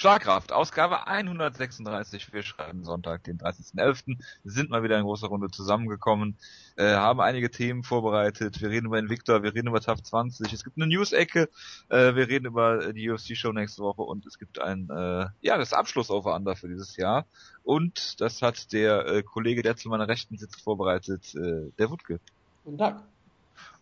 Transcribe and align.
Schlagkraft, 0.00 0.50
Ausgabe 0.50 1.06
136. 1.08 2.32
Wir 2.32 2.42
schreiben 2.42 2.84
Sonntag, 2.84 3.22
den 3.24 3.36
30.11. 3.36 4.16
sind 4.44 4.70
mal 4.70 4.82
wieder 4.82 4.96
in 4.96 5.04
großer 5.04 5.26
Runde 5.26 5.50
zusammengekommen, 5.50 6.38
äh, 6.76 6.94
haben 6.94 7.20
einige 7.20 7.50
Themen 7.50 7.82
vorbereitet. 7.82 8.62
Wir 8.62 8.70
reden 8.70 8.86
über 8.86 8.98
Invictor, 8.98 9.42
wir 9.42 9.54
reden 9.54 9.68
über 9.68 9.82
TAF 9.82 10.02
20. 10.02 10.50
Es 10.54 10.64
gibt 10.64 10.78
eine 10.78 10.86
News-Ecke, 10.86 11.50
äh, 11.90 12.14
wir 12.14 12.28
reden 12.28 12.46
über 12.46 12.94
die 12.94 13.10
UFC-Show 13.10 13.52
nächste 13.52 13.82
Woche 13.82 14.00
und 14.00 14.24
es 14.24 14.38
gibt 14.38 14.58
ein, 14.58 14.88
äh, 14.88 15.26
ja, 15.42 15.58
das 15.58 15.74
Abschluss-Over-Under 15.74 16.56
für 16.56 16.68
dieses 16.68 16.96
Jahr. 16.96 17.26
Und 17.62 18.22
das 18.22 18.40
hat 18.40 18.72
der 18.72 19.04
äh, 19.04 19.22
Kollege, 19.22 19.60
der 19.60 19.76
zu 19.76 19.90
meiner 19.90 20.08
Rechten 20.08 20.38
sitzt, 20.38 20.62
vorbereitet, 20.62 21.34
äh, 21.34 21.72
der 21.78 21.90
Wutke. 21.90 22.20
Guten 22.64 22.78
Tag. 22.78 23.02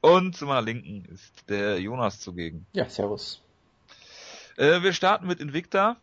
Und 0.00 0.34
zu 0.36 0.46
meiner 0.46 0.62
Linken 0.62 1.04
ist 1.14 1.48
der 1.48 1.80
Jonas 1.80 2.18
zugegen. 2.18 2.66
Ja, 2.72 2.88
servus. 2.88 3.40
Äh, 4.56 4.82
wir 4.82 4.92
starten 4.92 5.28
mit 5.28 5.38
Invicta. 5.38 5.96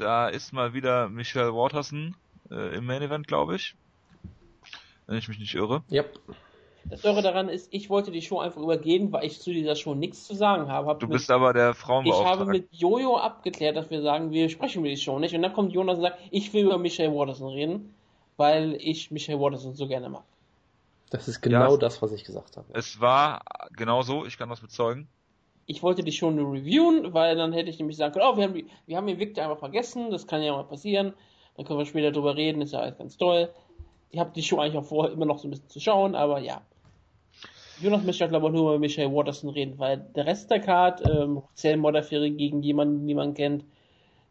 Da 0.00 0.28
ist 0.28 0.52
mal 0.52 0.72
wieder 0.72 1.08
Michael 1.08 1.52
Waterson 1.52 2.16
äh, 2.50 2.74
im 2.76 2.86
Main 2.86 3.02
Event, 3.02 3.26
glaube 3.28 3.56
ich. 3.56 3.74
Wenn 5.06 5.18
ich 5.18 5.28
mich 5.28 5.38
nicht 5.38 5.54
irre. 5.54 5.82
Yep. 5.90 6.18
Das 6.86 7.04
Irre 7.04 7.20
daran 7.20 7.50
ist, 7.50 7.68
ich 7.72 7.90
wollte 7.90 8.10
die 8.10 8.22
Show 8.22 8.38
einfach 8.40 8.62
übergehen, 8.62 9.12
weil 9.12 9.26
ich 9.26 9.40
zu 9.40 9.52
dieser 9.52 9.76
Show 9.76 9.94
nichts 9.94 10.26
zu 10.26 10.34
sagen 10.34 10.68
habe. 10.68 10.88
Hab 10.88 11.00
Du 11.00 11.06
mit, 11.06 11.12
bist 11.12 11.30
aber 11.30 11.52
der 11.52 11.70
ich 11.72 11.76
Frauenbeauftragte. 11.76 12.40
habe 12.40 12.50
mit 12.50 12.68
Jojo 12.72 13.18
abgeklärt, 13.18 13.76
dass 13.76 13.90
wir 13.90 14.00
sagen, 14.00 14.30
wir 14.30 14.48
sprechen 14.48 14.78
über 14.78 14.88
die 14.88 14.96
Show 14.96 15.18
nicht. 15.18 15.34
Und 15.34 15.42
dann 15.42 15.52
kommt 15.52 15.72
Jonas 15.74 15.98
und 15.98 16.04
sagt, 16.04 16.18
ich 16.30 16.52
will 16.54 16.64
über 16.64 16.78
Michael 16.78 17.12
Watterson 17.12 17.48
reden, 17.52 17.94
weil 18.38 18.74
ich 18.80 19.10
Michael 19.10 19.38
Watterson 19.38 19.74
so 19.74 19.86
gerne 19.86 20.08
mag. 20.08 20.22
Das 21.10 21.28
ist 21.28 21.42
genau 21.42 21.72
Ja. 21.72 21.76
das, 21.76 22.00
was 22.00 22.12
ich 22.12 22.24
gesagt 22.24 22.56
habe. 22.56 22.66
Es 22.72 23.00
war 23.00 23.42
genau 23.76 24.00
so, 24.00 24.24
ich 24.24 24.38
kann 24.38 24.48
das 24.48 24.60
bezeugen. 24.60 25.08
Ich 25.70 25.84
wollte 25.84 26.02
die 26.02 26.10
Show 26.10 26.32
nur 26.32 26.52
reviewen, 26.52 27.14
weil 27.14 27.36
dann 27.36 27.52
hätte 27.52 27.70
ich 27.70 27.78
nämlich 27.78 27.96
sagen 27.96 28.12
können, 28.12 28.26
oh, 28.28 28.36
wir 28.36 28.42
haben, 28.42 28.68
wir 28.86 28.96
haben 28.96 29.06
den 29.06 29.20
Victor 29.20 29.44
einfach 29.44 29.60
vergessen, 29.60 30.10
das 30.10 30.26
kann 30.26 30.42
ja 30.42 30.52
mal 30.52 30.64
passieren. 30.64 31.12
Dann 31.56 31.64
können 31.64 31.78
wir 31.78 31.86
später 31.86 32.10
drüber 32.10 32.34
reden, 32.34 32.60
ist 32.60 32.72
ja 32.72 32.80
alles 32.80 32.98
ganz 32.98 33.16
toll. 33.16 33.50
Ich 34.10 34.18
habe 34.18 34.32
die 34.34 34.42
Show 34.42 34.58
eigentlich 34.58 34.78
auch 34.78 34.84
vor, 34.84 35.12
immer 35.12 35.26
noch 35.26 35.38
so 35.38 35.46
ein 35.46 35.52
bisschen 35.52 35.68
zu 35.68 35.78
schauen, 35.78 36.16
aber 36.16 36.40
ja. 36.40 36.62
Jonas 37.80 38.02
möchte, 38.02 38.26
glaube 38.26 38.48
ich, 38.48 38.52
nur 38.52 38.70
über 38.70 38.78
Michael 38.80 39.14
Watterson 39.14 39.50
reden, 39.50 39.78
weil 39.78 39.98
der 39.98 40.26
Rest 40.26 40.50
der 40.50 40.58
Card, 40.58 41.02
ähm, 41.08 41.42
Zell 41.54 41.80
gegen 42.32 42.62
jemanden, 42.62 43.06
den 43.06 43.16
man 43.16 43.34
kennt, 43.34 43.64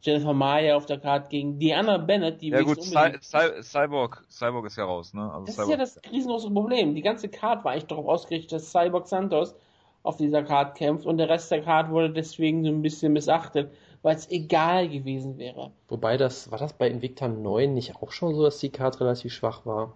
Jennifer 0.01 0.33
Maya 0.33 0.75
auf 0.75 0.87
der 0.87 0.99
Card 0.99 1.29
gegen 1.29 1.57
Diana 1.57 1.99
Bennett, 1.99 2.41
die 2.41 2.49
Ja 2.49 2.63
gut, 2.63 2.83
Cy 2.83 3.17
Cy 3.21 3.63
Cyborg, 3.63 4.25
Cyborg 4.29 4.65
ist 4.65 4.75
ja 4.75 4.83
raus, 4.83 5.13
ne? 5.13 5.31
Also 5.31 5.45
das 5.45 5.49
ist 5.49 5.55
Cyborg. 5.55 5.71
ja 5.71 5.77
das 5.77 6.01
riesengroße 6.11 6.51
Problem. 6.51 6.95
Die 6.95 7.01
ganze 7.01 7.29
Card 7.29 7.63
war 7.63 7.71
eigentlich 7.71 7.87
darauf 7.87 8.07
ausgerichtet, 8.07 8.51
dass 8.51 8.71
Cyborg 8.71 9.07
Santos 9.07 9.55
auf 10.03 10.17
dieser 10.17 10.43
Card 10.43 10.75
kämpft 10.77 11.05
und 11.05 11.17
der 11.17 11.29
Rest 11.29 11.51
der 11.51 11.61
Card 11.61 11.91
wurde 11.91 12.09
deswegen 12.11 12.63
so 12.63 12.69
ein 12.69 12.81
bisschen 12.81 13.13
missachtet, 13.13 13.71
weil 14.01 14.15
es 14.15 14.29
egal 14.31 14.87
gewesen 14.89 15.37
wäre. 15.37 15.71
Wobei 15.89 16.17
das, 16.17 16.49
war 16.51 16.57
das 16.57 16.73
bei 16.73 16.89
Invicta 16.89 17.27
9 17.27 17.73
nicht 17.73 17.95
auch 17.97 18.11
schon 18.11 18.33
so, 18.35 18.43
dass 18.43 18.59
die 18.59 18.69
Card 18.69 18.99
relativ 19.01 19.33
schwach 19.33 19.65
war? 19.65 19.93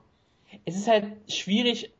Es 0.65 0.75
ist 0.75 0.87
halt 0.87 1.05
schwierig, 1.27 1.91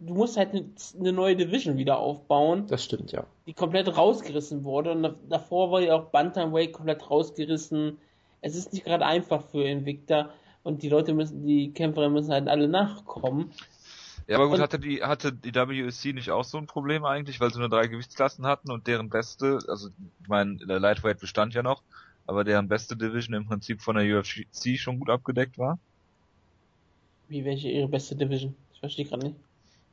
du 0.00 0.14
musst 0.14 0.36
halt 0.36 0.50
eine, 0.98 1.12
neue 1.12 1.36
Division 1.36 1.76
wieder 1.76 1.98
aufbauen, 1.98 2.66
Das 2.66 2.82
stimmt, 2.84 3.12
ja. 3.12 3.24
die 3.46 3.52
komplett 3.52 3.94
rausgerissen 3.96 4.64
wurde 4.64 4.92
und 4.92 5.02
da- 5.02 5.14
davor 5.28 5.70
war 5.70 5.80
ja 5.80 5.94
auch 5.94 6.06
Bantamweight 6.06 6.72
komplett 6.72 7.10
rausgerissen. 7.10 7.98
Es 8.40 8.56
ist 8.56 8.72
nicht 8.72 8.84
gerade 8.86 9.04
einfach 9.04 9.42
für 9.42 9.64
Invicta 9.64 10.30
und 10.62 10.82
die 10.82 10.88
Leute 10.88 11.12
müssen, 11.12 11.46
die 11.46 11.72
Kämpferinnen 11.72 12.14
müssen 12.14 12.32
halt 12.32 12.48
alle 12.48 12.68
nachkommen. 12.68 13.52
Ja, 14.30 14.36
aber 14.36 14.46
gut, 14.46 14.56
Und- 14.58 14.62
hatte 14.62 14.78
die, 14.78 15.02
hatte 15.02 15.32
die 15.32 15.52
WSC 15.52 16.12
nicht 16.12 16.30
auch 16.30 16.44
so 16.44 16.56
ein 16.56 16.68
Problem 16.68 17.04
eigentlich, 17.04 17.40
weil 17.40 17.52
sie 17.52 17.58
nur 17.58 17.68
drei 17.68 17.88
Gewichtsklassen 17.88 18.46
hatten 18.46 18.70
und 18.70 18.86
deren 18.86 19.10
beste, 19.10 19.58
also 19.66 19.88
ich 20.22 20.28
meine, 20.28 20.56
der 20.56 20.78
Lightweight 20.78 21.18
bestand 21.18 21.52
ja 21.52 21.64
noch, 21.64 21.82
aber 22.26 22.44
deren 22.44 22.68
beste 22.68 22.96
Division 22.96 23.34
im 23.34 23.46
Prinzip 23.46 23.82
von 23.82 23.96
der 23.96 24.04
UFC 24.20 24.78
schon 24.78 25.00
gut 25.00 25.10
abgedeckt 25.10 25.58
war. 25.58 25.80
Wie 27.26 27.44
welche 27.44 27.68
ihre 27.70 27.88
beste 27.88 28.14
Division? 28.14 28.54
Ich 28.72 28.78
verstehe 28.78 29.04
gerade 29.04 29.26
nicht. 29.26 29.36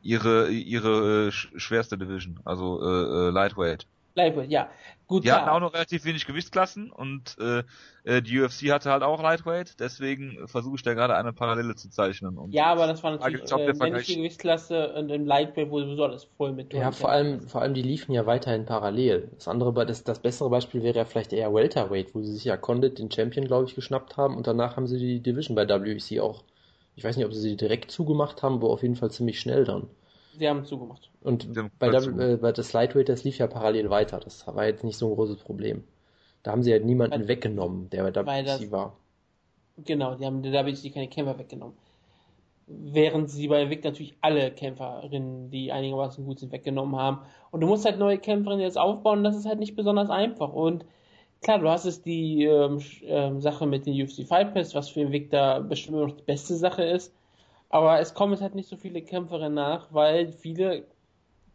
Ihre, 0.04 0.50
ihre 0.52 1.28
äh, 1.28 1.30
sch- 1.30 1.58
schwerste 1.60 1.98
Division, 1.98 2.40
also 2.46 2.80
äh, 2.82 3.28
äh, 3.28 3.32
Lightweight. 3.32 3.88
Lightweight, 4.18 4.52
ja. 4.52 4.70
Gut, 5.08 5.24
Die 5.24 5.32
hatten 5.32 5.46
klar. 5.46 5.56
auch 5.56 5.60
noch 5.62 5.74
relativ 5.74 6.04
wenig 6.04 6.26
Gewichtsklassen 6.28 6.92
und 6.92 7.38
äh, 7.40 7.64
äh, 8.04 8.22
die 8.22 8.40
UFC 8.42 8.72
hatte 8.72 8.92
halt 8.92 9.04
auch 9.04 9.22
Lightweight, 9.22 9.80
deswegen 9.80 10.48
versuche 10.48 10.76
ich 10.76 10.84
da 10.84 10.94
gerade 10.94 11.16
eine 11.16 11.32
Parallele 11.32 11.76
zu 11.76 11.90
zeichnen. 11.90 12.38
Und 12.38 12.54
Ja, 12.54 12.66
aber 12.66 12.88
das 12.88 13.04
war 13.04 13.12
Da 13.12 13.18
natürlich 13.30 13.54
auch 13.54 13.58
äh, 13.60 13.74
männliche. 13.74 14.16
Gewichtsklasse 14.18 14.94
und 14.94 15.10
im 15.10 15.26
Lightweight 15.26 15.70
wurde 15.70 15.86
sowieso 15.86 16.04
alles 16.04 16.26
voll 16.36 16.52
mit 16.52 16.74
Ja, 16.74 16.92
vor 16.92 17.10
allem, 17.10 17.40
vor 17.48 17.62
allem 17.62 17.74
die 17.74 17.82
liefen 17.82 18.12
ja 18.12 18.26
weiterhin 18.26 18.66
parallel. 18.66 19.30
Das 19.36 19.48
andere, 19.48 19.86
das, 19.86 20.04
das 20.04 20.20
bessere 20.20 20.50
Beispiel 20.50 20.84
wäre 20.84 20.98
ja 20.98 21.06
vielleicht 21.06 21.32
eher 21.32 21.54
Welterweight, 21.54 22.14
wo 22.14 22.22
sie 22.22 22.34
sich 22.34 22.44
ja 22.44 22.58
Condit, 22.58 23.00
den 23.00 23.10
Champion, 23.10 23.46
glaube 23.48 23.66
ich, 23.66 23.76
geschnappt 23.76 24.18
haben 24.18 24.36
und 24.36 24.46
danach 24.46 24.76
haben 24.76 24.88
sie 24.88 25.00
die 25.00 25.22
Division 25.22 25.56
bei 25.56 25.68
WEC 25.68 26.20
auch. 26.22 26.44
Ich 26.96 27.04
weiß 27.06 27.16
nicht, 27.16 27.26
ob 27.26 27.34
sie 27.34 27.40
sie 27.42 27.56
direkt 27.56 27.92
zugemacht 27.92 28.44
haben, 28.44 28.56
aber 28.56 28.70
auf 28.72 28.82
jeden 28.82 28.96
Fall 28.96 29.12
ziemlich 29.12 29.40
schnell 29.40 29.64
dann. 29.64 29.88
Sie 30.38 30.48
haben 30.48 30.64
zugemacht. 30.66 31.10
Und 31.22 31.54
bei, 31.80 31.92
w, 31.92 32.34
äh, 32.34 32.38
bei 32.38 32.52
das 32.52 32.72
Lightweight, 32.74 33.10
das 33.10 33.24
lief 33.24 33.38
ja 33.40 33.48
parallel 33.48 33.90
weiter. 33.90 34.20
Das 34.20 34.46
war 34.48 34.66
jetzt 34.66 34.84
nicht 34.84 34.98
so 34.98 35.10
ein 35.10 35.16
großes 35.16 35.38
Problem. 35.38 35.84
Da 36.44 36.52
haben 36.52 36.64
sie 36.64 36.72
halt 36.72 36.86
niemanden 36.86 37.22
Weil- 37.22 37.28
weggenommen, 37.28 37.90
der 37.90 38.04
bei 38.12 38.26
WEC 38.26 38.46
das- 38.46 38.72
war. 38.72 38.96
Genau, 39.84 40.16
die 40.16 40.26
haben 40.26 40.42
der 40.42 40.66
WC 40.66 40.90
keine 40.90 41.08
Kämpfer 41.08 41.38
weggenommen. 41.38 41.76
Während 42.68 43.30
sie 43.30 43.48
bei 43.48 43.70
Vic 43.70 43.84
natürlich 43.84 44.16
alle 44.22 44.52
Kämpferinnen, 44.52 45.50
die 45.52 45.72
einigermaßen 45.72 46.26
gut 46.26 46.40
sind, 46.40 46.52
weggenommen 46.52 46.96
haben. 47.00 47.20
Und 47.52 47.62
du 47.62 47.68
musst 47.68 47.86
halt 47.86 47.98
neue 47.98 48.18
Kämpferinnen 48.18 48.62
jetzt 48.64 48.78
aufbauen, 48.78 49.24
das 49.24 49.38
ist 49.38 49.46
halt 49.46 49.60
nicht 49.60 49.76
besonders 49.76 50.10
einfach. 50.10 50.52
Und 50.52 50.84
klar, 51.42 51.60
du 51.60 51.70
hast 51.70 51.86
es 51.86 52.02
die 52.02 52.44
ähm, 52.44 52.82
ähm, 53.04 53.40
Sache 53.40 53.66
mit 53.68 53.86
den 53.86 53.94
UFC 54.02 54.26
Fight 54.28 54.54
Pass, 54.54 54.76
was 54.76 54.90
für 54.90 55.00
den 55.00 55.12
Vic 55.14 55.30
da 55.30 55.60
bestimmt 55.60 55.98
immer 55.98 56.08
noch 56.08 56.18
die 56.18 56.24
beste 56.24 56.56
Sache 56.56 56.84
ist. 56.84 57.14
Aber 57.70 58.00
es 58.00 58.14
kommen 58.14 58.34
jetzt 58.34 58.42
halt 58.42 58.56
nicht 58.56 58.70
so 58.70 58.78
viele 58.78 59.02
Kämpferinnen 59.02 59.54
nach, 59.54 59.94
weil 59.94 60.32
viele 60.32 60.86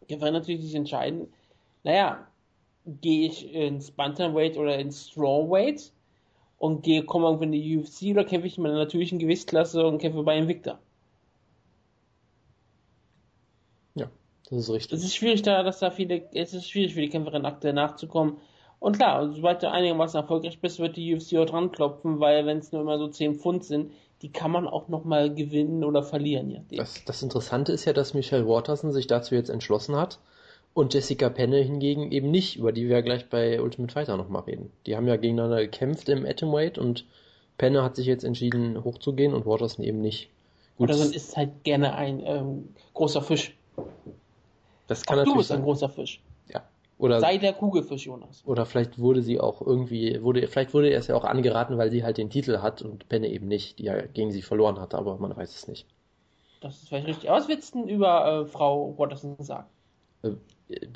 Kämpferinnen 0.07 0.39
natürlich 0.39 0.61
sich 0.61 0.75
entscheiden, 0.75 1.27
naja, 1.83 2.27
gehe 2.85 3.27
ich 3.27 3.53
ins 3.53 3.91
Bantamweight 3.91 4.57
oder 4.57 4.77
ins 4.77 5.09
Strawweight 5.09 5.91
und 6.57 6.83
gehe, 6.83 7.03
komme 7.03 7.25
irgendwann 7.25 7.53
in 7.53 7.61
die 7.61 7.77
UFC 7.77 8.11
oder 8.11 8.25
kämpfe 8.25 8.47
ich 8.47 8.57
in 8.57 8.63
meiner 8.63 8.75
natürlichen 8.75 9.19
Gewichtsklasse 9.19 9.85
und 9.85 9.99
kämpfe 9.99 10.23
bei 10.23 10.37
Invicta. 10.37 10.79
Ja, 13.95 14.09
das 14.49 14.59
ist 14.59 14.69
richtig. 14.69 14.97
Es 14.97 15.03
ist 15.03 15.15
schwierig 15.15 15.41
da, 15.41 15.63
dass 15.63 15.79
da 15.79 15.91
viele, 15.91 16.23
es 16.33 16.53
ist 16.53 16.69
schwierig 16.69 16.93
für 16.93 17.01
die 17.01 17.09
Kämpferin 17.09 17.45
aktuell 17.45 17.73
nachzukommen. 17.73 18.37
Und 18.79 18.97
klar, 18.97 19.31
sobald 19.31 19.63
du 19.63 19.71
einigermaßen 19.71 20.19
erfolgreich 20.19 20.59
bist, 20.59 20.79
wird 20.79 20.97
die 20.97 21.15
UFC 21.15 21.37
auch 21.37 21.45
dran 21.45 21.71
klopfen, 21.71 22.19
weil 22.19 22.45
wenn 22.45 22.57
es 22.57 22.71
nur 22.73 22.81
immer 22.81 22.97
so 22.97 23.07
10 23.07 23.35
Pfund 23.35 23.63
sind, 23.63 23.93
die 24.23 24.31
kann 24.31 24.49
man 24.51 24.67
auch 24.67 24.87
nochmal 24.87 25.33
gewinnen 25.35 25.83
oder 25.83 26.01
verlieren, 26.01 26.49
ja. 26.49 26.61
Das, 26.71 27.03
das 27.05 27.21
Interessante 27.21 27.73
ist 27.73 27.85
ja, 27.85 27.93
dass 27.93 28.13
Michelle 28.13 28.47
Waterson 28.47 28.91
sich 28.93 29.05
dazu 29.05 29.35
jetzt 29.35 29.49
entschlossen 29.49 29.97
hat 29.97 30.19
und 30.73 30.93
Jessica 30.93 31.29
Penne 31.29 31.57
hingegen 31.57 32.11
eben 32.11 32.31
nicht, 32.31 32.55
über 32.55 32.71
die 32.71 32.87
wir 32.87 32.95
ja 32.95 33.01
gleich 33.01 33.29
bei 33.29 33.61
Ultimate 33.61 33.93
Fighter 33.93 34.17
nochmal 34.17 34.43
reden. 34.43 34.71
Die 34.85 34.95
haben 34.95 35.07
ja 35.07 35.17
gegeneinander 35.17 35.61
gekämpft 35.61 36.09
im 36.09 36.25
Atomweight 36.25 36.77
und 36.77 37.05
Penne 37.57 37.83
hat 37.83 37.97
sich 37.97 38.07
jetzt 38.07 38.23
entschieden 38.23 38.83
hochzugehen 38.83 39.33
und 39.33 39.45
Waterson 39.45 39.85
eben 39.85 40.01
nicht. 40.01 40.29
Gut, 40.77 40.89
Oder 40.89 40.97
so 40.97 41.13
ist 41.13 41.37
halt 41.37 41.63
gerne 41.63 41.93
ein 41.93 42.21
ähm, 42.25 42.69
großer 42.93 43.21
Fisch. 43.21 43.55
das 44.87 45.05
kann 45.05 45.19
Auch 45.19 45.23
du 45.23 45.29
natürlich 45.29 45.37
bist 45.37 45.51
ein 45.51 45.57
sein. 45.57 45.63
großer 45.65 45.89
Fisch. 45.89 46.21
Oder, 47.03 47.19
Sei 47.19 47.37
der 47.37 47.51
Kugelfisch, 47.51 48.05
Jonas. 48.05 48.43
oder 48.45 48.65
vielleicht 48.65 48.97
wurde 48.97 49.21
sie 49.21 49.37
auch 49.37 49.61
irgendwie, 49.61 50.23
wurde, 50.23 50.47
vielleicht 50.47 50.73
wurde 50.73 50.89
es 50.93 51.07
ja 51.07 51.15
auch 51.15 51.25
angeraten, 51.25 51.77
weil 51.77 51.91
sie 51.91 52.01
halt 52.01 52.17
den 52.17 52.29
Titel 52.29 52.59
hat 52.59 52.81
und 52.81 53.09
Penne 53.09 53.27
eben 53.27 53.49
nicht, 53.49 53.79
die 53.79 53.83
ja 53.83 54.03
gegen 54.03 54.31
sie 54.31 54.41
verloren 54.41 54.79
hatte, 54.79 54.97
aber 54.97 55.17
man 55.17 55.35
weiß 55.35 55.53
es 55.53 55.67
nicht. 55.67 55.85
Das 56.61 56.77
ist 56.77 56.87
vielleicht 56.87 57.07
richtig. 57.07 57.29
Aber 57.29 57.39
was 57.39 57.49
willst 57.49 57.75
du 57.75 57.79
denn 57.79 57.89
über 57.89 58.43
äh, 58.43 58.45
Frau 58.45 58.97
Watterson 58.97 59.35
sagen? 59.39 59.67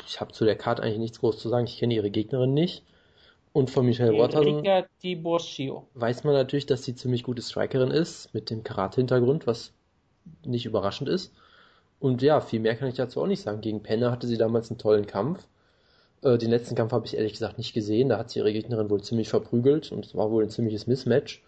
Ich 0.06 0.22
habe 0.22 0.31
zu 0.31 0.45
der 0.45 0.56
Karte 0.56 0.81
eigentlich 0.81 1.00
nichts 1.00 1.19
groß 1.19 1.40
zu 1.40 1.50
sagen. 1.50 1.68
Ich 1.68 1.78
kenne 1.78 1.94
ihre 1.94 2.09
Gegnerin 2.09 2.53
nicht. 2.53 2.85
Und 3.51 3.69
von 3.69 3.85
Michelle 3.85 4.13
Borschio. 4.13 5.88
weiß 5.94 6.24
man 6.24 6.36
natürlich, 6.36 6.68
dass 6.68 6.86
sie 6.86 6.95
ziemlich 6.95 7.24
gute 7.24 7.42
Strikerin 7.42 7.92
ist, 7.92 8.33
mit 8.33 8.50
dem 8.50 8.63
Karate-Hintergrund, 8.63 9.45
was 9.45 9.74
nicht 10.45 10.65
überraschend 10.65 11.10
ist. 11.10 11.33
Und 12.00 12.21
ja, 12.21 12.39
viel 12.39 12.62
mehr 12.62 12.77
kann 12.77 12.88
ich 12.88 12.95
dazu 12.95 13.21
auch 13.21 13.27
nicht 13.27 13.42
sagen. 13.42 13.60
Gegen 13.60 13.83
Penne 13.83 14.10
hatte 14.10 14.25
sie 14.25 14.38
damals 14.38 14.71
einen 14.71 14.77
tollen 14.77 15.06
Kampf. 15.06 15.45
Äh, 16.22 16.38
den 16.38 16.50
letzten 16.50 16.75
Kampf 16.75 16.92
habe 16.92 17.06
ich 17.06 17.16
ehrlich 17.16 17.34
gesagt 17.34 17.58
nicht 17.58 17.74
gesehen. 17.74 18.10
Da 18.10 18.18
hat 18.18 18.30
sie 18.30 18.40
ihre 18.40 18.54
Gegnerin 18.54 18.90
wohl 18.90 19.02
ziemlich 19.02 19.30
verprügelt 19.30 19.92
und 19.92 20.06
es 20.06 20.16
war 20.16 20.31
wohl 20.31 20.44
ein 20.44 20.50
ziemliches 20.50 20.88
Mismatch. 20.88 21.44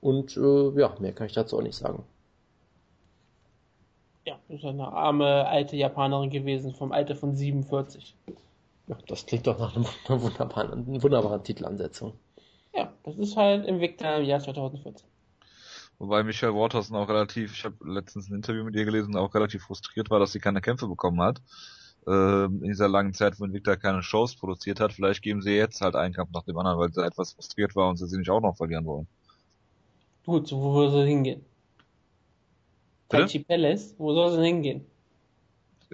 Und 0.00 0.36
äh, 0.36 0.80
ja, 0.80 0.94
mehr 0.98 1.12
kann 1.12 1.26
ich 1.26 1.32
dazu 1.32 1.58
auch 1.58 1.62
nicht 1.62 1.76
sagen. 1.76 2.04
Ja, 4.24 4.38
das 4.48 4.58
ist 4.58 4.64
eine 4.64 4.86
arme 4.86 5.46
alte 5.46 5.76
Japanerin 5.76 6.30
gewesen 6.30 6.72
vom 6.74 6.92
Alter 6.92 7.16
von 7.16 7.34
47. 7.34 8.14
Ja, 8.86 8.98
das 9.08 9.26
klingt 9.26 9.46
doch 9.46 9.58
nach 9.58 9.76
einer 10.08 10.22
wunderbaren, 10.22 11.02
wunderbaren 11.02 11.42
Titelansetzung. 11.42 12.12
Ja, 12.74 12.92
das 13.02 13.16
ist 13.16 13.36
halt 13.36 13.66
im 13.66 13.80
Victor 13.80 14.16
im 14.16 14.24
Jahr 14.24 14.40
2014. 14.40 15.06
Wobei 15.98 16.22
Michelle 16.24 16.54
Waterson 16.54 16.96
auch 16.96 17.08
relativ, 17.08 17.54
ich 17.54 17.64
habe 17.64 17.76
letztens 17.84 18.28
ein 18.28 18.36
Interview 18.36 18.64
mit 18.64 18.74
ihr 18.74 18.84
gelesen, 18.84 19.16
auch 19.16 19.34
relativ 19.34 19.62
frustriert 19.62 20.10
war, 20.10 20.18
dass 20.18 20.32
sie 20.32 20.40
keine 20.40 20.60
Kämpfe 20.60 20.88
bekommen 20.88 21.20
hat. 21.20 21.40
Äh, 22.06 22.44
in 22.44 22.62
dieser 22.62 22.88
langen 22.88 23.14
Zeit, 23.14 23.38
wo 23.38 23.44
Invicta 23.44 23.76
keine 23.76 24.02
Shows 24.02 24.34
produziert 24.36 24.80
hat. 24.80 24.92
Vielleicht 24.92 25.22
geben 25.22 25.42
sie 25.42 25.52
jetzt 25.52 25.80
halt 25.80 25.94
einen 25.94 26.14
Kampf 26.14 26.32
nach 26.32 26.44
dem 26.44 26.58
anderen, 26.58 26.78
weil 26.78 26.92
sie 26.92 27.04
etwas 27.04 27.32
frustriert 27.32 27.76
war 27.76 27.88
und 27.88 27.96
sie 27.96 28.06
sie 28.06 28.18
nicht 28.18 28.30
auch 28.30 28.40
noch 28.40 28.56
verlieren 28.56 28.86
wollen. 28.86 29.06
Gut, 30.24 30.48
so, 30.48 30.60
wo 30.60 30.88
soll 30.88 31.02
sie 31.02 31.08
hingehen? 31.08 31.44
Taichi 33.08 33.40
Palace, 33.40 33.94
wo 33.98 34.14
soll 34.14 34.32
sie 34.32 34.44
hingehen? 34.44 34.86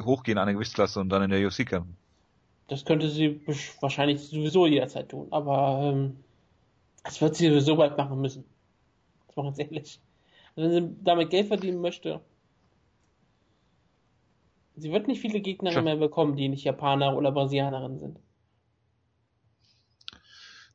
Hochgehen 0.01 0.39
an 0.39 0.43
eine 0.43 0.55
Gewichtsklasse 0.55 1.01
und 1.01 1.09
dann 1.09 1.23
in 1.23 1.31
der 1.31 1.45
UFC 1.47 1.67
kämpfen. 1.67 1.97
Das 2.69 2.85
könnte 2.85 3.09
sie 3.09 3.41
wahrscheinlich 3.81 4.21
sowieso 4.21 4.67
jederzeit 4.67 5.09
tun, 5.09 5.27
aber 5.31 5.81
ähm, 5.83 6.17
das 7.03 7.21
wird 7.21 7.35
sie 7.35 7.49
sowieso 7.49 7.77
bald 7.77 7.97
machen 7.97 8.21
müssen. 8.21 8.45
Das 9.27 9.37
war 9.37 9.45
ganz 9.45 9.59
ehrlich. 9.59 10.01
Also 10.55 10.71
wenn 10.71 10.89
sie 10.89 10.97
damit 11.03 11.31
Geld 11.31 11.49
verdienen 11.49 11.81
möchte, 11.81 12.21
sie 14.79 14.93
wird 14.93 15.07
nicht 15.09 15.21
viele 15.21 15.41
Gegner 15.41 15.71
Tja. 15.71 15.83
mehr 15.83 15.97
bekommen, 15.97 16.37
die 16.37 16.49
nicht 16.49 16.65
Japaner 16.65 17.17
oder 17.17 17.33
Brasilianerin 17.33 17.99
sind. 17.99 18.19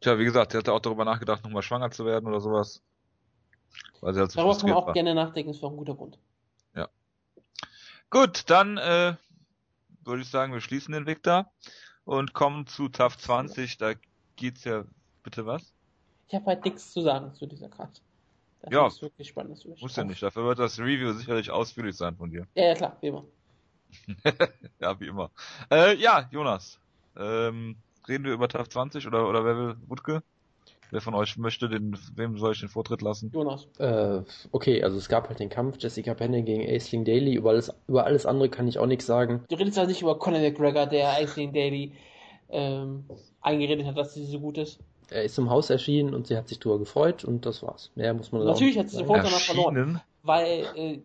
Tja, 0.01 0.19
wie 0.19 0.25
gesagt, 0.25 0.51
sie 0.51 0.57
hatte 0.57 0.73
auch 0.73 0.79
darüber 0.81 1.05
nachgedacht, 1.05 1.43
nochmal 1.43 1.61
schwanger 1.63 1.91
zu 1.91 2.05
werden 2.05 2.27
oder 2.27 2.41
sowas. 2.41 2.81
Weil 4.01 4.13
sie 4.13 4.19
halt 4.19 4.31
so 4.31 4.39
Darüber 4.41 4.57
kann 4.59 4.69
man 4.69 4.77
auch 4.77 4.87
war. 4.87 4.93
gerne 4.93 5.15
nachdenken, 5.15 5.51
ist 5.51 5.63
auch 5.63 5.71
ein 5.71 5.77
guter 5.77 5.95
Grund. 5.95 6.17
Gut, 8.09 8.47
dann 8.51 8.77
äh, 8.77 9.15
würde 10.05 10.21
ich 10.21 10.29
sagen, 10.29 10.53
wir 10.53 10.61
schließen 10.61 10.93
den 10.93 11.07
Victor 11.07 11.51
und 12.05 12.33
kommen 12.33 12.67
zu 12.67 12.87
TAF 12.87 13.17
20. 13.17 13.79
Da 13.79 13.93
geht's 14.35 14.65
ja, 14.65 14.85
bitte 15.23 15.47
was? 15.47 15.73
Ich 16.27 16.35
habe 16.35 16.45
halt 16.45 16.63
nichts 16.63 16.93
zu 16.93 17.01
sagen 17.01 17.33
zu 17.33 17.47
dieser 17.47 17.69
Karte. 17.69 18.01
Das 18.61 18.71
Ja. 18.71 18.85
ist 18.85 19.01
wirklich 19.01 19.29
spannend. 19.29 19.65
Muss 19.81 19.95
ja 19.95 20.03
nicht. 20.03 20.21
Dafür 20.21 20.45
wird 20.45 20.59
das 20.59 20.77
Review 20.77 21.11
sicherlich 21.13 21.49
ausführlich 21.49 21.97
sein 21.97 22.15
von 22.15 22.29
dir. 22.29 22.45
Ja, 22.53 22.65
ja, 22.65 22.75
klar, 22.75 22.97
wie 23.01 23.07
immer. 23.07 23.25
Ja, 24.79 24.99
wie 24.99 25.07
immer. 25.07 25.31
Äh, 25.71 25.95
ja, 25.95 26.27
Jonas. 26.31 26.79
Ähm, 27.17 27.77
reden 28.07 28.25
wir 28.25 28.33
über 28.33 28.47
TAF 28.47 28.69
20 28.69 29.07
oder, 29.07 29.29
oder 29.29 29.45
wer 29.45 29.57
will? 29.57 29.75
Wutke? 29.87 30.23
Wer 30.91 31.01
von 31.01 31.15
euch 31.15 31.37
möchte 31.37 31.69
den, 31.69 31.97
wem 32.15 32.37
soll 32.37 32.51
ich 32.51 32.59
den 32.59 32.69
Vortritt 32.69 33.01
lassen? 33.01 33.31
Jonas. 33.33 33.67
Äh, 33.79 34.21
okay, 34.51 34.83
also 34.83 34.97
es 34.97 35.09
gab 35.09 35.27
halt 35.27 35.39
den 35.39 35.49
Kampf 35.49 35.77
Jessica 35.79 36.13
Penne 36.13 36.43
gegen 36.43 36.61
Aisling 36.61 37.03
Daly. 37.03 37.33
Über 37.33 37.49
alles, 37.49 37.73
über 37.87 38.05
alles 38.05 38.27
andere 38.27 38.49
kann 38.49 38.67
ich 38.67 38.77
auch 38.77 38.85
nichts 38.85 39.07
sagen. 39.07 39.43
Du 39.49 39.55
redest 39.55 39.79
also 39.79 39.89
nicht 39.89 40.01
über 40.03 40.19
Conor 40.19 40.41
McGregor, 40.41 40.85
der 40.85 41.19
Iceland 41.19 41.55
Daily 41.55 41.93
ähm, 42.49 43.05
eingeredet 43.41 43.87
hat, 43.87 43.97
dass 43.97 44.13
sie 44.13 44.25
so 44.25 44.39
gut 44.39 44.59
ist. 44.59 44.79
Er 45.09 45.23
ist 45.23 45.37
im 45.39 45.49
Haus 45.49 45.69
erschienen 45.69 46.13
und 46.13 46.27
sie 46.27 46.37
hat 46.37 46.47
sich 46.47 46.59
drüber 46.59 46.79
gefreut 46.79 47.23
und 47.23 47.45
das 47.45 47.63
war's. 47.63 47.91
Mehr 47.95 48.13
muss 48.13 48.31
man 48.31 48.45
Natürlich 48.45 48.77
hat 48.77 48.89
sie 48.89 48.97
sofort 48.97 49.25
danach 49.25 49.39
verloren. 49.39 50.01
Weil 50.21 50.65
äh, 50.75 50.99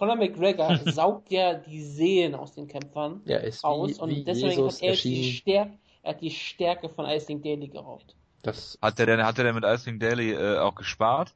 Conor 0.00 0.16
McGregor 0.16 0.78
saugt 0.86 1.30
ja 1.30 1.52
die 1.52 1.82
Seelen 1.82 2.34
aus 2.34 2.54
den 2.54 2.66
Kämpfern 2.66 3.20
Er 3.26 3.44
ist 3.44 3.62
aus 3.62 3.90
wie, 3.90 4.00
und 4.00 4.08
wie 4.08 4.24
deswegen 4.24 4.48
Jesus 4.48 4.76
hat 4.76 4.82
er 4.82 4.96
die. 4.96 5.32
Stärke, 5.34 5.78
er 6.02 6.14
hat 6.14 6.22
die 6.22 6.30
Stärke 6.30 6.88
von 6.88 7.04
Iceland 7.04 7.44
Daily 7.44 7.68
geraubt. 7.68 8.16
Das, 8.40 8.78
Hat 8.80 8.98
der 8.98 9.04
denn, 9.04 9.22
hat 9.22 9.36
der 9.36 9.44
denn 9.44 9.54
mit 9.54 9.64
Icing 9.64 9.98
Daily 9.98 10.32
äh, 10.32 10.56
auch 10.56 10.74
gespart? 10.74 11.34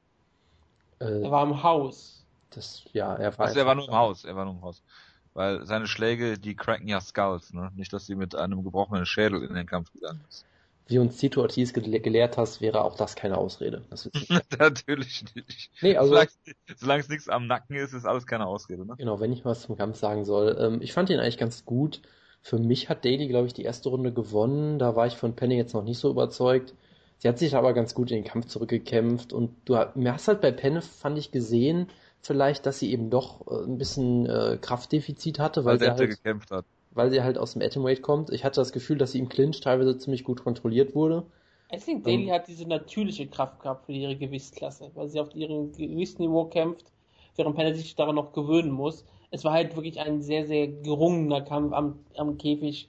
Er 0.98 1.10
äh, 1.10 1.30
war 1.30 1.42
im 1.44 1.62
Haus. 1.62 2.24
das, 2.48 2.84
ja, 2.94 3.14
er 3.16 3.36
war 3.36 3.46
Also 3.46 3.58
er 3.58 3.66
war 3.66 3.74
nur 3.74 3.86
im 3.86 3.94
Haus, 3.94 4.24
er 4.24 4.34
war 4.34 4.46
nur 4.46 4.54
im 4.54 4.62
Haus. 4.62 4.82
Weil 5.34 5.66
seine 5.66 5.86
Schläge, 5.86 6.38
die 6.38 6.56
cracken 6.56 6.88
ja 6.88 7.02
Skulls, 7.02 7.52
ne? 7.52 7.70
Nicht, 7.74 7.92
dass 7.92 8.06
sie 8.06 8.14
mit 8.14 8.34
einem 8.34 8.64
gebrochenen 8.64 9.04
Schädel 9.04 9.42
in 9.42 9.52
den 9.52 9.66
Kampf 9.66 9.92
gegangen 9.92 10.24
ist. 10.26 10.46
Wie 10.86 10.98
uns 10.98 11.16
Tito 11.16 11.40
Ortiz 11.40 11.72
gele 11.72 12.00
gelehrt 12.00 12.36
hast, 12.36 12.60
wäre 12.60 12.84
auch 12.84 12.96
das 12.96 13.16
keine 13.16 13.38
Ausrede. 13.38 13.82
Das. 13.88 14.10
Natürlich 14.58 15.24
nicht. 15.34 15.70
nee, 15.80 15.96
also, 15.96 16.14
solange, 16.76 17.00
es 17.00 17.08
nichts 17.08 17.28
am 17.28 17.46
Nacken 17.46 17.76
ist, 17.76 17.94
ist 17.94 18.04
alles 18.04 18.26
keine 18.26 18.46
Ausrede, 18.46 18.84
ne? 18.84 18.94
genau, 18.98 19.18
wenn 19.18 19.32
ich 19.32 19.44
was 19.44 19.62
zum 19.62 19.76
Kampf 19.76 19.96
sagen 19.96 20.24
soll. 20.24 20.56
Ähm, 20.58 20.82
ich 20.82 20.92
fand 20.92 21.08
ihn 21.08 21.20
eigentlich 21.20 21.38
ganz 21.38 21.64
gut. 21.64 22.02
Für 22.42 22.58
mich 22.58 22.90
hat 22.90 23.06
Daly, 23.06 23.28
glaube 23.28 23.46
ich, 23.46 23.54
die 23.54 23.62
erste 23.62 23.88
Runde 23.88 24.12
gewonnen. 24.12 24.78
Da 24.78 24.94
war 24.94 25.06
ich 25.06 25.14
von 25.14 25.34
Penny 25.34 25.56
jetzt 25.56 25.72
noch 25.72 25.84
nicht 25.84 25.98
so 25.98 26.10
überzeugt. 26.10 26.74
Sie 27.16 27.28
hat 27.28 27.38
sich 27.38 27.56
aber 27.56 27.72
ganz 27.72 27.94
gut 27.94 28.10
in 28.10 28.18
den 28.18 28.30
Kampf 28.30 28.46
zurückgekämpft 28.46 29.32
und 29.32 29.50
du 29.64 29.76
hast 29.78 30.28
halt 30.28 30.42
bei 30.42 30.52
Penne, 30.52 30.82
fand 30.82 31.16
ich, 31.16 31.30
gesehen, 31.30 31.88
vielleicht, 32.20 32.66
dass 32.66 32.78
sie 32.78 32.92
eben 32.92 33.08
doch 33.08 33.46
äh, 33.46 33.64
ein 33.64 33.78
bisschen 33.78 34.26
äh, 34.26 34.58
Kraftdefizit 34.60 35.38
hatte, 35.38 35.64
weil 35.64 35.80
Weil 35.80 35.96
sie, 35.96 36.04
halt, 36.04 36.10
gekämpft 36.10 36.50
hat. 36.50 36.66
Weil 36.94 37.10
sie 37.10 37.22
halt 37.22 37.38
aus 37.38 37.52
dem 37.52 37.62
Atomweight 37.62 38.02
kommt. 38.02 38.30
Ich 38.30 38.44
hatte 38.44 38.60
das 38.60 38.72
Gefühl, 38.72 38.98
dass 38.98 39.12
sie 39.12 39.18
im 39.18 39.28
Clinch 39.28 39.60
teilweise 39.60 39.98
ziemlich 39.98 40.24
gut 40.24 40.42
kontrolliert 40.42 40.94
wurde. 40.94 41.26
Iceland 41.72 42.06
Daily 42.06 42.26
Ähm. 42.26 42.32
hat 42.32 42.48
diese 42.48 42.66
natürliche 42.68 43.26
Kraft 43.26 43.60
gehabt 43.60 43.86
für 43.86 43.92
ihre 43.92 44.16
Gewichtsklasse, 44.16 44.90
weil 44.94 45.08
sie 45.08 45.20
auf 45.20 45.34
ihrem 45.34 45.72
Gewichtsniveau 45.72 46.46
kämpft, 46.46 46.86
während 47.36 47.56
Penner 47.56 47.74
sich 47.74 47.96
daran 47.96 48.14
noch 48.14 48.32
gewöhnen 48.32 48.70
muss. 48.70 49.04
Es 49.30 49.44
war 49.44 49.52
halt 49.52 49.74
wirklich 49.74 49.98
ein 50.00 50.22
sehr, 50.22 50.46
sehr 50.46 50.68
gerungener 50.68 51.40
Kampf 51.42 51.72
am, 51.72 51.98
am 52.16 52.38
Käfig. 52.38 52.88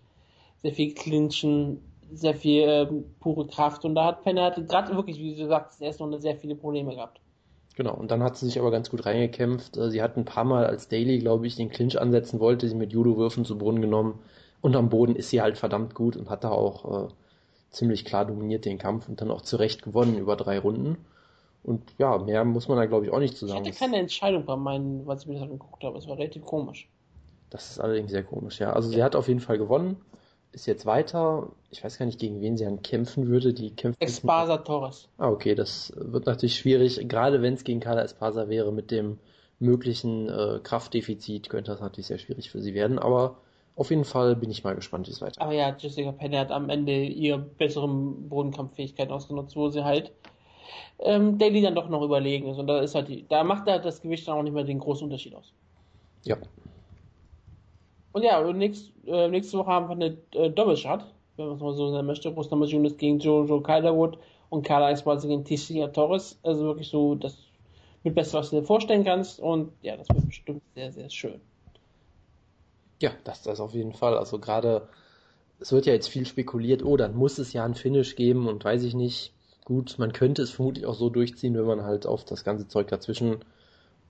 Sehr 0.62 0.74
viel 0.74 0.94
Clinchen, 0.94 1.81
sehr 2.12 2.36
viel 2.36 2.63
ähm, 2.63 3.16
pure 3.19 3.48
Kraft. 3.48 3.86
Und 3.86 3.96
da 3.96 4.06
hat 4.06 4.24
Penner 4.24 4.46
hatte 4.46 4.66
gerade 4.66 4.96
wirklich, 4.96 5.19
wie 5.19 5.36
du 5.36 5.48
sagst, 5.48 5.81
erst 5.81 6.00
noch 6.00 6.12
sehr 6.19 6.36
viele 6.38 6.56
Probleme 6.56 6.96
gehabt. 6.96 7.19
Genau, 7.75 7.94
und 7.94 8.10
dann 8.12 8.24
hat 8.24 8.38
sie 8.38 8.45
sich 8.45 8.57
aber 8.60 8.72
ganz 8.72 8.89
gut 8.89 9.06
reingekämpft. 9.06 9.75
Äh, 9.77 9.89
Sie 9.92 10.01
hat 10.01 10.16
ein 10.18 10.25
paar 10.25 10.45
Mal 10.45 10.66
als 10.66 10.88
Daily, 10.88 11.19
glaube 11.19 11.45
ich, 11.48 11.56
den 11.56 11.69
Clinch 11.69 12.00
ansetzen 12.00 12.39
wollte, 12.39 12.68
sie 12.69 12.75
mit 12.75 12.94
Judo-Würfen 12.94 13.44
zu 13.45 13.57
Boden 13.57 13.81
genommen. 13.81 14.19
Und 14.62 14.75
am 14.75 14.89
Boden 14.89 15.16
ist 15.16 15.30
sie 15.30 15.42
halt 15.42 15.57
verdammt 15.57 15.94
gut 15.94 16.16
und 16.16 16.30
hat 16.30 16.44
da 16.44 16.50
auch 16.50 17.07
äh, 17.10 17.13
ziemlich 17.72 18.06
klar 18.06 18.25
dominiert 18.25 18.66
den 18.66 18.77
Kampf 18.77 19.10
und 19.10 19.19
dann 19.22 19.30
auch 19.30 19.42
zurecht 19.42 19.83
gewonnen 19.83 20.18
über 20.18 20.36
drei 20.38 20.57
Runden. 20.60 20.98
Und 21.63 21.81
ja, 21.98 22.18
mehr 22.18 22.45
muss 22.45 22.68
man 22.68 22.77
da, 22.77 22.86
glaube 22.86 23.06
ich, 23.06 23.12
auch 23.12 23.19
nicht 23.19 23.36
zu 23.38 23.45
Ich 23.45 23.51
sagen. 23.51 23.66
hatte 23.66 23.77
keine 23.77 23.98
Entscheidung 23.98 24.45
bei 24.45 24.56
meinen, 24.56 25.06
was 25.06 25.22
ich 25.24 25.27
mir 25.27 25.33
das 25.33 25.44
angeguckt 25.44 25.83
habe. 25.83 25.98
Es 25.98 26.07
war 26.07 26.18
relativ 26.18 26.45
komisch. 26.45 26.88
Das 27.50 27.72
ist 27.72 27.80
allerdings 27.80 28.12
sehr 28.12 28.24
komisch, 28.24 28.60
ja. 28.60 28.72
Also 28.74 28.89
sie 28.89 29.04
hat 29.04 29.16
auf 29.16 29.27
jeden 29.27 29.39
Fall 29.39 29.57
gewonnen, 29.57 29.98
ist 30.56 30.66
jetzt 30.66 30.86
weiter. 30.86 31.50
Ich 31.69 31.84
weiß 31.84 32.00
gar 32.00 32.06
nicht, 32.06 32.19
gegen 32.19 32.42
wen 32.42 32.57
sie 32.57 32.63
dann 32.63 32.81
kämpfen 32.81 33.28
würde. 33.28 33.54
Die 33.54 33.75
kämpft 33.75 34.02
Espasa 34.02 34.57
Torres. 34.57 35.10
Ah, 35.18 35.30
okay, 35.30 35.54
das 35.54 35.94
wird 35.98 36.25
natürlich 36.25 36.56
schwierig. 36.56 37.07
Gerade 37.07 37.42
wenn 37.42 37.54
es 37.54 37.63
gegen 37.63 37.81
Carla 37.81 38.02
Espasa 38.02 38.48
wäre 38.48 38.72
mit 38.72 38.90
dem 38.90 39.19
möglichen 39.60 40.30
äh, 40.30 40.60
Kraftdefizit, 40.63 41.50
könnte 41.50 41.72
das 41.72 41.81
natürlich 41.81 42.07
sehr 42.07 42.18
schwierig 42.18 42.50
für 42.50 42.62
sie 42.62 42.74
werden. 42.74 42.98
Aber 42.98 43.38
auf 43.75 43.90
jeden 43.90 44.06
Fall 44.06 44.38
bin 44.38 44.50
ich 44.50 44.63
mal 44.63 44.75
gespannt, 44.75 45.07
wie 45.07 45.12
es 45.12 45.22
weitergeht. 45.22 45.42
Aber 45.42 45.54
ja, 45.54 45.75
Jessica 45.78 46.13
Penny 46.13 46.38
hat 46.38 46.52
am 46.52 46.69
Ende 46.69 47.04
ihre 47.04 47.40
besseren 47.40 48.30
Bodenkampffähigkeiten 48.30 49.13
ausgenutzt, 49.13 49.58
wo 49.58 49.69
sie 49.69 49.84
halt 49.84 50.13
ähm, 51.00 51.38
Daily 51.38 51.62
dann 51.62 51.75
doch 51.75 51.90
noch 51.90 52.01
überlegen 52.01 52.48
ist. 52.48 52.58
Und 52.58 52.68
da 52.68 52.80
ist 52.80 52.96
halt 52.96 53.10
die, 53.10 53.28
da 53.28 53.44
macht 53.44 53.68
halt 53.68 53.84
das 53.84 54.01
Gewicht 54.01 54.25
dann 54.28 54.38
auch 54.38 54.44
nicht 54.44 54.54
mehr 54.54 54.63
den 54.63 54.80
großen 54.80 55.04
Unterschied 55.04 55.36
aus. 55.36 55.51
Ja, 56.24 56.38
Und 58.15 58.23
ja, 58.23 58.39
und 58.39 58.57
nächst, 58.57 58.94
äh, 59.07 59.27
nächste 59.27 59.57
Woche 59.57 59.71
haben 59.71 59.89
wir 59.89 59.95
eine 59.95 60.17
äh, 60.31 60.50
Doppelshot, 60.50 61.01
wenn 61.35 61.47
man 61.47 61.56
es 61.57 61.62
mal 61.62 61.73
so 61.73 61.91
nennen 61.91 62.07
möchte. 62.07 62.31
Bruce 62.31 62.50
Namajunas 62.50 62.95
gegen 62.95 63.19
Jojo 63.19 63.59
Calderwood 63.59 64.17
und 64.50 64.65
Carla 64.65 64.91
Esparza 64.91 65.27
gegen 65.27 65.44
Ticia 65.44 65.89
Torres. 65.89 66.39
Also 66.41 66.63
wirklich 66.63 66.88
so 66.88 67.15
das 67.15 67.38
mit 68.05 68.15
Beste, 68.15 68.38
was 68.38 68.51
du 68.51 68.62
dir 68.62 68.63
vorstellen 68.63 69.03
kannst. 69.03 69.41
Und 69.41 69.74
ja, 69.81 69.98
das 69.98 70.07
wird 70.07 70.27
bestimmt 70.27 70.62
sehr, 70.75 70.93
sehr 70.93 71.10
schön. 71.10 71.41
ja, 73.01 73.12
das 73.25 73.41
das 73.43 73.60
auf 73.60 73.74
jeden 73.74 73.91
Fall. 73.93 74.17
Also 74.17 74.39
gerade, 74.39 74.88
es 75.60 75.74
wird 75.74 75.86
ja 75.86 75.91
jetzt 75.93 76.07
viel 76.07 76.25
spekuliert, 76.25 76.86
oh, 76.86 76.95
dann 76.95 77.15
muss 77.15 77.38
es 77.38 77.51
ja 77.51 77.65
ein 77.65 77.75
Finish 77.75 78.15
geben 78.15 78.48
und 78.48 78.63
weiß 78.63 78.84
ich 78.84 78.93
nicht. 78.93 79.34
Gut, 79.65 79.95
man 79.98 80.13
könnte 80.13 80.41
es 80.41 80.51
vermutlich 80.51 80.86
auch 80.86 80.95
so 80.95 81.10
durchziehen, 81.10 81.55
wenn 81.55 81.65
man 81.65 81.84
halt 81.84 82.05
auf 82.07 82.24
das 82.24 82.45
ganze 82.45 82.67
Zeug 82.69 82.88
dazwischen 82.88 83.43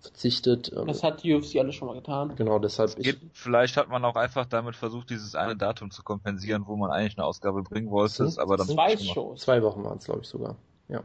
verzichtet. 0.06 0.72
Ähm, 0.76 0.88
Das 0.88 1.04
hat 1.04 1.24
die 1.24 1.34
UFC 1.34 1.58
alles 1.60 1.76
schon 1.76 1.88
mal 1.88 1.94
getan. 1.96 2.36
genau, 2.36 2.60
deshalb 2.60 2.96
Geht, 2.98 3.20
vielleicht 3.34 3.78
hat 3.78 3.90
man 3.90 4.04
auch 4.06 4.16
einfach 4.16 4.46
damit 4.46 4.76
versucht, 4.76 5.10
dieses 5.10 5.36
eine 5.36 5.56
Datum 5.56 5.92
zu 5.92 6.04
kompensieren, 6.04 6.64
wo 6.68 6.76
man 6.76 6.92
eigentlich 6.92 7.18
eine 7.18 7.26
Ausgabe 7.26 7.64
bringen 7.64 7.90
wollte, 7.92 8.28
Sind- 8.30 8.40
aber 8.40 8.58
dann 8.58 8.68
Zwei 8.68 8.98
Shows. 8.98 9.42
zwei 9.42 9.62
Wochen 9.62 9.84
waren 9.84 9.98
es, 9.98 10.06
glaube 10.06 10.22
ich, 10.22 10.28
sogar. 10.28 10.56
Ja, 10.88 11.04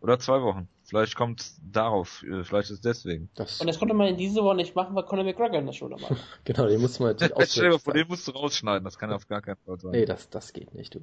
Oder 0.00 0.18
zwei 0.18 0.42
Wochen. 0.42 0.68
Vielleicht 0.82 1.14
kommt 1.14 1.52
darauf, 1.62 2.24
äh, 2.24 2.42
vielleicht 2.42 2.70
ist 2.70 2.84
deswegen. 2.84 3.30
das, 3.36 3.60
Und 3.60 3.68
das 3.68 3.78
konnte 3.78 3.94
man 3.94 4.08
in 4.08 4.16
dieser 4.16 4.42
Woche 4.42 4.56
nicht 4.56 4.74
machen, 4.74 4.96
weil 4.96 5.04
Conor 5.04 5.24
McGregor 5.24 5.58
in 5.60 5.66
der 5.66 5.72
Show 5.72 5.88
dabei 5.88 6.10
war. 6.10 6.16
genau, 6.44 6.66
den 6.66 6.80
muss 6.80 6.98
man 6.98 7.10
natürlich 7.10 7.32
Stell 7.50 7.64
dir 7.64 7.68
mal 7.68 7.74
auswärts 7.76 7.84
vor, 7.84 7.92
zeigen. 7.94 8.04
den 8.04 8.08
musst 8.08 8.26
du 8.26 8.32
rausschneiden, 8.32 8.84
das 8.84 8.98
kann 8.98 9.12
auf 9.12 9.28
gar 9.28 9.40
keinen 9.40 9.58
Fall 9.64 9.78
sein. 9.78 9.92
Nee, 9.92 10.04
das, 10.04 10.28
das 10.30 10.52
geht 10.52 10.74
nicht, 10.74 10.94
du. 10.96 11.00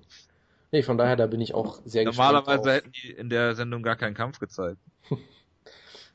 Nee, 0.74 0.84
von 0.84 0.98
daher, 0.98 1.16
da 1.16 1.27
bin 1.27 1.39
ich 1.39 1.54
auch 1.54 1.80
sehr 1.86 2.04
Normalerweise 2.04 2.63
gespannt. 2.63 2.75
hätten 2.75 2.92
die 2.92 3.12
in 3.12 3.30
der 3.30 3.56
Sendung 3.56 3.82
gar 3.84 3.96
keinen 3.96 4.13
Kampf 4.16 4.39
gezeigt. 4.39 4.82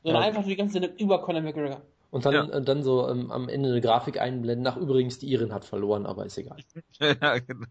Sondern 0.03 0.21
Ja. 0.21 0.27
einfach 0.27 0.43
die 0.43 0.55
ganze 0.55 0.73
Sendung 0.73 0.95
über 0.97 1.21
Conor 1.21 1.41
McGregor. 1.41 1.81
Und 2.11 2.25
dann, 2.25 2.33
Ja. 2.33 2.43
äh, 2.49 2.61
dann 2.61 2.83
so 2.83 3.09
ähm, 3.09 3.31
am 3.31 3.49
Ende 3.49 3.69
eine 3.69 3.81
Grafik 3.81 4.19
einblenden. 4.21 4.63
Nach 4.63 4.77
übrigens, 4.77 5.17
die 5.17 5.31
Irin 5.31 5.51
hat 5.53 5.65
verloren, 5.65 6.05
aber 6.05 6.25
ist 6.25 6.37
egal. 6.37 6.57
ja, 6.99 7.39
genau. 7.39 7.65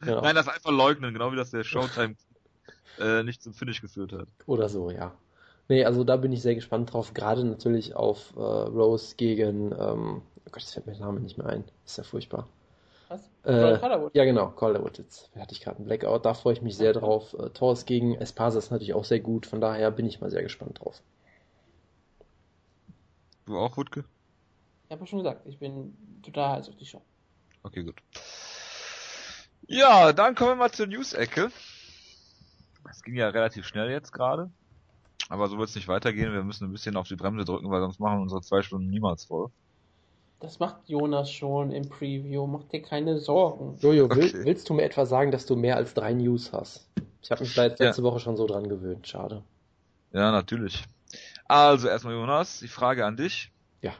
Genau. 0.00 0.20
Nein, 0.20 0.34
das 0.34 0.48
einfach 0.48 0.70
leugnen, 0.72 1.14
genau 1.14 1.32
wie 1.32 1.36
das 1.36 1.50
der 1.52 1.64
Showtime 1.64 2.16
äh, 3.00 3.22
nicht 3.22 3.42
zum 3.42 3.54
Finish 3.54 3.80
geführt 3.80 4.12
hat. 4.12 4.28
Oder 4.46 4.68
so, 4.68 4.90
ja. 4.90 5.12
Nee, 5.68 5.84
also 5.84 6.04
da 6.04 6.16
bin 6.16 6.32
ich 6.32 6.42
sehr 6.42 6.54
gespannt 6.54 6.92
drauf. 6.92 7.14
Gerade 7.14 7.44
natürlich 7.44 7.94
auf 7.96 8.34
äh, 8.36 8.40
Rose 8.40 9.14
gegen, 9.16 9.72
ähm, 9.72 10.20
oh 10.20 10.50
Gott, 10.50 10.56
das 10.62 10.72
fällt 10.74 10.86
mir 10.86 10.92
der 10.92 11.06
Name 11.06 11.20
nicht 11.20 11.38
mehr 11.38 11.46
ein. 11.46 11.64
Ist 11.86 11.96
ja 11.96 12.04
furchtbar. 12.04 12.48
Was? 13.08 13.22
Äh, 13.44 13.78
Calderwood. 13.78 14.14
Ja, 14.14 14.24
genau, 14.24 14.48
Calderwood. 14.50 14.98
Jetzt 14.98 15.30
hatte 15.38 15.52
ich 15.52 15.62
gerade 15.62 15.78
einen 15.78 15.86
Blackout. 15.86 16.26
Da 16.26 16.34
freue 16.34 16.52
ich 16.52 16.62
mich 16.62 16.76
sehr 16.76 16.92
drauf. 16.92 17.34
Äh, 17.38 17.48
Torres 17.50 17.86
gegen 17.86 18.14
Espasa 18.16 18.58
ist 18.58 18.70
natürlich 18.70 18.92
auch 18.92 19.04
sehr 19.04 19.20
gut. 19.20 19.46
Von 19.46 19.60
daher 19.62 19.90
bin 19.90 20.04
ich 20.04 20.20
mal 20.20 20.30
sehr 20.30 20.42
gespannt 20.42 20.80
drauf. 20.80 21.00
Du 23.46 23.58
auch, 23.58 23.76
Wutke? 23.76 24.04
Ich 24.84 24.90
habe 24.92 25.00
ja 25.00 25.06
schon 25.06 25.18
gesagt, 25.18 25.46
ich 25.46 25.58
bin 25.58 25.96
total 26.22 26.56
heiß 26.58 26.68
auf 26.68 26.76
die 26.76 26.86
Show. 26.86 27.02
Okay, 27.62 27.82
gut. 27.82 28.02
Ja, 29.66 30.12
dann 30.12 30.34
kommen 30.34 30.50
wir 30.50 30.56
mal 30.56 30.72
zur 30.72 30.86
News-Ecke. 30.86 31.50
Es 32.90 33.02
ging 33.02 33.14
ja 33.14 33.28
relativ 33.28 33.66
schnell 33.66 33.90
jetzt 33.90 34.12
gerade. 34.12 34.50
Aber 35.28 35.48
so 35.48 35.56
wird 35.58 35.68
es 35.70 35.74
nicht 35.74 35.88
weitergehen. 35.88 36.32
Wir 36.32 36.42
müssen 36.42 36.66
ein 36.66 36.72
bisschen 36.72 36.96
auf 36.96 37.08
die 37.08 37.16
Bremse 37.16 37.44
drücken, 37.44 37.70
weil 37.70 37.80
sonst 37.80 38.00
machen 38.00 38.18
wir 38.18 38.22
unsere 38.22 38.42
zwei 38.42 38.62
Stunden 38.62 38.90
niemals 38.90 39.24
voll. 39.24 39.48
Das 40.40 40.58
macht 40.58 40.88
Jonas 40.88 41.30
schon 41.30 41.70
im 41.70 41.88
Preview. 41.88 42.46
Mach 42.46 42.64
dir 42.64 42.82
keine 42.82 43.18
Sorgen. 43.18 43.78
Jojo, 43.78 44.10
will, 44.10 44.26
Okay. 44.26 44.44
willst 44.44 44.68
du 44.68 44.74
mir 44.74 44.82
etwa 44.82 45.06
sagen, 45.06 45.30
dass 45.30 45.46
du 45.46 45.54
mehr 45.56 45.76
als 45.76 45.94
drei 45.94 46.12
News 46.12 46.52
hast? 46.52 46.90
Ich 47.22 47.30
habe 47.30 47.42
mich 47.42 47.54
seit 47.54 47.78
Ja. 47.78 47.86
letzte 47.86 48.02
Woche 48.02 48.18
schon 48.18 48.36
so 48.36 48.46
dran 48.46 48.68
gewöhnt. 48.68 49.06
Schade. 49.06 49.44
Ja, 50.10 50.32
natürlich. 50.32 50.84
Also 51.46 51.88
erstmal 51.88 52.14
Jonas, 52.14 52.60
die 52.60 52.68
Frage 52.68 53.04
an 53.04 53.16
dich. 53.16 53.50
Ja. 53.80 53.92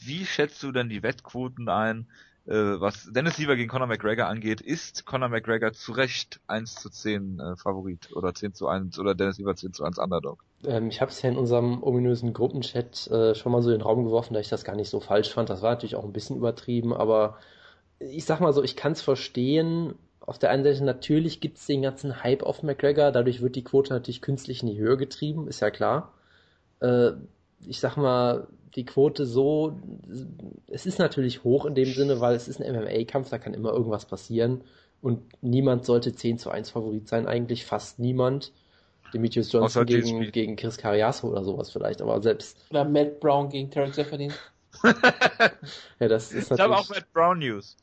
Wie 0.00 0.24
schätzt 0.24 0.62
du 0.62 0.72
denn 0.72 0.88
die 0.88 1.02
Wettquoten 1.02 1.68
ein, 1.68 2.06
äh, 2.46 2.52
was 2.52 3.10
Dennis 3.12 3.36
Siever 3.36 3.56
gegen 3.56 3.70
Conor 3.70 3.86
McGregor 3.86 4.26
angeht? 4.26 4.60
Ist 4.60 5.06
Conor 5.06 5.28
McGregor 5.28 5.72
zu 5.72 5.92
Recht 5.92 6.40
1 6.46 6.74
zu 6.74 6.90
10 6.90 7.40
äh, 7.40 7.56
Favorit 7.56 8.12
oder 8.14 8.34
10 8.34 8.54
zu 8.54 8.68
1 8.68 8.98
oder 8.98 9.14
Dennis 9.14 9.36
Siever 9.36 9.56
10 9.56 9.72
zu 9.72 9.84
1 9.84 9.98
Underdog? 9.98 10.44
Ähm, 10.66 10.88
ich 10.88 11.00
habe 11.00 11.10
es 11.10 11.22
ja 11.22 11.30
in 11.30 11.36
unserem 11.36 11.82
ominösen 11.82 12.32
Gruppenchat 12.32 13.06
äh, 13.08 13.34
schon 13.34 13.52
mal 13.52 13.62
so 13.62 13.70
in 13.70 13.78
den 13.78 13.82
Raum 13.82 14.04
geworfen, 14.04 14.34
da 14.34 14.40
ich 14.40 14.48
das 14.48 14.64
gar 14.64 14.76
nicht 14.76 14.90
so 14.90 15.00
falsch 15.00 15.32
fand. 15.32 15.50
Das 15.50 15.62
war 15.62 15.70
natürlich 15.70 15.96
auch 15.96 16.04
ein 16.04 16.12
bisschen 16.12 16.36
übertrieben, 16.36 16.92
aber 16.92 17.38
ich 17.98 18.24
sag 18.24 18.40
mal 18.40 18.52
so, 18.52 18.62
ich 18.62 18.76
kann 18.76 18.92
es 18.92 19.02
verstehen. 19.02 19.94
Auf 20.20 20.38
der 20.38 20.50
einen 20.50 20.64
Seite 20.64 20.84
natürlich 20.84 21.40
gibt 21.40 21.58
es 21.58 21.66
den 21.66 21.82
ganzen 21.82 22.22
Hype 22.22 22.42
auf 22.42 22.62
McGregor, 22.62 23.12
dadurch 23.12 23.42
wird 23.42 23.56
die 23.56 23.64
Quote 23.64 23.92
natürlich 23.92 24.22
künstlich 24.22 24.62
in 24.62 24.68
die 24.68 24.78
Höhe 24.78 24.96
getrieben, 24.96 25.48
ist 25.48 25.60
ja 25.60 25.70
klar. 25.70 26.13
Äh, 26.80 27.12
ich 27.66 27.80
sag 27.80 27.96
mal, 27.96 28.46
die 28.74 28.84
Quote 28.84 29.24
so, 29.24 29.80
es 30.68 30.86
ist 30.86 30.98
natürlich 30.98 31.44
hoch 31.44 31.64
in 31.64 31.74
dem 31.74 31.92
Sinne, 31.92 32.20
weil 32.20 32.34
es 32.34 32.48
ist 32.48 32.60
ein 32.60 32.74
MMA-Kampf, 32.74 33.30
da 33.30 33.38
kann 33.38 33.54
immer 33.54 33.72
irgendwas 33.72 34.06
passieren 34.06 34.62
und 35.00 35.20
niemand 35.42 35.84
sollte 35.84 36.14
10 36.14 36.38
zu 36.38 36.50
1 36.50 36.70
Favorit 36.70 37.08
sein, 37.08 37.26
eigentlich 37.26 37.64
fast 37.64 37.98
niemand. 37.98 38.52
Demetrius 39.12 39.52
Johnson 39.52 39.82
Außer 39.82 39.84
gegen, 39.84 40.20
GSP. 40.20 40.32
gegen 40.32 40.56
Chris 40.56 40.76
Cariaso 40.76 41.28
oder 41.28 41.44
sowas 41.44 41.70
vielleicht, 41.70 42.02
aber 42.02 42.20
selbst, 42.20 42.58
Oder 42.70 42.84
Matt 42.84 43.20
Brown 43.20 43.48
gegen 43.48 43.70
Tarek 43.70 43.94
Zephyrin. 43.94 44.32
ja, 44.82 46.08
das 46.08 46.32
ist 46.32 46.50
Ich 46.50 46.58
habe 46.58 46.74
auch 46.74 46.88
natürlich, 46.88 47.02
Matt 47.02 47.12
Brown 47.12 47.38
News. 47.38 47.76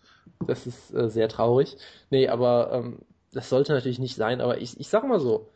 das 0.45 0.67
ist 0.67 0.93
äh, 0.93 1.09
sehr 1.09 1.29
traurig. 1.29 1.77
Nee, 2.09 2.27
aber 2.27 2.71
ähm, 2.73 2.99
das 3.31 3.47
sollte 3.47 3.71
natürlich 3.71 3.99
nicht 3.99 4.15
sein, 4.15 4.41
aber 4.41 4.59
ich, 4.59 4.77
ich 4.77 4.89
sag 4.89 5.07
mal 5.07 5.21
so, 5.21 5.47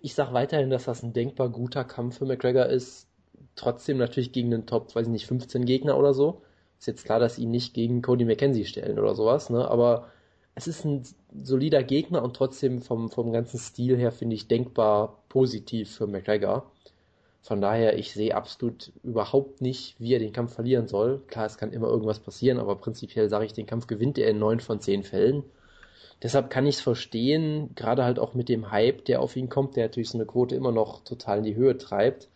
ich 0.00 0.14
sag 0.14 0.32
weiterhin, 0.32 0.70
dass 0.70 0.84
das 0.84 1.02
ein 1.02 1.12
denkbar 1.12 1.48
guter 1.48 1.84
Kampf 1.84 2.18
für 2.18 2.26
McGregor 2.26 2.66
ist, 2.66 3.08
trotzdem 3.54 3.98
natürlich 3.98 4.32
gegen 4.32 4.52
einen 4.52 4.66
Top, 4.66 4.94
weiß 4.94 5.06
ich 5.06 5.12
nicht, 5.12 5.26
15 5.26 5.64
Gegner 5.64 5.98
oder 5.98 6.14
so. 6.14 6.42
Ist 6.78 6.86
jetzt 6.86 7.04
klar, 7.04 7.20
dass 7.20 7.36
sie 7.36 7.42
ihn 7.42 7.50
nicht 7.50 7.74
gegen 7.74 8.00
Cody 8.02 8.24
McKenzie 8.24 8.64
stellen 8.64 8.98
oder 8.98 9.14
sowas, 9.14 9.50
ne, 9.50 9.68
aber 9.68 10.08
es 10.54 10.66
ist 10.66 10.84
ein 10.84 11.02
solider 11.42 11.82
Gegner 11.82 12.22
und 12.22 12.34
trotzdem 12.34 12.82
vom, 12.82 13.10
vom 13.10 13.32
ganzen 13.32 13.58
Stil 13.58 13.96
her 13.96 14.12
finde 14.12 14.36
ich 14.36 14.48
denkbar 14.48 15.22
positiv 15.28 15.94
für 15.94 16.06
McGregor. 16.06 16.70
Von 17.42 17.60
daher, 17.60 17.98
ich 17.98 18.12
sehe 18.12 18.34
absolut 18.34 18.92
überhaupt 19.02 19.62
nicht, 19.62 19.94
wie 19.98 20.12
er 20.14 20.18
den 20.18 20.32
Kampf 20.32 20.54
verlieren 20.54 20.88
soll. 20.88 21.22
Klar, 21.28 21.46
es 21.46 21.56
kann 21.56 21.72
immer 21.72 21.88
irgendwas 21.88 22.20
passieren, 22.20 22.58
aber 22.58 22.76
prinzipiell 22.76 23.28
sage 23.30 23.46
ich, 23.46 23.54
den 23.54 23.66
Kampf 23.66 23.86
gewinnt 23.86 24.18
er 24.18 24.28
in 24.28 24.38
neun 24.38 24.60
von 24.60 24.80
zehn 24.80 25.02
Fällen. 25.02 25.44
Deshalb 26.22 26.50
kann 26.50 26.66
ich 26.66 26.76
es 26.76 26.80
verstehen, 26.82 27.74
gerade 27.74 28.04
halt 28.04 28.18
auch 28.18 28.34
mit 28.34 28.48
dem 28.48 28.70
Hype, 28.70 29.04
der 29.06 29.20
auf 29.22 29.36
ihn 29.36 29.48
kommt, 29.48 29.76
der 29.76 29.84
natürlich 29.86 30.10
so 30.10 30.18
eine 30.18 30.26
Quote 30.26 30.54
immer 30.54 30.72
noch 30.72 31.02
total 31.04 31.38
in 31.38 31.44
die 31.44 31.54
Höhe 31.56 31.78
treibt. 31.78 32.28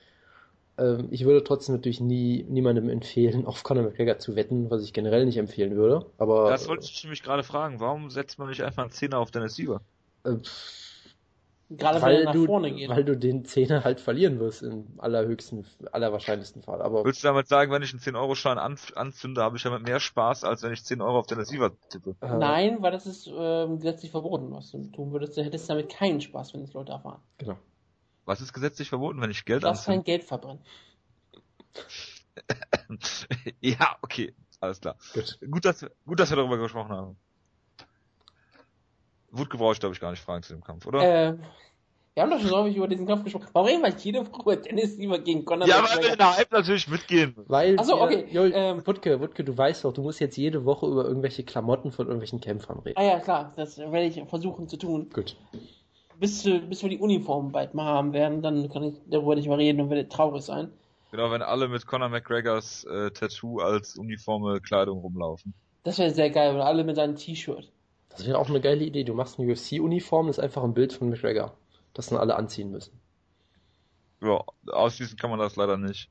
Ähm, 0.79 1.09
ich 1.11 1.25
würde 1.25 1.45
trotzdem 1.45 1.75
natürlich 1.77 2.01
nie 2.01 2.45
niemandem 2.49 2.89
empfehlen, 2.89 3.47
auf 3.47 3.63
Conor 3.63 3.85
McGregor 3.85 4.19
zu 4.19 4.37
wetten, 4.37 4.71
was 4.71 4.85
ich 4.85 4.93
generell 4.93 5.27
nicht 5.27 5.37
empfehlen 5.39 5.77
würde. 5.77 6.07
Aber 6.19 6.51
Das 6.51 6.69
wollte 6.69 6.85
ich 6.87 7.03
nämlich 7.05 7.23
gerade 7.23 7.43
fragen. 7.43 7.81
Warum 7.81 8.11
setzt 8.11 8.39
man 8.39 8.49
nicht 8.49 8.63
einfach 8.63 8.83
einen 8.85 8.93
Zehner 8.93 9.19
auf 9.19 9.31
Dennis 9.31 9.55
Siever? 9.57 9.83
äh, 10.25 10.37
Gerade 11.71 11.97
wenn 11.97 12.03
weil 12.03 12.17
er 12.17 12.25
nach 12.27 12.33
du, 12.35 12.47
vorne 12.47 12.73
geht. 12.73 12.89
weil 12.91 13.05
du 13.05 13.17
den 13.17 13.45
Zehner 13.45 13.85
halt 13.85 14.01
verlieren 14.01 14.39
wirst 14.39 14.63
im 14.63 14.87
allerhöchsten, 14.99 15.67
allerwahrscheinlichsten 15.93 16.63
Fall. 16.63 16.83
Aber 16.83 17.05
Willst 17.05 17.23
du 17.25 17.29
damit 17.29 17.49
sagen, 17.49 17.73
wenn 17.73 17.83
ich 17.83 17.93
einen 17.93 18.01
10-Euro-Schein 18.01 18.59
an, 18.59 18.79
anzünde, 18.95 19.43
habe 19.43 19.57
ich 19.57 19.63
damit 19.63 19.83
mehr 19.83 19.99
Spaß, 19.99 20.45
als 20.45 20.63
wenn 20.63 20.73
ich 20.73 20.85
10 20.85 21.01
Euro 21.01 21.19
auf 21.19 21.27
Dennis 21.27 21.49
Siever 21.49 21.73
tippe? 21.89 22.17
äh, 22.21 22.27
Nein, 22.29 22.83
weil 22.83 22.93
das 22.93 23.07
ist 23.07 23.29
ähm, 23.35 23.77
gesetzlich 23.79 24.11
verboten, 24.11 24.53
was 24.53 24.71
du 24.71 24.85
tun 24.93 25.13
würdest. 25.13 25.37
Du 25.37 25.43
hättest 25.45 25.69
damit 25.71 25.89
keinen 25.91 26.21
Spaß, 26.21 26.55
wenn 26.55 26.63
es 26.63 26.73
Leute 26.75 26.93
erfahren. 26.93 27.23
genau. 27.39 27.59
Was 28.27 28.41
ist 28.41 28.53
gesetzlich 28.55 28.89
verboten, 28.89 29.21
wenn 29.21 29.31
ich 29.31 29.45
Geld 29.45 29.63
Du 29.63 29.67
darfst 29.67 29.85
kein 29.85 30.01
anzünde? 30.01 30.05
Geld 30.05 30.25
verbrennen. 30.25 30.63
ja, 33.61 33.97
okay. 34.03 34.35
Alles 34.61 34.81
klar. 34.81 34.97
Gut. 35.13 35.39
Gut, 35.51 35.65
dass, 35.65 35.85
gut, 36.07 36.21
dass 36.21 36.31
wir 36.31 36.37
darüber 36.37 36.59
gesprochen 36.59 36.91
haben. 36.93 37.17
Wutke 39.39 39.57
brauche 39.59 39.73
ich, 39.73 39.81
glaube 39.81 39.95
ich, 39.95 40.01
gar 40.01 40.11
nicht 40.11 40.23
fragen 40.23 40.43
zu 40.43 40.53
dem 40.55 40.63
Kampf, 40.63 40.87
oder? 40.87 41.01
Äh, 41.01 41.35
wir 42.15 42.23
haben 42.23 42.31
doch 42.31 42.39
schon 42.39 42.49
so 42.51 42.59
häufig 42.59 42.77
über 42.77 42.87
diesen 42.87 43.07
Kampf 43.07 43.25
gesprochen. 43.25 43.49
Warum 43.53 43.69
reden 43.69 43.83
wir 43.83 43.91
jede 43.91 44.25
Woche 44.25 44.43
über 44.43 44.57
Dennis 44.57 44.97
Lieber 44.97 45.19
gegen 45.19 45.45
Conor 45.45 45.67
ja, 45.67 45.83
weil 45.83 46.01
wir 46.05 46.13
in 46.13 46.19
der 46.19 46.37
Hype 46.37 46.53
natürlich 46.53 46.87
mitgehen. 46.87 47.35
Weil 47.49 47.75
Ach 47.79 47.85
so, 47.85 47.97
wir- 47.97 48.03
okay, 48.03 48.27
Jo, 48.31 48.45
ähm, 48.45 48.87
Wutke, 48.87 49.21
Wutke, 49.21 49.43
du 49.43 49.57
weißt 49.59 49.85
doch, 49.85 49.93
du 49.93 50.03
musst 50.03 50.21
jetzt 50.21 50.37
jede 50.37 50.65
Woche 50.65 50.87
über 50.87 51.05
irgendwelche 51.07 51.43
Klamotten 51.43 51.91
von 51.91 52.07
irgendwelchen 52.07 52.41
Kämpfern 52.41 52.79
reden. 52.79 52.97
Ah 52.97 53.03
ja, 53.03 53.19
klar, 53.19 53.53
das 53.57 53.79
werde 53.79 54.05
ich 54.05 54.23
versuchen 54.29 54.69
zu 54.69 54.77
tun. 54.77 55.11
Gut. 55.13 55.37
Bis, 56.21 56.45
wir- 56.45 56.61
bis 56.61 56.83
wir 56.85 56.91
die 56.91 56.99
Uniformen 56.99 57.51
bald 57.51 57.75
mal 57.75 57.87
haben 57.87 58.13
werden, 58.13 58.43
dann 58.43 58.69
kann 58.71 58.85
ich 58.85 58.95
darüber 59.11 59.35
nicht 59.35 59.49
mehr 59.49 59.59
reden 59.59 59.81
und 59.81 59.91
werde 59.91 60.09
traurig 60.09 60.43
sein. 60.45 60.71
Genau, 61.11 61.33
wenn 61.33 61.43
alle 61.43 61.67
mit 61.69 61.85
Conor 61.87 62.09
McGregors 62.11 62.85
äh, 62.85 63.11
Tattoo 63.11 63.59
als 63.59 63.97
uniforme 63.97 64.61
Kleidung 64.61 65.01
rumlaufen. 65.01 65.53
Das 65.83 65.99
wäre 65.99 66.11
sehr 66.11 66.31
geil, 66.31 66.55
oder 66.55 66.65
alle 66.67 66.85
mit 66.85 66.95
seinem 66.97 67.17
T-Shirt. 67.17 67.71
Das 68.17 68.27
wäre 68.27 68.39
auch 68.39 68.49
eine 68.49 68.61
geile 68.61 68.85
Idee. 68.85 69.05
Du 69.05 69.15
machst 69.15 69.39
eine 69.39 69.51
UFC-Uniform, 69.53 70.29
das 70.29 70.39
ist 70.39 70.45
einfach 70.45 70.63
ein 70.63 70.75
Bild 70.75 70.93
von 70.93 71.11
McGregor. 71.11 71.53
Das 71.95 72.09
dann 72.09 72.19
alle 72.19 72.37
anziehen 72.37 72.71
müssen. 72.71 73.01
Ja, 74.23 74.43
ausschließen 74.73 75.19
kann 75.19 75.31
man 75.31 75.39
das 75.39 75.57
leider 75.57 75.77
nicht. 75.77 76.09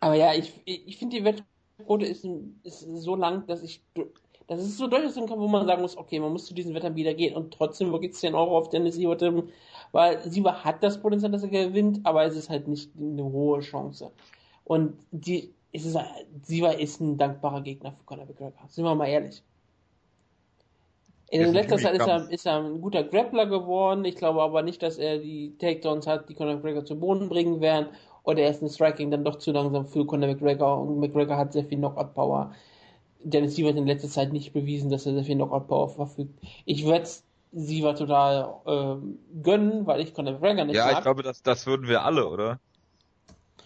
Aber 0.00 0.14
ja, 0.14 0.34
ich, 0.34 0.52
ich 0.64 0.96
finde 0.96 1.16
die 1.16 1.24
Wettquote 1.24 2.06
ist, 2.06 2.26
ist 2.62 2.80
so 2.80 3.16
lang, 3.16 3.46
dass 3.46 3.62
ich. 3.62 3.82
Das 4.46 4.60
ist 4.60 4.78
so 4.78 4.86
durchaus 4.86 5.18
ein 5.18 5.26
Kampf, 5.26 5.40
wo 5.40 5.48
man 5.48 5.66
sagen 5.66 5.82
muss, 5.82 5.98
okay, 5.98 6.18
man 6.20 6.32
muss 6.32 6.46
zu 6.46 6.54
diesen 6.54 6.74
Wettern 6.74 6.96
wieder 6.96 7.12
gehen 7.12 7.36
und 7.36 7.52
trotzdem 7.52 7.92
wirklich 7.92 8.14
10 8.14 8.34
Euro 8.34 8.56
auf 8.56 8.70
Dennis 8.70 8.94
Siever 8.94 9.18
tippen, 9.18 9.50
weil 9.92 10.22
Siever 10.30 10.64
hat 10.64 10.82
das 10.82 11.02
Potenzial, 11.02 11.30
dass 11.30 11.42
er 11.42 11.50
gewinnt, 11.50 12.00
aber 12.04 12.24
es 12.24 12.34
ist 12.34 12.48
halt 12.48 12.66
nicht 12.66 12.90
eine 12.98 13.24
hohe 13.24 13.60
Chance. 13.60 14.10
Und 14.64 14.96
die, 15.10 15.52
es 15.72 15.84
ist, 15.84 15.98
Siever 16.44 16.78
ist 16.78 17.00
ein 17.00 17.18
dankbarer 17.18 17.60
Gegner 17.60 17.92
für 17.92 18.04
Conor 18.04 18.24
McGregor. 18.24 18.68
Sind 18.68 18.84
wir 18.84 18.94
mal 18.94 19.08
ehrlich. 19.08 19.42
In 21.30 21.44
ein 21.44 21.52
letzter 21.52 21.76
Zeit 21.76 21.94
ist 21.94 22.06
er, 22.06 22.30
ist 22.30 22.46
er 22.46 22.56
ein 22.64 22.80
guter 22.80 23.04
Grappler 23.04 23.46
geworden. 23.46 24.04
Ich 24.04 24.16
glaube 24.16 24.42
aber 24.42 24.62
nicht, 24.62 24.82
dass 24.82 24.98
er 24.98 25.18
die 25.18 25.54
Takedowns 25.58 26.06
hat, 26.06 26.28
die 26.28 26.34
Conor 26.34 26.54
McGregor 26.54 26.84
zu 26.84 26.98
Boden 26.98 27.28
bringen 27.28 27.60
werden. 27.60 27.88
Oder 28.22 28.42
er 28.42 28.50
ist 28.50 28.62
im 28.62 28.68
Striking 28.68 29.10
dann 29.10 29.24
doch 29.24 29.36
zu 29.36 29.52
langsam 29.52 29.86
für 29.86 30.06
Conor 30.06 30.28
McGregor. 30.28 30.80
Und 30.80 31.00
McGregor 31.00 31.36
hat 31.36 31.52
sehr 31.52 31.64
viel 31.64 31.78
Knockout-Power. 31.78 32.52
Dennis 33.24 33.56
Siever 33.56 33.70
hat 33.70 33.76
in 33.76 33.86
letzter 33.86 34.08
Zeit 34.08 34.32
nicht 34.32 34.52
bewiesen, 34.52 34.90
dass 34.90 35.06
er 35.06 35.12
sehr 35.14 35.24
viel 35.24 35.34
Knockout-Power 35.36 35.88
verfügt. 35.88 36.38
Ich 36.64 36.86
werde 36.86 37.08
Siever 37.52 37.94
total 37.94 38.54
ähm, 38.66 39.18
gönnen, 39.42 39.86
weil 39.86 40.00
ich 40.00 40.14
Conor 40.14 40.34
McGregor 40.34 40.64
nicht 40.64 40.76
ja, 40.76 40.86
mag. 40.86 40.94
ich 40.98 41.02
glaube, 41.02 41.22
das, 41.22 41.42
das 41.42 41.66
würden 41.66 41.88
wir 41.88 42.04
alle, 42.04 42.28
oder? 42.28 42.58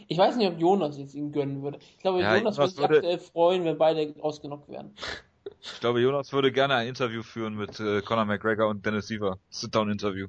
Ich 0.08 0.18
weiß 0.18 0.36
nicht, 0.36 0.48
ob 0.48 0.58
Jonas 0.58 0.98
jetzt 0.98 1.14
ihn 1.14 1.32
gönnen 1.32 1.62
würde. 1.62 1.78
Ich 1.80 1.98
glaube, 2.00 2.20
Ja, 2.20 2.36
Jonas 2.36 2.56
Jonas 2.56 2.58
würde 2.58 2.70
sich 2.70 2.80
würde- 2.80 2.96
aktuell 2.96 3.18
freuen, 3.18 3.64
wenn 3.64 3.78
beide 3.78 4.14
ausgenockt 4.20 4.68
werden. 4.68 4.94
Ich 5.60 5.80
glaube, 5.80 6.00
Jonas 6.00 6.32
würde 6.32 6.52
gerne 6.52 6.74
ein 6.74 6.88
Interview 6.88 7.22
führen 7.22 7.54
mit 7.54 7.80
äh, 7.80 8.02
Conor 8.02 8.24
McGregor 8.24 8.68
und 8.68 8.84
Dennis 8.84 9.06
Siever. 9.08 9.38
Sit-down-Interview. 9.50 10.28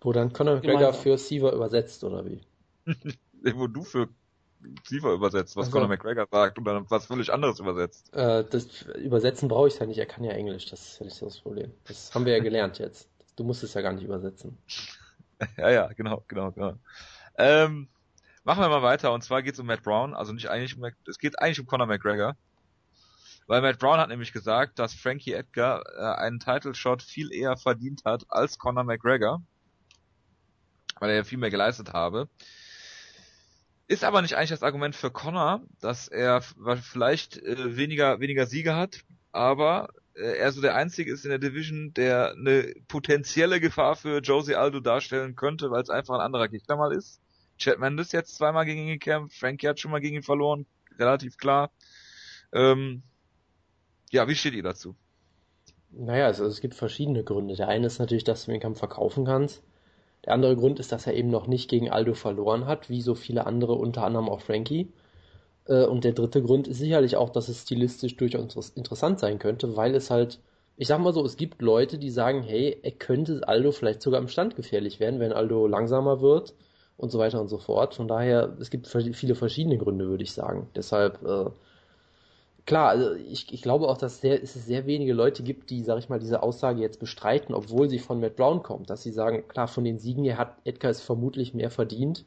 Wo 0.00 0.12
dann 0.12 0.32
Conor 0.32 0.56
McGregor 0.56 0.92
für 0.92 1.16
Siever 1.18 1.52
übersetzt, 1.52 2.02
oder 2.04 2.24
wie? 2.26 2.40
Wo 3.54 3.66
du 3.66 3.82
für 3.84 4.08
Siever 4.86 5.12
übersetzt, 5.12 5.56
was 5.56 5.66
Ach 5.66 5.70
so. 5.70 5.72
Conor 5.74 5.88
McGregor 5.88 6.26
sagt 6.30 6.58
und 6.58 6.64
dann 6.64 6.88
was 6.88 7.06
völlig 7.06 7.32
anderes 7.32 7.58
übersetzt. 7.60 8.14
Äh, 8.14 8.44
das 8.48 8.82
Übersetzen 8.82 9.48
brauche 9.48 9.68
ich 9.68 9.78
ja 9.78 9.86
nicht, 9.86 9.98
er 9.98 10.06
kann 10.06 10.24
ja 10.24 10.32
Englisch, 10.32 10.66
das 10.66 10.80
ist 10.80 10.98
ja 11.00 11.04
nicht 11.06 11.16
so 11.16 11.26
das 11.26 11.40
Problem. 11.40 11.72
Das 11.86 12.14
haben 12.14 12.24
wir 12.24 12.32
ja 12.36 12.42
gelernt 12.42 12.78
jetzt. 12.78 13.08
Du 13.36 13.44
musst 13.44 13.62
es 13.62 13.74
ja 13.74 13.80
gar 13.80 13.92
nicht 13.92 14.04
übersetzen. 14.04 14.56
Ja, 15.56 15.70
ja, 15.70 15.88
genau, 15.94 16.22
genau, 16.28 16.52
genau. 16.52 16.74
Ähm, 17.36 17.88
machen 18.44 18.60
wir 18.62 18.68
mal 18.68 18.82
weiter 18.82 19.12
und 19.12 19.24
zwar 19.24 19.42
geht 19.42 19.54
es 19.54 19.60
um 19.60 19.66
Matt 19.66 19.82
Brown, 19.82 20.14
also 20.14 20.32
nicht 20.32 20.48
eigentlich 20.48 20.76
um 20.76 20.82
Mac- 20.82 20.94
es 21.08 21.18
geht 21.18 21.40
eigentlich 21.40 21.58
um 21.58 21.66
Conor 21.66 21.88
McGregor. 21.88 22.36
Weil 23.46 23.60
Matt 23.60 23.78
Brown 23.78 23.98
hat 23.98 24.08
nämlich 24.08 24.32
gesagt, 24.32 24.78
dass 24.78 24.94
Frankie 24.94 25.32
Edgar 25.32 25.82
äh, 25.96 26.20
einen 26.20 26.40
Title 26.40 26.74
Shot 26.74 27.02
viel 27.02 27.32
eher 27.32 27.56
verdient 27.56 28.04
hat 28.04 28.24
als 28.28 28.58
Conor 28.58 28.84
McGregor. 28.84 29.42
Weil 31.00 31.10
er 31.10 31.16
ja 31.16 31.24
viel 31.24 31.38
mehr 31.38 31.50
geleistet 31.50 31.92
habe. 31.92 32.28
Ist 33.88 34.04
aber 34.04 34.22
nicht 34.22 34.36
eigentlich 34.36 34.50
das 34.50 34.62
Argument 34.62 34.96
für 34.96 35.10
Conor, 35.10 35.60
dass 35.80 36.08
er 36.08 36.40
vielleicht 36.40 37.36
äh, 37.36 37.76
weniger, 37.76 38.20
weniger 38.20 38.46
Siege 38.46 38.74
hat, 38.74 39.00
aber 39.32 39.88
äh, 40.14 40.38
er 40.38 40.52
so 40.52 40.60
der 40.60 40.76
Einzige 40.76 41.12
ist 41.12 41.24
in 41.24 41.30
der 41.30 41.38
Division, 41.38 41.92
der 41.94 42.32
eine 42.32 42.72
potenzielle 42.88 43.60
Gefahr 43.60 43.96
für 43.96 44.20
Josie 44.20 44.54
Aldo 44.54 44.80
darstellen 44.80 45.36
könnte, 45.36 45.70
weil 45.70 45.82
es 45.82 45.90
einfach 45.90 46.14
ein 46.14 46.20
anderer 46.20 46.48
Gegner 46.48 46.76
mal 46.76 46.92
ist. 46.92 47.20
Chad 47.58 47.78
Mendes 47.78 48.12
jetzt 48.12 48.36
zweimal 48.36 48.64
gegen 48.64 48.82
ihn 48.82 48.98
gekämpft, 48.98 49.36
Frankie 49.36 49.68
hat 49.68 49.80
schon 49.80 49.90
mal 49.90 50.00
gegen 50.00 50.16
ihn 50.16 50.22
verloren, 50.22 50.66
relativ 50.98 51.36
klar. 51.36 51.70
Ähm, 52.52 53.02
Ja, 54.12 54.28
wie 54.28 54.34
steht 54.34 54.52
ihr 54.54 54.62
dazu? 54.62 54.94
Naja, 55.90 56.26
also 56.26 56.44
es 56.44 56.60
gibt 56.60 56.74
verschiedene 56.74 57.24
Gründe. 57.24 57.56
Der 57.56 57.68
eine 57.68 57.86
ist 57.86 57.98
natürlich, 57.98 58.24
dass 58.24 58.44
du 58.44 58.50
den 58.50 58.60
Kampf 58.60 58.78
verkaufen 58.78 59.24
kannst. 59.24 59.62
Der 60.26 60.34
andere 60.34 60.54
Grund 60.54 60.78
ist, 60.78 60.92
dass 60.92 61.06
er 61.06 61.14
eben 61.14 61.30
noch 61.30 61.46
nicht 61.46 61.68
gegen 61.70 61.90
Aldo 61.90 62.14
verloren 62.14 62.66
hat, 62.66 62.90
wie 62.90 63.00
so 63.00 63.14
viele 63.14 63.46
andere, 63.46 63.72
unter 63.72 64.04
anderem 64.04 64.28
auch 64.28 64.42
Frankie. 64.42 64.92
Äh, 65.66 65.86
und 65.86 66.04
der 66.04 66.12
dritte 66.12 66.42
Grund 66.42 66.68
ist 66.68 66.78
sicherlich 66.78 67.16
auch, 67.16 67.30
dass 67.30 67.48
es 67.48 67.62
stilistisch 67.62 68.16
durchaus 68.16 68.68
interessant 68.70 69.18
sein 69.18 69.38
könnte, 69.38 69.76
weil 69.76 69.94
es 69.94 70.10
halt, 70.10 70.40
ich 70.76 70.88
sag 70.88 71.00
mal 71.00 71.14
so, 71.14 71.24
es 71.24 71.36
gibt 71.36 71.62
Leute, 71.62 71.98
die 71.98 72.10
sagen, 72.10 72.42
hey, 72.42 72.78
er 72.82 72.92
könnte 72.92 73.48
Aldo 73.48 73.72
vielleicht 73.72 74.02
sogar 74.02 74.20
im 74.20 74.28
Stand 74.28 74.56
gefährlich 74.56 75.00
werden, 75.00 75.20
wenn 75.20 75.32
Aldo 75.32 75.66
langsamer 75.66 76.20
wird 76.20 76.54
und 76.98 77.10
so 77.10 77.18
weiter 77.18 77.40
und 77.40 77.48
so 77.48 77.58
fort. 77.58 77.94
Von 77.94 78.08
daher, 78.08 78.56
es 78.60 78.70
gibt 78.70 78.86
viele 78.88 79.34
verschiedene 79.34 79.78
Gründe, 79.78 80.06
würde 80.08 80.24
ich 80.24 80.32
sagen. 80.32 80.68
Deshalb, 80.76 81.22
äh, 81.24 81.50
klar, 82.66 82.88
also 82.88 83.14
ich, 83.14 83.52
ich 83.52 83.62
glaube 83.62 83.88
auch, 83.88 83.98
dass 83.98 84.20
sehr, 84.20 84.42
es 84.42 84.54
sehr 84.54 84.86
wenige 84.86 85.12
Leute 85.12 85.42
gibt, 85.42 85.70
die, 85.70 85.82
sag 85.82 85.98
ich 85.98 86.08
mal, 86.08 86.18
diese 86.18 86.42
Aussage 86.42 86.80
jetzt 86.80 87.00
bestreiten, 87.00 87.54
obwohl 87.54 87.88
sie 87.88 87.98
von 87.98 88.20
Matt 88.20 88.36
Brown 88.36 88.62
kommt, 88.62 88.90
dass 88.90 89.02
sie 89.02 89.12
sagen, 89.12 89.46
klar, 89.48 89.68
von 89.68 89.84
den 89.84 89.98
Siegen 89.98 90.24
her 90.24 90.38
hat 90.38 90.56
Edgar 90.64 90.90
es 90.90 91.00
vermutlich 91.00 91.54
mehr 91.54 91.70
verdient, 91.70 92.24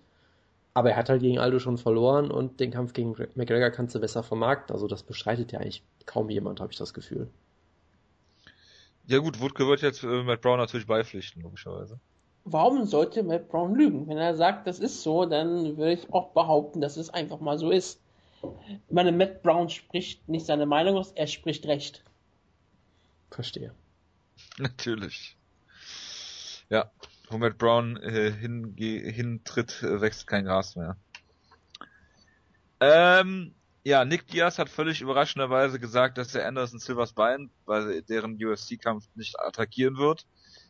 aber 0.74 0.92
er 0.92 0.98
hat 0.98 1.10
halt 1.10 1.22
gegen 1.22 1.40
Aldo 1.40 1.60
schon 1.60 1.78
verloren 1.78 2.32
und 2.32 2.60
den 2.60 2.72
Kampf 2.72 2.94
gegen 2.94 3.16
McGregor 3.36 3.70
kannst 3.70 3.96
du 3.96 4.00
besser 4.00 4.24
vermarkten. 4.24 4.74
Also 4.74 4.88
das 4.88 5.04
bestreitet 5.04 5.52
ja 5.54 5.60
eigentlich 5.60 5.84
kaum 6.06 6.30
jemand, 6.30 6.60
habe 6.60 6.72
ich 6.72 6.78
das 6.78 6.94
Gefühl. 6.94 7.30
Ja 9.08 9.20
gut, 9.20 9.40
Woodke 9.40 9.68
wird 9.68 9.82
jetzt 9.82 10.04
äh, 10.04 10.24
Matt 10.24 10.42
Brown 10.42 10.58
natürlich 10.58 10.88
beipflichten, 10.88 11.44
logischerweise. 11.44 12.00
Warum 12.44 12.86
sollte 12.86 13.24
Matt 13.24 13.50
Brown 13.50 13.74
lügen? 13.76 14.08
Wenn 14.08 14.18
er 14.18 14.36
sagt, 14.36 14.68
das 14.68 14.80
ist 14.80 15.02
so, 15.02 15.26
dann 15.26 15.78
würde 15.78 15.94
ich 15.94 16.12
auch 16.14 16.30
behaupten, 16.30 16.82
dass 16.82 16.98
es 16.98 17.10
einfach 17.10 17.40
mal 17.40 17.58
so 17.58 17.72
ist. 17.72 18.02
Ich 18.42 18.94
meine, 18.94 19.12
Matt 19.12 19.42
Brown 19.42 19.70
spricht 19.70 20.28
nicht 20.30 20.46
seine 20.46 20.66
Meinung 20.66 20.98
aus, 20.98 21.12
er 21.12 21.28
spricht 21.28 21.66
Recht. 21.66 22.04
Verstehe. 23.32 23.74
Natürlich. 24.58 25.38
Ja, 26.70 26.92
wo 27.30 27.38
Matt 27.38 27.58
Brown 27.58 27.98
äh, 27.98 28.32
hintritt, 28.32 29.84
äh, 29.84 30.02
wächst 30.02 30.28
kein 30.28 30.46
Gras 30.46 30.76
mehr. 30.76 30.98
Ähm, 32.80 33.54
ja, 33.84 34.04
Nick 34.04 34.28
Diaz 34.28 34.58
hat 34.58 34.70
völlig 34.70 35.02
überraschenderweise 35.02 35.80
gesagt, 35.80 36.18
dass 36.18 36.34
er 36.34 36.48
Anderson 36.48 36.80
Silvers 36.80 37.14
Bein 37.14 37.52
bei 37.66 38.02
deren 38.02 38.34
UFC-Kampf 38.44 39.08
nicht 39.16 39.40
attackieren 39.40 39.98
wird. 39.98 40.26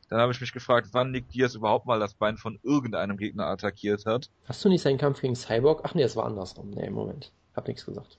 Dann 0.09 0.19
habe 0.19 0.31
ich 0.31 0.41
mich 0.41 0.51
gefragt, 0.51 0.89
wann 0.91 1.11
Nick 1.11 1.29
Diaz 1.29 1.55
überhaupt 1.55 1.87
mal 1.87 1.99
das 1.99 2.13
Bein 2.13 2.37
von 2.37 2.59
irgendeinem 2.61 3.17
Gegner 3.17 3.47
attackiert 3.47 4.05
hat. 4.05 4.29
Hast 4.45 4.63
du 4.63 4.69
nicht 4.69 4.81
seinen 4.81 4.97
Kampf 4.97 5.21
gegen 5.21 5.35
Cyborg? 5.35 5.81
Ach 5.83 5.95
nee, 5.95 6.03
es 6.03 6.15
war 6.15 6.25
andersrum. 6.25 6.69
Nee, 6.69 6.87
im 6.87 6.93
Moment. 6.93 7.31
Hab 7.55 7.67
nichts 7.67 7.85
gesagt. 7.85 8.17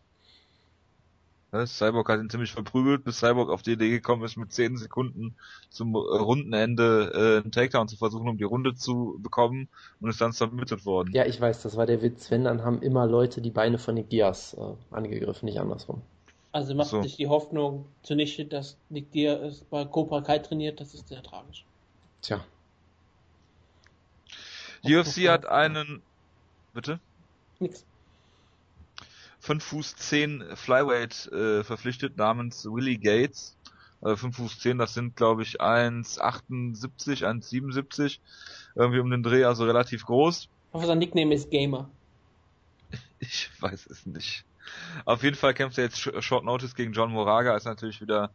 Cyborg 1.65 2.09
hat 2.09 2.21
ihn 2.21 2.29
ziemlich 2.29 2.53
verprügelt, 2.53 3.05
bis 3.05 3.21
Cyborg 3.21 3.51
auf 3.51 3.63
die 3.63 3.73
Idee 3.73 3.89
gekommen 3.91 4.25
ist, 4.25 4.37
mit 4.37 4.53
10 4.53 4.77
Sekunden 4.77 5.37
zum 5.71 5.95
äh, 5.95 5.99
Rundenende 5.99 7.13
äh, 7.15 7.43
einen 7.43 7.53
Takedown 7.53 7.89
zu 7.89 7.97
versuchen, 7.97 8.29
um 8.29 8.37
die 8.37 8.45
Runde 8.45 8.75
zu 8.75 9.19
bekommen 9.23 9.69
und 10.01 10.11
ist 10.11 10.21
dann 10.21 10.33
submitted 10.33 10.85
worden. 10.85 11.13
Ja, 11.13 11.25
ich 11.25 11.41
weiß, 11.41 11.63
das 11.63 11.77
war 11.77 11.87
der 11.87 12.03
Witz. 12.03 12.31
Wenn, 12.31 12.45
dann 12.45 12.65
haben 12.65 12.83
immer 12.83 13.07
Leute 13.07 13.41
die 13.41 13.51
Beine 13.51 13.79
von 13.79 13.95
Nick 13.95 14.11
Diaz 14.11 14.57
äh, 14.59 14.95
angegriffen, 14.95 15.47
nicht 15.47 15.61
andersrum. 15.61 16.03
Also 16.53 16.75
macht 16.75 16.89
so. 16.89 17.03
sich 17.03 17.17
die 17.17 17.29
Hoffnung 17.29 17.87
zunichte, 18.03 18.45
dass 18.45 18.77
Nick 18.91 19.13
Diaz 19.13 19.65
bei 19.71 19.85
Cobra 19.85 20.23
Kai 20.23 20.39
trainiert, 20.41 20.81
das 20.81 20.95
ist 20.95 21.09
sehr 21.09 21.23
tragisch. 21.23 21.65
Tja. 22.23 22.45
UFC 24.85 25.29
hat 25.29 25.47
einen... 25.47 26.03
Bitte? 26.73 27.01
Nix. 27.59 27.85
5 29.47 29.63
Fuß 29.63 29.97
10 29.97 30.45
Flyweight 30.57 31.31
äh, 31.33 31.63
verpflichtet 31.63 32.17
namens 32.17 32.65
Willie 32.65 32.99
Gates. 32.99 33.57
Also 34.01 34.17
5 34.17 34.37
Fuß 34.37 34.59
10, 34.59 34.79
das 34.79 34.93
sind 34.93 35.15
glaube 35.15 35.43
ich 35.43 35.61
1,78, 35.61 37.25
1,77. 37.25 38.19
Irgendwie 38.75 38.99
um 38.99 39.09
den 39.09 39.23
Dreh, 39.23 39.45
also 39.45 39.65
relativ 39.65 40.05
groß. 40.05 40.43
Ich 40.43 40.75
hoffe, 40.75 40.87
sein 40.87 40.99
Nickname 40.99 41.33
ist 41.35 41.51
Gamer. 41.51 41.89
Ich 43.19 43.51
weiß 43.61 43.87
es 43.87 44.05
nicht. 44.05 44.45
Auf 45.05 45.23
jeden 45.23 45.37
Fall 45.37 45.55
kämpft 45.55 45.79
er 45.79 45.85
jetzt 45.85 45.99
Short 45.99 46.45
Notice 46.45 46.75
gegen 46.75 46.93
John 46.93 47.13
Moraga, 47.13 47.57
ist 47.57 47.65
natürlich 47.65 48.01
wieder 48.01 48.31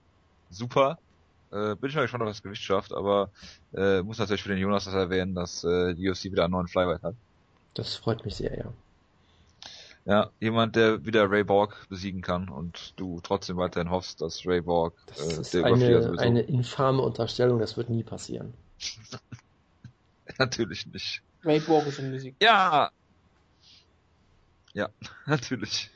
super. 0.49 0.97
Äh, 1.51 1.75
bin 1.75 1.89
ich 1.89 1.95
mal 1.95 2.03
gespannt, 2.03 2.23
ob 2.23 2.29
das 2.29 2.41
Gewicht 2.41 2.63
schafft, 2.63 2.93
aber 2.93 3.29
äh, 3.75 4.01
muss 4.01 4.17
natürlich 4.17 4.41
für 4.41 4.49
den 4.49 4.57
Jonas 4.57 4.85
das 4.85 4.93
erwähnen, 4.93 5.35
dass 5.35 5.63
äh, 5.65 5.93
die 5.93 6.09
UFC 6.09 6.25
wieder 6.25 6.45
einen 6.45 6.53
neuen 6.53 6.67
Flyweight 6.67 7.03
hat. 7.03 7.15
Das 7.73 7.95
freut 7.95 8.23
mich 8.25 8.35
sehr, 8.35 8.57
ja. 8.57 8.73
Ja, 10.05 10.31
jemand, 10.39 10.75
der 10.75 11.05
wieder 11.05 11.29
Ray 11.29 11.43
Borg 11.43 11.87
besiegen 11.89 12.21
kann 12.21 12.49
und 12.49 12.93
du 12.95 13.19
trotzdem 13.21 13.57
weiterhin 13.57 13.91
hoffst, 13.91 14.21
dass 14.21 14.45
Ray 14.47 14.61
Borg 14.61 14.95
das 15.05 15.37
äh, 15.37 15.41
ist 15.41 15.53
der 15.53 15.65
eine, 15.65 16.19
eine 16.19 16.41
infame 16.41 17.01
Unterstellung, 17.01 17.59
das 17.59 17.77
wird 17.77 17.89
nie 17.89 18.03
passieren. 18.03 18.53
natürlich 20.39 20.87
nicht. 20.87 21.21
Ray 21.43 21.59
Borg 21.59 21.85
ist 21.85 21.99
in 21.99 22.11
Musik. 22.11 22.35
Ja. 22.41 22.89
Ja, 24.73 24.89
natürlich. 25.27 25.91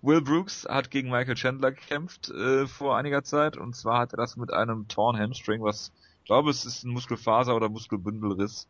Will 0.00 0.22
Brooks 0.22 0.64
hat 0.68 0.90
gegen 0.90 1.10
Michael 1.10 1.34
Chandler 1.34 1.72
gekämpft 1.72 2.30
äh, 2.30 2.66
vor 2.66 2.96
einiger 2.96 3.24
Zeit 3.24 3.56
und 3.56 3.74
zwar 3.74 3.98
hat 3.98 4.12
er 4.12 4.18
das 4.18 4.36
mit 4.36 4.52
einem 4.52 4.88
Torn 4.88 5.18
Hamstring, 5.18 5.62
was 5.62 5.92
ich 6.20 6.26
glaube 6.26 6.50
es 6.50 6.64
ist 6.64 6.84
ein 6.84 6.90
Muskelfaser 6.90 7.54
oder 7.54 7.68
Muskelbündelriss. 7.68 8.68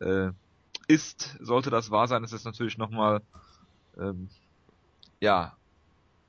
Äh, 0.00 0.30
ist, 0.88 1.36
sollte 1.40 1.70
das 1.70 1.90
wahr 1.90 2.06
sein, 2.06 2.22
ist 2.22 2.32
es 2.32 2.44
natürlich 2.44 2.78
nochmal 2.78 3.22
ähm, 3.98 4.28
ja, 5.20 5.56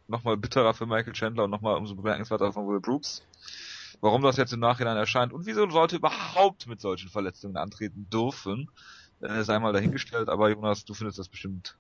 nochmal 0.07 0.37
bitterer 0.37 0.73
für 0.73 0.85
Michael 0.85 1.13
Chandler 1.13 1.45
und 1.45 1.51
nochmal 1.51 1.75
umso 1.77 1.95
bemerkenswerter 1.95 2.51
von 2.51 2.67
Will 2.67 2.79
Brooks. 2.79 3.23
Warum 3.99 4.21
das 4.21 4.37
jetzt 4.37 4.53
im 4.53 4.59
Nachhinein 4.59 4.97
erscheint 4.97 5.33
und 5.33 5.45
wieso 5.45 5.69
sollte 5.69 5.95
überhaupt 5.95 6.67
mit 6.67 6.81
solchen 6.81 7.09
Verletzungen 7.09 7.57
antreten 7.57 8.07
dürfen, 8.11 8.69
äh, 9.21 9.43
sei 9.43 9.57
mal 9.59 9.73
dahingestellt, 9.73 10.29
aber 10.29 10.49
Jonas, 10.49 10.85
du 10.85 10.93
findest 10.93 11.17
das 11.17 11.27
bestimmt 11.27 11.75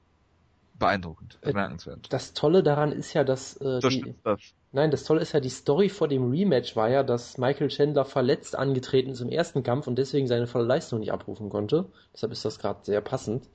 beeindruckend, 0.79 1.37
äh, 1.41 1.47
bemerkenswert. 1.47 2.11
Das 2.11 2.33
Tolle 2.33 2.63
daran 2.63 2.91
ist 2.91 3.13
ja, 3.13 3.23
dass 3.23 3.57
äh, 3.57 3.79
das 3.79 3.93
die, 3.93 4.15
das. 4.23 4.39
Nein, 4.71 4.91
das 4.91 5.03
Tolle 5.03 5.21
ist 5.21 5.31
ja, 5.31 5.39
die 5.39 5.49
Story 5.49 5.89
vor 5.89 6.07
dem 6.07 6.29
Rematch 6.29 6.75
war 6.75 6.89
ja, 6.89 7.03
dass 7.03 7.37
Michael 7.37 7.69
Chandler 7.69 8.05
verletzt 8.05 8.55
angetreten 8.55 9.11
ist 9.11 9.21
im 9.21 9.29
ersten 9.29 9.63
Kampf 9.63 9.87
und 9.87 9.97
deswegen 9.97 10.27
seine 10.27 10.47
volle 10.47 10.65
Leistung 10.65 10.99
nicht 10.99 11.11
abrufen 11.11 11.49
konnte. 11.49 11.85
Deshalb 12.13 12.31
ist 12.31 12.45
das 12.45 12.59
gerade 12.59 12.79
sehr 12.83 13.01
passend 13.01 13.47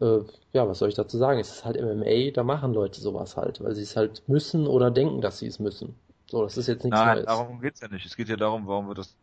äh, 0.00 0.20
ja, 0.52 0.68
was 0.68 0.78
soll 0.78 0.88
ich 0.88 0.94
dazu 0.94 1.18
sagen? 1.18 1.40
Es 1.40 1.50
ist 1.50 1.64
halt 1.64 1.80
MMA, 1.80 2.30
da 2.32 2.42
machen 2.42 2.72
Leute 2.74 3.00
sowas 3.00 3.36
halt, 3.36 3.62
weil 3.62 3.74
sie 3.74 3.82
es 3.82 3.96
halt 3.96 4.22
müssen 4.28 4.66
oder 4.66 4.90
denken, 4.90 5.20
dass 5.20 5.38
sie 5.38 5.46
es 5.46 5.58
müssen. 5.58 5.94
So, 6.30 6.42
das 6.42 6.56
ist 6.56 6.66
jetzt 6.66 6.84
nichts 6.84 6.98
Nein, 6.98 7.16
Neues. 7.16 7.26
darum 7.26 7.60
geht's 7.60 7.80
ja 7.80 7.88
nicht. 7.88 8.04
Es 8.04 8.16
geht 8.16 8.28
ja 8.28 8.36
darum, 8.36 8.66
warum 8.66 8.88
wird 8.88 8.98
das 8.98 9.16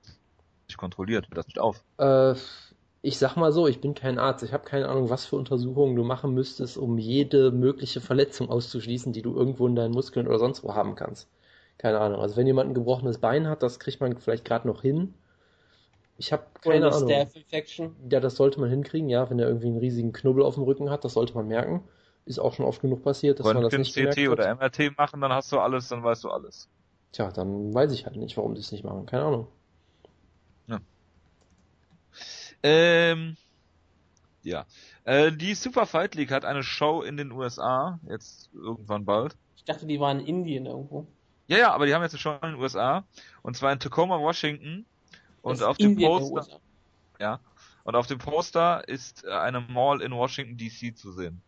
nicht 0.68 0.78
kontrolliert? 0.78 1.30
Wird 1.30 1.38
das 1.38 1.48
nicht 1.48 1.60
auf? 1.60 1.84
Äh, 1.98 2.36
ich 3.02 3.18
sag 3.18 3.36
mal 3.36 3.52
so, 3.52 3.68
ich 3.68 3.82
bin 3.82 3.94
kein 3.94 4.18
Arzt. 4.18 4.44
Ich 4.44 4.54
habe 4.54 4.64
keine 4.64 4.88
Ahnung, 4.88 5.10
was 5.10 5.26
für 5.26 5.36
Untersuchungen 5.36 5.96
du 5.96 6.04
machen 6.04 6.34
müsstest, 6.34 6.78
um 6.78 6.98
jede 6.98 7.52
mögliche 7.52 8.00
Verletzung 8.00 8.50
auszuschließen, 8.50 9.12
die 9.12 9.22
du 9.22 9.36
irgendwo 9.36 9.68
in 9.68 9.76
deinen 9.76 9.94
Muskeln 9.94 10.28
oder 10.28 10.40
sonst 10.40 10.64
wo 10.64 10.74
haben 10.76 10.96
kannst. 10.96 11.28
Keine 11.78 12.00
Ahnung. 12.00 12.22
Also 12.22 12.38
wenn 12.38 12.48
jemand 12.48 12.70
ein 12.70 12.74
gebrochenes 12.76 13.18
Bein 13.18 13.48
hat, 13.48 13.62
das 13.62 13.80
kriegt 13.80 14.00
man 14.00 14.18
vielleicht 14.18 14.46
gerade 14.46 14.68
noch 14.68 14.82
hin. 14.82 15.14
Ich 16.18 16.32
habe 16.32 16.46
keine 16.62 16.92
Ahnung. 16.92 17.10
Staph 17.10 17.36
Infection. 17.36 17.96
Ja, 18.10 18.20
das 18.20 18.36
sollte 18.36 18.60
man 18.60 18.70
hinkriegen, 18.70 19.10
ja, 19.10 19.30
wenn 19.30 19.40
er 19.40 19.48
irgendwie 19.48 19.68
einen 19.68 19.78
riesigen 19.78 20.14
Knubbel 20.14 20.44
auf 20.44 20.56
dem 20.56 20.64
Rücken 20.64 20.90
hat, 20.90 21.04
das 21.04 21.14
sollte 21.14 21.34
man 21.34 21.48
merken. 21.48 21.84
Ist 22.26 22.40
auch 22.40 22.54
schon 22.54 22.66
oft 22.66 22.82
genug 22.82 23.04
passiert, 23.04 23.40
dass 23.40 23.48
Wenn 23.48 23.56
man 23.56 23.64
das 23.64 23.74
nicht 23.74 23.94
CT 23.94 24.30
oder 24.30 24.56
MRT 24.56 24.98
machen, 24.98 25.20
dann 25.20 25.34
hast 25.34 25.52
du 25.52 25.60
alles, 25.60 25.90
dann 25.90 26.04
weißt 26.04 26.24
du 26.24 26.30
alles. 26.30 26.70
Tja, 27.12 27.32
dann 27.32 27.74
weiß 27.74 27.92
ich 27.92 28.06
halt 28.06 28.16
nicht, 28.16 28.38
warum 28.38 28.56
die 28.56 28.62
es 28.62 28.72
nicht 28.72 28.84
machen. 28.84 29.06
Keine 29.06 29.26
Ahnung. 29.26 29.48
Ja. 30.68 30.80
Ähm, 32.64 33.36
ja. 34.44 34.66
Äh, 35.04 35.32
die 35.32 35.54
Super 35.54 35.86
Fight 35.86 36.16
League 36.16 36.32
hat 36.32 36.46
eine 36.46 36.64
Show 36.64 37.02
in 37.02 37.18
den 37.18 37.32
USA, 37.32 38.00
jetzt 38.08 38.50
irgendwann 38.54 39.04
bald. 39.04 39.36
Ich 39.58 39.66
dachte, 39.66 39.86
die 39.86 40.00
waren 40.00 40.22
in 40.22 40.28
Indien 40.28 40.66
irgendwo. 40.66 41.08
Ja, 41.48 41.58
ja, 41.58 41.74
aber 41.74 41.86
die 41.86 41.94
haben 41.94 42.02
jetzt 42.04 42.14
eine 42.14 42.20
Show 42.20 42.36
in 42.42 42.54
den 42.54 42.56
USA. 42.56 43.04
Und 43.42 43.58
zwar 43.58 43.74
in 43.74 43.80
Tacoma, 43.80 44.20
Washington. 44.20 44.86
Und 45.44 45.62
auf 45.62 45.78
dem 45.78 45.96
Poster, 45.98 46.60
ja, 47.20 47.40
und 47.84 47.96
auf 47.96 48.08
dem 48.08 48.18
Poster 48.18 48.88
ist 48.88 49.24
äh, 49.26 49.30
eine 49.30 49.62
Mall 49.62 50.02
in 50.02 50.12
Washington 50.14 50.58
DC 50.58 50.98
zu 50.98 51.12
sehen. 51.12 51.42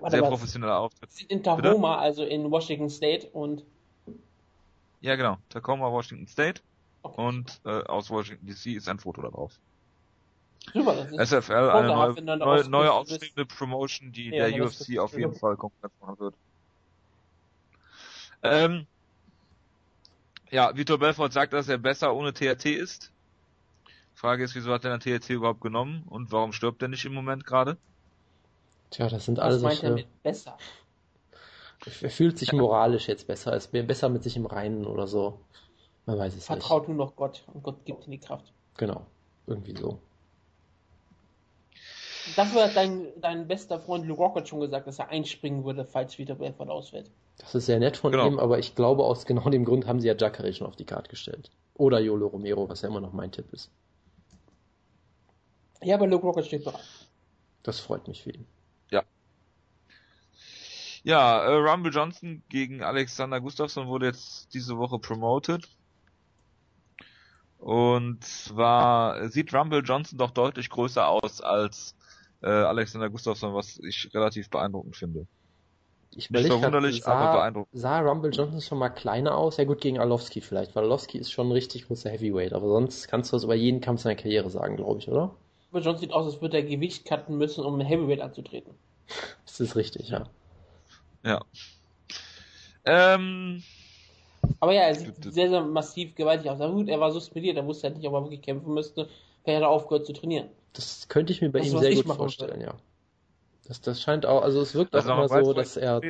Warte, 0.00 0.16
Sehr 0.16 0.22
professioneller 0.22 0.78
Auftritt. 0.78 1.12
Sind 1.12 1.30
in 1.30 1.42
Tacoma, 1.42 1.94
Bitte? 1.94 1.98
also 1.98 2.24
in 2.24 2.50
Washington 2.50 2.90
State 2.90 3.28
und 3.28 3.64
ja, 5.00 5.16
genau. 5.16 5.38
Tacoma, 5.50 5.90
Washington 5.92 6.26
State. 6.26 6.62
Okay. 7.02 7.20
Und 7.20 7.60
äh, 7.64 7.82
aus 7.84 8.10
Washington 8.10 8.46
DC 8.46 8.76
ist 8.76 8.88
ein 8.88 8.98
Foto 8.98 9.22
da 9.22 9.28
drauf. 9.28 9.52
Super, 10.72 10.94
das 10.94 11.10
ist 11.10 11.46
SFL, 11.46 11.70
eine 11.70 11.88
neue, 11.88 12.38
neue, 12.38 12.68
neue 12.68 12.92
aufstrebende 12.92 13.44
Promotion, 13.44 14.12
die 14.12 14.30
ja, 14.30 14.48
der 14.48 14.64
UFC 14.64 14.98
auf 14.98 15.12
jeden 15.16 15.34
Fall 15.34 15.56
komplett 15.56 15.92
machen 16.00 16.18
wird. 16.18 16.34
Ähm, 18.42 18.86
ja, 20.54 20.76
Vitor 20.76 20.98
Belfort 20.98 21.32
sagt, 21.32 21.52
dass 21.52 21.68
er 21.68 21.78
besser 21.78 22.14
ohne 22.14 22.32
THT 22.32 22.66
ist. 22.66 23.10
Frage 24.14 24.44
ist, 24.44 24.54
wieso 24.54 24.72
hat 24.72 24.84
er 24.84 24.96
den 24.96 25.20
THT 25.20 25.30
überhaupt 25.30 25.60
genommen 25.60 26.04
und 26.08 26.30
warum 26.30 26.52
stirbt 26.52 26.80
er 26.80 26.86
nicht 26.86 27.04
im 27.04 27.12
Moment 27.12 27.44
gerade? 27.44 27.76
Tja, 28.90 29.08
das 29.08 29.24
sind 29.24 29.40
alles. 29.40 29.62
Was 29.64 29.82
meint 29.82 29.82
er 29.82 29.90
mit 29.90 30.22
besser? 30.22 30.56
Er 32.00 32.10
fühlt 32.10 32.38
sich 32.38 32.52
moralisch 32.52 33.08
jetzt 33.08 33.26
besser, 33.26 33.54
ist 33.56 33.72
besser 33.72 34.08
mit 34.08 34.22
sich 34.22 34.36
im 34.36 34.46
Reinen 34.46 34.86
oder 34.86 35.08
so. 35.08 35.40
Man 36.06 36.18
weiß 36.18 36.36
es 36.36 36.46
Vertraut 36.46 36.82
nicht. 36.82 36.96
nur 36.96 37.06
noch 37.06 37.16
Gott 37.16 37.42
und 37.52 37.64
Gott 37.64 37.84
gibt 37.84 38.06
ihm 38.06 38.12
die 38.12 38.18
Kraft. 38.18 38.52
Genau. 38.76 39.04
Irgendwie 39.48 39.76
so. 39.76 39.98
Dafür 42.36 42.64
hat 42.64 42.76
dein, 42.76 43.08
dein 43.20 43.48
bester 43.48 43.80
Freund 43.80 44.06
Luke 44.06 44.22
Rocket 44.22 44.48
schon 44.48 44.60
gesagt, 44.60 44.86
dass 44.86 45.00
er 45.00 45.08
einspringen 45.08 45.64
würde, 45.64 45.84
falls 45.84 46.16
Vita 46.16 46.34
Belfort 46.34 46.70
ausfällt. 46.70 47.10
Das 47.38 47.54
ist 47.54 47.66
sehr 47.66 47.78
nett 47.78 47.96
von 47.96 48.12
Genau. 48.12 48.26
ihm, 48.26 48.38
aber 48.38 48.58
ich 48.58 48.74
glaube, 48.74 49.04
aus 49.04 49.26
genau 49.26 49.48
dem 49.50 49.64
Grund 49.64 49.86
haben 49.86 50.00
sie 50.00 50.08
ja 50.08 50.14
Jacare 50.16 50.52
schon 50.52 50.66
auf 50.66 50.76
die 50.76 50.84
Karte 50.86 51.10
gestellt. 51.10 51.50
Oder 51.74 51.98
Yolo 52.00 52.28
Romero, 52.28 52.68
was 52.68 52.82
ja 52.82 52.88
immer 52.88 53.00
noch 53.00 53.12
mein 53.12 53.32
Tipp 53.32 53.52
ist. 53.52 53.70
Ja, 55.82 55.96
aber 55.96 56.06
Luke 56.06 56.24
Rocket 56.24 56.46
steht 56.46 56.64
bereit. 56.64 56.80
Das 57.62 57.80
freut 57.80 58.06
mich 58.08 58.22
für 58.22 58.30
ihn. 58.30 58.46
Ja, 61.04 61.44
äh, 61.44 61.56
Rumble 61.56 61.92
Johnson 61.92 62.42
gegen 62.48 62.82
Alexander 62.82 63.38
Gustafsson 63.38 63.88
wurde 63.88 64.06
jetzt 64.06 64.54
diese 64.54 64.78
Woche 64.78 64.98
promoted. 64.98 65.68
Und 67.58 68.24
zwar 68.24 69.28
sieht 69.28 69.52
Rumble 69.52 69.82
Johnson 69.84 70.18
doch 70.18 70.30
deutlich 70.30 70.70
größer 70.70 71.06
aus 71.06 71.42
als 71.42 71.94
äh, 72.42 72.48
Alexander 72.48 73.10
Gustafsson, 73.10 73.54
was 73.54 73.78
ich 73.80 74.14
relativ 74.14 74.48
beeindruckend 74.48 74.96
finde. 74.96 75.26
Ich 76.16 76.30
Nicht 76.30 76.48
überleg 76.48 76.58
grad, 76.58 76.74
verwunderlich, 76.74 77.02
sah, 77.02 77.12
aber 77.12 77.28
beeindruckend. 77.28 77.78
Sah 77.78 78.00
Rumble 78.00 78.30
Johnson 78.32 78.60
schon 78.60 78.78
mal 78.78 78.88
kleiner 78.90 79.36
aus? 79.36 79.56
Ja 79.58 79.64
gut, 79.64 79.80
gegen 79.80 79.98
Arlovski 79.98 80.40
vielleicht, 80.40 80.74
weil 80.74 80.84
Arlovski 80.84 81.18
ist 81.18 81.30
schon 81.32 81.48
ein 81.48 81.52
richtig 81.52 81.86
großer 81.86 82.10
Heavyweight, 82.10 82.52
aber 82.52 82.68
sonst 82.68 83.08
kannst 83.08 83.32
du 83.32 83.36
das 83.36 83.44
über 83.44 83.54
jeden 83.54 83.80
Kampf 83.80 84.02
seiner 84.02 84.16
Karriere 84.16 84.48
sagen, 84.50 84.76
glaube 84.76 85.00
ich, 85.00 85.08
oder? 85.08 85.36
Aber 85.70 85.80
John 85.82 85.98
sieht 85.98 86.10
aus, 86.12 86.24
als 86.26 86.40
würde 86.40 86.56
er 86.56 86.62
Gewicht 86.62 87.04
cutten 87.04 87.36
müssen, 87.36 87.64
um 87.66 87.74
ein 87.78 87.86
Heavyweight 87.86 88.20
anzutreten. 88.22 88.78
Das 89.46 89.60
ist 89.60 89.76
richtig, 89.76 90.08
ja. 90.08 90.30
Ja. 91.24 91.40
Ähm, 92.84 93.62
Aber 94.60 94.72
ja, 94.72 94.82
er 94.82 94.94
sieht 94.94 95.22
sehr, 95.22 95.48
sehr 95.48 95.62
massiv 95.62 96.14
gewaltig 96.14 96.50
aus. 96.50 96.60
Aber 96.60 96.72
gut, 96.74 96.88
er 96.88 97.00
war 97.00 97.12
suspendiert, 97.12 97.56
er 97.56 97.66
wusste 97.66 97.88
halt 97.88 97.96
nicht, 97.96 98.06
ob 98.08 98.14
er 98.14 98.22
wirklich 98.24 98.42
kämpfen 98.42 98.72
müsste. 98.74 99.08
Er 99.44 99.56
hätte 99.56 99.68
aufgehört 99.68 100.06
zu 100.06 100.12
trainieren. 100.12 100.48
Das 100.72 101.08
könnte 101.08 101.32
ich 101.32 101.40
mir 101.40 101.50
bei 101.50 101.60
Das, 101.60 101.68
ihm 101.68 101.78
sehr 101.78 101.94
gut 101.94 102.06
vorstellen, 102.08 102.60
ja. 102.60 102.74
Das, 103.66 103.80
das 103.80 104.00
scheint 104.00 104.26
auch, 104.26 104.42
also 104.42 104.60
es 104.60 104.74
wirkt 104.74 104.94
also 104.94 105.10
auch 105.10 105.18
immer 105.18 105.30
weiß, 105.30 105.46
so, 105.46 105.52
dass 105.54 105.76
er, 105.76 106.00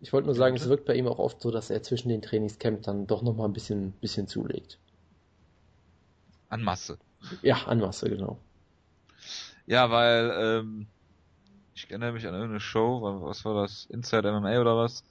ich 0.00 0.12
wollte 0.12 0.26
nur 0.26 0.34
sagen, 0.34 0.54
es 0.54 0.62
Bitte? 0.62 0.70
wirkt 0.70 0.84
bei 0.84 0.94
ihm 0.94 1.08
auch 1.08 1.18
oft 1.18 1.40
so, 1.40 1.50
dass 1.50 1.70
er 1.70 1.82
zwischen 1.82 2.08
den 2.08 2.22
Trainingscamps 2.22 2.86
dann 2.86 3.06
doch 3.06 3.22
nochmal 3.22 3.48
ein 3.48 3.52
bisschen, 3.52 3.92
bisschen 3.92 4.28
zulegt. 4.28 4.78
An 6.48 6.62
Masse. 6.62 6.98
Ja, 7.42 7.56
an 7.66 7.80
Masse, 7.80 8.08
genau. 8.08 8.38
Ja, 9.66 9.90
weil, 9.90 10.30
ähm, 10.36 10.86
ich 11.74 11.90
erinnere 11.90 12.12
mich 12.12 12.26
an 12.26 12.34
irgendeine 12.34 12.60
Show, 12.60 13.02
was 13.22 13.44
war 13.44 13.62
das? 13.62 13.86
Inside 13.86 14.28
MMA 14.28 14.60
oder 14.60 14.76
was? 14.76 15.04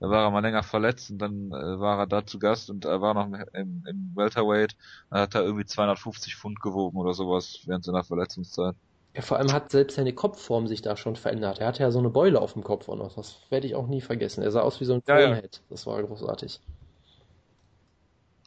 Da 0.00 0.10
war 0.10 0.24
er 0.24 0.30
mal 0.30 0.40
länger 0.40 0.62
verletzt 0.62 1.10
und 1.10 1.18
dann 1.18 1.48
äh, 1.52 1.80
war 1.80 1.98
er 2.00 2.06
da 2.06 2.26
zu 2.26 2.38
Gast 2.38 2.70
und 2.70 2.84
er 2.84 3.00
war 3.00 3.14
noch 3.14 3.26
im, 3.54 3.84
im 3.86 4.12
Welterweight. 4.16 4.76
Dann 5.10 5.20
hat 5.20 5.34
er 5.34 5.42
irgendwie 5.42 5.64
250 5.66 6.36
Pfund 6.36 6.60
gewogen 6.60 6.98
oder 6.98 7.14
sowas 7.14 7.60
während 7.66 7.84
seiner 7.84 8.04
Verletzungszeit. 8.04 8.76
Ja, 9.16 9.22
vor 9.22 9.38
allem 9.38 9.50
hat 9.50 9.70
selbst 9.70 9.96
seine 9.96 10.12
Kopfform 10.12 10.66
sich 10.66 10.82
da 10.82 10.94
schon 10.94 11.16
verändert. 11.16 11.58
Er 11.58 11.68
hatte 11.68 11.82
ja 11.82 11.90
so 11.90 11.98
eine 11.98 12.10
Beule 12.10 12.38
auf 12.38 12.52
dem 12.52 12.62
Kopf 12.62 12.86
noch. 12.88 13.14
Das 13.14 13.38
werde 13.48 13.66
ich 13.66 13.74
auch 13.74 13.86
nie 13.86 14.02
vergessen. 14.02 14.42
Er 14.42 14.50
sah 14.50 14.60
aus 14.60 14.78
wie 14.78 14.84
so 14.84 14.92
ein 14.92 15.02
Ja, 15.08 15.18
ja. 15.18 15.42
Das 15.70 15.86
war 15.86 16.02
großartig. 16.02 16.60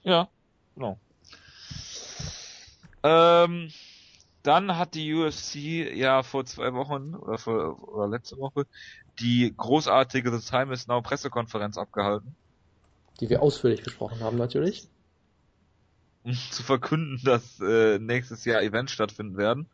Ja, 0.04 0.30
genau. 0.76 1.00
Ähm, 3.02 3.72
dann 4.44 4.78
hat 4.78 4.94
die 4.94 5.12
UFC 5.12 5.56
ja 5.96 6.22
vor 6.22 6.46
zwei 6.46 6.72
Wochen 6.74 7.16
oder, 7.16 7.40
vor, 7.40 7.90
oder 7.92 8.08
letzte 8.08 8.38
Woche 8.38 8.66
die 9.20 9.52
großartige 9.58 10.38
The 10.38 10.48
Time 10.48 10.72
is 10.72 10.86
Now 10.86 11.02
Pressekonferenz 11.02 11.80
abgehalten, 11.80 12.36
Die 13.20 13.30
wir 13.30 13.42
ausführlich 13.42 13.84
besprochen 13.84 14.20
haben, 14.20 14.38
natürlich. 14.38 14.88
um 16.24 16.34
zu 16.52 16.62
verkünden, 16.64 17.20
dass 17.24 17.60
äh, 17.60 17.98
nächstes 17.98 18.46
Jahr 18.46 18.62
Events 18.62 18.92
stattfinden 18.92 19.38
werden. 19.38 19.68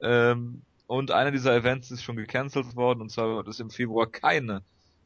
Ähm, 0.00 0.62
und 0.86 1.10
einer 1.10 1.30
dieser 1.30 1.54
Events 1.54 1.90
ist 1.90 2.02
schon 2.02 2.16
gecancelt 2.16 2.76
worden 2.76 3.02
und 3.02 3.10
zwar 3.10 3.36
wird 3.36 3.48
es 3.48 3.60
im 3.60 3.70
Februar 3.70 4.06
keine 4.06 4.62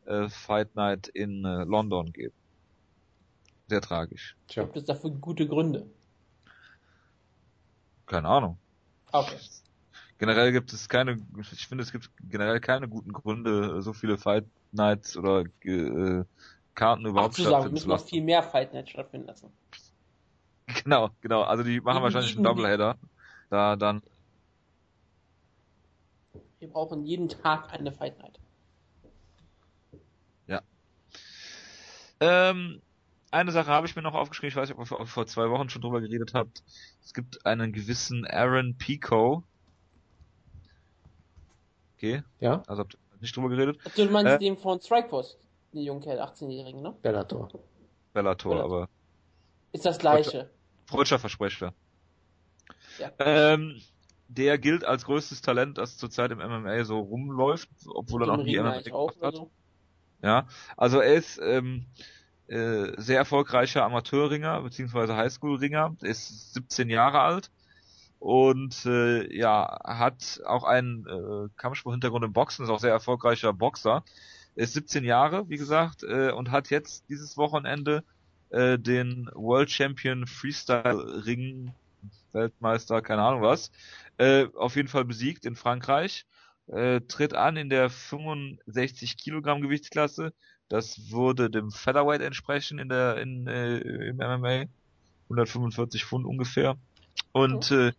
äh, 0.07 0.29
Fight 0.29 0.75
Night 0.77 1.09
in 1.09 1.45
äh, 1.45 1.65
London 1.65 2.13
geben. 2.13 2.35
Sehr 3.69 3.81
tragisch. 3.81 4.37
Tja. 4.49 4.65
Gibt 4.65 4.77
es 4.77 4.85
dafür 4.85 5.11
gute 5.11 5.47
Gründe? 5.47 5.87
Keine 8.07 8.29
Ahnung. 8.29 8.59
Okay. 9.13 9.37
Generell 10.19 10.53
gibt 10.53 10.73
es 10.73 10.89
keine, 10.89 11.21
ich 11.53 11.67
finde, 11.67 11.83
es 11.83 11.91
gibt 11.91 12.11
generell 12.31 12.61
keine 12.61 12.89
guten 12.89 13.13
Gründe, 13.13 13.83
so 13.83 13.93
viele 13.93 14.19
Fight 14.19 14.45
Nights 14.71 15.17
oder 15.17 15.45
äh, 15.65 16.25
Karten 16.75 17.07
überhaupt 17.07 17.35
zu 17.35 17.43
sagen, 17.43 17.51
wir 17.51 17.57
stattfinden 17.57 17.73
müssen 17.73 17.83
zu 17.83 17.89
noch 17.89 17.95
lassen. 17.97 18.09
viel 18.09 18.23
mehr 18.23 18.43
Fight 18.43 18.73
Night 18.73 18.89
stattfinden 18.89 19.27
lassen. 19.27 19.51
Genau, 20.85 21.11
genau. 21.21 21.43
Also 21.43 21.65
die 21.65 21.81
machen 21.81 22.03
wahrscheinlich 22.03 22.35
einen 22.35 22.45
Doubleheader. 22.45 22.97
Da 23.51 23.77
dann. 23.77 24.03
Wir 26.63 26.69
brauchen 26.71 27.03
jeden 27.05 27.29
Tag 27.29 27.73
eine 27.73 27.91
Fight 27.91 28.17
Night. 28.21 28.39
Ähm, 32.25 32.81
eine 33.33 33.51
Sache 33.51 33.67
habe 33.73 33.89
ich 33.89 33.97
mir 33.97 34.03
noch 34.03 34.15
aufgeschrieben, 34.15 34.51
ich 34.51 34.55
weiß 34.55 34.69
nicht, 34.69 34.79
ob 34.79 34.85
ihr 34.85 34.87
vor, 34.87 35.05
vor 35.09 35.27
zwei 35.27 35.51
Wochen 35.51 35.69
schon 35.71 35.83
drüber 35.83 36.01
geredet 36.01 36.35
habt. 36.35 36.63
Es 37.05 37.15
gibt 37.15 37.45
einen 37.45 37.73
gewissen 37.73 38.25
Aaron 38.25 38.77
Pico. 38.79 39.43
Okay, 41.97 42.23
Ja, 42.39 42.63
also 42.69 42.83
habt 42.83 42.95
ihr 42.95 42.99
nicht 43.21 43.35
drüber 43.37 43.49
geredet? 43.49 43.81
Also, 43.85 44.05
du 44.05 44.13
meinst 44.13 44.35
Äh? 44.35 44.39
den 44.39 44.57
von 44.57 44.81
Strikeforce, 44.81 45.37
den 45.73 45.83
jungen 45.83 46.01
Kerl, 46.01 46.21
18-Jährigen, 46.21 46.81
ne? 46.81 46.95
Bellator. 47.03 47.49
Bellator, 48.13 48.53
Bellator. 48.53 48.63
aber 48.65 48.89
Ist 49.73 49.85
das 49.85 49.99
gleiche. 49.99 50.49
freudscher 50.87 51.19
Versprecher. 51.19 51.75
Ja. 53.01 53.11
Ähm, 53.19 53.83
der 54.37 54.59
gilt 54.59 54.85
als 54.85 55.05
größtes 55.05 55.43
Talent, 55.43 55.79
das 55.79 55.97
zurzeit 55.97 56.31
im 56.31 56.39
MMA 56.39 56.85
so 56.85 56.99
rumläuft, 57.01 57.69
obwohl 57.87 58.23
er 58.23 58.37
noch 58.37 58.45
nie 58.45 58.59
MMA 58.59 58.81
gemacht 58.81 59.17
hat. 59.23 59.37
so. 59.37 59.51
Ja, 60.23 60.47
also 60.77 61.01
er 61.01 61.15
ist 61.15 61.41
ähm, 61.43 61.87
äh, 62.47 62.93
sehr 62.97 63.19
erfolgreicher 63.19 63.85
Amateurringer 63.85 64.61
beziehungsweise 64.63 65.17
Highschool-Ringer, 65.17 65.97
ist 66.03 66.55
17 66.55 66.91
Jahre 66.91 67.21
alt 67.21 67.51
und 68.21 68.87
äh, 68.87 69.37
ja 69.37 69.81
hat 69.85 70.41
auch 70.47 70.65
einen 70.65 71.07
äh, 71.07 71.49
Kampfsport-Hintergrund 71.57 72.25
im 72.25 72.33
Boxen, 72.33 72.65
ist 72.65 72.71
auch 72.71 72.79
sehr 72.79 72.93
erfolgreicher 72.93 73.53
Boxer, 73.53 74.05
ist 74.55 74.75
17 74.75 75.05
Jahre, 75.05 75.49
wie 75.49 75.57
gesagt, 75.57 76.05
äh, 76.05 76.31
und 76.31 76.51
hat 76.51 76.71
jetzt 76.71 77.09
dieses 77.09 77.37
Wochenende 77.37 78.05
äh, 78.51 78.79
den 78.79 79.29
World 79.35 79.71
Champion 79.71 80.27
Freestyle 80.27 81.27
Ring 81.27 81.75
Weltmeister, 82.33 83.03
keine 83.03 83.23
Ahnung 83.23 83.43
was, 83.43 83.71
äh, 84.19 84.47
auf 84.55 84.77
jeden 84.77 84.89
Fall 84.89 85.05
besiegt 85.05 85.45
in 85.47 85.57
Frankreich 85.57 86.27
äh, 86.69 87.01
tritt 87.03 87.35
an 87.35 87.57
in 87.57 87.69
der 87.69 87.91
65 87.91 89.17
Kilogramm 89.17 89.63
Gewichtsklasse. 89.63 90.33
Das 90.69 91.11
würde 91.11 91.51
dem 91.51 91.71
Featherweight 91.71 92.23
entsprechen 92.23 92.79
in 92.79 92.89
der 92.89 93.19
in 93.19 93.47
äh, 93.47 93.79
im 93.79 94.17
MMA 94.17 94.65
145 95.29 96.05
Pfund 96.05 96.25
ungefähr. 96.25 96.77
Und 97.33 97.71
äh, 97.71 97.93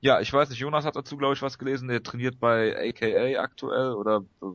ja, 0.00 0.20
ich 0.20 0.32
weiß 0.32 0.50
nicht, 0.50 0.58
Jonas 0.58 0.84
hat 0.84 0.96
dazu 0.96 1.16
glaube 1.16 1.34
ich 1.34 1.42
was 1.42 1.58
gelesen. 1.58 1.88
Der 1.88 2.02
trainiert 2.02 2.40
bei 2.40 2.76
AKA 2.76 3.40
aktuell 3.40 3.92
oder 3.92 4.24
äh, 4.42 4.46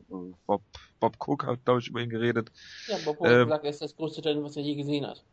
Bob 0.46 0.62
Bob 1.00 1.16
Cook 1.18 1.46
hat 1.46 1.64
glaube 1.64 1.80
ich 1.80 1.88
über 1.88 2.00
ihn 2.00 2.10
geredet. 2.10 2.52
Ja, 2.88 2.98
Bob 3.04 3.20
Hope 3.20 3.30
Ähm, 3.30 3.50
er 3.50 3.64
ist 3.64 3.80
das 3.80 3.96
größte 3.96 4.22
Talent, 4.22 4.44
was 4.44 4.56
er 4.56 4.62
je 4.62 4.74
gesehen 4.74 5.06
hat. 5.06 5.24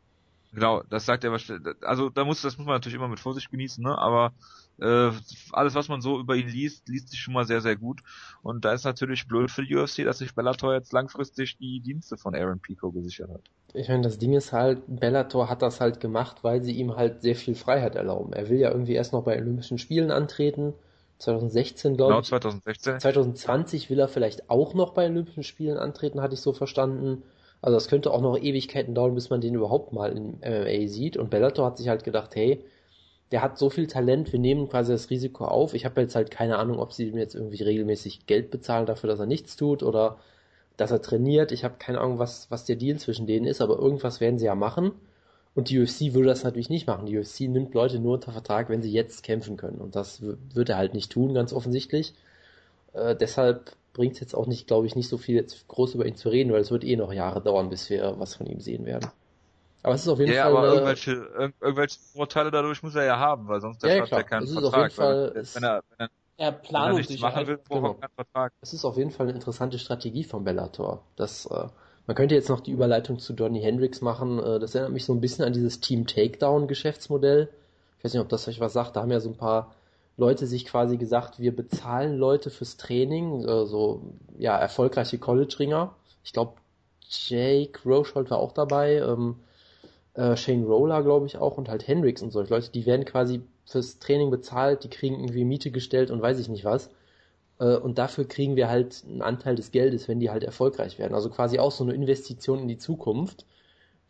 Genau, 0.52 0.82
das 0.84 1.06
sagt 1.06 1.24
er 1.24 1.32
wahrscheinlich. 1.32 1.76
Also 1.84 2.10
da 2.10 2.26
muss 2.26 2.42
das 2.42 2.58
muss 2.58 2.66
man 2.66 2.76
natürlich 2.76 2.96
immer 2.96 3.08
mit 3.08 3.20
Vorsicht 3.20 3.52
genießen, 3.52 3.84
ne? 3.84 3.98
Aber 3.98 4.34
äh, 4.80 5.12
alles, 5.52 5.76
was 5.76 5.88
man 5.90 6.02
so 6.02 6.20
über 6.20 6.36
ihn 6.36 6.48
liest, 6.48 6.88
liest 6.90 7.10
sich 7.10 7.20
schon 7.20 7.34
mal 7.34 7.46
sehr, 7.46 7.62
sehr 7.62 7.76
gut. 7.76 8.02
Und 8.42 8.66
da 8.66 8.74
ist 8.74 8.84
natürlich 8.86 9.28
blöd 9.28 9.52
für 9.52 9.64
die 9.66 9.76
UFC, 9.76 10.04
dass 10.04 10.20
sich 10.20 10.34
Bellator 10.36 10.74
jetzt 10.74 10.92
langfristig 10.94 11.58
die 11.58 11.82
Dienste 11.82 12.18
von 12.18 12.36
Aaron 12.36 12.60
Pico 12.62 12.92
gesichert 12.92 13.30
hat. 13.30 13.52
Ich 13.74 13.88
meine, 13.88 14.02
das 14.04 14.18
Ding 14.18 14.34
ist 14.34 14.52
halt, 14.52 14.82
Bellator 14.88 15.50
hat 15.50 15.62
das 15.62 15.80
halt 15.80 16.00
gemacht, 16.00 16.44
weil 16.44 16.64
sie 16.64 16.74
ihm 16.74 16.96
halt 16.96 17.22
sehr 17.22 17.36
viel 17.36 17.56
Freiheit 17.56 17.96
erlauben. 17.96 18.34
Er 18.34 18.50
will 18.50 18.58
ja 18.60 18.72
irgendwie 18.72 18.94
erst 18.94 19.14
noch 19.14 19.24
bei 19.24 19.38
Olympischen 19.38 19.78
Spielen 19.78 20.12
antreten. 20.12 20.74
2016, 21.20 21.96
glaube 21.98 22.12
Genau, 22.14 22.22
ich. 22.22 22.28
2016. 22.28 23.00
2020 23.00 23.90
will 23.90 24.00
er 24.00 24.08
vielleicht 24.08 24.50
auch 24.50 24.74
noch 24.74 24.94
bei 24.94 25.06
Olympischen 25.08 25.44
Spielen 25.44 25.78
antreten, 25.78 26.22
hatte 26.22 26.34
ich 26.34 26.42
so 26.42 26.54
verstanden. 26.54 27.24
Also 27.62 27.76
das 27.76 27.88
könnte 27.90 28.12
auch 28.12 28.22
noch 28.22 28.38
Ewigkeiten 28.38 28.96
dauern, 28.96 29.16
bis 29.16 29.30
man 29.30 29.42
den 29.42 29.56
überhaupt 29.56 29.92
mal 29.94 30.12
im 30.12 30.38
MMA 30.40 30.88
sieht. 30.88 31.18
Und 31.18 31.30
Bellator 31.30 31.66
hat 31.66 31.78
sich 31.78 31.90
halt 31.90 32.04
gedacht, 32.04 32.36
hey, 32.36 32.64
der 33.32 33.42
hat 33.42 33.58
so 33.58 33.70
viel 33.70 33.88
Talent, 33.88 34.32
wir 34.32 34.40
nehmen 34.40 34.70
quasi 34.70 34.92
das 34.92 35.10
Risiko 35.10 35.46
auf. 35.46 35.74
Ich 35.74 35.86
habe 35.86 36.02
jetzt 36.02 36.16
halt 36.16 36.32
keine 36.32 36.58
Ahnung, 36.58 36.80
ob 36.80 36.94
sie 36.94 37.10
ihm 37.10 37.18
jetzt 37.18 37.36
irgendwie 37.36 37.64
regelmäßig 37.64 38.26
Geld 38.26 38.50
bezahlen 38.50 38.86
dafür, 38.86 39.10
dass 39.10 39.20
er 39.20 39.26
nichts 39.26 39.56
tut 39.56 39.84
oder 39.84 40.18
dass 40.78 40.92
er 40.92 41.02
trainiert. 41.02 41.52
Ich 41.52 41.64
habe 41.64 41.76
keine 41.78 42.00
Ahnung, 42.00 42.20
was, 42.20 42.50
was 42.50 42.66
der 42.66 42.78
Deal 42.78 42.98
zwischen 42.98 43.28
denen 43.28 43.46
ist, 43.46 43.62
aber 43.62 43.78
irgendwas 43.78 44.22
werden 44.22 44.40
sie 44.40 44.46
ja 44.46 44.56
machen. 44.56 44.94
Und 45.54 45.70
die 45.70 45.80
UFC 45.80 46.14
würde 46.14 46.30
das 46.30 46.44
natürlich 46.44 46.70
nicht 46.70 46.88
machen. 46.88 47.06
Die 47.06 47.18
UFC 47.18 47.42
nimmt 47.42 47.74
Leute 47.74 48.00
nur 48.00 48.14
unter 48.16 48.32
Vertrag, 48.32 48.70
wenn 48.70 48.82
sie 48.82 48.92
jetzt 48.92 49.24
kämpfen 49.24 49.58
können. 49.58 49.82
Und 49.82 49.96
das 49.96 50.22
wird 50.22 50.70
er 50.70 50.78
halt 50.78 50.94
nicht 50.94 51.12
tun, 51.12 51.34
ganz 51.34 51.54
offensichtlich. 51.54 52.14
Äh, 52.94 53.16
deshalb 53.16 53.74
bringt 54.00 54.14
es 54.16 54.20
jetzt 54.22 54.34
auch 54.34 54.48
nicht, 54.48 54.66
glaube 54.68 54.88
ich, 54.88 54.96
nicht 54.96 55.10
so 55.10 55.18
viel 55.18 55.36
jetzt 55.36 55.68
groß 55.68 55.94
über 55.96 56.06
ihn 56.06 56.16
zu 56.16 56.30
reden, 56.30 56.52
weil 56.52 56.62
es 56.62 56.72
wird 56.72 56.84
eh 56.84 56.96
noch 56.96 57.14
Jahre 57.14 57.42
dauern, 57.42 57.70
bis 57.70 57.90
wir 57.90 58.16
was 58.18 58.34
von 58.36 58.48
ihm 58.48 58.60
sehen 58.62 58.86
werden. 58.86 59.10
Aber 59.84 59.94
es 59.96 60.02
ist 60.02 60.08
auf 60.08 60.20
jeden 60.20 60.34
ja, 60.34 60.44
Fall. 60.44 60.56
aber 60.56 60.68
äh, 60.68 60.72
irgendwelche, 60.74 61.12
irg 61.12 61.54
irgendwelche 61.62 62.00
Vorteile 62.14 62.52
dadurch 62.52 62.82
muss 62.84 62.96
er 62.96 63.06
ja 63.06 63.18
haben, 63.20 63.48
weil 63.48 63.62
sonst 63.62 63.84
Ja, 63.84 63.90
ja, 63.96 64.06
er 64.06 64.24
keinen 64.24 64.44
Es 64.44 64.52
ist 64.52 64.58
auf 64.58 64.64
Vertrag. 64.74 64.82
jeden 64.84 64.96
Fall- 64.96 65.32
weil 65.34 65.38
es- 65.42 65.56
wenn, 65.56 65.64
er, 65.64 65.84
wenn, 65.98 66.00
er, 66.00 66.10
Ja, 66.38 66.46
wenn 66.48 66.48
er 66.48 66.52
nichts 66.52 66.62
machen 66.62 66.68
Planungssicherheit. 66.70 67.48
will, 67.48 67.58
braucht 67.58 67.70
genau. 67.70 67.88
er 67.92 67.96
keinen 68.00 68.16
Vertrag. 68.16 68.54
Es 68.62 68.74
ist 68.74 68.86
auf 68.86 68.98
jeden 68.98 69.12
Fall 69.12 69.28
eine 69.28 69.36
interessante 69.36 69.80
Strategie 69.80 70.24
von 70.24 70.44
Bellator. 70.44 71.04
Das, 71.16 71.46
äh, 71.46 71.68
man 72.08 72.16
könnte 72.16 72.36
jetzt 72.36 72.50
noch 72.50 72.60
die 72.62 72.72
Überleitung 72.72 73.20
zu 73.20 73.34
Donny 73.34 73.62
Hendricks 73.62 74.02
machen. 74.02 74.40
Äh, 74.40 74.60
das 74.60 74.76
erinnert 74.76 74.94
mich 74.94 75.06
so 75.06 75.14
ein 75.14 75.22
bisschen 75.22 75.46
an 75.46 75.54
dieses 75.54 75.80
Team 75.80 76.08
Takedown 76.08 76.68
Geschäftsmodell. 76.68 77.50
Ich 78.00 78.04
weiß 78.06 78.14
nicht, 78.14 78.22
ob 78.22 78.30
das 78.30 78.48
euch 78.48 78.60
was 78.60 78.74
sagt. 78.74 78.96
Da 78.96 79.02
haben 79.02 79.12
ja 79.12 79.20
so 79.20 79.30
ein 79.30 79.38
paar 79.38 79.76
Leute 80.20 80.46
sich 80.48 80.66
quasi 80.66 80.98
gesagt, 80.98 81.40
wir 81.40 81.56
bezahlen 81.56 82.18
Leute 82.18 82.50
fürs 82.50 82.78
Training, 82.78 83.42
so 83.66 84.02
ja 84.38 84.58
erfolgreiche 84.58 85.18
College-Ringer. 85.18 85.96
Ich 86.24 86.34
glaube, 86.34 86.54
Jake 87.10 87.80
Rochold 87.86 88.30
war 88.30 88.38
auch 88.40 88.52
dabei, 88.52 88.98
ähm, 88.98 89.38
äh, 90.14 90.36
Shane 90.36 90.66
Roller, 90.66 91.04
glaube 91.04 91.26
ich, 91.26 91.38
auch 91.38 91.58
und 91.58 91.70
halt 91.70 91.88
Hendricks 91.88 92.22
und 92.22 92.32
solche 92.32 92.54
Leute, 92.54 92.72
die 92.72 92.86
werden 92.86 93.06
quasi 93.06 93.42
fürs 93.66 94.00
Training 94.00 94.30
bezahlt, 94.32 94.84
die 94.84 94.90
kriegen 94.90 95.16
irgendwie 95.20 95.46
Miete 95.46 95.72
gestellt 95.72 96.12
und 96.12 96.22
weiß 96.22 96.40
ich 96.40 96.50
nicht 96.50 96.66
was. 96.66 96.90
Äh, 97.60 97.78
Und 97.78 97.98
dafür 97.98 98.28
kriegen 98.28 98.56
wir 98.56 98.70
halt 98.70 99.04
einen 99.08 99.22
Anteil 99.22 99.56
des 99.56 99.72
Geldes, 99.72 100.08
wenn 100.08 100.20
die 100.20 100.30
halt 100.30 100.44
erfolgreich 100.44 101.00
werden. 101.00 101.16
Also 101.16 101.30
quasi 101.30 101.60
auch 101.60 101.72
so 101.72 101.84
eine 101.84 101.94
Investition 101.94 102.60
in 102.60 102.68
die 102.68 102.78
Zukunft. 102.78 103.46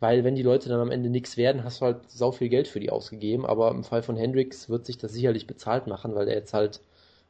Weil 0.00 0.24
wenn 0.24 0.34
die 0.34 0.42
Leute 0.42 0.68
dann 0.68 0.80
am 0.80 0.90
Ende 0.90 1.10
nichts 1.10 1.36
werden, 1.36 1.62
hast 1.62 1.80
du 1.80 1.84
halt 1.84 2.10
sau 2.10 2.32
viel 2.32 2.48
Geld 2.48 2.68
für 2.68 2.80
die 2.80 2.90
ausgegeben. 2.90 3.44
Aber 3.44 3.70
im 3.70 3.84
Fall 3.84 4.02
von 4.02 4.16
Hendricks 4.16 4.70
wird 4.70 4.86
sich 4.86 4.96
das 4.96 5.12
sicherlich 5.12 5.46
bezahlt 5.46 5.86
machen, 5.86 6.14
weil 6.14 6.26
er 6.26 6.36
jetzt 6.36 6.54
halt 6.54 6.80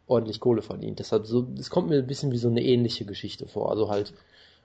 ordentlich 0.06 0.40
Kohle 0.40 0.62
verdient. 0.62 1.00
Deshalb 1.00 1.26
so, 1.26 1.46
es 1.59 1.68
kommt 1.68 1.88
mir 1.88 1.98
ein 1.98 2.06
bisschen 2.06 2.33
wie 2.33 2.38
so 2.38 2.48
eine 2.48 2.62
ähnliche 2.62 3.04
Geschichte 3.04 3.48
vor. 3.48 3.70
Also 3.70 3.90
halt 3.90 4.14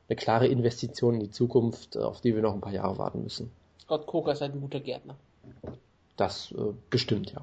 eine 0.08 0.16
klare 0.16 0.48
Investition 0.48 1.16
in 1.16 1.20
die 1.22 1.32
Zukunft, 1.32 1.98
auf 1.98 2.22
die 2.22 2.36
wir 2.36 2.44
noch 2.44 2.54
ein 2.54 2.62
paar 2.62 2.74
Jahre 2.74 2.98
warten 3.00 3.24
müssen. 3.24 3.52
Scott 3.82 4.06
Coker 4.06 4.34
ist 4.34 4.42
halt 4.42 4.54
ein 4.54 4.62
guter 4.62 4.80
Gärtner. 4.80 5.16
Das 6.16 6.52
äh, 6.52 6.74
bestimmt, 6.90 7.32
ja. 7.34 7.42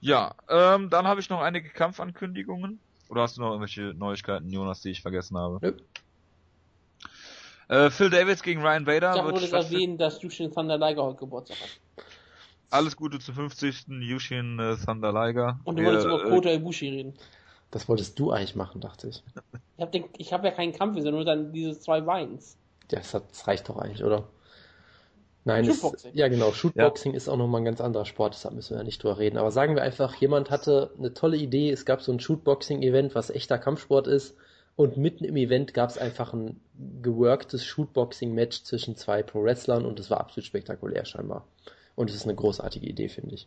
Ja, 0.00 0.34
ähm, 0.48 0.88
dann 0.90 1.06
habe 1.06 1.20
ich 1.20 1.28
noch 1.28 1.40
einige 1.40 1.68
Kampfankündigungen. 1.68 2.80
Oder 3.08 3.22
hast 3.22 3.36
du 3.36 3.42
noch 3.42 3.48
irgendwelche 3.48 3.92
Neuigkeiten, 3.94 4.48
Jonas, 4.50 4.80
die 4.80 4.90
ich 4.90 5.02
vergessen 5.02 5.36
habe? 5.36 5.58
Nö. 5.60 5.72
Äh, 7.70 7.88
Phil 7.90 8.10
Davis 8.10 8.42
gegen 8.42 8.62
Ryan 8.62 8.84
Bader 8.84 9.24
wollte 9.24 9.46
stattfinden. 9.46 9.74
erwähnen, 9.74 9.98
dass 9.98 10.20
Jushin 10.20 10.50
Thunder 10.50 10.76
Liger 10.76 11.04
heute 11.04 11.18
Geburtstag 11.18 11.56
hat. 11.58 12.04
Alles 12.70 12.96
Gute 12.96 13.20
zum 13.20 13.36
50. 13.36 13.86
Yushin 14.00 14.58
äh, 14.58 14.76
Thunder 14.76 15.12
Liger. 15.12 15.60
Und 15.62 15.76
du 15.76 15.82
Wir, 15.82 15.90
wolltest 15.90 16.06
über 16.06 16.24
äh, 16.24 16.30
Kota 16.30 16.50
Ibushi 16.50 16.88
reden. 16.88 17.14
Das 17.70 17.88
wolltest 17.88 18.18
du 18.18 18.32
eigentlich 18.32 18.56
machen, 18.56 18.80
dachte 18.80 19.08
ich. 19.08 19.22
Ich 20.18 20.32
habe 20.32 20.42
hab 20.42 20.44
ja 20.44 20.50
keinen 20.50 20.72
Kampf, 20.72 20.96
sondern 20.96 21.14
nur 21.14 21.24
dann 21.24 21.52
diese 21.52 21.78
zwei 21.78 22.04
Weins. 22.04 22.58
Ja, 22.90 22.98
das, 22.98 23.14
hat, 23.14 23.30
das 23.30 23.46
reicht 23.46 23.68
doch 23.68 23.76
eigentlich, 23.78 24.02
oder? 24.02 24.26
Nein, 25.44 25.64
es, 25.64 25.76
Shootboxing. 25.80 26.10
ja 26.14 26.26
genau, 26.26 26.50
Shootboxing 26.50 27.14
ist 27.14 27.28
auch 27.28 27.36
nochmal 27.36 27.60
ein 27.60 27.64
ganz 27.64 27.80
anderer 27.80 28.04
Sport, 28.04 28.34
deshalb 28.34 28.56
müssen 28.56 28.70
wir 28.70 28.78
ja 28.78 28.84
nicht 28.84 29.00
drüber 29.02 29.18
reden. 29.18 29.38
Aber 29.38 29.52
sagen 29.52 29.76
wir 29.76 29.82
einfach, 29.82 30.16
jemand 30.16 30.50
hatte 30.50 30.90
eine 30.98 31.14
tolle 31.14 31.36
Idee, 31.36 31.70
es 31.70 31.84
gab 31.84 32.02
so 32.02 32.10
ein 32.10 32.18
Shootboxing-Event, 32.18 33.14
was 33.14 33.30
echter 33.30 33.58
Kampfsport 33.58 34.08
ist, 34.08 34.36
und 34.80 34.96
mitten 34.96 35.24
im 35.24 35.36
Event 35.36 35.74
gab 35.74 35.90
es 35.90 35.98
einfach 35.98 36.32
ein 36.32 36.58
geworktes 37.02 37.66
Shootboxing-Match 37.66 38.62
zwischen 38.62 38.96
zwei 38.96 39.22
Pro-Wrestlern 39.22 39.84
und 39.84 40.00
es 40.00 40.10
war 40.10 40.20
absolut 40.20 40.46
spektakulär 40.46 41.04
scheinbar. 41.04 41.46
Und 41.96 42.08
es 42.08 42.16
ist 42.16 42.24
eine 42.24 42.34
großartige 42.34 42.86
Idee, 42.86 43.10
finde 43.10 43.34
ich. 43.34 43.46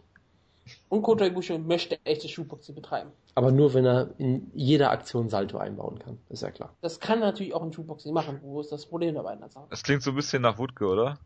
Und 0.89 1.01
Kota 1.01 1.25
Ibushi 1.25 1.57
möchte 1.57 1.97
echte 2.03 2.29
Shootboxing 2.29 2.75
betreiben. 2.75 3.09
Aber 3.33 3.51
nur, 3.51 3.73
wenn 3.73 3.83
er 3.83 4.11
in 4.19 4.51
jeder 4.53 4.91
Aktion 4.91 5.27
Salto 5.29 5.57
einbauen 5.57 5.97
kann, 5.97 6.19
ist 6.29 6.43
ja 6.43 6.51
klar. 6.51 6.75
Das 6.81 6.99
kann 6.99 7.19
natürlich 7.19 7.55
auch 7.55 7.63
ein 7.63 7.73
Shootboxing 7.73 8.13
machen. 8.13 8.39
Wo 8.43 8.61
ist 8.61 8.71
das 8.71 8.85
Problem 8.85 9.15
dabei 9.15 9.33
in 9.33 9.39
der 9.39 9.49
Sache? 9.49 9.65
Das 9.71 9.81
klingt 9.81 10.03
so 10.03 10.11
ein 10.11 10.15
bisschen 10.15 10.43
nach 10.43 10.59
Wutke, 10.59 10.85
oder? 10.85 11.17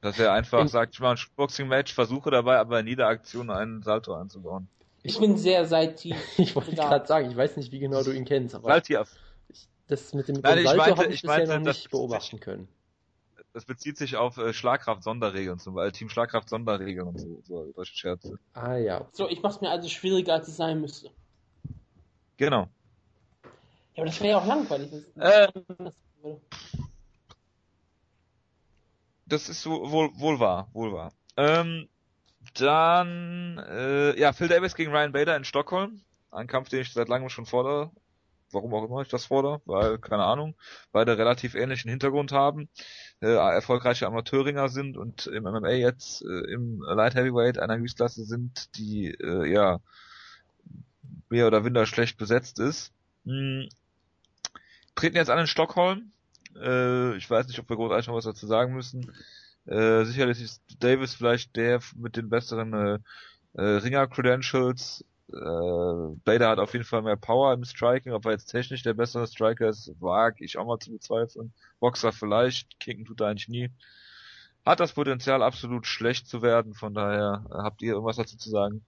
Dass 0.00 0.18
er 0.18 0.32
einfach 0.32 0.62
In- 0.62 0.68
sagt, 0.68 0.94
ich 0.94 1.00
mache 1.00 1.14
ein 1.14 1.26
Boxing-Match, 1.36 1.94
versuche 1.94 2.32
dabei 2.32 2.58
aber 2.58 2.80
in 2.80 2.88
jeder 2.88 3.06
Aktion 3.06 3.50
einen 3.50 3.84
Salto 3.84 4.14
einzubauen. 4.14 4.66
Ich 5.02 5.18
bin 5.18 5.36
sehr 5.36 5.66
seittief. 5.66 6.16
Ich 6.38 6.54
wollte 6.54 6.74
gerade 6.74 7.06
sagen, 7.06 7.30
ich 7.30 7.36
weiß 7.36 7.56
nicht, 7.56 7.72
wie 7.72 7.78
genau 7.80 8.02
du 8.02 8.12
ihn 8.12 8.24
kennst, 8.24 8.54
aber 8.54 8.68
Salti, 8.68 8.96
ich, 9.48 9.68
das 9.88 10.14
mit 10.14 10.28
dem, 10.28 10.36
Nein, 10.42 10.64
Salto 10.64 10.96
habe 10.96 11.06
ich, 11.06 11.14
ich 11.16 11.22
bisher 11.22 11.38
meinte, 11.38 11.58
noch 11.58 11.64
das 11.64 11.76
nicht 11.78 11.90
beobachten 11.90 12.40
können. 12.40 12.68
das 13.52 13.64
bezieht 13.64 13.96
sich 13.98 14.16
auf 14.16 14.38
äh, 14.38 14.52
Schlagkraft-Sonderregeln, 14.52 15.58
zum 15.58 15.74
Beispiel 15.74 15.92
Team 15.98 16.08
Schlagkraft-Sonderregeln 16.08 17.08
und 17.08 17.18
so, 17.18 17.40
so 17.42 17.72
solche 17.74 17.96
Scherze. 17.96 18.38
Ah 18.54 18.76
ja, 18.76 19.06
So, 19.12 19.28
ich 19.28 19.42
mach's 19.42 19.60
mir 19.60 19.70
also 19.70 19.88
schwieriger, 19.88 20.34
als 20.34 20.48
es 20.48 20.56
sein 20.56 20.80
müsste. 20.80 21.10
Genau. 22.36 22.68
Ja, 23.94 24.02
aber 24.02 24.06
das 24.06 24.20
wäre 24.20 24.30
ja 24.30 24.38
auch 24.38 24.46
langweilig. 24.46 24.90
es 24.92 25.16
Äh. 25.16 25.48
Das 29.26 29.48
ist 29.48 29.62
so, 29.62 29.90
wohl, 29.90 30.10
wohl 30.18 30.38
wahr, 30.40 30.68
wohl 30.72 30.92
wahr. 30.92 31.12
Ähm, 31.36 31.88
dann, 32.54 33.58
äh, 33.58 34.18
ja, 34.18 34.32
Phil 34.32 34.48
Davis 34.48 34.74
gegen 34.74 34.92
Ryan 34.92 35.12
Bader 35.12 35.36
in 35.36 35.44
Stockholm. 35.44 36.00
Ein 36.30 36.46
Kampf, 36.46 36.68
den 36.68 36.80
ich 36.80 36.92
seit 36.92 37.08
langem 37.08 37.28
schon 37.28 37.46
fordere. 37.46 37.90
Warum 38.50 38.74
auch 38.74 38.84
immer 38.84 39.00
ich 39.00 39.08
das 39.08 39.26
fordere, 39.26 39.62
weil, 39.64 39.98
keine 39.98 40.24
Ahnung, 40.24 40.54
beide 40.92 41.16
relativ 41.16 41.54
ähnlichen 41.54 41.88
Hintergrund 41.90 42.32
haben, 42.32 42.68
äh, 43.22 43.28
erfolgreiche 43.28 44.06
Amateurringer 44.06 44.68
sind 44.68 44.98
und 44.98 45.26
im 45.26 45.44
MMA 45.44 45.70
jetzt 45.70 46.22
äh, 46.22 46.52
im 46.52 46.82
Light 46.82 47.14
Heavyweight 47.14 47.58
einer 47.58 47.78
Gewichtsklasse 47.78 48.24
sind, 48.24 48.76
die, 48.76 49.08
äh, 49.08 49.50
ja, 49.50 49.80
mehr 51.30 51.46
oder 51.46 51.62
minder 51.62 51.86
schlecht 51.86 52.18
besetzt 52.18 52.58
ist. 52.58 52.92
Hm. 53.24 53.68
Treten 54.94 55.16
jetzt 55.16 55.30
an 55.30 55.38
in 55.38 55.46
Stockholm. 55.46 56.12
Äh, 56.54 57.16
ich 57.16 57.28
weiß 57.30 57.48
nicht, 57.48 57.58
ob 57.58 57.70
wir 57.70 57.76
großartig 57.76 58.08
noch 58.08 58.16
was 58.16 58.24
dazu 58.24 58.46
sagen 58.46 58.74
müssen. 58.74 59.12
Äh, 59.66 60.04
sicherlich 60.04 60.42
ist 60.42 60.62
Davis 60.80 61.14
vielleicht 61.14 61.56
der 61.56 61.80
mit 61.96 62.16
den 62.16 62.28
besseren 62.28 62.72
äh, 62.74 62.98
äh, 63.54 63.62
Ringer-Credentials. 63.62 65.04
Äh, 65.28 65.34
Bader 66.24 66.50
hat 66.50 66.58
auf 66.58 66.72
jeden 66.72 66.84
Fall 66.84 67.02
mehr 67.02 67.16
Power 67.16 67.52
im 67.54 67.64
Striking. 67.64 68.12
Ob 68.12 68.26
er 68.26 68.32
jetzt 68.32 68.46
technisch 68.46 68.82
der 68.82 68.94
bessere 68.94 69.26
Striker 69.26 69.68
ist, 69.68 69.92
wage 70.00 70.44
ich 70.44 70.58
auch 70.58 70.66
mal 70.66 70.78
zu 70.78 70.92
bezweifeln. 70.92 71.52
Boxer 71.80 72.12
vielleicht, 72.12 72.78
kicken 72.80 73.04
tut 73.04 73.20
er 73.20 73.28
eigentlich 73.28 73.48
nie. 73.48 73.70
Hat 74.64 74.80
das 74.80 74.92
Potenzial, 74.92 75.42
absolut 75.42 75.86
schlecht 75.86 76.28
zu 76.28 76.42
werden. 76.42 76.74
Von 76.74 76.94
daher 76.94 77.44
äh, 77.50 77.54
habt 77.58 77.82
ihr 77.82 77.92
irgendwas 77.94 78.16
dazu 78.16 78.36
zu 78.36 78.50
sagen? 78.50 78.84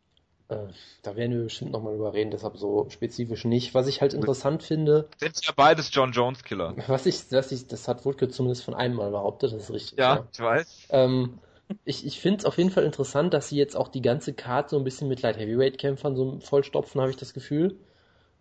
Äh, 0.49 0.57
da 1.03 1.17
werden 1.17 1.33
wir 1.33 1.45
bestimmt 1.45 1.73
nochmal 1.73 1.95
drüber 1.95 2.13
reden, 2.13 2.31
deshalb 2.31 2.57
so 2.57 2.87
spezifisch 2.91 3.45
nicht. 3.45 3.75
Was 3.75 3.87
ich 3.87 4.01
halt 4.01 4.15
interessant 4.15 4.63
finde, 4.63 5.09
Sind 5.19 5.45
ja 5.45 5.53
beides 5.57 5.91
John 5.93 6.13
Jones 6.13 6.45
Killer. 6.45 6.75
was 6.87 7.07
ich, 7.07 7.31
was 7.31 7.53
ich, 7.53 7.67
das 7.67 7.89
hat 7.89 8.05
Wutke 8.05 8.29
zumindest 8.29 8.65
von 8.65 8.75
einem 8.75 8.97
Mal 8.97 9.11
behauptet, 9.11 9.53
das 9.53 9.65
ist 9.65 9.73
richtig. 9.73 9.99
Ja, 9.99 10.27
ich 10.33 10.41
weiß. 10.41 10.89
Ähm, 10.91 11.39
ich 11.85 12.05
ich 12.07 12.21
finde 12.21 12.39
es 12.39 12.45
auf 12.45 12.59
jeden 12.59 12.71
Fall 12.71 12.85
interessant, 12.85 13.33
dass 13.33 13.49
sie 13.49 13.57
jetzt 13.57 13.75
auch 13.77 13.89
die 13.89 14.03
ganze 14.03 14.35
Karte 14.35 14.71
so 14.71 14.79
ein 14.79 14.85
bisschen 14.85 15.09
mit 15.09 15.23
Light 15.23 15.39
Heavyweight 15.39 15.79
Kämpfern 15.79 16.15
so 16.15 16.39
vollstopfen, 16.41 17.01
habe 17.01 17.11
ich 17.11 17.17
das 17.17 17.33
Gefühl. 17.33 17.77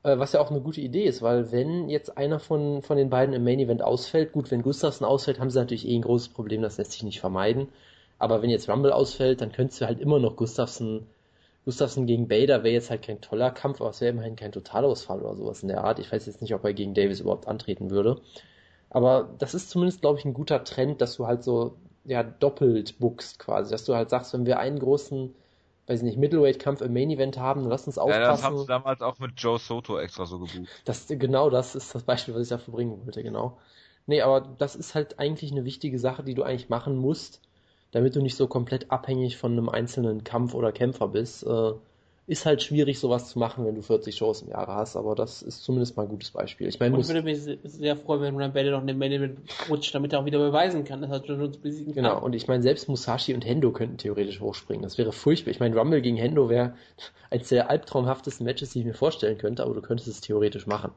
Äh, 0.04 0.20
was 0.20 0.34
ja 0.34 0.42
auch 0.42 0.52
eine 0.52 0.60
gute 0.60 0.82
Idee 0.82 1.06
ist, 1.06 1.22
weil 1.22 1.54
wenn 1.54 1.90
jetzt 1.90 2.18
einer 2.18 2.40
von, 2.40 2.82
von 2.82 2.98
den 2.98 3.10
beiden 3.10 3.34
im 3.34 3.46
Main 3.46 3.60
Event 3.60 3.82
ausfällt, 3.82 4.34
gut, 4.34 4.52
wenn 4.52 4.62
Gustafsson 4.62 5.08
ausfällt, 5.08 5.40
haben 5.40 5.50
sie 5.50 5.60
natürlich 5.60 5.88
eh 5.88 5.96
ein 5.96 6.02
großes 6.02 6.30
Problem, 6.30 6.62
das 6.62 6.78
lässt 6.78 6.92
sich 6.92 7.04
nicht 7.04 7.22
vermeiden. 7.22 7.70
Aber 8.20 8.42
wenn 8.42 8.50
jetzt 8.50 8.70
Rumble 8.70 8.92
ausfällt, 8.92 9.40
dann 9.40 9.54
könntest 9.54 9.80
du 9.82 9.86
halt 9.86 10.00
immer 10.02 10.20
noch 10.20 10.36
Gustafsson, 10.36 11.08
Gustafsson 11.66 12.06
gegen 12.08 12.28
Bader 12.28 12.64
wäre 12.64 12.74
jetzt 12.74 12.90
halt 12.90 13.04
kein 13.04 13.22
toller 13.22 13.52
Kampf, 13.52 13.82
aber 13.82 13.90
es 13.92 14.02
wäre 14.02 14.12
immerhin 14.12 14.36
kein 14.36 14.52
Totalausfall 14.52 15.22
oder 15.22 15.36
sowas 15.36 15.62
in 15.64 15.70
der 15.70 15.84
Art. 15.84 16.00
Ich 16.00 16.12
weiß 16.12 16.26
jetzt 16.26 16.42
nicht, 16.42 16.54
ob 16.54 16.64
er 16.66 16.74
gegen 16.74 16.94
Davis 16.94 17.20
überhaupt 17.22 17.48
antreten 17.48 17.90
würde. 17.90 18.22
Aber 18.90 19.36
das 19.40 19.54
ist 19.56 19.70
zumindest, 19.70 20.02
glaube 20.02 20.20
ich, 20.20 20.26
ein 20.26 20.34
guter 20.34 20.64
Trend, 20.64 21.02
dass 21.02 21.16
du 21.18 21.28
halt 21.28 21.44
so 21.44 21.78
ja, 22.06 22.24
doppelt 22.24 23.00
buchst 23.00 23.40
quasi. 23.40 23.72
Dass 23.72 23.86
du 23.86 23.96
halt 23.96 24.10
sagst, 24.10 24.34
wenn 24.34 24.46
wir 24.46 24.60
einen 24.60 24.80
großen, 24.80 25.36
weiß 25.88 26.00
ich 26.02 26.06
nicht, 26.06 26.18
Middleweight-Kampf 26.20 26.82
im 26.82 26.94
Main-Event 26.94 27.38
haben, 27.40 27.62
dann 27.62 27.70
lass 27.72 27.88
uns 27.88 27.98
Ja, 28.06 28.18
das 28.20 28.42
haben 28.42 28.56
sie 28.58 28.66
aufpassen. 28.66 28.66
damals 28.66 29.02
auch 29.02 29.20
mit 29.20 29.34
Joe 29.42 29.60
Soto 29.60 30.00
extra 30.00 30.26
so 30.26 30.40
gebucht. 30.40 30.86
das, 30.86 31.08
genau 31.08 31.50
das 31.50 31.76
ist 31.76 31.94
das 31.96 32.04
Beispiel, 32.04 32.34
was 32.36 32.44
ich 32.44 32.50
dafür 32.50 32.74
bringen 32.74 33.06
wollte, 33.06 33.24
genau. 33.24 33.58
Nee, 34.06 34.22
aber 34.22 34.42
das 34.42 34.76
ist 34.76 34.96
halt 34.96 35.20
eigentlich 35.20 35.52
eine 35.52 35.66
wichtige 35.66 35.98
Sache, 36.00 36.24
die 36.24 36.34
du 36.34 36.44
eigentlich 36.44 36.70
machen 36.70 36.98
musst, 36.98 37.42
damit 37.94 38.16
du 38.16 38.22
nicht 38.22 38.36
so 38.36 38.48
komplett 38.48 38.92
abhängig 38.92 39.38
von 39.38 39.54
einem 39.54 39.70
einzelnen 39.70 40.26
Kampf 40.26 40.54
oder 40.54 40.74
Kämpfer 40.74 41.08
bist. 41.08 41.44
Äh, 41.46 41.72
ist 42.26 42.46
halt 42.46 42.64
schwierig, 42.64 43.00
sowas 43.02 43.28
zu 43.30 43.38
machen, 43.38 43.66
wenn 43.66 43.76
du 43.76 43.82
40 43.82 44.16
Shows 44.16 44.44
im 44.44 44.50
Jahr 44.50 44.68
hast, 44.68 44.96
aber 44.96 45.14
das 45.14 45.42
ist 45.42 45.62
zumindest 45.62 45.98
mal 45.98 46.04
ein 46.04 46.08
gutes 46.10 46.32
Beispiel. 46.32 46.70
Ich 46.70 46.80
meine, 46.80 46.96
Und 46.96 47.02
ich 47.02 47.08
würde 47.10 47.22
mich 47.22 47.42
se- 47.42 47.58
sehr 47.66 47.98
freuen, 47.98 48.22
wenn 48.38 48.54
Bader 48.54 48.72
noch 48.72 48.80
in 48.80 48.88
den 48.88 48.98
Main 48.98 49.38
rutscht, 49.70 49.94
damit 49.94 50.14
er 50.14 50.20
auch 50.22 50.26
wieder 50.26 50.40
beweisen 50.40 50.86
kann, 50.86 51.02
dass 51.02 51.12
er 51.12 51.22
John 51.22 51.42
Jones 51.42 51.58
besiegen 51.58 51.94
Genau, 51.94 52.14
kann. 52.14 52.24
und 52.24 52.34
ich 52.34 52.48
meine, 52.48 52.64
selbst 52.64 52.88
Musashi 52.88 53.34
und 53.34 53.44
Hendo 53.46 53.74
könnten 53.74 53.98
theoretisch 53.98 54.40
hochspringen. 54.40 54.84
Das 54.84 54.98
wäre 54.98 55.12
furchtbar. 55.12 55.52
Ich 55.52 55.60
meine, 55.60 55.76
Rumble 55.76 56.02
gegen 56.02 56.16
Hendo 56.16 56.48
wäre 56.50 56.76
eines 57.30 57.50
der 57.50 57.70
albtraumhaftesten 57.70 58.46
Matches, 58.46 58.70
die 58.70 58.80
ich 58.80 58.86
mir 58.86 58.94
vorstellen 58.94 59.38
könnte, 59.38 59.62
aber 59.64 59.74
du 59.74 59.82
könntest 59.82 60.08
es 60.08 60.22
theoretisch 60.22 60.66
machen. 60.66 60.92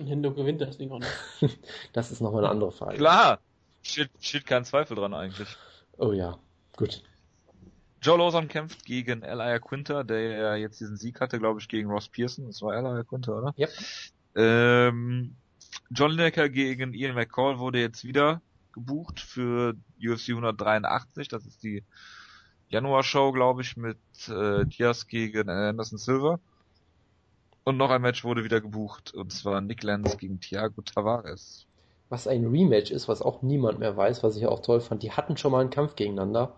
Und 0.00 0.08
Hendo 0.08 0.32
gewinnt 0.32 0.60
das 0.60 0.76
Ding 0.76 0.90
auch 0.90 0.98
nicht. 0.98 1.56
Das 1.92 2.10
ist 2.10 2.20
nochmal 2.20 2.42
eine 2.42 2.50
andere 2.50 2.72
Frage. 2.72 2.96
Klar! 2.96 3.38
Steht, 3.82 4.10
steht 4.18 4.44
kein 4.46 4.64
Zweifel 4.64 4.96
dran 4.96 5.14
eigentlich. 5.14 5.46
Oh 5.98 6.12
ja, 6.12 6.38
gut. 6.76 7.02
Joe 8.02 8.18
Lawson 8.18 8.48
kämpft 8.48 8.84
gegen 8.84 9.22
Elia 9.22 9.58
Quinter, 9.58 10.04
der 10.04 10.20
ja 10.20 10.54
jetzt 10.56 10.78
diesen 10.80 10.96
Sieg 10.96 11.20
hatte, 11.20 11.38
glaube 11.38 11.60
ich, 11.60 11.68
gegen 11.68 11.90
Ross 11.90 12.08
Pearson. 12.08 12.46
Das 12.46 12.60
war 12.60 12.76
Elia 12.76 13.02
Quinter, 13.02 13.38
oder? 13.38 13.54
Yep. 13.56 13.70
Ähm, 14.36 15.36
John 15.90 16.10
Lineker 16.10 16.48
gegen 16.48 16.92
Ian 16.92 17.14
McCall 17.14 17.58
wurde 17.58 17.80
jetzt 17.80 18.04
wieder 18.04 18.42
gebucht 18.72 19.20
für 19.20 19.74
UFC 19.98 20.30
183. 20.30 21.28
Das 21.28 21.46
ist 21.46 21.62
die 21.62 21.82
Januar-Show, 22.68 23.32
glaube 23.32 23.62
ich, 23.62 23.76
mit 23.76 23.98
äh, 24.28 24.66
Diaz 24.66 25.06
gegen 25.06 25.48
Anderson 25.48 25.98
Silver. 25.98 26.40
Und 27.64 27.78
noch 27.78 27.90
ein 27.90 28.02
Match 28.02 28.24
wurde 28.24 28.44
wieder 28.44 28.60
gebucht, 28.60 29.14
und 29.14 29.32
zwar 29.32 29.62
Nick 29.62 29.82
Lenz 29.82 30.18
gegen 30.18 30.40
Thiago 30.40 30.82
Tavares. 30.82 31.66
Was 32.08 32.26
ein 32.26 32.46
Rematch 32.46 32.90
ist, 32.90 33.08
was 33.08 33.20
auch 33.22 33.42
niemand 33.42 33.78
mehr 33.78 33.94
weiß, 33.96 34.22
was 34.22 34.36
ich 34.36 34.46
auch 34.46 34.60
toll 34.60 34.80
fand. 34.80 35.02
Die 35.02 35.12
hatten 35.12 35.36
schon 35.36 35.52
mal 35.52 35.60
einen 35.60 35.68
Kampf 35.70 35.96
gegeneinander, 35.96 36.54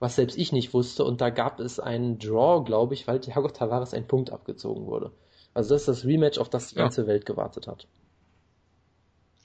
was 0.00 0.16
selbst 0.16 0.36
ich 0.36 0.52
nicht 0.52 0.74
wusste, 0.74 1.04
und 1.04 1.20
da 1.22 1.30
gab 1.30 1.60
es 1.60 1.80
einen 1.80 2.18
Draw, 2.18 2.62
glaube 2.64 2.92
ich, 2.94 3.06
weil 3.08 3.20
Thiago 3.20 3.48
Tavares 3.48 3.94
ein 3.94 4.06
Punkt 4.06 4.30
abgezogen 4.30 4.86
wurde. 4.86 5.12
Also 5.54 5.74
das 5.74 5.82
ist 5.82 5.88
das 5.88 6.04
Rematch, 6.04 6.38
auf 6.38 6.50
das 6.50 6.68
die 6.68 6.76
Ja. 6.76 6.82
ganze 6.82 7.06
Welt 7.06 7.24
gewartet 7.24 7.66
hat. 7.66 7.86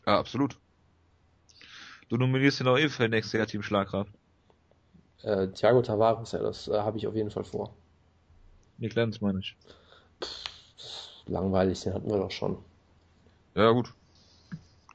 Ja, 0.06 0.20
absolut. 0.20 0.60
Du 2.10 2.18
nominierst 2.18 2.60
ihn 2.62 2.68
auch 2.68 2.78
eh 2.78 2.90
für 2.90 3.10
nächstes 3.10 3.34
Jahr 3.34 3.48
Team 3.48 3.64
Schlagkraft. 3.64 4.14
Äh, 5.24 5.48
Thiago 5.48 5.82
Tavares, 5.82 6.32
ja, 6.34 6.40
das 6.44 6.68
äh, 6.68 6.74
habe 6.80 6.98
ich 7.00 7.08
auf 7.08 7.16
jeden 7.16 7.32
Fall 7.32 7.44
vor. 7.44 7.74
Nick 8.78 8.96
Lenz, 8.96 9.22
meine 9.22 9.40
ich. 9.40 9.56
Langweilig, 11.26 11.82
den 11.82 11.94
hatten 11.96 12.10
wir 12.12 12.18
doch 12.18 12.30
schon. 12.32 12.58
Ja, 13.56 13.72
gut. 13.72 13.94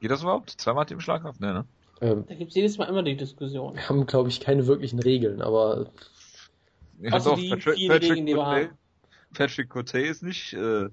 Geht 0.06 0.12
das 0.12 0.22
überhaupt? 0.22 0.50
Zweimal 0.52 0.86
Team 0.86 1.00
Schlagkraft? 1.00 1.40
Nee, 1.40 1.48
ne? 1.52 1.64
Ähm, 2.00 2.24
Da 2.28 2.36
gibt's 2.36 2.54
jedes 2.54 2.78
Mal 2.78 2.84
immer 2.84 3.02
die 3.02 3.16
Diskussion. 3.16 3.74
wir 3.74 3.88
haben, 3.88 4.06
glaube 4.06 4.28
ich, 4.28 4.38
keine 4.38 4.68
wirklichen 4.68 5.00
Regeln, 5.00 5.42
aber 5.42 5.86
Ja, 7.00 7.12
Außer 7.14 7.30
doch, 7.30 7.36
die 7.36 7.48
Patrick, 7.48 7.74
vielen 7.74 7.90
Patrick, 7.90 8.10
Regeln, 8.12 8.26
die 8.26 8.34
wir 8.36 8.46
haben. 8.46 8.68
Patrick 9.34 9.68
Cote 9.68 9.98
ist 9.98 10.22
nicht 10.22 10.52
äh, 10.52 10.88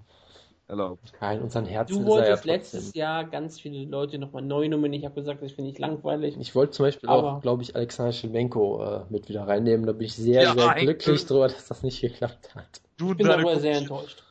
erlaubt. 0.68 1.14
kein 1.14 1.42
unseren 1.44 1.66
Herzen 1.66 1.94
Du 1.94 2.02
ja 2.02 2.08
wolltest 2.08 2.32
trotzdem. 2.32 2.52
letztes 2.56 2.94
Jahr 2.96 3.26
ganz 3.26 3.60
viele 3.60 3.86
Leute 3.88 4.18
nochmal 4.18 4.42
neu 4.42 4.68
nominieren. 4.68 5.02
Ich 5.02 5.06
habe 5.06 5.16
gesagt, 5.22 5.44
das 5.44 5.52
finde 5.52 5.70
ich 5.70 5.78
langweilig. 5.78 6.36
Ich 6.40 6.56
wollte 6.56 6.72
zum 6.72 6.86
Beispiel 6.88 7.08
Aber- 7.08 7.34
auch, 7.38 7.42
glaube 7.42 7.62
ich, 7.62 7.76
Alexander 7.76 8.14
Schilmenko 8.14 8.84
äh, 8.84 9.02
mit 9.12 9.30
wieder 9.30 9.48
reinnehmen. 9.48 9.86
Da 9.86 9.92
bin 9.92 10.08
ich 10.08 10.16
sehr, 10.16 10.42
Ja, 10.42 10.54
sehr 10.56 10.74
glücklich 10.74 11.18
Glück. 11.18 11.28
drüber, 11.28 11.48
dass 11.50 11.68
das 11.68 11.84
nicht 11.84 12.02
geklappt 12.02 12.56
hat. 12.56 12.82
Du 12.98 13.12
Ich 13.12 13.18
bin 13.18 13.28
darüber 13.28 13.60
sehr 13.60 13.78
enttäuscht. 13.78 14.24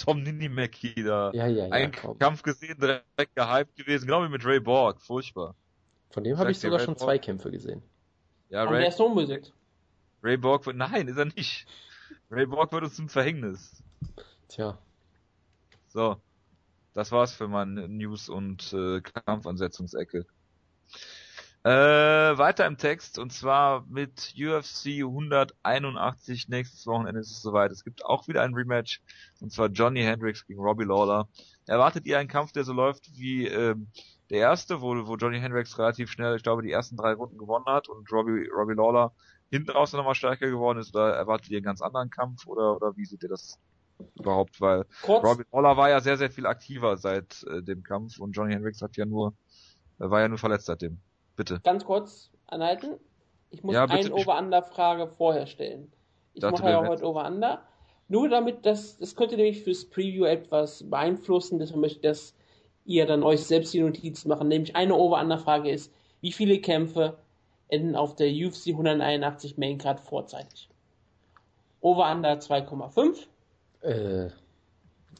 Tom 0.00 0.22
Ninimaki 0.22 0.94
da. 1.04 1.30
Ja, 1.32 1.46
ja, 1.46 1.66
ja. 1.66 1.72
Ein 1.72 1.92
komm. 1.92 2.18
Kampf 2.18 2.42
gesehen, 2.42 2.78
direkt 2.80 3.34
gehypt 3.36 3.76
gewesen, 3.76 4.06
genau 4.06 4.24
wie 4.24 4.28
mit 4.28 4.44
Ray 4.44 4.58
Borg. 4.60 5.00
Furchtbar. 5.02 5.54
Von 6.10 6.24
dem 6.24 6.38
habe 6.38 6.50
ich 6.50 6.58
sogar 6.58 6.78
Ray 6.78 6.84
schon 6.86 6.94
Borg? 6.94 7.04
zwei 7.06 7.18
Kämpfe 7.18 7.50
gesehen. 7.50 7.82
Ja, 8.48 8.62
Aber 8.62 8.72
Ray, 8.72 8.80
der 8.80 8.88
ist 8.88 9.00
unbesiegt. 9.00 9.52
Ray 10.22 10.36
Borg 10.36 10.66
wird, 10.66 10.76
nein, 10.76 11.06
ist 11.08 11.16
er 11.18 11.26
nicht. 11.26 11.66
Ray 12.30 12.46
Borg 12.46 12.72
wird 12.72 12.84
uns 12.84 12.94
zum 12.96 13.08
Verhängnis. 13.08 13.82
Tja, 14.48 14.78
So. 15.88 16.16
Das 16.92 17.12
war's 17.12 17.32
für 17.32 17.46
meine 17.46 17.86
News- 17.88 18.28
und 18.28 18.72
äh, 18.72 19.00
Kampfansetzungsecke. 19.00 20.26
Äh, 21.62 21.70
weiter 22.38 22.66
im 22.66 22.78
Text 22.78 23.18
und 23.18 23.34
zwar 23.34 23.84
mit 23.86 24.34
UFC 24.34 25.02
181 25.02 26.48
nächstes 26.48 26.86
Wochenende 26.86 27.20
ist 27.20 27.30
es 27.30 27.42
soweit. 27.42 27.70
Es 27.70 27.84
gibt 27.84 28.02
auch 28.02 28.28
wieder 28.28 28.40
ein 28.42 28.54
Rematch 28.54 29.02
und 29.40 29.52
zwar 29.52 29.68
Johnny 29.68 30.00
Hendricks 30.00 30.46
gegen 30.46 30.60
Robbie 30.60 30.86
Lawler. 30.86 31.28
Erwartet 31.66 32.06
ihr 32.06 32.18
einen 32.18 32.30
Kampf, 32.30 32.52
der 32.52 32.64
so 32.64 32.72
läuft 32.72 33.10
wie 33.14 33.46
ähm, 33.46 33.88
der 34.30 34.38
erste, 34.38 34.80
wo, 34.80 35.06
wo 35.06 35.16
Johnny 35.16 35.38
Hendricks 35.38 35.78
relativ 35.78 36.10
schnell, 36.10 36.34
ich 36.34 36.42
glaube, 36.42 36.62
die 36.62 36.72
ersten 36.72 36.96
drei 36.96 37.12
Runden 37.12 37.36
gewonnen 37.36 37.66
hat 37.66 37.90
und 37.90 38.10
Robbie, 38.10 38.48
Robbie 38.48 38.74
Lawler 38.74 39.12
hinten 39.50 39.70
raus 39.72 39.92
nochmal 39.92 40.14
stärker 40.14 40.48
geworden 40.48 40.78
ist? 40.78 40.94
Oder 40.94 41.14
erwartet 41.14 41.50
ihr 41.50 41.58
einen 41.58 41.64
ganz 41.64 41.82
anderen 41.82 42.08
Kampf 42.08 42.46
oder, 42.46 42.74
oder 42.74 42.96
wie 42.96 43.04
seht 43.04 43.22
ihr 43.22 43.28
das 43.28 43.58
überhaupt? 44.14 44.62
Weil 44.62 44.86
Kurz, 45.02 45.24
Robbie 45.24 45.44
Lawler 45.52 45.76
war 45.76 45.90
ja 45.90 46.00
sehr, 46.00 46.16
sehr 46.16 46.30
viel 46.30 46.46
aktiver 46.46 46.96
seit 46.96 47.42
äh, 47.42 47.62
dem 47.62 47.82
Kampf 47.82 48.18
und 48.18 48.32
Johnny 48.32 48.54
Hendricks 48.54 48.80
hat 48.80 48.96
ja 48.96 49.04
nur, 49.04 49.34
äh, 49.98 50.08
war 50.08 50.20
ja 50.22 50.28
nur 50.28 50.38
verletzt 50.38 50.64
seitdem. 50.64 51.02
Bitte. 51.36 51.60
ganz 51.62 51.84
kurz 51.84 52.30
anhalten. 52.46 52.96
Ich 53.50 53.62
muss 53.62 53.74
Ja, 53.74 53.86
bitte. 53.86 54.06
eine 54.06 54.14
Over-Under-Frage 54.14 55.08
vorher 55.08 55.46
stellen. 55.46 55.92
Ich 56.34 56.42
mache 56.42 56.70
ja 56.70 56.86
heute 56.86 57.04
Over-Under. 57.04 57.62
Nur 58.08 58.28
damit, 58.28 58.66
das, 58.66 58.98
das 58.98 59.14
könnte 59.16 59.36
nämlich 59.36 59.62
fürs 59.62 59.84
Preview 59.84 60.24
etwas 60.24 60.88
beeinflussen, 60.88 61.58
deshalb 61.58 61.80
möchte 61.80 61.96
ich, 61.98 62.02
dass 62.02 62.34
ihr 62.84 63.06
dann 63.06 63.22
euch 63.22 63.42
selbst 63.44 63.72
die 63.72 63.80
Notizen 63.80 64.28
machen. 64.28 64.48
Nämlich 64.48 64.74
eine 64.76 64.94
Over-Under-Frage 64.94 65.70
ist, 65.70 65.92
wie 66.20 66.32
viele 66.32 66.60
Kämpfe 66.60 67.18
enden 67.68 67.94
auf 67.94 68.16
der 68.16 68.28
UFC 68.28 68.68
181 68.68 69.58
Main 69.58 69.78
Card 69.78 70.00
vorzeitig? 70.00 70.68
Over-Under 71.80 72.32
2,5. 72.34 73.26
äh, 73.82 74.30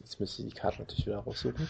jetzt 0.00 0.20
müsste 0.20 0.42
ich 0.42 0.48
die 0.48 0.54
Karte 0.54 0.80
natürlich 0.80 1.06
wieder 1.06 1.18
raussuchen. 1.20 1.68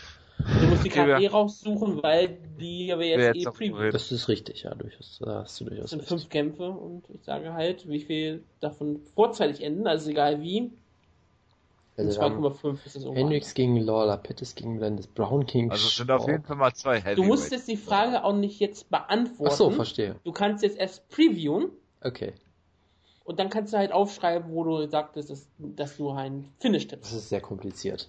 Du 0.61 0.67
musst 0.67 0.85
die 0.85 0.95
wer- 0.95 1.19
eh 1.19 1.27
raussuchen, 1.29 2.03
weil 2.03 2.39
die 2.59 2.89
wir 2.89 2.99
Wer 2.99 3.07
jetzt 3.09 3.37
jetzt 3.37 3.47
eh 3.63 3.71
preview. 3.71 3.91
Das 3.91 4.11
ist 4.13 4.29
richtig, 4.29 4.63
ja, 4.65 4.75
durchaus. 4.75 5.19
Da 5.25 5.43
hast 5.43 5.61
du 5.61 5.65
Das 5.65 5.71
durchaus 5.75 5.91
sind 5.91 6.01
recht. 6.01 6.09
fünf 6.09 6.29
Kämpfe 6.29 6.71
und 6.71 7.09
ich 7.11 7.23
sage 7.25 7.53
halt, 7.53 7.89
wie 7.89 8.01
viel 8.01 8.45
davon 8.61 9.01
vorzeitig 9.15 9.63
enden, 9.63 9.87
also 9.87 10.11
egal 10.11 10.41
wie. 10.43 10.73
Also 11.97 12.19
wir 12.19 12.25
haben 12.25 12.45
2,5 12.45 12.87
ist 12.87 12.97
das. 12.97 13.05
Hendricks 13.05 13.53
gegen 13.55 13.77
Lawler, 13.77 14.17
Pettis 14.17 14.55
gegen 14.55 14.79
Blendes, 14.79 15.07
Brown 15.07 15.45
gegen 15.45 15.71
Also 15.71 15.87
sind 15.89 16.11
auf 16.11 16.27
jeden 16.27 16.45
Fall 16.45 16.57
mal 16.57 16.73
zwei 16.73 16.99
Du 17.01 17.05
Heavyweights. 17.05 17.27
musst 17.29 17.53
jetzt 17.53 17.69
die 17.69 17.77
Frage 17.77 18.25
auch 18.25 18.33
nicht 18.35 18.59
jetzt 18.61 18.89
beantworten. 18.89 19.53
Ach 19.53 19.57
so, 19.57 19.71
verstehe. 19.71 20.17
Du 20.25 20.33
kannst 20.33 20.63
jetzt 20.63 20.79
erst 20.79 21.09
previewen 21.09 21.71
Okay, 22.03 22.33
und 23.25 23.39
dann 23.39 23.51
kannst 23.51 23.73
du 23.75 23.77
halt 23.77 23.93
aufschreiben, 23.93 24.51
wo 24.53 24.65
du 24.65 24.89
sagtest, 24.89 25.29
dass, 25.31 25.47
dass 25.59 25.97
du 25.99 26.11
einen 26.11 26.51
Finish 26.59 26.89
das 26.89 26.99
tippst. 27.01 27.13
ist 27.15 27.29
sehr 27.29 27.41
kompliziert. 27.43 28.09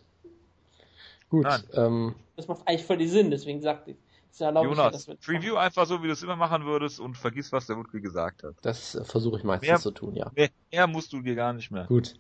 Gut, 1.31 1.45
Nein. 1.45 1.63
ähm, 1.73 2.15
Das 2.35 2.47
macht 2.47 2.67
eigentlich 2.67 2.83
völlig 2.85 3.09
Sinn, 3.09 3.31
deswegen 3.31 3.61
sagte 3.61 3.91
ich. 3.91 3.97
Das 4.29 4.35
ich 4.35 4.39
ja, 4.41 4.63
Jonas, 4.63 4.91
dass 4.93 5.07
wir 5.07 5.15
das 5.15 5.25
Preview 5.25 5.55
einfach 5.55 5.85
so, 5.85 6.01
wie 6.03 6.07
du 6.07 6.13
es 6.13 6.23
immer 6.23 6.35
machen 6.35 6.65
würdest 6.65 6.99
und 6.99 7.17
vergiss, 7.17 7.51
was 7.51 7.67
der 7.67 7.77
Wutke 7.77 7.99
gesagt 7.99 8.43
hat. 8.43 8.55
das 8.61 8.95
äh, 8.95 9.03
versuche 9.03 9.37
ich 9.37 9.43
meistens 9.43 9.67
Mehr- 9.67 9.79
zu 9.79 9.91
tun, 9.91 10.15
ja. 10.15 10.31
Mehr, 10.35 10.49
mehr 10.71 10.87
musst 10.87 11.11
du 11.11 11.21
dir 11.21 11.35
gar 11.35 11.51
nicht 11.53 11.71
mehr. 11.71 11.85
Gut. 11.85 12.13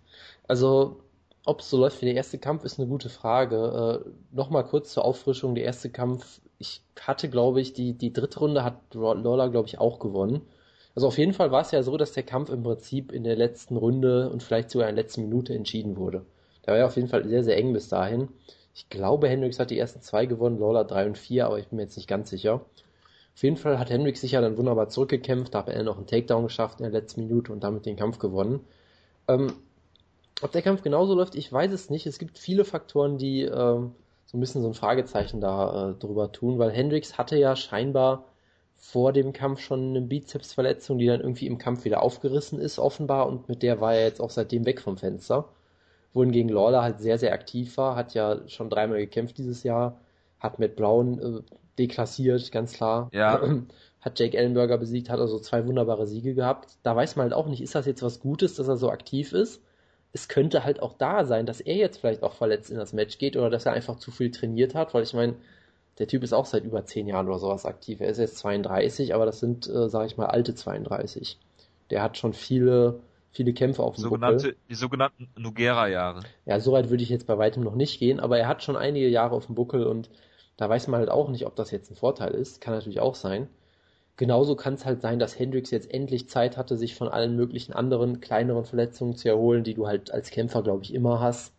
Also, 0.47 1.03
ob 1.45 1.59
es 1.61 1.69
so 1.69 1.77
läuft 1.77 2.01
wie 2.01 2.05
der 2.05 2.15
erste 2.15 2.37
Kampf, 2.39 2.63
ist 2.65 2.79
eine 2.79 2.87
gute 2.89 3.09
Frage. 3.09 4.03
Äh, 4.05 4.09
Nochmal 4.35 4.65
kurz 4.65 4.91
zur 4.93 5.05
Auffrischung. 5.05 5.55
Der 5.55 5.63
erste 5.63 5.89
Kampf, 5.89 6.41
ich 6.57 6.83
hatte, 6.99 7.29
glaube 7.29 7.61
ich, 7.61 7.73
die, 7.73 7.93
die 7.93 8.13
dritte 8.13 8.39
Runde 8.39 8.63
hat 8.63 8.93
Lawler, 8.93 9.49
glaube 9.49 9.67
ich, 9.67 9.79
auch 9.79 9.99
gewonnen. 9.99 10.41
Also 10.95 11.07
auf 11.07 11.17
jeden 11.17 11.33
Fall 11.33 11.51
war 11.51 11.61
es 11.61 11.71
ja 11.71 11.83
so, 11.83 11.95
dass 11.97 12.11
der 12.11 12.23
Kampf 12.23 12.49
im 12.49 12.63
Prinzip 12.63 13.11
in 13.13 13.23
der 13.23 13.37
letzten 13.37 13.77
Runde 13.77 14.29
und 14.29 14.43
vielleicht 14.43 14.69
sogar 14.69 14.89
in 14.89 14.95
der 14.95 15.03
letzten 15.03 15.21
Minute 15.23 15.53
entschieden 15.53 15.95
wurde. 15.97 16.25
Da 16.63 16.73
war 16.73 16.79
ja 16.79 16.85
auf 16.85 16.95
jeden 16.97 17.07
Fall 17.07 17.25
sehr, 17.27 17.43
sehr 17.45 17.57
eng 17.57 17.71
bis 17.73 17.87
dahin. 17.87 18.27
Ich 18.73 18.89
glaube, 18.89 19.27
Hendricks 19.27 19.59
hat 19.59 19.69
die 19.69 19.79
ersten 19.79 20.01
zwei 20.01 20.25
gewonnen, 20.25 20.59
Lawler 20.59 20.85
drei 20.85 21.05
und 21.05 21.17
vier, 21.17 21.45
aber 21.45 21.59
ich 21.59 21.67
bin 21.67 21.77
mir 21.77 21.83
jetzt 21.83 21.97
nicht 21.97 22.07
ganz 22.07 22.29
sicher. 22.29 22.61
Auf 23.33 23.43
jeden 23.43 23.57
Fall 23.57 23.79
hat 23.79 23.89
Hendricks 23.89 24.21
sich 24.21 24.33
ja 24.33 24.41
dann 24.41 24.57
wunderbar 24.57 24.89
zurückgekämpft, 24.89 25.53
da 25.53 25.59
hat 25.59 25.69
er 25.69 25.83
noch 25.83 25.97
einen 25.97 26.07
Takedown 26.07 26.43
geschafft 26.43 26.79
in 26.79 26.83
der 26.83 26.91
letzten 26.91 27.21
Minute 27.21 27.51
und 27.51 27.63
damit 27.63 27.85
den 27.85 27.95
Kampf 27.95 28.19
gewonnen. 28.19 28.61
Ähm, 29.27 29.53
ob 30.41 30.51
der 30.51 30.61
Kampf 30.61 30.81
genauso 30.81 31.13
läuft, 31.13 31.35
ich 31.35 31.51
weiß 31.51 31.71
es 31.71 31.89
nicht. 31.89 32.07
Es 32.07 32.17
gibt 32.19 32.37
viele 32.37 32.65
Faktoren, 32.65 33.17
die 33.17 33.43
ähm, 33.43 33.93
so 34.25 34.37
ein 34.37 34.39
bisschen 34.39 34.61
so 34.61 34.67
ein 34.67 34.73
Fragezeichen 34.73 35.41
da 35.41 35.91
äh, 35.91 35.93
drüber 35.95 36.31
tun, 36.31 36.57
weil 36.57 36.71
Hendricks 36.71 37.17
hatte 37.17 37.37
ja 37.37 37.55
scheinbar 37.55 38.25
vor 38.77 39.13
dem 39.13 39.33
Kampf 39.33 39.59
schon 39.59 39.91
eine 39.91 40.01
Bizepsverletzung, 40.01 40.97
die 40.97 41.05
dann 41.05 41.21
irgendwie 41.21 41.45
im 41.47 41.59
Kampf 41.59 41.85
wieder 41.85 42.01
aufgerissen 42.01 42.59
ist, 42.59 42.79
offenbar, 42.79 43.27
und 43.27 43.47
mit 43.47 43.61
der 43.61 43.79
war 43.79 43.93
er 43.93 44.05
jetzt 44.05 44.19
auch 44.19 44.31
seitdem 44.31 44.65
weg 44.65 44.81
vom 44.81 44.97
Fenster. 44.97 45.49
Wohingegen 46.13 46.49
Lawler 46.49 46.83
halt 46.83 46.99
sehr, 46.99 47.17
sehr 47.17 47.33
aktiv 47.33 47.77
war, 47.77 47.95
hat 47.95 48.13
ja 48.13 48.47
schon 48.47 48.69
dreimal 48.69 48.97
gekämpft 48.97 49.37
dieses 49.37 49.63
Jahr, 49.63 49.97
hat 50.39 50.59
Matt 50.59 50.75
Brown 50.75 51.19
äh, 51.19 51.41
deklassiert, 51.77 52.51
ganz 52.51 52.73
klar. 52.73 53.09
Ja. 53.13 53.41
Hat 54.01 54.17
Jake 54.17 54.35
Ellenberger 54.35 54.79
besiegt, 54.79 55.11
hat 55.11 55.19
also 55.19 55.37
zwei 55.37 55.67
wunderbare 55.67 56.07
Siege 56.07 56.33
gehabt. 56.33 56.71
Da 56.81 56.95
weiß 56.95 57.17
man 57.17 57.25
halt 57.25 57.33
auch 57.33 57.45
nicht, 57.45 57.61
ist 57.61 57.75
das 57.75 57.85
jetzt 57.85 58.01
was 58.01 58.19
Gutes, 58.19 58.55
dass 58.55 58.67
er 58.67 58.75
so 58.75 58.89
aktiv 58.89 59.31
ist? 59.31 59.61
Es 60.11 60.27
könnte 60.27 60.63
halt 60.63 60.81
auch 60.81 60.95
da 60.97 61.23
sein, 61.23 61.45
dass 61.45 61.61
er 61.61 61.75
jetzt 61.75 61.97
vielleicht 61.97 62.23
auch 62.23 62.33
verletzt 62.33 62.71
in 62.71 62.77
das 62.77 62.93
Match 62.93 63.19
geht 63.19 63.37
oder 63.37 63.51
dass 63.51 63.67
er 63.67 63.73
einfach 63.73 63.97
zu 63.97 64.09
viel 64.09 64.31
trainiert 64.31 64.73
hat, 64.73 64.95
weil 64.95 65.03
ich 65.03 65.13
meine, 65.13 65.35
der 65.99 66.07
Typ 66.07 66.23
ist 66.23 66.33
auch 66.33 66.47
seit 66.47 66.63
über 66.63 66.83
zehn 66.83 67.07
Jahren 67.07 67.27
oder 67.27 67.37
sowas 67.37 67.67
aktiv. 67.67 68.01
Er 68.01 68.09
ist 68.09 68.17
jetzt 68.17 68.39
32, 68.39 69.13
aber 69.13 69.27
das 69.27 69.39
sind, 69.39 69.67
äh, 69.69 69.87
sage 69.87 70.07
ich 70.07 70.17
mal, 70.17 70.25
alte 70.25 70.55
32. 70.55 71.37
Der 71.91 72.01
hat 72.01 72.17
schon 72.17 72.33
viele, 72.33 73.01
viele 73.31 73.53
Kämpfe 73.53 73.83
auf 73.83 73.95
dem 73.95 74.03
Buckel. 74.03 74.19
Sogenannte, 74.19 74.55
die 74.69 74.75
sogenannten 74.75 75.29
Nugera-Jahre. 75.37 76.23
Ja, 76.45 76.59
so 76.59 76.71
weit 76.71 76.89
würde 76.89 77.03
ich 77.03 77.09
jetzt 77.09 77.27
bei 77.27 77.37
weitem 77.37 77.63
noch 77.63 77.75
nicht 77.75 77.99
gehen, 77.99 78.19
aber 78.19 78.37
er 78.37 78.47
hat 78.47 78.63
schon 78.63 78.75
einige 78.75 79.07
Jahre 79.07 79.35
auf 79.35 79.45
dem 79.45 79.55
Buckel 79.55 79.85
und 79.85 80.09
da 80.57 80.69
weiß 80.69 80.87
man 80.87 80.99
halt 80.99 81.09
auch 81.09 81.29
nicht, 81.29 81.45
ob 81.45 81.55
das 81.55 81.71
jetzt 81.71 81.89
ein 81.89 81.95
Vorteil 81.95 82.33
ist. 82.33 82.61
Kann 82.61 82.73
natürlich 82.73 82.99
auch 82.99 83.15
sein. 83.15 83.47
Genauso 84.17 84.55
kann 84.55 84.75
es 84.75 84.85
halt 84.85 85.01
sein, 85.01 85.17
dass 85.17 85.39
Hendricks 85.39 85.71
jetzt 85.71 85.91
endlich 85.91 86.29
Zeit 86.29 86.57
hatte, 86.57 86.77
sich 86.77 86.93
von 86.93 87.07
allen 87.07 87.35
möglichen 87.35 87.73
anderen 87.73 88.19
kleineren 88.19 88.65
Verletzungen 88.65 89.15
zu 89.15 89.29
erholen, 89.29 89.63
die 89.63 89.73
du 89.73 89.87
halt 89.87 90.11
als 90.11 90.29
Kämpfer, 90.29 90.61
glaube 90.61 90.83
ich, 90.83 90.93
immer 90.93 91.19
hast. 91.19 91.53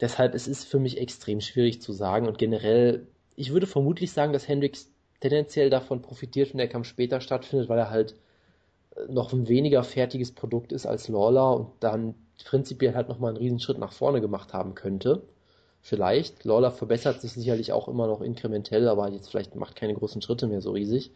Deshalb 0.00 0.34
es 0.34 0.48
ist 0.48 0.64
für 0.64 0.78
mich 0.78 0.98
extrem 0.98 1.40
schwierig 1.40 1.82
zu 1.82 1.92
sagen 1.92 2.26
und 2.26 2.38
generell, 2.38 3.06
ich 3.36 3.52
würde 3.52 3.66
vermutlich 3.66 4.12
sagen, 4.12 4.32
dass 4.32 4.48
Hendricks 4.48 4.90
tendenziell 5.20 5.70
davon 5.70 6.00
profitiert, 6.02 6.50
wenn 6.50 6.58
der 6.58 6.68
Kampf 6.68 6.86
später 6.86 7.20
stattfindet, 7.20 7.68
weil 7.68 7.78
er 7.78 7.90
halt 7.90 8.14
noch 9.08 9.32
ein 9.32 9.48
weniger 9.48 9.82
fertiges 9.82 10.32
Produkt 10.32 10.72
ist 10.72 10.86
als 10.86 11.08
Lawler 11.08 11.56
und 11.56 11.68
dann 11.80 12.14
prinzipiell 12.44 12.94
halt 12.94 13.08
nochmal 13.08 13.30
einen 13.30 13.38
Riesenschritt 13.38 13.78
nach 13.78 13.92
vorne 13.92 14.20
gemacht 14.20 14.52
haben 14.52 14.74
könnte. 14.74 15.22
Vielleicht. 15.80 16.44
Lawler 16.44 16.70
verbessert 16.70 17.20
sich 17.20 17.32
sicherlich 17.32 17.72
auch 17.72 17.88
immer 17.88 18.06
noch 18.06 18.22
inkrementell, 18.22 18.88
aber 18.88 19.10
jetzt 19.10 19.30
vielleicht 19.30 19.54
macht 19.54 19.76
keine 19.76 19.94
großen 19.94 20.22
Schritte 20.22 20.46
mehr 20.46 20.60
so 20.60 20.72
riesig. 20.72 21.10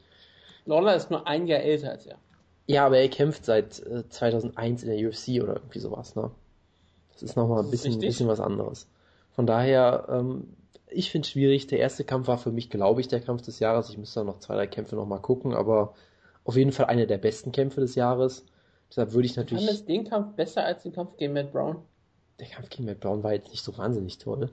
Lawler 0.66 0.95
ist 0.95 1.11
nur 1.11 1.26
ein 1.26 1.47
Jahr 1.47 1.61
älter 1.61 1.91
als 1.91 2.07
er. 2.07 2.18
Ja, 2.66 2.85
aber 2.85 2.99
er 2.99 3.09
kämpft 3.09 3.47
seit 3.47 3.81
äh, 3.87 4.07
2001 4.09 4.83
in 4.83 4.91
der 4.91 5.09
UFC 5.09 5.43
oder 5.43 5.55
irgendwie 5.55 5.79
sowas, 5.79 6.14
ne? 6.14 6.31
Das 7.12 7.22
ist 7.22 7.37
nochmal 7.37 7.64
ein 7.64 7.70
bisschen, 7.70 7.99
bisschen 7.99 8.29
was 8.29 8.41
anderes. 8.41 8.87
Von 9.33 9.47
daher, 9.47 10.07
ähm, 10.11 10.49
ich 10.91 11.11
finde 11.11 11.24
es 11.26 11.31
schwierig. 11.31 11.66
Der 11.66 11.79
erste 11.79 12.05
Kampf 12.05 12.29
war 12.29 12.39
für 12.39 12.53
mich, 12.53 12.68
glaube 12.68 13.01
ich, 13.01 13.09
der 13.09 13.20
Kampf 13.20 13.43
des 13.43 13.59
Jahres. 13.61 13.89
Ich 13.89 13.97
müsste 13.97 14.22
noch 14.22 14.39
zwei, 14.39 14.55
drei 14.55 14.66
Kämpfe 14.66 14.97
nochmal 14.97 15.20
gucken, 15.20 15.55
aber 15.55 15.95
auf 16.49 16.57
jeden 16.57 16.72
Fall 16.72 16.86
einer 16.86 17.05
der 17.05 17.18
besten 17.18 17.53
Kämpfe 17.53 17.82
des 17.82 17.94
Jahres. 17.94 18.46
Deshalb 18.88 19.12
würde 19.12 19.26
ich 19.26 19.36
natürlich. 19.36 19.66
Fandest 19.66 19.86
den 19.86 20.09
Kampf 20.09 20.34
besser 20.34 20.64
als 20.64 20.82
den 20.82 20.92
Kampf 20.92 21.18
gegen 21.18 21.34
Matt 21.34 21.53
Brown? 21.53 21.82
Der 22.40 22.46
Kampf 22.46 22.70
gegen 22.70 22.86
Matt 22.86 23.01
Brown 23.01 23.22
war 23.22 23.34
jetzt 23.34 23.51
nicht 23.51 23.62
so 23.62 23.76
wahnsinnig 23.76 24.16
toll. 24.16 24.51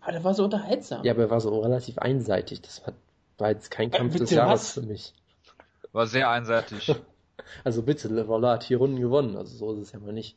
Aber 0.00 0.12
der 0.12 0.22
war 0.22 0.34
so 0.34 0.44
unterhaltsam. 0.44 1.04
Ja, 1.04 1.12
aber 1.12 1.22
er 1.22 1.30
war 1.30 1.40
so 1.40 1.58
relativ 1.58 1.98
einseitig. 1.98 2.62
Das 2.62 2.82
war 3.38 3.50
jetzt 3.50 3.72
kein 3.72 3.88
äh, 3.88 3.96
Kampf 3.96 4.14
äh, 4.14 4.18
des 4.18 4.30
Jahres 4.30 4.60
was? 4.60 4.72
für 4.74 4.82
mich. 4.82 5.14
War 5.90 6.06
sehr 6.06 6.30
einseitig. 6.30 6.94
also 7.64 7.82
bitte, 7.82 8.06
Levola 8.06 8.52
hat 8.52 8.64
vier 8.64 8.78
Runden 8.78 9.00
gewonnen. 9.00 9.36
Also 9.36 9.56
so 9.56 9.72
ist 9.72 9.80
es 9.80 9.92
ja 9.92 9.98
mal 9.98 10.12
nicht. 10.12 10.36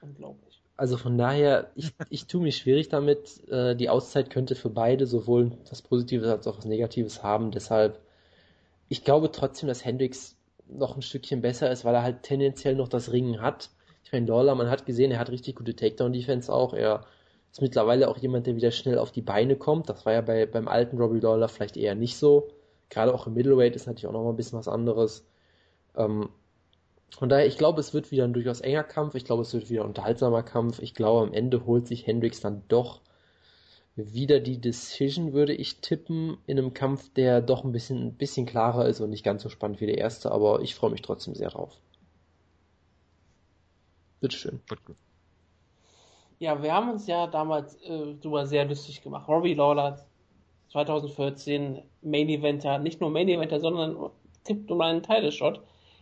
Unglaublich. 0.00 0.62
Also 0.78 0.96
von 0.96 1.18
daher, 1.18 1.70
ich, 1.74 1.92
ich 2.08 2.26
tue 2.26 2.40
mich 2.40 2.56
schwierig 2.56 2.88
damit. 2.88 3.46
Äh, 3.50 3.76
die 3.76 3.90
Auszeit 3.90 4.30
könnte 4.30 4.54
für 4.54 4.70
beide 4.70 5.06
sowohl 5.06 5.52
was 5.68 5.82
Positives 5.82 6.26
als 6.26 6.46
auch 6.46 6.56
was 6.56 6.64
Negatives 6.64 7.22
haben. 7.22 7.50
Deshalb, 7.50 8.00
ich 8.90 9.04
glaube 9.04 9.30
trotzdem, 9.30 9.68
dass 9.68 9.84
Hendricks 9.84 10.36
noch 10.68 10.96
ein 10.96 11.02
Stückchen 11.02 11.40
besser 11.40 11.70
ist, 11.70 11.84
weil 11.84 11.94
er 11.94 12.02
halt 12.02 12.24
tendenziell 12.24 12.74
noch 12.74 12.88
das 12.88 13.12
Ringen 13.12 13.40
hat. 13.40 13.70
Ich 14.04 14.12
meine, 14.12 14.26
Lawler, 14.26 14.56
man 14.56 14.68
hat 14.68 14.84
gesehen, 14.84 15.12
er 15.12 15.20
hat 15.20 15.30
richtig 15.30 15.54
gute 15.54 15.76
Takedown-Defense 15.76 16.52
auch. 16.52 16.74
Er 16.74 17.06
ist 17.52 17.62
mittlerweile 17.62 18.08
auch 18.08 18.18
jemand, 18.18 18.48
der 18.48 18.56
wieder 18.56 18.72
schnell 18.72 18.98
auf 18.98 19.12
die 19.12 19.22
Beine 19.22 19.54
kommt. 19.54 19.88
Das 19.88 20.04
war 20.06 20.12
ja 20.12 20.20
bei, 20.20 20.44
beim 20.44 20.66
alten 20.66 20.98
Robbie 20.98 21.20
Lawler 21.20 21.48
vielleicht 21.48 21.76
eher 21.76 21.94
nicht 21.94 22.16
so. 22.16 22.48
Gerade 22.88 23.14
auch 23.14 23.28
im 23.28 23.34
Middleweight 23.34 23.76
ist 23.76 23.86
natürlich 23.86 24.08
auch 24.08 24.12
noch 24.12 24.24
mal 24.24 24.30
ein 24.30 24.36
bisschen 24.36 24.58
was 24.58 24.66
anderes. 24.66 25.24
Ähm, 25.96 26.28
von 27.16 27.28
daher, 27.28 27.46
ich 27.46 27.58
glaube, 27.58 27.78
es 27.80 27.94
wird 27.94 28.10
wieder 28.10 28.24
ein 28.24 28.32
durchaus 28.32 28.60
enger 28.60 28.82
Kampf. 28.82 29.14
Ich 29.14 29.24
glaube, 29.24 29.42
es 29.42 29.54
wird 29.54 29.70
wieder 29.70 29.82
ein 29.82 29.88
unterhaltsamer 29.88 30.42
Kampf. 30.42 30.80
Ich 30.80 30.94
glaube, 30.94 31.28
am 31.28 31.32
Ende 31.32 31.64
holt 31.64 31.86
sich 31.86 32.08
Hendricks 32.08 32.40
dann 32.40 32.64
doch 32.66 33.02
wieder 33.96 34.40
die 34.40 34.60
Decision, 34.60 35.32
würde 35.32 35.54
ich 35.54 35.80
tippen, 35.80 36.38
in 36.46 36.58
einem 36.58 36.74
Kampf, 36.74 37.12
der 37.14 37.40
doch 37.40 37.64
ein 37.64 37.72
bisschen, 37.72 38.08
ein 38.08 38.14
bisschen 38.14 38.46
klarer 38.46 38.86
ist 38.86 39.00
und 39.00 39.10
nicht 39.10 39.24
ganz 39.24 39.42
so 39.42 39.48
spannend 39.48 39.80
wie 39.80 39.86
der 39.86 39.98
erste, 39.98 40.32
aber 40.32 40.60
ich 40.60 40.74
freue 40.74 40.90
mich 40.90 41.02
trotzdem 41.02 41.34
sehr 41.34 41.50
drauf. 41.50 41.76
Bitteschön. 44.20 44.60
Ja, 46.38 46.62
wir 46.62 46.72
haben 46.72 46.90
uns 46.90 47.06
ja 47.06 47.26
damals 47.26 47.74
äh, 47.82 48.14
darüber 48.20 48.46
sehr 48.46 48.64
lustig 48.64 49.02
gemacht. 49.02 49.28
Robbie 49.28 49.54
Lawler 49.54 50.06
2014 50.70 51.82
Main 52.02 52.28
Eventer, 52.28 52.78
nicht 52.78 53.00
nur 53.00 53.10
Main 53.10 53.28
Eventer, 53.28 53.60
sondern 53.60 54.10
tippt 54.44 54.70
um 54.70 54.80
einen 54.80 55.02
Title-Shot 55.02 55.60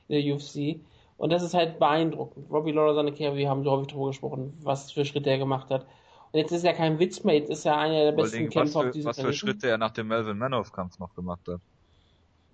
in 0.08 0.14
der 0.14 0.34
UFC. 0.34 0.80
Und 1.16 1.30
das 1.30 1.42
ist 1.42 1.54
halt 1.54 1.78
beeindruckend. 1.78 2.50
Robbie 2.50 2.72
Lawler, 2.72 2.94
seine 2.94 3.12
Karriere, 3.12 3.36
wir 3.36 3.50
haben 3.50 3.64
so 3.64 3.72
häufig 3.72 3.88
darüber 3.88 4.08
gesprochen, 4.08 4.56
was 4.62 4.92
für 4.92 5.04
Schritte 5.04 5.30
er 5.30 5.38
gemacht 5.38 5.70
hat. 5.70 5.86
Und 6.32 6.40
jetzt 6.40 6.52
ist 6.52 6.64
er 6.64 6.74
kein 6.74 6.98
Witz 6.98 7.24
mehr, 7.24 7.36
jetzt 7.36 7.50
ist 7.50 7.64
er 7.64 7.78
einer 7.78 8.04
der 8.04 8.12
besten 8.12 8.50
Kämpfer 8.50 8.80
auf 8.80 8.90
diesem 8.90 9.08
Was 9.08 9.20
für 9.20 9.32
Schritte 9.32 9.68
er 9.68 9.78
nach 9.78 9.92
dem 9.92 10.08
Melvin 10.08 10.38
Manoff-Kampf 10.38 10.98
noch 10.98 11.14
gemacht 11.14 11.48
hat. 11.48 11.60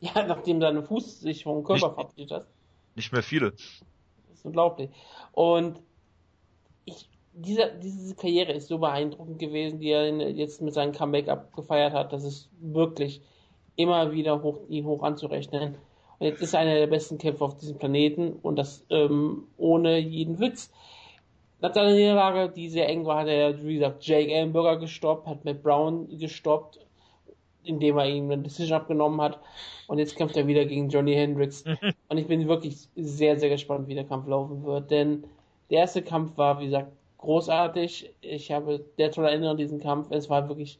Ja, 0.01 0.22
nachdem 0.27 0.61
seine 0.61 0.83
Fuß 0.83 1.20
sich 1.20 1.45
vom 1.45 1.64
Körper 1.64 1.93
verabschiedet 1.93 2.31
hat. 2.31 2.47
Nicht 2.95 3.12
mehr 3.12 3.22
viele. 3.22 3.51
Das 3.51 3.61
ist 4.33 4.45
unglaublich. 4.45 4.91
Und 5.33 5.81
ich, 6.85 7.09
diese, 7.33 7.72
diese 7.83 8.14
Karriere 8.14 8.53
ist 8.53 8.68
so 8.68 8.79
beeindruckend 8.79 9.39
gewesen, 9.39 9.81
die 9.81 9.91
er 9.91 10.31
jetzt 10.31 10.62
mit 10.62 10.75
seinem 10.75 10.93
Comeback 10.93 11.29
abgefeiert 11.29 11.93
hat, 11.93 12.12
dass 12.12 12.22
es 12.22 12.49
wirklich 12.61 13.22
immer 13.77 14.12
wieder 14.12 14.43
hoch, 14.43 14.61
ihn 14.68 14.85
hoch 14.85 15.03
anzurechnen. 15.03 15.75
Und 16.18 16.27
jetzt 16.27 16.43
ist 16.43 16.55
er 16.55 16.61
einer 16.61 16.75
der 16.75 16.87
besten 16.87 17.18
Kämpfer 17.18 17.47
auf 17.47 17.57
diesem 17.57 17.77
Planeten 17.79 18.35
und 18.35 18.57
das 18.57 18.85
ähm, 18.91 19.49
ohne 19.57 19.99
jeden 19.99 20.39
Witz. 20.39 20.70
Nach 21.64 21.72
seiner 21.72 21.94
Niederlage, 21.94 22.52
die 22.54 22.68
sehr 22.68 22.90
eng 22.90 23.06
war, 23.06 23.20
hat 23.20 23.28
er, 23.28 23.64
wie 23.64 23.76
gesagt, 23.76 24.04
Jake 24.04 24.30
Ellenberger 24.30 24.76
gestoppt, 24.76 25.26
hat 25.26 25.46
Matt 25.46 25.62
Brown 25.62 26.06
gestoppt, 26.18 26.78
indem 27.62 27.96
er 27.96 28.06
ihm 28.06 28.30
eine 28.30 28.42
Decision 28.42 28.78
abgenommen 28.78 29.18
hat. 29.22 29.38
Und 29.86 29.96
jetzt 29.96 30.14
kämpft 30.14 30.36
er 30.36 30.46
wieder 30.46 30.66
gegen 30.66 30.90
Johnny 30.90 31.14
Hendricks. 31.14 31.64
und 32.10 32.18
ich 32.18 32.26
bin 32.26 32.46
wirklich 32.48 32.86
sehr, 32.96 33.38
sehr 33.38 33.48
gespannt, 33.48 33.88
wie 33.88 33.94
der 33.94 34.04
Kampf 34.04 34.28
laufen 34.28 34.62
wird. 34.62 34.90
Denn 34.90 35.24
der 35.70 35.78
erste 35.78 36.02
Kampf 36.02 36.36
war, 36.36 36.60
wie 36.60 36.66
gesagt, 36.66 36.92
großartig. 37.16 38.12
Ich 38.20 38.52
habe 38.52 38.84
sehr 38.98 39.10
tolle 39.10 39.28
Erinnerungen 39.28 39.52
an 39.52 39.56
diesen 39.56 39.80
Kampf. 39.80 40.08
Es 40.10 40.28
war 40.28 40.50
wirklich. 40.50 40.78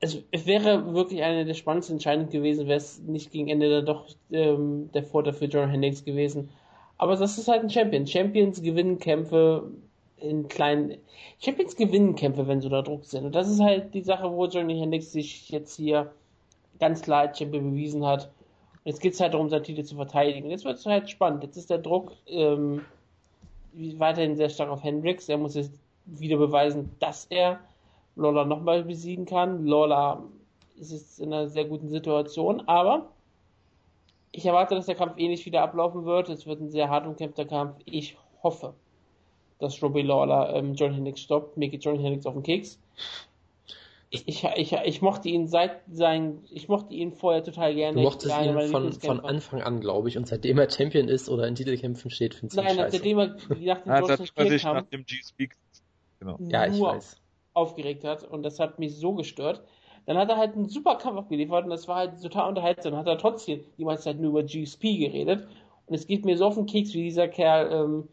Es, 0.00 0.18
es 0.32 0.44
wäre 0.44 0.92
wirklich 0.92 1.22
eine 1.22 1.46
der 1.46 1.54
spannendsten 1.54 1.96
Entscheidungen 1.96 2.28
gewesen, 2.28 2.66
wäre 2.66 2.76
es 2.76 2.98
nicht 3.00 3.30
gegen 3.32 3.48
Ende 3.48 3.70
dann 3.70 3.86
doch 3.86 4.04
ähm, 4.32 4.90
der 4.92 5.02
Vorteil 5.02 5.32
für 5.32 5.46
John 5.46 5.70
Hendricks 5.70 6.04
gewesen. 6.04 6.50
Aber 7.00 7.16
das 7.16 7.38
ist 7.38 7.48
halt 7.48 7.62
ein 7.62 7.70
Champion. 7.70 8.06
Champions 8.06 8.60
gewinnen 8.60 8.98
Kämpfe 8.98 9.70
in 10.18 10.48
kleinen. 10.48 10.98
Champions 11.38 11.74
gewinnen 11.74 12.14
Kämpfe, 12.14 12.46
wenn 12.46 12.60
sie 12.60 12.66
unter 12.66 12.82
Druck 12.82 13.06
sind. 13.06 13.24
Und 13.24 13.34
das 13.34 13.48
ist 13.48 13.58
halt 13.58 13.94
die 13.94 14.02
Sache, 14.02 14.30
wo 14.30 14.44
Johnny 14.44 14.78
Hendricks 14.78 15.10
sich 15.10 15.48
jetzt 15.48 15.76
hier 15.76 16.12
ganz 16.78 17.00
klar 17.00 17.20
als 17.20 17.38
Champion 17.38 17.70
bewiesen 17.70 18.04
hat. 18.04 18.30
Jetzt 18.84 19.00
geht 19.00 19.14
es 19.14 19.20
halt 19.20 19.32
darum, 19.32 19.48
seinen 19.48 19.62
Titel 19.62 19.82
zu 19.82 19.96
verteidigen. 19.96 20.50
Jetzt 20.50 20.66
wird 20.66 20.76
es 20.76 20.84
halt 20.84 21.08
spannend. 21.08 21.42
Jetzt 21.42 21.56
ist 21.56 21.70
der 21.70 21.78
Druck 21.78 22.12
ähm, 22.26 22.82
weiterhin 23.72 24.36
sehr 24.36 24.50
stark 24.50 24.68
auf 24.68 24.82
Hendricks. 24.82 25.26
Er 25.30 25.38
muss 25.38 25.54
jetzt 25.54 25.72
wieder 26.04 26.36
beweisen, 26.36 26.90
dass 26.98 27.24
er 27.30 27.60
Lola 28.14 28.44
nochmal 28.44 28.84
besiegen 28.84 29.24
kann. 29.24 29.64
Lola 29.64 30.22
ist 30.78 30.92
jetzt 30.92 31.18
in 31.18 31.32
einer 31.32 31.48
sehr 31.48 31.64
guten 31.64 31.88
Situation, 31.88 32.60
aber 32.66 33.06
ich 34.32 34.46
erwarte, 34.46 34.74
dass 34.74 34.86
der 34.86 34.94
Kampf 34.94 35.14
ähnlich 35.18 35.44
wieder 35.46 35.62
ablaufen 35.62 36.04
wird. 36.04 36.28
Es 36.28 36.46
wird 36.46 36.60
ein 36.60 36.70
sehr 36.70 36.88
hart 36.88 37.06
umkämpfter 37.06 37.44
Kampf. 37.44 37.76
Ich 37.84 38.16
hoffe, 38.42 38.74
dass 39.58 39.82
Robbie 39.82 40.02
Lawler 40.02 40.54
ähm, 40.54 40.74
John 40.74 40.94
Hendricks 40.94 41.20
stoppt. 41.20 41.56
Mir 41.56 41.68
geht 41.68 41.84
John 41.84 41.98
Hendricks 41.98 42.26
auf 42.26 42.34
den 42.34 42.42
Keks. 42.42 42.78
Ich, 44.12 44.26
ich, 44.26 44.44
ich, 44.56 44.72
ich 44.72 45.02
mochte 45.02 45.28
ihn 45.28 45.46
seit 45.46 45.82
sein, 45.92 46.42
ich 46.50 46.68
mochte 46.68 46.92
ihn 46.94 47.12
vorher 47.12 47.44
total 47.44 47.76
gerne. 47.76 47.94
Du 47.94 48.02
mochtest 48.02 48.36
ihn 48.40 48.60
von, 48.68 48.92
von 48.92 49.20
Anfang 49.20 49.62
an, 49.62 49.80
glaube 49.80 50.08
ich, 50.08 50.18
und 50.18 50.26
seitdem 50.26 50.58
er 50.58 50.68
Champion 50.68 51.06
ist 51.06 51.28
oder 51.28 51.46
in 51.46 51.54
Titelkämpfen 51.54 52.10
steht, 52.10 52.34
findest 52.34 52.58
du 52.58 52.62
Nein, 52.62 52.90
seitdem 52.90 53.18
er 53.20 53.26
nach 53.84 53.84
dem 53.84 54.60
nach 54.64 54.86
dem 54.86 55.06
G-Speak 55.06 55.56
genau. 56.18 56.38
ja, 56.40 56.66
ich 56.66 56.80
weiß. 56.80 57.20
aufgeregt 57.52 58.02
hat 58.02 58.24
und 58.24 58.42
das 58.42 58.58
hat 58.58 58.80
mich 58.80 58.96
so 58.96 59.14
gestört. 59.14 59.62
Dann 60.06 60.16
hat 60.16 60.28
er 60.28 60.36
halt 60.36 60.54
einen 60.54 60.68
super 60.68 60.96
Kampf 60.96 61.18
abgeliefert 61.18 61.64
und 61.64 61.70
das 61.70 61.86
war 61.88 61.96
halt 61.96 62.20
total 62.22 62.48
unterhaltsam. 62.48 62.92
Dann 62.92 63.00
hat 63.00 63.06
er 63.06 63.18
trotzdem 63.18 63.60
die 63.78 63.84
meiste 63.84 64.04
Zeit 64.04 64.20
nur 64.20 64.30
über 64.30 64.42
GSP 64.42 64.98
geredet. 64.98 65.46
Und 65.86 65.94
es 65.94 66.06
geht 66.06 66.24
mir 66.24 66.36
so 66.36 66.46
auf 66.46 66.54
den 66.54 66.66
Keks, 66.66 66.94
wie 66.94 67.02
dieser 67.02 67.28
Kerl 67.28 67.70
ähm, 67.72 68.08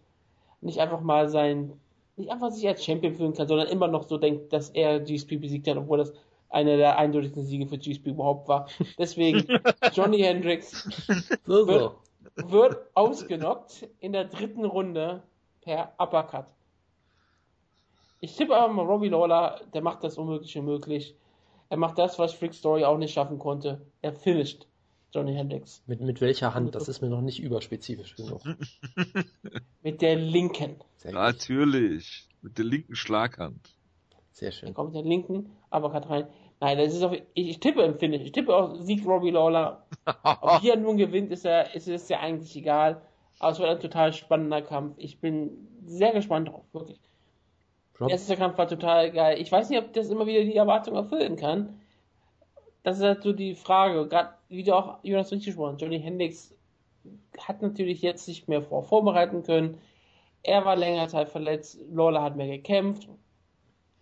nicht 0.62 0.80
einfach 0.80 1.02
mal 1.02 1.30
sein, 1.30 1.74
nicht 2.16 2.32
einfach 2.32 2.52
sich 2.52 2.68
als 2.68 2.84
Champion 2.84 3.16
fühlen 3.16 3.34
kann, 3.34 3.48
sondern 3.48 3.68
immer 3.68 3.88
noch 3.88 4.04
so 4.04 4.18
denkt, 4.18 4.52
dass 4.52 4.70
er 4.70 5.00
GSP 5.00 5.38
besiegt 5.38 5.68
hat, 5.68 5.78
obwohl 5.78 6.00
das 6.00 6.14
einer 6.50 6.78
der 6.78 6.98
eindeutigsten 6.98 7.44
Siege 7.44 7.68
für 7.68 7.78
GSP 7.78 8.08
überhaupt 8.08 8.48
war. 8.48 8.68
Deswegen, 8.98 9.46
Johnny 9.94 10.20
Hendricks 10.20 10.88
so, 11.46 11.64
so. 11.64 11.68
Wird, 11.68 11.92
wird 12.52 12.78
ausgenockt 12.94 13.88
in 14.00 14.14
der 14.14 14.26
dritten 14.26 14.66
Runde 14.66 15.24
per 15.62 15.94
Uppercut. 15.98 16.46
Ich 18.20 18.36
tippe 18.36 18.56
aber 18.56 18.74
mal 18.74 18.86
Robbie 18.86 19.10
Lawler, 19.10 19.62
der 19.74 19.82
macht 19.82 20.04
das 20.04 20.18
Unmögliche 20.18 20.62
möglich. 20.62 21.16
Er 21.70 21.78
macht 21.78 21.97
das, 21.97 22.18
was 22.18 22.34
Freak 22.34 22.53
Story 22.53 22.84
auch 22.86 22.97
nicht 22.97 23.13
schaffen 23.13 23.39
konnte. 23.39 23.86
Er 24.01 24.13
finisht 24.13 24.68
Johnny 25.11 25.34
Hendricks. 25.34 25.84
Mit, 25.88 26.01
mit 26.01 26.22
welcher 26.22 26.53
Hand? 26.53 26.76
Das 26.76 26.88
ist 26.88 27.01
mir 27.01 27.09
noch 27.09 27.22
nicht 27.22 27.39
überspezifisch 27.39 28.15
genug. 28.15 28.41
mit 29.82 30.01
der 30.01 30.15
linken. 30.15 30.76
Natürlich. 31.03 32.28
Mit 32.41 32.57
der 32.57 32.65
linken 32.65 32.95
Schlaghand. 32.95 33.76
Sehr 34.32 34.51
schön. 34.51 34.70
Er 34.70 34.74
kommt 34.74 34.93
mit 34.93 35.03
der 35.03 35.09
linken, 35.09 35.49
aber 35.70 35.89
gerade 35.89 36.09
rein. 36.09 36.28
Nein, 36.59 36.78
das 36.78 36.93
ist 36.93 37.03
auf, 37.03 37.13
ich, 37.13 37.49
ich 37.49 37.59
tippe 37.59 37.82
im 37.84 37.97
Finish. 37.97 38.22
Ich 38.22 38.32
tippe 38.32 38.55
auch 38.55 38.76
Sieg 38.82 39.05
Robbie 39.05 39.32
Lawler. 39.32 39.86
Ob 40.24 40.61
hier 40.61 40.76
nun 40.76 40.97
gewinnt, 40.97 41.32
ist 41.32 41.45
er, 41.45 41.76
ist 41.76 41.88
es 41.88 42.09
ja 42.09 42.20
eigentlich 42.20 42.55
egal. 42.55 43.01
Aber 43.39 43.51
es 43.51 43.59
wird 43.59 43.70
ein 43.70 43.80
total 43.80 44.13
spannender 44.13 44.61
Kampf. 44.61 44.95
Ich 44.97 45.20
bin 45.20 45.68
sehr 45.86 46.13
gespannt 46.13 46.49
drauf, 46.49 46.65
wirklich. 46.74 46.99
Der 48.00 48.10
erste 48.10 48.38
Kampf 48.38 48.58
war 48.58 48.68
total 48.68 49.12
geil. 49.12 49.39
Ich 49.41 49.52
weiß 49.52 49.70
nicht, 49.70 49.80
ob 49.80 49.93
das 49.93 50.10
immer 50.10 50.28
wieder 50.28 50.43
die 50.43 50.56
Erwartung 50.56 50.95
erfüllen 50.95 51.36
kann. 51.36 51.82
Das 52.84 52.98
ist 52.98 53.04
halt 53.04 53.24
so 53.24 53.34
die 53.34 53.56
Frage. 53.56 54.08
Gerade, 54.08 54.34
wie 54.50 54.64
du 54.64 54.76
auch 54.76 55.00
Jonas 55.04 55.32
richtig 55.32 55.48
gesprochen 55.48 55.78
Johnny 55.78 56.00
Hendricks 56.00 56.56
hat 57.38 57.62
natürlich 57.62 58.02
jetzt 58.02 58.28
nicht 58.28 58.48
mehr 58.48 58.62
vor 58.62 58.84
vorbereiten 58.84 59.43
können. 59.43 59.80
Er 60.43 60.64
war 60.66 60.76
länger 60.76 61.08
Zeit 61.08 61.30
verletzt. 61.30 61.80
Lawler 61.91 62.22
hat 62.22 62.36
mehr 62.36 62.48
gekämpft. 62.48 63.10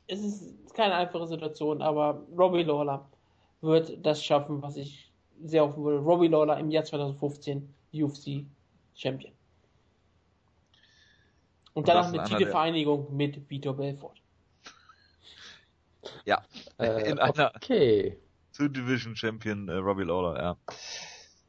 Es 0.07 0.23
ist 0.23 0.73
keine 0.73 0.95
einfache 0.95 1.27
Situation, 1.27 1.81
aber 1.81 2.21
Robbie 2.37 2.63
Lawler 2.63 3.09
wird 3.61 4.05
das 4.05 4.23
schaffen, 4.23 4.61
was 4.61 4.77
ich 4.77 5.11
sehr 5.43 5.63
hoffen 5.63 5.83
würde. 5.83 5.99
Robbie 5.99 6.27
Lawler 6.27 6.59
im 6.59 6.69
Jahr 6.69 6.83
2015 6.83 7.73
UFC 7.93 8.45
Champion. 8.93 9.34
Und 11.75 11.87
danach 11.87 12.07
eine 12.07 12.23
Titelvereinigung 12.23 13.15
mit 13.15 13.49
Vitor 13.49 13.75
Belfort. 13.75 14.15
Ja, 16.25 16.43
Äh, 16.79 17.09
in 17.11 17.19
einer 17.19 17.51
okay. 17.55 18.17
Two 18.55 18.69
Division 18.69 19.15
Champion 19.15 19.67
äh, 19.67 19.73
Robbie 19.75 20.03
Lawler, 20.03 20.41
ja. 20.41 20.57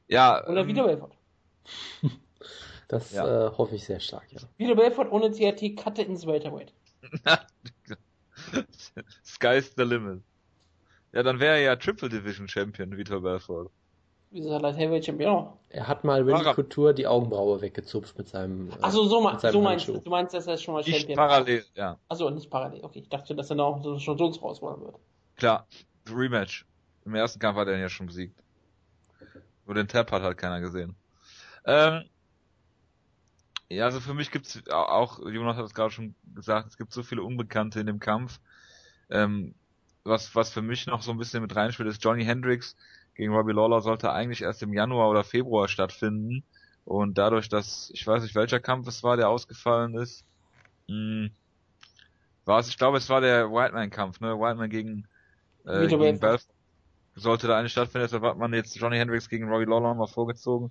Ja, 0.09 0.47
Oder 0.47 0.63
ähm, 0.63 0.69
Vitor 0.69 0.87
Belfort. 0.87 1.13
Das 2.89 3.13
Ja. 3.13 3.49
äh, 3.49 3.51
hoffe 3.51 3.75
ich 3.75 3.85
sehr 3.85 3.99
stark, 3.99 4.31
ja. 4.33 4.41
Vitor 4.59 4.77
Belfort 4.77 5.11
ohne 5.11 5.33
TRT 5.33 5.77
cutte 5.77 6.03
ins 6.03 6.25
Welterweight. 6.25 6.73
Sky's 9.25 9.75
the 9.77 9.83
limit. 9.83 10.23
Ja, 11.13 11.23
dann 11.25 11.41
wäre 11.41 11.57
er 11.57 11.63
ja 11.63 11.77
Triple 11.77 12.09
Division 12.09 12.47
Champion, 12.47 12.97
Vitor 12.97 13.21
Belfort. 13.21 13.71
Wieso 14.31 14.53
hat 14.55 14.63
er 14.63 14.69
als 14.69 14.77
Heavyweight 14.77 15.05
Champion? 15.05 15.49
Er 15.71 15.87
hat 15.89 16.05
mal 16.05 16.25
Para- 16.25 16.55
Couture 16.55 16.95
die 16.95 17.07
Augenbraue 17.07 17.61
weggezupft 17.61 18.17
mit 18.19 18.29
seinem. 18.29 18.71
äh, 18.71 18.73
Achso, 18.83 19.05
so, 19.05 19.23
seinem 19.39 19.53
so 19.53 19.61
meinst 19.63 19.89
du. 19.89 19.99
Du 19.99 20.11
meinst, 20.11 20.35
dass 20.35 20.47
er 20.47 20.57
schon 20.59 20.75
mal 20.75 20.83
Nicht 20.83 20.97
Champion 20.99 21.17
war. 21.19 21.29
parallel, 21.29 21.65
ja. 21.75 21.99
Achso, 22.09 22.29
nicht 22.31 22.51
parallel. 22.51 22.85
Okay, 22.85 23.01
ich 23.01 23.09
dachte, 23.09 23.35
dass 23.35 23.51
er 23.51 23.57
noch 23.57 23.83
so 23.83 23.99
schon 23.99 24.19
Jungs 24.19 24.41
rausholen 24.43 24.81
wird. 24.81 24.97
Klar, 25.37 25.67
Rematch. 26.09 26.67
Im 27.05 27.15
ersten 27.15 27.39
Kampf 27.39 27.57
hat 27.59 27.69
er 27.69 27.75
ihn 27.75 27.81
ja 27.81 27.89
schon 27.89 28.07
besiegt. 28.07 28.39
Nur 29.65 29.75
den 29.75 29.89
Tap 29.89 30.11
hat 30.13 30.23
halt 30.23 30.39
keiner 30.39 30.61
gesehen. 30.61 30.97
Ähm, 31.65 32.05
ja, 33.69 33.85
also 33.85 34.01
für 34.01 34.15
mich 34.15 34.31
gibt's 34.31 34.63
au- 34.69 34.75
auch, 34.85 35.19
Jonas 35.21 35.57
hat 35.57 35.65
es 35.67 35.75
gerade 35.75 35.91
schon 35.91 36.15
gesagt, 36.35 36.69
es 36.69 36.77
gibt 36.77 36.93
so 36.93 37.03
viele 37.03 37.23
Unbekannte 37.23 37.81
in 37.81 37.87
dem 37.87 37.99
Kampf. 38.01 38.41
Ähm, 39.11 39.55
was, 40.05 40.35
was 40.37 40.51
für 40.51 40.63
mich 40.63 40.87
noch 40.87 41.03
so 41.03 41.11
ein 41.11 41.19
bisschen 41.19 41.43
mit 41.43 41.55
reinspielt, 41.57 41.89
ist 41.89 42.03
Johnny 42.05 42.25
Hendricks 42.25 42.77
gegen 43.17 43.35
Robbie 43.35 43.53
Lawler 43.53 43.81
sollte 43.81 44.13
eigentlich 44.13 44.43
erst 44.43 44.63
im 44.63 44.73
Januar 44.73 45.09
oder 45.09 45.25
Februar 45.25 45.69
stattfinden. 45.69 46.45
Und 46.85 47.19
dadurch, 47.19 47.49
dass, 47.49 47.91
ich 47.95 48.07
weiß 48.07 48.23
nicht, 48.23 48.35
welcher 48.35 48.61
Kampf 48.61 48.87
es 48.87 49.03
war, 49.03 49.17
der 49.17 49.29
ausgefallen 49.29 49.97
ist, 49.97 50.25
mh, 50.89 51.31
war 52.45 52.61
es, 52.61 52.69
ich 52.69 52.79
glaube, 52.79 52.99
es 52.99 53.09
war 53.09 53.21
der 53.21 53.51
Whiteman-Kampf, 53.51 54.21
ne? 54.21 54.39
Whiteman 54.39 54.71
gegen, 54.71 55.09
äh, 55.65 55.89
gegen. 55.89 56.21
Belfort. 56.21 56.47
Sollte 57.17 57.47
da 57.49 57.59
eigentlich 57.59 57.73
stattfinden, 57.73 58.05
deshalb 58.05 58.23
hat 58.23 58.37
man 58.37 58.53
jetzt 58.53 58.77
Johnny 58.77 58.99
Hendricks 58.99 59.29
gegen 59.29 59.49
Robbie 59.49 59.65
Lawler 59.65 59.95
mal 59.95 60.07
vorgezogen. 60.07 60.71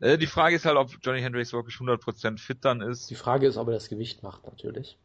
Äh, 0.00 0.18
die 0.18 0.26
Frage 0.26 0.56
ist 0.56 0.64
halt, 0.64 0.76
ob 0.76 0.90
Johnny 1.02 1.20
Hendricks 1.20 1.52
wirklich 1.52 1.76
100% 1.76 2.38
fit 2.38 2.64
dann 2.64 2.80
ist. 2.80 3.10
Die 3.10 3.14
Frage 3.14 3.46
ist, 3.46 3.56
ob 3.56 3.68
er 3.68 3.74
das 3.74 3.88
Gewicht 3.88 4.22
macht, 4.22 4.46
natürlich. 4.46 4.98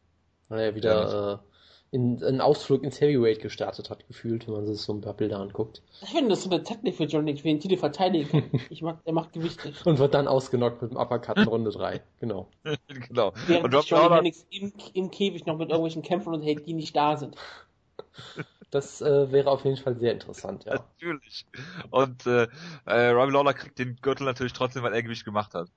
Weil 0.47 0.61
er 0.61 0.75
wieder 0.75 1.41
äh, 1.43 1.50
in, 1.91 2.23
einen 2.23 2.39
Ausflug 2.39 2.83
ins 2.83 3.01
Heavyweight 3.01 3.41
gestartet 3.41 3.89
hat, 3.89 4.07
gefühlt, 4.07 4.47
wenn 4.47 4.53
man 4.53 4.65
sich 4.65 4.79
so 4.79 4.93
ein 4.93 5.01
paar 5.01 5.13
Bilder 5.13 5.39
anguckt. 5.39 5.81
Ich 6.01 6.09
finde, 6.09 6.29
das 6.29 6.39
ist 6.39 6.45
so 6.45 6.49
eine 6.49 6.63
Taktik 6.63 6.95
für 6.95 7.03
Johnny, 7.03 7.35
für 7.35 7.49
den 7.49 7.59
Titel 7.59 7.77
verteidigen 7.77 8.29
kann. 8.29 8.61
Ich 8.69 8.81
mag, 8.81 8.99
er 9.03 9.13
macht 9.13 9.33
Gewicht 9.33 9.65
nicht. 9.65 9.85
Und 9.85 9.99
wird 9.99 10.13
dann 10.13 10.27
ausgenockt 10.27 10.81
mit 10.81 10.91
dem 10.91 10.97
Uppercut 10.97 11.37
in 11.37 11.47
Runde 11.47 11.71
3. 11.71 12.01
Genau. 12.21 12.47
genau. 12.87 13.33
Während 13.45 13.65
Und 13.65 13.73
Johnny 13.73 14.03
Lawler, 14.03 14.15
Hendricks 14.15 14.45
im, 14.49 14.71
im 14.93 15.11
Käfig 15.11 15.45
noch 15.45 15.57
mit 15.57 15.69
irgendwelchen 15.69 16.01
Kämpfern 16.01 16.33
unterhält, 16.33 16.65
die 16.65 16.73
nicht 16.73 16.95
da 16.95 17.17
sind. 17.17 17.35
Das 18.71 19.01
äh, 19.01 19.29
wäre 19.33 19.51
auf 19.51 19.65
jeden 19.65 19.75
Fall 19.75 19.97
sehr 19.97 20.13
interessant, 20.13 20.63
ja. 20.63 20.75
natürlich. 20.75 21.45
Und 21.89 22.25
äh, 22.25 22.47
äh, 22.85 23.09
Robbie 23.09 23.33
Lawler 23.33 23.53
kriegt 23.53 23.77
den 23.77 23.97
Gürtel 23.97 24.23
natürlich 24.23 24.53
trotzdem, 24.53 24.81
weil 24.81 24.93
er 24.93 25.03
Gewicht 25.03 25.25
gemacht 25.25 25.53
hat. 25.53 25.67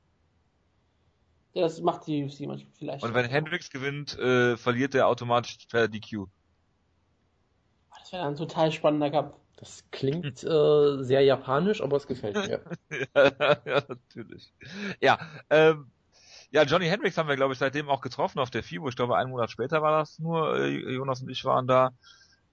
Ja, 1.55 1.63
das 1.63 1.81
macht 1.81 2.07
die 2.07 2.25
UFC 2.25 2.41
manchmal 2.41 2.73
vielleicht. 2.77 3.05
Und 3.05 3.15
wenn 3.15 3.27
Hendricks 3.27 3.71
gewinnt, 3.71 4.19
äh, 4.19 4.57
verliert 4.57 4.95
er 4.95 5.07
automatisch 5.07 5.57
per 5.71 5.87
DQ. 5.89 6.27
Das 8.01 8.13
wäre 8.13 8.27
ein 8.27 8.37
total 8.37 8.73
spannender 8.73 9.11
Kampf. 9.11 9.35
Das 9.57 9.85
klingt 9.93 10.43
äh, 10.43 11.03
sehr 11.05 11.21
japanisch, 11.23 11.81
aber 11.81 11.97
es 11.97 12.09
gefällt 12.09 12.35
mir. 12.35 12.61
ja, 13.65 13.83
natürlich. 13.89 14.53
Ja, 15.01 15.19
ähm, 15.49 15.93
ja, 16.51 16.65
Johnny 16.65 16.87
Hendricks 16.87 17.17
haben 17.17 17.29
wir, 17.29 17.37
glaube 17.37 17.53
ich, 17.53 17.59
seitdem 17.59 17.89
auch 17.89 18.01
getroffen 18.01 18.41
auf 18.41 18.51
der 18.51 18.65
FIBO. 18.65 18.89
Ich 18.89 18.97
glaube, 18.97 19.17
einen 19.17 19.31
Monat 19.31 19.51
später 19.51 19.81
war 19.81 19.99
das 19.99 20.19
nur. 20.19 20.57
Äh, 20.57 20.95
Jonas 20.95 21.23
und 21.23 21.29
ich 21.29 21.45
waren 21.45 21.69
da. 21.69 21.93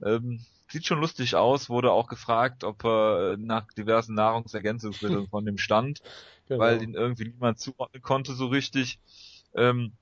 Ähm, 0.03 0.45
sieht 0.71 0.85
schon 0.85 0.99
lustig 0.99 1.35
aus. 1.35 1.69
Wurde 1.69 1.91
auch 1.91 2.07
gefragt, 2.07 2.63
ob 2.63 2.83
er 2.85 3.33
äh, 3.33 3.37
nach 3.37 3.67
diversen 3.73 4.15
Nahrungsergänzungsmitteln 4.15 5.27
von 5.27 5.45
dem 5.45 5.57
stand, 5.57 6.01
Genau. 6.47 6.59
weil 6.59 6.81
ihn 6.83 6.95
irgendwie 6.95 7.25
niemand 7.25 7.59
zuordnen 7.59 8.01
konnte 8.01 8.33
so 8.33 8.47
richtig. 8.47 8.99
Ähm, 9.55 9.93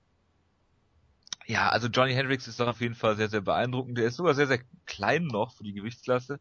ja, 1.45 1.70
also 1.70 1.88
Johnny 1.88 2.13
Hendricks 2.13 2.47
ist 2.47 2.59
dann 2.59 2.70
auf 2.70 2.82
jeden 2.82 2.95
Fall 2.95 3.17
sehr, 3.17 3.30
sehr 3.30 3.41
beeindruckend. 3.41 3.97
Der 3.97 4.05
ist 4.05 4.15
sogar 4.15 4.36
sehr, 4.36 4.47
sehr 4.47 4.59
klein 4.86 5.26
noch 5.26 5.53
für 5.53 5.63
die 5.63 5.74
Gewichtsklasse. 5.74 6.39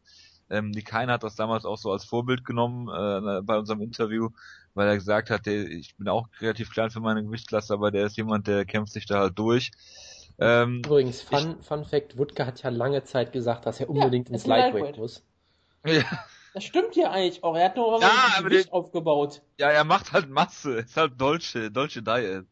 Ähm, 0.49 0.71
die 0.71 0.83
Kain 0.83 1.09
hat 1.11 1.23
das 1.23 1.35
damals 1.35 1.65
auch 1.65 1.77
so 1.77 1.91
als 1.91 2.05
Vorbild 2.05 2.43
genommen 2.45 2.87
äh, 2.89 3.41
bei 3.41 3.57
unserem 3.57 3.81
Interview, 3.81 4.29
weil 4.73 4.87
er 4.87 4.95
gesagt 4.95 5.29
hat, 5.29 5.45
der, 5.45 5.67
ich 5.69 5.95
bin 5.95 6.07
auch 6.07 6.27
relativ 6.39 6.71
klein 6.71 6.89
für 6.89 6.99
meine 6.99 7.23
Gewichtsklasse, 7.23 7.73
aber 7.73 7.91
der 7.91 8.05
ist 8.05 8.17
jemand, 8.17 8.47
der 8.47 8.65
kämpft 8.65 8.93
sich 8.93 9.05
da 9.05 9.19
halt 9.19 9.37
durch. 9.37 9.71
Ähm, 10.39 10.81
Übrigens, 10.85 11.21
Fun, 11.21 11.61
Fun 11.61 11.83
Fact, 11.85 12.17
Wutke 12.17 12.45
hat 12.45 12.61
ja 12.63 12.69
lange 12.69 13.03
Zeit 13.03 13.31
gesagt, 13.33 13.65
dass 13.65 13.79
er 13.79 13.89
unbedingt 13.89 14.29
Ja, 14.29 14.35
ins 14.35 14.47
Lightweight 14.47 14.73
Lightweight. 14.73 14.97
muss. 14.97 15.23
ja, 15.85 16.03
Das 16.53 16.63
stimmt 16.63 16.95
ja 16.95 17.11
eigentlich 17.11 17.43
auch. 17.43 17.55
Er 17.55 17.65
hat 17.65 17.75
nur 17.75 17.99
Ja, 18.01 18.09
aber 18.37 18.49
Gewicht 18.49 18.67
den- 18.67 18.73
aufgebaut. 18.73 19.41
ja, 19.59 19.69
er 19.69 19.83
macht 19.83 20.13
halt 20.13 20.29
Masse, 20.29 20.79
ist 20.79 20.95
halt 20.97 21.19
Dolce, 21.19 21.69
Dolce 21.71 22.01
Diet. 22.01 22.45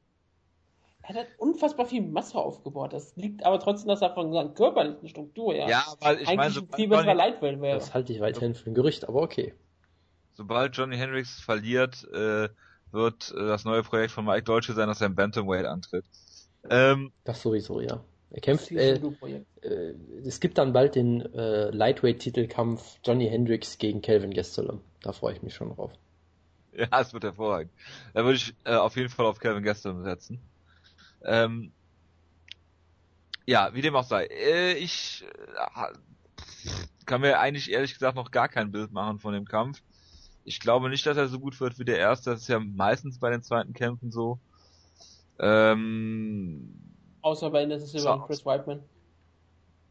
Er 1.04 1.10
hat 1.10 1.16
halt 1.16 1.30
unfassbar 1.40 1.86
viel 1.86 2.02
Masse 2.02 2.38
aufgebaut. 2.38 2.92
Das 2.92 3.16
liegt 3.16 3.46
aber 3.46 3.60
trotzdem, 3.60 3.88
dass 3.88 4.02
er 4.02 4.14
von 4.14 4.34
seiner 4.34 4.50
körperlichen 4.50 5.08
Struktur 5.08 5.54
her 5.54 5.70
Ja, 5.70 5.86
weil 6.02 6.20
ich 6.20 6.28
eigentlich 6.28 6.36
meine, 6.38 6.50
ein 6.50 6.54
sobald, 6.54 6.76
viel 6.82 6.92
Johnny- 6.92 7.14
Lightweight 7.14 7.62
wäre. 7.62 7.76
Das 7.80 7.94
halte 7.94 8.12
ich 8.12 8.20
weiterhin 8.20 8.54
für 8.56 8.70
ein 8.70 8.74
Gerücht, 8.76 9.08
aber 9.08 9.22
okay. 9.22 9.54
sobald 10.34 10.76
Johnny 10.76 10.98
Hendricks 10.98 11.40
verliert, 11.40 12.04
äh, 12.14 12.50
wird 12.92 13.32
äh, 13.32 13.48
das 13.48 13.64
neue 13.64 13.84
Projekt 13.84 14.12
von 14.12 14.26
Mike 14.26 14.44
Dolce 14.44 14.74
sein, 14.74 14.88
dass 14.90 15.00
er 15.00 15.08
im 15.08 15.16
Bantamweight 15.16 15.66
antritt. 15.66 16.06
Ähm, 16.70 17.12
Das 17.24 17.42
sowieso, 17.42 17.82
ja. 17.82 18.04
Er 18.30 18.42
kämpft, 18.42 18.72
äh, 18.72 18.96
äh, 19.62 19.94
es 20.26 20.40
gibt 20.40 20.58
dann 20.58 20.74
bald 20.74 20.96
den 20.96 21.22
äh, 21.34 21.70
Lightweight-Titelkampf 21.70 23.00
Johnny 23.04 23.30
Hendricks 23.30 23.78
gegen 23.78 24.02
Calvin 24.02 24.32
Gastelum. 24.32 24.82
Da 25.02 25.14
freue 25.14 25.34
ich 25.34 25.42
mich 25.42 25.56
schon 25.56 25.76
drauf. 25.76 25.92
Ja, 26.74 27.02
es 27.02 27.12
wird 27.12 27.24
hervorragend. 27.24 27.72
Da 28.14 28.24
würde 28.24 28.36
ich 28.36 28.54
äh, 28.64 28.76
auf 28.76 28.96
jeden 28.98 29.10
Fall 29.10 29.26
auf 29.26 29.40
Kevin 29.40 29.64
Gastelum 29.64 30.04
setzen. 30.04 30.40
Ähm, 31.24 31.72
ja, 33.48 33.74
wie 33.74 33.82
dem 33.82 33.96
auch 33.96 34.04
sei. 34.04 34.26
Äh, 34.26 34.74
ich 34.74 35.26
äh, 35.26 35.94
kann 37.06 37.22
mir 37.22 37.40
eigentlich 37.40 37.72
ehrlich 37.72 37.94
gesagt 37.94 38.16
noch 38.16 38.32
gar 38.32 38.50
kein 38.50 38.72
Bild 38.72 38.92
machen 38.92 39.20
von 39.20 39.34
dem 39.34 39.46
Kampf. 39.46 39.82
Ich 40.44 40.60
glaube 40.60 40.90
nicht, 40.90 41.06
dass 41.06 41.18
er 41.18 41.28
so 41.28 41.40
gut 41.40 41.60
wird 41.60 41.80
wie 41.80 41.86
der 41.86 41.98
erste. 41.98 42.32
Das 42.32 42.42
ist 42.42 42.48
ja 42.50 42.60
meistens 42.60 43.20
bei 43.20 43.30
den 43.32 43.44
zweiten 43.44 43.74
Kämpfen 43.74 44.12
so. 44.12 44.40
Ähm, 45.40 46.74
Außer 47.22 47.50
bei 47.50 47.78
Silver 47.78 48.16
und 48.16 48.28
Chris 48.28 48.46
Whiteman. 48.46 48.82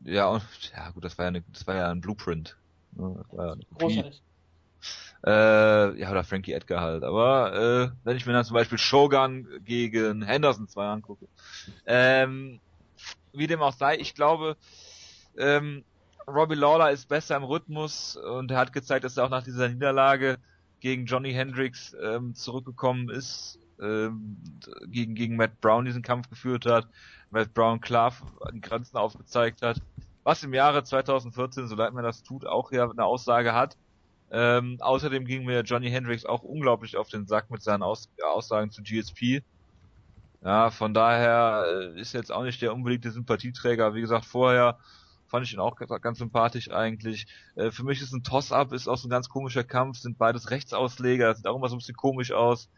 ja, 0.01 0.29
und, 0.29 0.43
ja 0.75 0.91
gut, 0.91 1.05
das 1.05 1.19
war 1.19 1.27
ja, 1.27 1.29
eine, 1.29 1.43
das 1.53 1.67
war 1.67 1.75
ja 1.75 1.91
ein 1.91 2.01
Blueprint. 2.01 2.57
Ne, 2.93 3.25
ja. 3.37 3.57
Großartig. 3.79 4.23
Äh, 5.25 5.99
ja, 5.99 6.11
oder 6.11 6.25
Frankie 6.25 6.53
Edgar 6.53 6.81
halt. 6.81 7.03
Aber 7.03 7.53
äh, 7.55 7.97
wenn 8.05 8.17
ich 8.17 8.27
mir 8.27 8.33
dann 8.33 8.45
zum 8.45 8.55
Beispiel 8.55 8.79
Shogun 8.79 9.49
gegen 9.65 10.23
Henderson 10.23 10.69
2 10.69 10.87
angucke, 10.87 11.27
ähm, 11.85 12.61
wie 13.33 13.47
dem 13.47 13.61
auch 13.61 13.73
sei, 13.73 13.97
ich 13.97 14.15
glaube, 14.15 14.57
ähm, 15.37 15.85
Robbie 16.29 16.55
Lawler 16.55 16.91
ist 16.91 17.09
besser 17.09 17.37
im 17.37 17.45
Rhythmus 17.45 18.17
und 18.17 18.51
er 18.51 18.59
hat 18.59 18.73
gezeigt, 18.73 19.05
dass 19.05 19.17
er 19.17 19.25
auch 19.25 19.31
nach 19.31 19.45
dieser 19.45 19.69
Niederlage 19.69 20.39
gegen 20.81 21.07
Johnny 21.07 21.33
Hendricks 21.33 21.97
ähm, 22.01 22.35
zurückgekommen 22.35 23.09
ist, 23.09 23.59
gegen, 23.79 25.15
gegen 25.15 25.37
Matt 25.37 25.61
Brown 25.61 25.85
diesen 25.85 26.03
Kampf 26.03 26.31
geführt 26.31 26.67
hat, 26.67 26.89
Matt 27.31 27.53
Brown 27.55 27.81
klar 27.81 28.13
die 28.53 28.61
Grenzen 28.61 28.97
aufgezeigt 28.97 29.63
hat, 29.63 29.81
was 30.25 30.43
im 30.43 30.55
Jahre 30.55 30.83
2014, 30.83 31.69
so 31.69 31.77
leid 31.77 31.93
mir 31.93 32.03
das 32.03 32.23
tut, 32.23 32.47
auch 32.47 32.73
ja 32.73 32.91
eine 32.91 33.05
Aussage 33.05 33.55
hat. 33.55 33.77
Ähm, 34.31 34.79
außerdem 34.81 35.25
ging 35.25 35.45
mir 35.45 35.61
Johnny 35.61 35.89
Hendricks 35.89 36.25
auch 36.25 36.43
unglaublich 36.43 36.97
auf 36.97 37.09
den 37.09 37.27
Sack 37.27 37.51
mit 37.51 37.63
seinen 37.63 37.85
Aus 37.85 38.09
Aussagen 38.25 38.71
zu 38.73 38.83
GSP. 38.83 39.43
Ja, 40.43 40.71
von 40.71 40.95
daher 40.95 41.65
äh, 41.69 42.01
ist 42.01 42.13
jetzt 42.13 42.33
auch 42.33 42.43
nicht 42.43 42.61
der 42.61 42.75
unbedingte 42.75 43.11
Sympathieträger. 43.11 43.95
Wie 43.95 44.01
gesagt, 44.01 44.25
vorher 44.25 44.79
fand 45.27 45.47
ich 45.47 45.53
ihn 45.53 45.61
auch 45.61 45.77
ganz, 45.77 46.19
sympathisch 46.19 46.71
eigentlich. 46.71 47.27
Äh, 47.55 47.71
für 47.71 47.85
mich 47.85 48.01
ist 48.01 48.13
ein 48.13 48.23
Toss-Up, 48.23 48.73
ist 48.73 48.89
auch 48.89 48.99
so 48.99 49.09
ein 49.09 49.11
ganz 49.11 49.29
komischer 49.29 49.65
Kampf, 49.65 49.99
sind 49.99 50.19
beides 50.19 50.51
Rechtsausleger, 50.51 51.35
sieht 51.35 51.47
auch 51.47 51.57
immer 51.57 51.69
so 51.69 51.77
ein 51.77 51.79
bisschen 51.79 51.97
komisch 51.97 52.33
aus. 52.33 52.69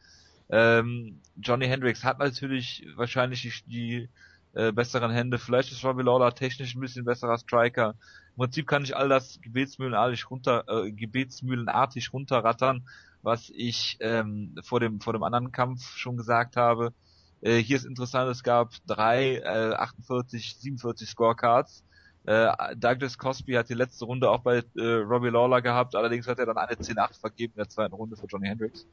Ähm, 0.50 1.20
Johnny 1.36 1.66
Hendricks 1.66 2.04
hat 2.04 2.18
natürlich 2.18 2.86
wahrscheinlich 2.96 3.42
die, 3.42 3.62
die 3.66 4.08
äh, 4.54 4.72
besseren 4.72 5.10
Hände. 5.10 5.38
Vielleicht 5.38 5.72
ist 5.72 5.84
Robbie 5.84 6.02
Lawler 6.02 6.34
technisch 6.34 6.74
ein 6.74 6.80
bisschen 6.80 7.04
besserer 7.04 7.38
Striker. 7.38 7.94
Im 8.36 8.44
Prinzip 8.44 8.66
kann 8.66 8.84
ich 8.84 8.96
all 8.96 9.08
das 9.08 9.40
gebetsmühlenartig 9.42 10.30
runter, 10.30 10.64
äh, 10.68 10.90
gebetsmühlenartig 10.90 12.12
runterrattern, 12.12 12.88
was 13.22 13.50
ich 13.54 13.98
ähm, 14.00 14.56
vor 14.62 14.80
dem 14.80 15.00
vor 15.00 15.12
dem 15.12 15.22
anderen 15.22 15.52
Kampf 15.52 15.96
schon 15.96 16.16
gesagt 16.16 16.56
habe. 16.56 16.92
Äh, 17.40 17.58
hier 17.58 17.76
ist 17.76 17.84
interessant, 17.84 18.30
es 18.30 18.42
gab 18.42 18.72
drei 18.86 19.36
äh, 19.36 19.74
48, 19.74 20.56
47 20.56 21.08
Scorecards. 21.08 21.84
Äh, 22.28 22.76
Douglas 22.76 23.16
Cosby 23.16 23.54
hat 23.54 23.70
die 23.70 23.74
letzte 23.74 24.04
Runde 24.04 24.28
auch 24.30 24.40
bei 24.40 24.62
äh, 24.76 24.82
Robbie 24.82 25.30
Lawler 25.30 25.62
gehabt, 25.62 25.96
allerdings 25.96 26.28
hat 26.28 26.38
er 26.38 26.44
dann 26.44 26.58
eine 26.58 26.74
10-8 26.74 27.18
vergeben 27.18 27.54
in 27.54 27.60
der 27.60 27.70
zweiten 27.70 27.94
Runde 27.94 28.18
für 28.18 28.26
Johnny 28.26 28.48
Hendricks. 28.48 28.86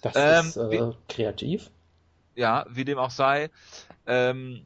Das 0.00 0.14
ähm, 0.16 0.46
ist 0.46 0.56
äh, 0.56 0.92
kreativ. 1.06 1.70
Ja, 2.34 2.64
wie 2.70 2.86
dem 2.86 2.96
auch 2.96 3.10
sei. 3.10 3.50
Ähm, 4.06 4.64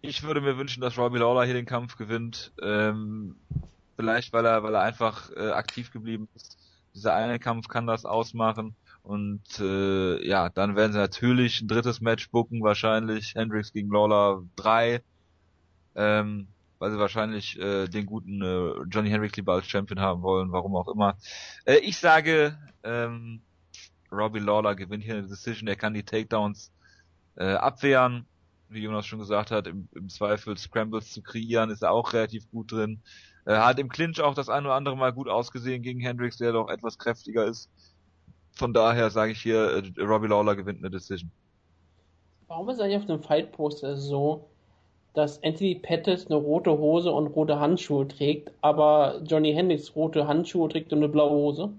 ich 0.00 0.24
würde 0.24 0.40
mir 0.40 0.58
wünschen, 0.58 0.80
dass 0.80 0.98
Robbie 0.98 1.18
Lawler 1.18 1.44
hier 1.44 1.54
den 1.54 1.64
Kampf 1.64 1.96
gewinnt. 1.96 2.50
Ähm, 2.60 3.36
vielleicht, 3.94 4.32
weil 4.32 4.44
er, 4.44 4.64
weil 4.64 4.74
er 4.74 4.82
einfach 4.82 5.30
äh, 5.30 5.50
aktiv 5.50 5.92
geblieben 5.92 6.28
ist. 6.34 6.58
Dieser 6.96 7.14
eine 7.14 7.38
Kampf 7.38 7.68
kann 7.68 7.86
das 7.86 8.04
ausmachen. 8.04 8.74
Und 9.04 9.60
äh, 9.60 10.26
ja, 10.26 10.48
dann 10.48 10.74
werden 10.74 10.92
sie 10.92 10.98
natürlich 10.98 11.60
ein 11.60 11.68
drittes 11.68 12.00
Match 12.00 12.28
booken, 12.30 12.60
wahrscheinlich 12.64 13.36
Hendricks 13.36 13.72
gegen 13.72 13.92
Lawler 13.92 14.42
3. 14.56 15.00
Ähm, 15.94 16.48
weil 16.82 16.90
sie 16.90 16.98
wahrscheinlich 16.98 17.56
äh, 17.60 17.86
den 17.86 18.06
guten 18.06 18.42
äh, 18.42 18.72
Johnny 18.90 19.08
Hendricks 19.08 19.36
lieber 19.36 19.52
als 19.52 19.68
Champion 19.68 20.00
haben 20.00 20.20
wollen, 20.22 20.50
warum 20.50 20.74
auch 20.74 20.88
immer. 20.88 21.16
Äh, 21.64 21.76
ich 21.76 21.96
sage, 21.96 22.58
ähm, 22.82 23.40
Robbie 24.10 24.40
Lawler 24.40 24.74
gewinnt 24.74 25.04
hier 25.04 25.14
eine 25.14 25.28
Decision, 25.28 25.68
er 25.68 25.76
kann 25.76 25.94
die 25.94 26.02
Takedowns 26.02 26.72
äh, 27.36 27.52
abwehren, 27.52 28.26
wie 28.68 28.80
Jonas 28.80 29.06
schon 29.06 29.20
gesagt 29.20 29.52
hat, 29.52 29.68
im, 29.68 29.86
im 29.94 30.08
Zweifel 30.08 30.58
Scrambles 30.58 31.12
zu 31.12 31.22
kreieren, 31.22 31.70
ist 31.70 31.84
er 31.84 31.92
auch 31.92 32.12
relativ 32.14 32.50
gut 32.50 32.72
drin. 32.72 33.00
Er 33.44 33.64
hat 33.64 33.78
im 33.78 33.88
Clinch 33.88 34.20
auch 34.20 34.34
das 34.34 34.48
ein 34.48 34.64
oder 34.64 34.74
andere 34.74 34.96
Mal 34.96 35.12
gut 35.12 35.28
ausgesehen 35.28 35.84
gegen 35.84 36.00
Hendricks, 36.00 36.38
der 36.38 36.50
doch 36.50 36.68
etwas 36.68 36.98
kräftiger 36.98 37.44
ist. 37.44 37.70
Von 38.50 38.74
daher 38.74 39.08
sage 39.10 39.30
ich 39.30 39.40
hier, 39.40 39.84
äh, 39.96 40.02
Robbie 40.02 40.26
Lawler 40.26 40.56
gewinnt 40.56 40.80
eine 40.80 40.90
Decision. 40.90 41.30
Warum 42.48 42.68
ist 42.70 42.80
eigentlich 42.80 42.96
auf 42.96 43.06
dem 43.06 43.22
Fight 43.22 43.52
Poster 43.52 43.96
so, 43.96 44.48
dass 45.14 45.42
Anthony 45.42 45.74
Pettis 45.74 46.26
eine 46.26 46.36
rote 46.36 46.70
Hose 46.70 47.12
und 47.12 47.28
rote 47.28 47.60
Handschuhe 47.60 48.08
trägt, 48.08 48.50
aber 48.60 49.20
Johnny 49.24 49.52
Hendricks 49.52 49.94
rote 49.94 50.26
Handschuhe 50.26 50.68
trägt 50.68 50.92
und 50.92 50.98
eine 50.98 51.08
blaue 51.08 51.30
Hose? 51.30 51.72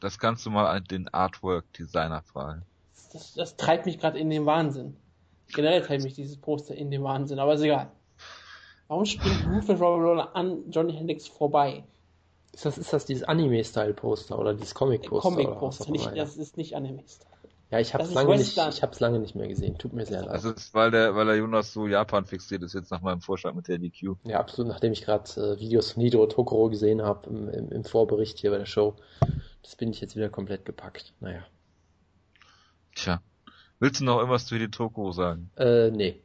Das 0.00 0.18
kannst 0.18 0.46
du 0.46 0.50
mal 0.50 0.80
den 0.80 1.08
Artwork-Designer 1.08 2.22
fragen. 2.22 2.62
Das, 3.12 3.34
das 3.34 3.56
treibt 3.56 3.86
mich 3.86 3.98
gerade 3.98 4.18
in 4.18 4.30
den 4.30 4.46
Wahnsinn. 4.46 4.96
Generell 5.48 5.82
treibt 5.82 6.04
mich 6.04 6.14
dieses 6.14 6.36
Poster 6.36 6.74
in 6.74 6.90
den 6.90 7.02
Wahnsinn, 7.02 7.38
aber 7.38 7.54
ist 7.54 7.62
egal. 7.62 7.90
Warum 8.88 9.04
springt 9.04 9.46
Rufus 9.46 9.80
Roller 9.80 10.34
an 10.34 10.70
Johnny 10.70 10.94
Hendricks 10.94 11.28
vorbei? 11.28 11.84
Ist 12.52 12.64
das, 12.64 12.78
ist 12.78 12.92
das 12.92 13.04
dieses 13.04 13.24
Anime-Style-Poster 13.24 14.38
oder 14.38 14.54
dieses 14.54 14.74
Comic-Poster? 14.74 15.30
Comic-Poster, 15.30 16.14
das 16.14 16.36
ist 16.36 16.56
nicht 16.56 16.74
Anime-Style. 16.74 17.30
Ja, 17.70 17.78
ich 17.78 17.94
habe 17.94 18.02
es 18.02 18.12
lange 18.12 18.36
nicht, 18.36 18.56
ich 18.56 18.82
hab's 18.82 18.98
lange 18.98 19.20
nicht 19.20 19.36
mehr 19.36 19.46
gesehen. 19.46 19.78
Tut 19.78 19.92
mir 19.92 20.04
sehr 20.04 20.22
leid. 20.22 20.30
Also 20.30 20.50
ist, 20.50 20.74
weil 20.74 20.90
der, 20.90 21.14
weil 21.14 21.26
der 21.26 21.36
Jonas 21.36 21.72
so 21.72 21.86
Japan 21.86 22.24
fixiert 22.24 22.62
ist 22.62 22.74
jetzt 22.74 22.90
nach 22.90 23.00
meinem 23.00 23.20
Vorschlag 23.20 23.54
mit 23.54 23.68
der 23.68 23.78
DQ. 23.78 24.16
Ja, 24.24 24.40
absolut. 24.40 24.72
Nachdem 24.72 24.92
ich 24.92 25.02
gerade 25.02 25.30
äh, 25.40 25.60
Videos 25.60 25.92
von 25.92 26.02
Nido 26.02 26.26
Tokoro 26.26 26.68
gesehen 26.68 27.02
habe 27.02 27.30
im, 27.30 27.48
im, 27.48 27.70
im, 27.70 27.84
Vorbericht 27.84 28.40
hier 28.40 28.50
bei 28.50 28.58
der 28.58 28.66
Show, 28.66 28.96
das 29.62 29.76
bin 29.76 29.90
ich 29.90 30.00
jetzt 30.00 30.16
wieder 30.16 30.28
komplett 30.28 30.64
gepackt. 30.64 31.14
Naja. 31.20 31.46
Tja. 32.96 33.22
Willst 33.78 34.00
du 34.00 34.04
noch 34.04 34.18
irgendwas 34.18 34.46
zu 34.46 34.58
die 34.58 34.68
Tokoro 34.68 35.12
sagen? 35.12 35.50
Äh, 35.56 35.90
nee. 35.90 36.20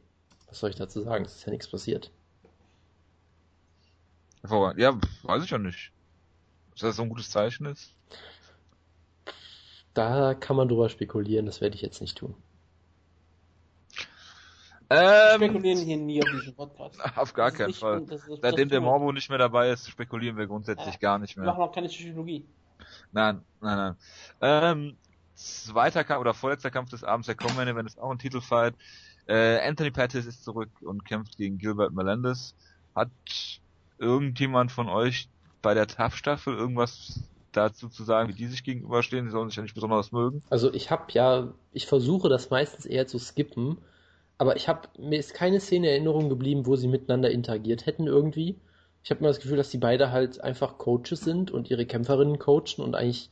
Was 0.48 0.58
soll 0.58 0.70
ich 0.70 0.76
dazu 0.76 1.02
sagen? 1.02 1.24
Es 1.24 1.36
ist 1.36 1.46
ja 1.46 1.52
nichts 1.52 1.68
passiert. 1.68 2.10
Ja, 4.76 4.98
weiß 5.22 5.44
ich 5.44 5.50
ja 5.50 5.58
nicht. 5.58 5.92
Dass 6.72 6.80
das 6.80 6.96
so 6.96 7.02
ein 7.02 7.08
gutes 7.08 7.30
Zeichen 7.30 7.66
ist? 7.66 7.95
Da 9.96 10.34
kann 10.34 10.56
man 10.56 10.68
drüber 10.68 10.90
spekulieren, 10.90 11.46
das 11.46 11.62
werde 11.62 11.74
ich 11.74 11.80
jetzt 11.80 12.02
nicht 12.02 12.18
tun. 12.18 12.34
Ähm, 14.90 15.36
spekulieren 15.36 15.78
hier 15.78 15.96
nie 15.96 16.22
auf 16.22 16.28
diesem 16.28 16.54
Podcast. 16.54 17.00
Auf 17.16 17.32
gar 17.32 17.50
keinen 17.50 17.68
nicht, 17.68 17.80
Fall. 17.80 18.02
Das, 18.02 18.20
das, 18.26 18.40
Seitdem 18.42 18.68
der 18.68 18.82
Morbo 18.82 19.10
nicht 19.10 19.30
mehr 19.30 19.38
dabei 19.38 19.70
ist, 19.70 19.88
spekulieren 19.88 20.36
wir 20.36 20.46
grundsätzlich 20.46 20.96
äh, 20.96 20.98
gar 20.98 21.18
nicht 21.18 21.36
mehr. 21.36 21.46
Wir 21.46 21.52
machen 21.52 21.62
auch 21.62 21.72
keine 21.72 21.88
Psychologie. 21.88 22.44
Nein, 23.10 23.40
nein, 23.62 23.76
nein. 23.78 23.96
Ähm, 24.42 24.96
zweiter 25.34 26.04
Kampf 26.04 26.20
oder 26.20 26.34
vorletzter 26.34 26.70
Kampf 26.70 26.90
des 26.90 27.02
Abends, 27.02 27.26
der 27.26 27.34
Common 27.34 27.66
Event 27.66 27.88
ist 27.88 27.98
auch 27.98 28.10
ein 28.10 28.18
Titelfight. 28.18 28.74
Äh, 29.26 29.66
Anthony 29.66 29.90
Pettis 29.90 30.26
ist 30.26 30.44
zurück 30.44 30.68
und 30.82 31.06
kämpft 31.06 31.38
gegen 31.38 31.56
Gilbert 31.56 31.94
Melendez. 31.94 32.54
Hat 32.94 33.08
irgendjemand 33.98 34.70
von 34.70 34.90
euch 34.90 35.30
bei 35.62 35.72
der 35.72 35.86
TAF-Staffel 35.86 36.54
irgendwas 36.54 37.22
dazu 37.56 37.88
zu 37.88 38.04
sagen, 38.04 38.28
wie 38.28 38.34
die 38.34 38.46
sich 38.46 38.64
gegenüberstehen. 38.64 39.24
Die 39.24 39.30
sollen 39.30 39.48
sich 39.48 39.56
ja 39.56 39.62
nicht 39.62 39.74
besonders 39.74 40.12
mögen. 40.12 40.42
Also 40.50 40.72
ich 40.72 40.90
habe 40.90 41.04
ja, 41.12 41.52
ich 41.72 41.86
versuche 41.86 42.28
das 42.28 42.50
meistens 42.50 42.86
eher 42.86 43.06
zu 43.06 43.18
skippen, 43.18 43.78
aber 44.38 44.56
ich 44.56 44.68
habe 44.68 44.88
mir 44.98 45.18
ist 45.18 45.34
keine 45.34 45.60
Szene 45.60 45.88
in 45.88 45.92
Erinnerung 45.92 46.28
geblieben, 46.28 46.66
wo 46.66 46.76
sie 46.76 46.88
miteinander 46.88 47.30
interagiert 47.30 47.86
hätten 47.86 48.06
irgendwie. 48.06 48.56
Ich 49.02 49.10
habe 49.10 49.20
immer 49.20 49.28
das 49.28 49.40
Gefühl, 49.40 49.56
dass 49.56 49.70
die 49.70 49.78
beide 49.78 50.10
halt 50.10 50.40
einfach 50.40 50.78
Coaches 50.78 51.20
sind 51.20 51.50
und 51.50 51.70
ihre 51.70 51.86
Kämpferinnen 51.86 52.38
coachen 52.38 52.82
und 52.82 52.94
eigentlich 52.94 53.30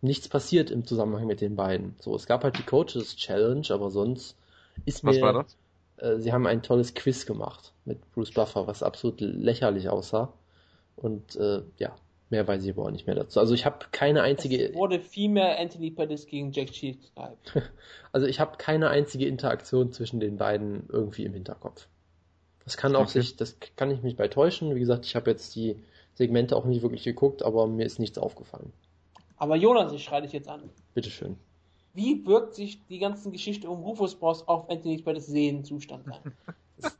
nichts 0.00 0.28
passiert 0.28 0.70
im 0.70 0.84
Zusammenhang 0.84 1.26
mit 1.26 1.40
den 1.40 1.56
beiden. 1.56 1.94
So, 2.00 2.14
es 2.14 2.26
gab 2.26 2.44
halt 2.44 2.58
die 2.58 2.62
Coaches 2.62 3.16
Challenge, 3.16 3.66
aber 3.70 3.90
sonst 3.90 4.36
ist 4.84 5.04
was 5.04 5.14
mir. 5.14 5.22
Was 5.22 5.34
war 5.34 5.42
das? 5.44 5.56
Äh, 5.96 6.20
sie 6.20 6.32
haben 6.32 6.46
ein 6.46 6.62
tolles 6.62 6.94
Quiz 6.94 7.26
gemacht 7.26 7.72
mit 7.84 8.12
Bruce 8.12 8.32
Buffer, 8.32 8.66
was 8.66 8.82
absolut 8.82 9.20
lächerlich 9.20 9.88
aussah. 9.88 10.32
Und 10.96 11.36
äh, 11.36 11.62
ja, 11.78 11.94
Mehr 12.30 12.48
weiß 12.48 12.64
ich 12.64 12.70
aber 12.70 12.84
auch 12.84 12.90
nicht 12.90 13.06
mehr 13.06 13.16
dazu. 13.16 13.38
Also 13.38 13.54
ich 13.54 13.66
habe 13.66 13.86
keine 13.92 14.22
einzige. 14.22 14.70
Es 14.70 14.74
wurde 14.74 15.00
viel 15.00 15.28
mehr 15.28 15.58
Anthony 15.58 15.90
Pettis 15.90 16.26
gegen 16.26 16.52
Jack 16.52 16.72
Cheeks 16.72 17.12
Also 18.12 18.26
ich 18.26 18.40
habe 18.40 18.56
keine 18.56 18.88
einzige 18.90 19.26
Interaktion 19.26 19.92
zwischen 19.92 20.20
den 20.20 20.36
beiden 20.36 20.88
irgendwie 20.88 21.24
im 21.24 21.34
Hinterkopf. 21.34 21.86
Das 22.64 22.76
kann 22.76 22.96
auch 22.96 23.02
okay. 23.02 23.20
sich, 23.20 23.36
das 23.36 23.58
kann 23.76 23.90
ich 23.90 24.02
mich 24.02 24.16
bei 24.16 24.28
täuschen. 24.28 24.74
Wie 24.74 24.80
gesagt, 24.80 25.04
ich 25.04 25.16
habe 25.16 25.30
jetzt 25.30 25.54
die 25.54 25.76
Segmente 26.14 26.56
auch 26.56 26.64
nicht 26.64 26.82
wirklich 26.82 27.04
geguckt, 27.04 27.42
aber 27.42 27.66
mir 27.66 27.84
ist 27.84 27.98
nichts 27.98 28.18
aufgefallen. 28.18 28.72
Aber 29.36 29.56
Jonas, 29.56 29.92
ich 29.92 30.02
schreie 30.02 30.22
dich 30.22 30.32
jetzt 30.32 30.48
an. 30.48 30.70
Bitteschön. 30.94 31.36
Wie 31.92 32.26
wirkt 32.26 32.54
sich 32.54 32.84
die 32.86 32.98
ganze 32.98 33.30
Geschichte 33.30 33.68
um 33.68 33.82
Rufus 33.82 34.16
Boss 34.16 34.48
auf 34.48 34.70
Anthony 34.70 34.98
Pettis 34.98 35.26
Sehenzustand 35.26 36.08
ein? 36.08 36.32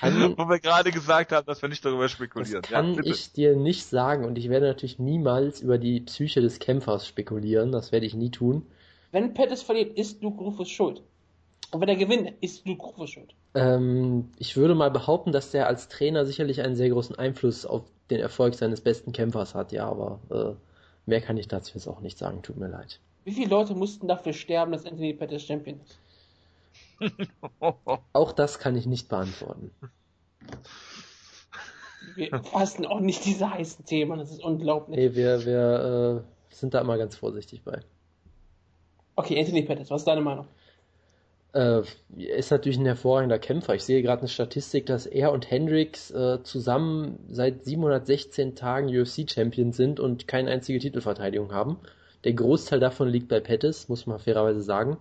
kann, 0.00 0.34
wo 0.38 0.48
wir 0.48 0.58
gerade 0.58 0.90
gesagt 0.90 1.32
haben, 1.32 1.46
dass 1.46 1.62
wir 1.62 1.68
nicht 1.68 1.84
darüber 1.84 2.08
spekulieren. 2.08 2.62
Das 2.62 2.70
kann 2.70 2.94
ja, 2.94 3.02
ich 3.04 3.32
dir 3.32 3.56
nicht 3.56 3.84
sagen 3.86 4.24
und 4.24 4.38
ich 4.38 4.48
werde 4.48 4.66
natürlich 4.66 4.98
niemals 4.98 5.60
über 5.60 5.78
die 5.78 6.00
Psyche 6.00 6.40
des 6.40 6.58
Kämpfers 6.58 7.06
spekulieren. 7.06 7.72
Das 7.72 7.92
werde 7.92 8.06
ich 8.06 8.14
nie 8.14 8.30
tun. 8.30 8.66
Wenn 9.12 9.34
Pettis 9.34 9.62
verliert, 9.62 9.96
ist 9.98 10.22
Luke 10.22 10.42
Rufus 10.42 10.68
schuld. 10.68 11.02
Und 11.70 11.80
wenn 11.80 11.88
er 11.88 11.96
gewinnt, 11.96 12.32
ist 12.40 12.66
Luke 12.66 12.84
Rufus 12.84 13.10
schuld. 13.10 13.34
Ähm, 13.54 14.30
ich 14.38 14.56
würde 14.56 14.74
mal 14.74 14.90
behaupten, 14.90 15.32
dass 15.32 15.50
der 15.50 15.66
als 15.66 15.88
Trainer 15.88 16.24
sicherlich 16.24 16.62
einen 16.62 16.76
sehr 16.76 16.90
großen 16.90 17.16
Einfluss 17.18 17.66
auf 17.66 17.82
den 18.10 18.20
Erfolg 18.20 18.54
seines 18.54 18.80
besten 18.80 19.12
Kämpfers 19.12 19.54
hat, 19.54 19.72
ja, 19.72 19.86
aber 19.88 20.20
äh, 20.30 20.54
mehr 21.08 21.20
kann 21.20 21.36
ich 21.36 21.48
dazu 21.48 21.74
jetzt 21.74 21.86
auch 21.86 22.00
nicht 22.00 22.18
sagen, 22.18 22.42
tut 22.42 22.56
mir 22.56 22.68
leid. 22.68 23.00
Wie 23.24 23.32
viele 23.32 23.50
Leute 23.50 23.74
mussten 23.74 24.08
dafür 24.08 24.32
sterben, 24.32 24.72
dass 24.72 24.86
Anthony 24.86 25.12
Pettis 25.12 25.44
Champion 25.44 25.80
ist? 25.84 25.98
auch 28.12 28.32
das 28.32 28.58
kann 28.58 28.76
ich 28.76 28.86
nicht 28.86 29.08
beantworten. 29.08 29.70
Wir 32.14 32.42
fassen 32.42 32.86
auch 32.86 33.00
nicht 33.00 33.24
diese 33.24 33.50
heißen 33.50 33.84
Themen, 33.84 34.18
das 34.18 34.30
ist 34.30 34.42
unglaublich. 34.42 34.98
Nee, 34.98 35.14
wir, 35.14 35.44
wir 35.44 36.24
äh, 36.24 36.54
sind 36.54 36.74
da 36.74 36.80
immer 36.80 36.98
ganz 36.98 37.16
vorsichtig 37.16 37.62
bei. 37.62 37.80
Okay, 39.16 39.38
Anthony 39.38 39.62
Pettis, 39.62 39.90
was 39.90 40.02
ist 40.02 40.08
deine 40.08 40.20
Meinung? 40.20 40.46
Äh, 41.52 41.82
er 42.16 42.36
ist 42.36 42.50
natürlich 42.50 42.78
ein 42.78 42.86
hervorragender 42.86 43.38
Kämpfer. 43.38 43.74
Ich 43.74 43.84
sehe 43.84 44.02
gerade 44.02 44.20
eine 44.20 44.28
Statistik, 44.28 44.86
dass 44.86 45.06
er 45.06 45.32
und 45.32 45.50
Hendricks 45.50 46.10
äh, 46.10 46.42
zusammen 46.42 47.18
seit 47.28 47.64
716 47.64 48.54
Tagen 48.54 48.88
UFC-Champion 48.88 49.72
sind 49.72 49.98
und 49.98 50.28
keine 50.28 50.50
einzige 50.50 50.78
Titelverteidigung 50.78 51.52
haben. 51.52 51.78
Der 52.24 52.34
Großteil 52.34 52.80
davon 52.80 53.08
liegt 53.08 53.28
bei 53.28 53.40
Pettis, 53.40 53.88
muss 53.88 54.06
man 54.06 54.18
fairerweise 54.18 54.60
sagen. 54.60 54.98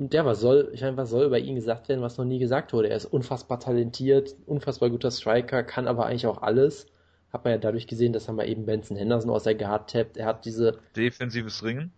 Und 0.00 0.14
der, 0.14 0.24
was 0.24 0.40
soll, 0.40 0.70
ich 0.72 0.80
meine, 0.80 0.96
was 0.96 1.10
soll 1.10 1.26
über 1.26 1.38
ihn 1.38 1.56
gesagt 1.56 1.90
werden, 1.90 2.00
was 2.00 2.16
noch 2.16 2.24
nie 2.24 2.38
gesagt 2.38 2.72
wurde? 2.72 2.88
Er 2.88 2.96
ist 2.96 3.04
unfassbar 3.04 3.60
talentiert, 3.60 4.34
unfassbar 4.46 4.88
guter 4.88 5.10
Striker, 5.10 5.62
kann 5.62 5.86
aber 5.86 6.06
eigentlich 6.06 6.26
auch 6.26 6.40
alles. 6.40 6.86
Hat 7.30 7.44
man 7.44 7.52
ja 7.52 7.58
dadurch 7.58 7.86
gesehen, 7.86 8.14
dass 8.14 8.26
er 8.26 8.32
mal 8.32 8.48
eben 8.48 8.64
Benson 8.64 8.96
Henderson 8.96 9.30
aus 9.30 9.42
der 9.42 9.56
Guard 9.56 9.90
tappt. 9.90 10.16
Er 10.16 10.24
hat 10.24 10.46
diese. 10.46 10.78
Defensives 10.96 11.62
Ringen? 11.62 11.92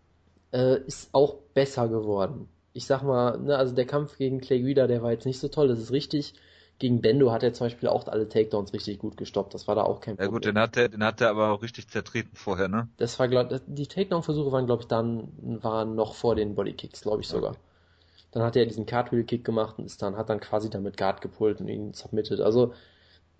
Äh, 0.50 0.80
ist 0.84 1.10
auch 1.12 1.36
besser 1.54 1.86
geworden. 1.86 2.48
Ich 2.72 2.86
sag 2.86 3.04
mal, 3.04 3.38
ne, 3.38 3.56
also 3.56 3.72
der 3.72 3.86
Kampf 3.86 4.18
gegen 4.18 4.40
Clay 4.40 4.62
Guida, 4.62 4.88
der 4.88 5.04
war 5.04 5.12
jetzt 5.12 5.24
nicht 5.24 5.38
so 5.38 5.46
toll, 5.46 5.68
das 5.68 5.78
ist 5.78 5.92
richtig. 5.92 6.34
Gegen 6.80 7.02
Bendo 7.02 7.30
hat 7.30 7.44
er 7.44 7.52
zum 7.52 7.66
Beispiel 7.66 7.88
auch 7.88 8.08
alle 8.08 8.28
Takedowns 8.28 8.72
richtig 8.72 8.98
gut 8.98 9.16
gestoppt. 9.16 9.54
Das 9.54 9.68
war 9.68 9.76
da 9.76 9.84
auch 9.84 10.00
kein 10.00 10.16
Problem. 10.16 10.28
Ja 10.28 10.32
gut, 10.32 10.44
den 10.44 10.58
hat 10.58 10.76
er, 10.76 10.88
den 10.88 11.04
hat 11.04 11.20
er 11.20 11.30
aber 11.30 11.52
auch 11.52 11.62
richtig 11.62 11.86
zertreten 11.86 12.34
vorher, 12.34 12.66
ne? 12.66 12.88
Das 12.96 13.20
war, 13.20 13.28
glaub, 13.28 13.48
die 13.68 13.86
Takedown-Versuche 13.86 14.50
waren, 14.50 14.66
glaube 14.66 14.82
ich, 14.82 14.88
dann, 14.88 15.28
waren 15.62 15.94
noch 15.94 16.16
vor 16.16 16.34
den 16.34 16.56
Bodykicks, 16.56 17.02
glaube 17.02 17.20
ich 17.20 17.28
sogar. 17.28 17.52
Okay. 17.52 17.60
Dann 18.32 18.42
hat 18.42 18.56
er 18.56 18.66
diesen 18.66 18.86
Cartwheel-Kick 18.86 19.44
gemacht 19.44 19.78
und 19.78 19.84
ist 19.84 20.02
dann, 20.02 20.16
hat 20.16 20.28
dann 20.30 20.40
quasi 20.40 20.70
damit 20.70 20.96
Guard 20.96 21.20
gepult 21.20 21.60
und 21.60 21.68
ihn 21.68 21.94
submitted. 21.94 22.40
Also 22.40 22.74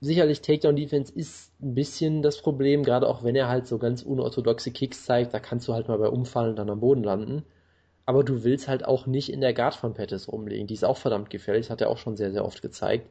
sicherlich 0.01 0.43
Takedown-Defense 0.43 1.13
ist 1.13 1.53
ein 1.61 1.75
bisschen 1.75 2.23
das 2.23 2.41
Problem, 2.41 2.85
gerade 2.85 3.09
auch 3.09 3.25
wenn 3.25 3.35
er 3.35 3.49
halt 3.49 3.67
so 3.67 3.79
ganz 3.79 4.03
unorthodoxe 4.03 4.71
Kicks 4.71 5.05
zeigt, 5.05 5.35
da 5.35 5.41
kannst 5.41 5.67
du 5.67 5.75
halt 5.75 5.89
mal 5.89 5.99
bei 5.99 6.09
Umfallen 6.09 6.57
dann 6.57 6.71
am 6.71 6.81
Boden 6.81 7.03
landen. 7.03 7.45
Aber 8.05 8.25
du 8.25 8.45
willst 8.45 8.69
halt 8.69 8.85
auch 8.85 9.07
nicht 9.07 9.33
in 9.33 9.41
der 9.41 9.55
Guard 9.55 9.75
von 9.75 9.95
Pettis 9.95 10.29
rumlegen. 10.29 10.67
Die 10.67 10.75
ist 10.75 10.85
auch 10.85 10.99
verdammt 10.99 11.31
gefährlich, 11.31 11.71
hat 11.71 11.81
er 11.81 11.89
auch 11.89 11.99
schon 11.99 12.17
sehr, 12.17 12.33
sehr 12.33 12.45
oft 12.45 12.63
gezeigt. 12.63 13.09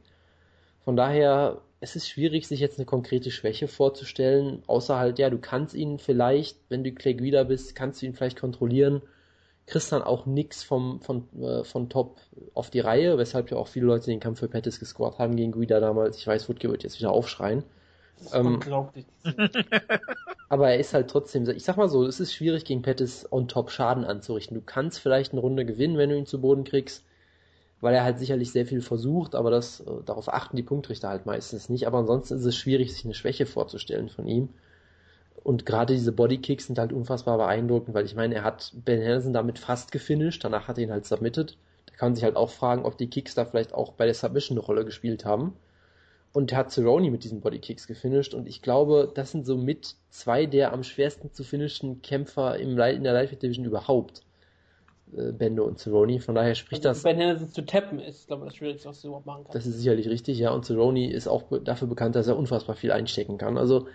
Von 0.84 0.96
daher 0.96 1.62
es 1.82 1.96
ist 1.96 2.08
schwierig, 2.08 2.46
sich 2.46 2.60
jetzt 2.60 2.78
eine 2.78 2.86
konkrete 2.86 3.32
Schwäche 3.32 3.66
vorzustellen, 3.66 4.62
außer 4.68 4.96
halt, 4.98 5.18
ja, 5.18 5.30
du 5.30 5.38
kannst 5.38 5.74
ihn 5.74 5.98
vielleicht, 5.98 6.56
wenn 6.68 6.84
du 6.84 6.92
Clay 6.92 7.14
Guida 7.14 7.42
bist, 7.42 7.74
kannst 7.74 8.00
du 8.00 8.06
ihn 8.06 8.14
vielleicht 8.14 8.38
kontrollieren, 8.38 9.02
kriegst 9.66 9.92
dann 9.92 10.02
auch 10.02 10.26
nix 10.26 10.62
vom, 10.62 11.00
von, 11.00 11.28
äh, 11.40 11.64
von 11.64 11.88
Top 11.88 12.20
auf 12.54 12.70
die 12.70 12.80
Reihe, 12.80 13.18
weshalb 13.18 13.50
ja 13.50 13.56
auch 13.56 13.68
viele 13.68 13.86
Leute 13.86 14.06
den 14.06 14.20
Kampf 14.20 14.40
für 14.40 14.48
Pettis 14.48 14.80
gescored 14.80 15.18
haben 15.18 15.36
gegen 15.36 15.52
Guida 15.52 15.80
damals. 15.80 16.18
Ich 16.18 16.26
weiß, 16.26 16.48
Woodke 16.48 16.70
wird 16.70 16.82
jetzt 16.82 16.98
wieder 16.98 17.10
aufschreien. 17.10 17.64
Ähm, 18.32 18.54
Unglaublich. 18.54 19.06
aber 20.48 20.70
er 20.70 20.78
ist 20.78 20.94
halt 20.94 21.08
trotzdem, 21.08 21.48
ich 21.48 21.64
sag 21.64 21.76
mal 21.76 21.88
so, 21.88 22.04
es 22.04 22.20
ist 22.20 22.34
schwierig 22.34 22.64
gegen 22.64 22.82
Pettis 22.82 23.26
on 23.30 23.48
top 23.48 23.70
Schaden 23.70 24.04
anzurichten. 24.04 24.56
Du 24.56 24.62
kannst 24.64 24.98
vielleicht 24.98 25.32
eine 25.32 25.40
Runde 25.40 25.64
gewinnen, 25.64 25.96
wenn 25.96 26.10
du 26.10 26.16
ihn 26.16 26.26
zu 26.26 26.40
Boden 26.40 26.64
kriegst, 26.64 27.04
weil 27.80 27.94
er 27.94 28.04
halt 28.04 28.18
sicherlich 28.18 28.52
sehr 28.52 28.66
viel 28.66 28.80
versucht, 28.80 29.34
aber 29.34 29.50
das, 29.50 29.80
äh, 29.80 29.90
darauf 30.04 30.32
achten 30.32 30.56
die 30.56 30.62
Punktrichter 30.62 31.08
halt 31.08 31.26
meistens 31.26 31.68
nicht. 31.68 31.86
Aber 31.86 31.98
ansonsten 31.98 32.34
ist 32.34 32.44
es 32.44 32.56
schwierig, 32.56 32.92
sich 32.92 33.04
eine 33.04 33.14
Schwäche 33.14 33.46
vorzustellen 33.46 34.08
von 34.08 34.26
ihm. 34.26 34.50
Und 35.42 35.66
gerade 35.66 35.94
diese 35.94 36.12
Bodykicks 36.12 36.66
sind 36.66 36.78
halt 36.78 36.92
unfassbar 36.92 37.36
beeindruckend, 37.36 37.94
weil 37.94 38.04
ich 38.04 38.14
meine, 38.14 38.34
er 38.36 38.44
hat 38.44 38.72
Ben 38.84 39.00
Henderson 39.00 39.32
damit 39.32 39.58
fast 39.58 39.90
gefinisht, 39.90 40.44
danach 40.44 40.68
hat 40.68 40.78
er 40.78 40.84
ihn 40.84 40.92
halt 40.92 41.04
submitted. 41.04 41.56
Da 41.86 41.94
kann 41.96 42.10
man 42.10 42.14
sich 42.14 42.24
halt 42.24 42.36
auch 42.36 42.50
fragen, 42.50 42.84
ob 42.84 42.96
die 42.96 43.08
Kicks 43.08 43.34
da 43.34 43.44
vielleicht 43.44 43.74
auch 43.74 43.92
bei 43.92 44.04
der 44.06 44.14
Submission 44.14 44.56
eine 44.56 44.64
Rolle 44.66 44.84
gespielt 44.84 45.24
haben. 45.24 45.54
Und 46.32 46.52
er 46.52 46.58
hat 46.58 46.70
Cerrone 46.70 47.10
mit 47.10 47.24
diesen 47.24 47.40
Bodykicks 47.40 47.86
gefinisht 47.86 48.34
und 48.34 48.46
ich 48.48 48.62
glaube, 48.62 49.10
das 49.14 49.32
sind 49.32 49.44
so 49.44 49.58
mit 49.58 49.96
zwei 50.10 50.46
der 50.46 50.72
am 50.72 50.82
schwersten 50.82 51.32
zu 51.32 51.44
finishen 51.44 52.00
Kämpfer 52.02 52.56
im, 52.58 52.78
in 52.78 53.04
der 53.04 53.12
Lightweight 53.12 53.42
Division 53.42 53.66
überhaupt. 53.66 54.22
Äh, 55.16 55.32
Bendo 55.32 55.64
und 55.64 55.78
Cerrone. 55.78 56.20
Von 56.20 56.34
daher 56.34 56.54
spricht 56.54 56.86
Also 56.86 56.98
das. 56.98 57.02
Ben 57.02 57.16
Henderson 57.18 57.50
zu 57.50 57.66
tappen 57.66 57.98
ist, 57.98 58.28
glaube 58.28 58.44
ich, 58.44 58.50
das 58.50 58.56
Schwierigste, 58.56 58.88
was 58.88 59.02
du 59.02 59.08
überhaupt 59.08 59.26
machen 59.26 59.44
kannst. 59.44 59.54
Das 59.54 59.66
ist 59.66 59.76
sicherlich 59.78 60.08
richtig, 60.08 60.38
ja. 60.38 60.50
Und 60.52 60.64
Cerrone 60.64 61.10
ist 61.10 61.28
auch 61.28 61.42
be- 61.42 61.60
dafür 61.60 61.88
bekannt, 61.88 62.16
dass 62.16 62.28
er 62.28 62.36
unfassbar 62.38 62.76
viel 62.76 62.92
einstecken 62.92 63.36
kann. 63.38 63.58
Also 63.58 63.88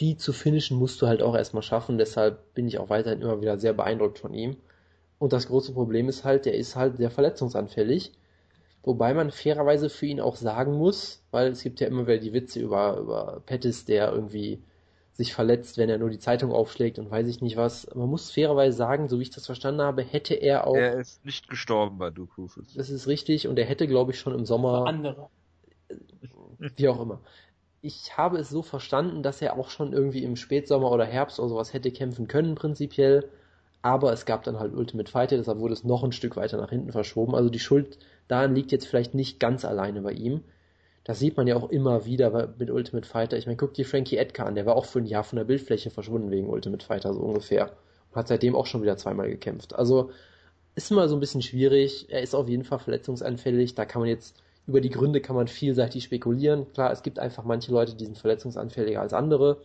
die 0.00 0.16
zu 0.16 0.32
finishen 0.32 0.78
musst 0.78 1.00
du 1.02 1.06
halt 1.06 1.22
auch 1.22 1.34
erstmal 1.34 1.62
schaffen. 1.62 1.98
Deshalb 1.98 2.54
bin 2.54 2.66
ich 2.68 2.78
auch 2.78 2.90
weiterhin 2.90 3.22
immer 3.22 3.40
wieder 3.40 3.58
sehr 3.58 3.72
beeindruckt 3.72 4.18
von 4.18 4.34
ihm. 4.34 4.56
Und 5.18 5.32
das 5.32 5.46
große 5.48 5.72
Problem 5.72 6.08
ist 6.08 6.24
halt, 6.24 6.44
der 6.46 6.54
ist 6.54 6.76
halt 6.76 6.96
sehr 6.96 7.10
verletzungsanfällig. 7.10 8.12
Wobei 8.82 9.14
man 9.14 9.30
fairerweise 9.30 9.88
für 9.88 10.06
ihn 10.06 10.20
auch 10.20 10.36
sagen 10.36 10.74
muss, 10.74 11.22
weil 11.30 11.52
es 11.52 11.62
gibt 11.62 11.80
ja 11.80 11.86
immer 11.86 12.06
wieder 12.06 12.18
die 12.18 12.32
Witze 12.34 12.60
über, 12.60 12.98
über 12.98 13.42
Pettis, 13.46 13.84
der 13.86 14.12
irgendwie 14.12 14.60
sich 15.14 15.32
verletzt, 15.32 15.78
wenn 15.78 15.88
er 15.88 15.98
nur 15.98 16.10
die 16.10 16.18
Zeitung 16.18 16.52
aufschlägt 16.52 16.98
und 16.98 17.10
weiß 17.10 17.28
ich 17.28 17.40
nicht 17.40 17.56
was. 17.56 17.88
Man 17.94 18.10
muss 18.10 18.32
fairerweise 18.32 18.76
sagen, 18.76 19.08
so 19.08 19.18
wie 19.18 19.22
ich 19.22 19.30
das 19.30 19.46
verstanden 19.46 19.80
habe, 19.80 20.02
hätte 20.02 20.34
er 20.34 20.66
auch, 20.66 20.74
Er 20.76 20.98
ist 20.98 21.24
nicht 21.24 21.48
gestorben 21.48 21.98
bei 21.98 22.10
Duke 22.10 22.34
Rufus. 22.36 22.74
das 22.74 22.90
ist 22.90 23.06
richtig, 23.06 23.46
und 23.46 23.58
er 23.58 23.64
hätte, 23.64 23.86
glaube 23.86 24.10
ich, 24.10 24.18
schon 24.18 24.34
im 24.34 24.44
Sommer 24.44 24.86
andere. 24.86 25.28
wie 26.76 26.88
auch 26.88 27.00
immer. 27.00 27.20
Ich 27.86 28.16
habe 28.16 28.38
es 28.38 28.48
so 28.48 28.62
verstanden, 28.62 29.22
dass 29.22 29.42
er 29.42 29.58
auch 29.58 29.68
schon 29.68 29.92
irgendwie 29.92 30.24
im 30.24 30.36
Spätsommer 30.36 30.90
oder 30.90 31.04
Herbst 31.04 31.38
oder 31.38 31.50
sowas 31.50 31.74
hätte 31.74 31.90
kämpfen 31.90 32.28
können, 32.28 32.54
prinzipiell. 32.54 33.28
Aber 33.82 34.10
es 34.10 34.24
gab 34.24 34.42
dann 34.42 34.58
halt 34.58 34.72
Ultimate 34.74 35.10
Fighter, 35.10 35.36
deshalb 35.36 35.58
wurde 35.58 35.74
es 35.74 35.84
noch 35.84 36.02
ein 36.02 36.12
Stück 36.12 36.36
weiter 36.36 36.56
nach 36.56 36.70
hinten 36.70 36.92
verschoben. 36.92 37.34
Also 37.34 37.50
die 37.50 37.58
Schuld 37.58 37.98
daran 38.26 38.54
liegt 38.54 38.72
jetzt 38.72 38.86
vielleicht 38.86 39.12
nicht 39.12 39.38
ganz 39.38 39.66
alleine 39.66 40.00
bei 40.00 40.12
ihm. 40.12 40.44
Das 41.04 41.18
sieht 41.18 41.36
man 41.36 41.46
ja 41.46 41.56
auch 41.56 41.68
immer 41.68 42.06
wieder 42.06 42.54
mit 42.58 42.70
Ultimate 42.70 43.06
Fighter. 43.06 43.36
Ich 43.36 43.44
meine, 43.44 43.58
guck 43.58 43.74
dir 43.74 43.84
Frankie 43.84 44.16
Edgar 44.16 44.46
an, 44.46 44.54
der 44.54 44.64
war 44.64 44.76
auch 44.76 44.86
für 44.86 45.00
ein 45.00 45.04
Jahr 45.04 45.22
von 45.22 45.36
der 45.36 45.44
Bildfläche 45.44 45.90
verschwunden 45.90 46.30
wegen 46.30 46.48
Ultimate 46.48 46.86
Fighter, 46.86 47.12
so 47.12 47.20
ungefähr. 47.20 47.72
Und 48.12 48.16
hat 48.16 48.28
seitdem 48.28 48.56
auch 48.56 48.64
schon 48.64 48.80
wieder 48.80 48.96
zweimal 48.96 49.28
gekämpft. 49.28 49.74
Also 49.74 50.10
ist 50.74 50.90
immer 50.90 51.06
so 51.06 51.16
ein 51.16 51.20
bisschen 51.20 51.42
schwierig. 51.42 52.06
Er 52.08 52.22
ist 52.22 52.34
auf 52.34 52.48
jeden 52.48 52.64
Fall 52.64 52.78
verletzungsanfällig. 52.78 53.74
Da 53.74 53.84
kann 53.84 54.00
man 54.00 54.08
jetzt 54.08 54.42
über 54.66 54.80
die 54.80 54.90
Gründe 54.90 55.20
kann 55.20 55.36
man 55.36 55.48
vielseitig 55.48 56.04
spekulieren. 56.04 56.72
Klar, 56.72 56.90
es 56.90 57.02
gibt 57.02 57.18
einfach 57.18 57.44
manche 57.44 57.70
Leute, 57.72 57.94
die 57.94 58.04
sind 58.06 58.18
verletzungsanfälliger 58.18 59.00
als 59.00 59.12
andere. 59.12 59.62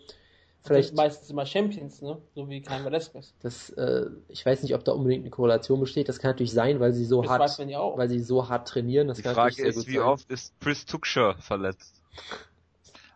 Vielleicht 0.61 0.89
Vielleicht, 0.89 0.95
meistens 0.95 1.29
immer 1.29 1.45
Champions, 1.45 2.01
ne? 2.01 2.17
So 2.35 2.49
wie 2.49 2.61
Kein 2.61 2.83
Velasquez. 2.83 3.33
das, 3.41 3.69
äh, 3.71 4.07
ich 4.27 4.45
weiß 4.45 4.61
nicht, 4.63 4.75
ob 4.75 4.83
da 4.83 4.91
unbedingt 4.91 5.23
eine 5.23 5.29
Korrelation 5.29 5.79
besteht. 5.79 6.09
Das 6.09 6.19
kann 6.19 6.31
natürlich 6.31 6.51
sein, 6.51 6.81
weil 6.81 6.91
sie 6.93 7.05
so 7.05 7.21
Das 7.21 7.31
hart, 7.31 7.59
weil 7.59 8.09
sie 8.09 8.19
so 8.19 8.49
hart 8.49 8.67
trainieren. 8.67 9.07
Das 9.07 9.17
Die 9.17 9.23
kann 9.23 9.35
Frage 9.35 9.63
ist, 9.63 9.75
gut 9.77 9.87
wie 9.87 9.95
sein. 9.95 10.01
oft 10.03 10.29
ist 10.29 10.53
Chris 10.59 10.85
Tuchscher 10.85 11.35
verletzt? 11.39 11.95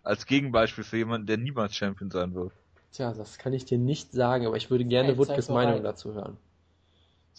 Als 0.04 0.26
Gegenbeispiel 0.26 0.84
für 0.86 0.98
jemanden, 0.98 1.28
der 1.28 1.38
niemals 1.38 1.76
Champion 1.76 2.10
sein 2.12 2.34
wird. 2.34 2.54
Tja, 2.94 3.14
das 3.14 3.38
kann 3.38 3.54
ich 3.54 3.66
dir 3.66 3.78
nicht 3.78 4.12
sagen, 4.12 4.46
aber 4.46 4.56
ich 4.56 4.70
würde 4.72 4.86
gerne 4.86 5.18
Zeit 5.18 5.44
vorbei. 5.44 5.66
Meinung 5.66 5.84
dazu 5.84 6.14
hören. 6.14 6.38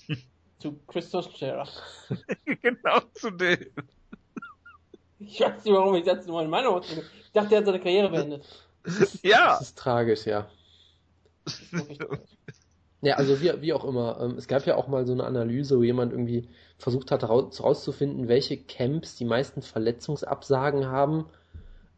Zu 0.59 0.79
Christos 0.87 1.31
Scherer. 1.37 1.69
genau 2.63 3.01
zu 3.15 3.31
dem. 3.31 3.67
Ich 5.27 5.41
weiß 5.41 5.65
nicht, 5.65 5.75
warum 5.75 5.95
ich 5.95 6.05
dazu 6.05 6.33
meine 6.33 6.49
Meinung 6.49 6.75
ausdrücke. 6.75 7.07
Ich 7.25 7.33
dachte, 7.33 7.55
er 7.55 7.59
hat 7.59 7.67
seine 7.67 7.81
Karriere 7.81 8.11
beendet. 8.11 8.45
Ja! 9.23 9.57
Das 9.59 9.63
ist 9.63 9.79
tragisch, 9.79 10.27
ja. 10.27 10.47
Das 11.45 11.59
ist 11.59 11.73
wirklich 11.73 11.99
traurig. 11.99 12.21
Ja, 13.05 13.17
also 13.17 13.41
wie, 13.43 13.53
wie 13.61 13.73
auch 13.75 13.85
immer. 13.85 14.19
Ähm, 14.21 14.37
es 14.39 14.49
gab 14.49 14.67
ja 14.67 14.77
auch 14.77 14.89
mal 14.89 15.07
so 15.07 15.13
eine 15.13 15.25
Analyse, 15.25 15.79
wo 15.79 15.83
jemand 15.83 16.13
irgendwie 16.13 16.49
versucht 16.79 17.11
hat 17.11 17.29
raus, 17.29 17.63
rauszufinden, 17.63 18.29
welche 18.29 18.57
Camps 18.57 19.17
die 19.17 19.27
meisten 19.27 19.61
Verletzungsabsagen 19.61 20.87
haben. 20.87 21.27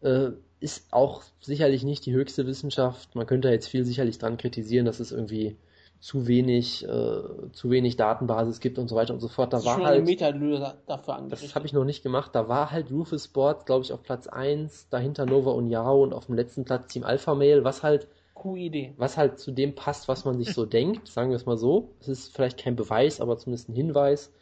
Äh, 0.01 0.31
ist 0.59 0.93
auch 0.93 1.23
sicherlich 1.41 1.85
nicht 1.85 2.07
die 2.07 2.13
höchste 2.13 2.47
Wissenschaft. 2.47 3.15
Man 3.15 3.27
könnte 3.27 3.49
jetzt 3.51 3.69
viel 3.69 3.85
sicherlich 3.85 4.19
dran 4.19 4.37
kritisieren, 4.37 4.87
dass 4.87 4.99
es 4.99 5.13
irgendwie 5.13 5.57
zu 6.01 6.27
wenig, 6.27 6.85
äh, 6.85 7.23
zu 7.53 7.71
wenig 7.71 7.97
Datenbasis 7.97 8.61
gibt 8.61 8.79
und 8.79 8.89
so 8.89 8.97
weiter 8.97 9.15
und 9.15 9.21
so 9.21 9.29
fort. 9.29 9.53
Da 9.53 9.59
Das 9.59 9.65
war 9.65 9.75
schon 9.75 9.87
eine 9.87 9.97
halt, 9.97 10.05
Meta-Lösung 10.05 10.73
dafür 10.87 11.15
das 11.29 11.55
angerichtet. 11.55 11.55
habe 11.55 11.67
ich 11.67 11.73
noch 11.73 11.85
nicht 11.85 12.03
gemacht, 12.03 12.35
da 12.35 12.49
war 12.49 12.71
halt 12.71 12.91
Rufus 12.91 13.25
Sports, 13.25 13.65
glaube 13.65 13.85
ich, 13.85 13.93
auf 13.93 14.03
Platz 14.03 14.27
1, 14.27 14.89
dahinter 14.91 15.27
Nova 15.27 15.51
und 15.53 15.69
Yao 15.71 16.03
und 16.03 16.13
auf 16.13 16.27
dem 16.27 16.35
letzten 16.37 16.65
Platz 16.65 16.89
Team 16.93 17.05
Alpha 17.05 17.35
Male, 17.35 17.65
was 17.65 17.83
halt 17.83 18.09
Idee. 18.55 18.95
was 18.97 19.17
halt 19.17 19.39
zu 19.41 19.51
dem 19.51 19.75
passt, 19.75 20.09
was 20.09 20.25
man 20.25 20.39
sich 20.39 20.53
so 20.55 20.65
denkt, 20.67 21.09
sagen 21.09 21.31
wir 21.31 21.37
es 21.37 21.47
mal 21.47 21.57
so. 21.57 21.91
Es 22.01 22.09
ist 22.09 22.33
vielleicht 22.35 22.59
kein 22.59 22.77
Beweis, 22.77 23.21
aber 23.21 23.39
zumindest 23.39 23.69
ein 23.69 23.75
Hinweis. 23.75 24.33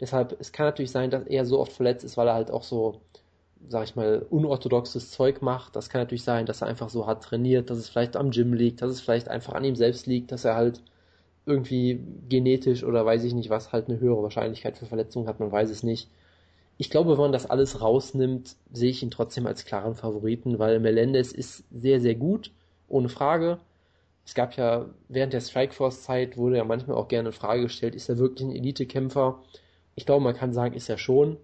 Deshalb, 0.00 0.36
es 0.40 0.52
kann 0.52 0.66
natürlich 0.66 0.90
sein, 0.90 1.10
dass 1.10 1.26
er 1.26 1.44
so 1.46 1.60
oft 1.60 1.72
verletzt 1.72 2.04
ist, 2.04 2.16
weil 2.16 2.26
er 2.28 2.34
halt 2.34 2.50
auch 2.50 2.64
so, 2.64 3.00
sag 3.68 3.84
ich 3.84 3.94
mal, 3.94 4.26
unorthodoxes 4.30 5.10
Zeug 5.12 5.42
macht. 5.42 5.76
Das 5.76 5.88
kann 5.90 6.00
natürlich 6.00 6.24
sein, 6.24 6.46
dass 6.46 6.62
er 6.62 6.68
einfach 6.68 6.88
so 6.88 7.06
hart 7.06 7.22
trainiert, 7.22 7.70
dass 7.70 7.78
es 7.78 7.88
vielleicht 7.88 8.16
am 8.16 8.30
Gym 8.30 8.52
liegt, 8.52 8.82
dass 8.82 8.90
es 8.90 9.00
vielleicht 9.00 9.28
einfach 9.28 9.52
an 9.54 9.64
ihm 9.64 9.76
selbst 9.76 10.06
liegt, 10.06 10.32
dass 10.32 10.44
er 10.44 10.56
halt 10.56 10.82
irgendwie 11.46 12.00
genetisch 12.28 12.84
oder 12.84 13.04
weiß 13.04 13.24
ich 13.24 13.34
nicht 13.34 13.50
was 13.50 13.72
halt 13.72 13.88
eine 13.88 13.98
höhere 14.00 14.22
Wahrscheinlichkeit 14.22 14.78
für 14.78 14.86
Verletzungen 14.86 15.26
hat, 15.26 15.40
man 15.40 15.52
weiß 15.52 15.70
es 15.70 15.82
nicht. 15.82 16.08
Ich 16.78 16.90
glaube, 16.90 17.12
wenn 17.12 17.18
man 17.18 17.32
das 17.32 17.46
alles 17.48 17.80
rausnimmt, 17.80 18.56
sehe 18.72 18.90
ich 18.90 19.02
ihn 19.02 19.10
trotzdem 19.10 19.46
als 19.46 19.64
klaren 19.64 19.94
Favoriten, 19.94 20.58
weil 20.58 20.80
Melendez 20.80 21.32
ist 21.32 21.64
sehr, 21.70 22.00
sehr 22.00 22.14
gut, 22.14 22.50
ohne 22.88 23.08
Frage. 23.08 23.58
Es 24.24 24.34
gab 24.34 24.56
ja 24.56 24.86
während 25.08 25.32
der 25.32 25.40
Strikeforce-Zeit 25.40 26.36
wurde 26.36 26.56
ja 26.58 26.64
manchmal 26.64 26.96
auch 26.96 27.08
gerne 27.08 27.30
in 27.30 27.34
Frage 27.34 27.62
gestellt, 27.62 27.94
ist 27.94 28.08
er 28.08 28.18
wirklich 28.18 28.48
ein 28.48 28.54
Elite-Kämpfer? 28.54 29.42
Ich 29.94 30.06
glaube, 30.06 30.24
man 30.24 30.34
kann 30.34 30.52
sagen, 30.52 30.74
ist 30.74 30.88
er 30.88 30.98
schon. 30.98 31.36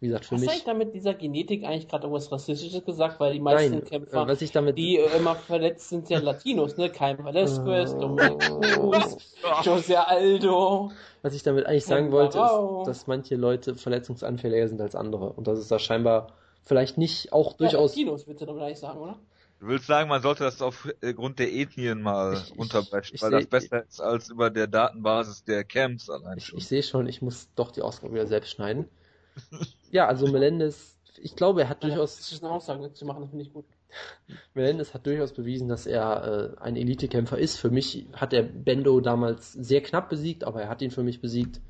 Wie 0.00 0.06
gesagt, 0.06 0.24
für 0.24 0.34
Hast 0.34 0.40
du 0.40 0.44
mich. 0.46 0.50
eigentlich 0.50 0.64
damit 0.64 0.94
dieser 0.94 1.12
Genetik 1.14 1.64
eigentlich 1.64 1.86
gerade 1.88 2.04
irgendwas 2.04 2.32
Rassistisches 2.32 2.84
gesagt? 2.84 3.20
Weil 3.20 3.34
die 3.34 3.40
meisten 3.40 3.76
Nein, 3.76 3.84
Kämpfer, 3.84 4.22
äh, 4.22 4.26
was 4.28 4.40
ich 4.40 4.50
damit. 4.50 4.78
die 4.78 4.96
äh, 4.96 5.16
immer 5.18 5.36
verletzt 5.36 5.90
sind, 5.90 6.06
sind 6.06 6.24
Latinos, 6.24 6.76
ne? 6.78 6.90
Kein 6.90 7.22
Velasquez, 7.22 7.92
Äh, 7.92 7.98
Dominic 7.98 8.38
Cruz, 8.40 9.34
Jose 9.62 10.06
Aldo. 10.06 10.90
Was 11.22 11.34
ich 11.34 11.42
damit 11.42 11.66
eigentlich 11.66 11.84
sagen 11.84 12.10
wollte, 12.12 12.38
ist, 12.38 12.88
dass 12.88 13.06
manche 13.06 13.36
Leute 13.36 13.74
verletzungsanfälliger 13.74 14.68
sind 14.68 14.80
als 14.80 14.94
andere. 14.94 15.34
Und 15.34 15.46
das 15.46 15.58
ist 15.58 15.70
da 15.70 15.78
scheinbar 15.78 16.28
vielleicht 16.62 16.96
nicht 16.96 17.32
auch 17.34 17.52
Ja, 17.52 17.56
durchaus. 17.58 17.90
Latinos, 17.90 18.26
willst 18.26 18.40
du 18.40 18.46
doch 18.46 18.56
gleich 18.56 18.78
sagen, 18.78 19.00
oder? 19.00 19.18
Du 19.58 19.66
willst 19.66 19.86
sagen, 19.86 20.08
man 20.08 20.22
sollte 20.22 20.44
das 20.44 20.62
aufgrund 20.62 21.38
der 21.38 21.52
Ethnien 21.52 22.00
mal 22.00 22.32
Ich- 22.32 22.52
ich- 22.52 22.58
unterbrechen, 22.58 23.16
ich 23.16 23.20
weil 23.22 23.30
seh- 23.32 23.36
das 23.40 23.46
besser 23.48 23.84
ist 23.86 24.00
als 24.00 24.30
über 24.30 24.48
der 24.48 24.66
Datenbasis 24.66 25.44
der 25.44 25.64
Camps 25.64 26.08
allein 26.08 26.38
Ich, 26.38 26.46
schon. 26.46 26.58
ich 26.58 26.66
sehe 26.66 26.82
schon, 26.82 27.06
ich 27.06 27.20
muss 27.20 27.50
doch 27.54 27.70
die 27.70 27.82
Ausgabe 27.82 28.14
wieder 28.14 28.26
selbst 28.26 28.52
schneiden. 28.52 28.88
Ja, 29.90 30.06
also 30.06 30.26
Melendez, 30.28 30.96
ich 31.18 31.36
glaube, 31.36 31.62
er 31.62 31.68
hat 31.68 31.82
durchaus, 31.82 32.16
Das 32.16 32.32
ist 32.32 32.44
eine 32.44 32.52
Aussage 32.52 32.92
zu 32.92 33.04
machen, 33.04 33.22
das 33.22 33.30
finde 33.30 33.44
ich 33.44 33.52
gut. 33.52 33.64
Melendez 34.54 34.94
hat 34.94 35.06
durchaus 35.06 35.32
bewiesen, 35.32 35.68
dass 35.68 35.86
er 35.86 36.54
äh, 36.58 36.60
ein 36.62 36.76
Elitekämpfer 36.76 37.38
ist. 37.38 37.56
Für 37.56 37.70
mich 37.70 38.06
hat 38.12 38.32
er 38.32 38.42
Bendo 38.42 39.00
damals 39.00 39.52
sehr 39.52 39.82
knapp 39.82 40.08
besiegt, 40.08 40.44
aber 40.44 40.62
er 40.62 40.68
hat 40.68 40.82
ihn 40.82 40.90
für 40.90 41.02
mich 41.02 41.20
besiegt. 41.20 41.60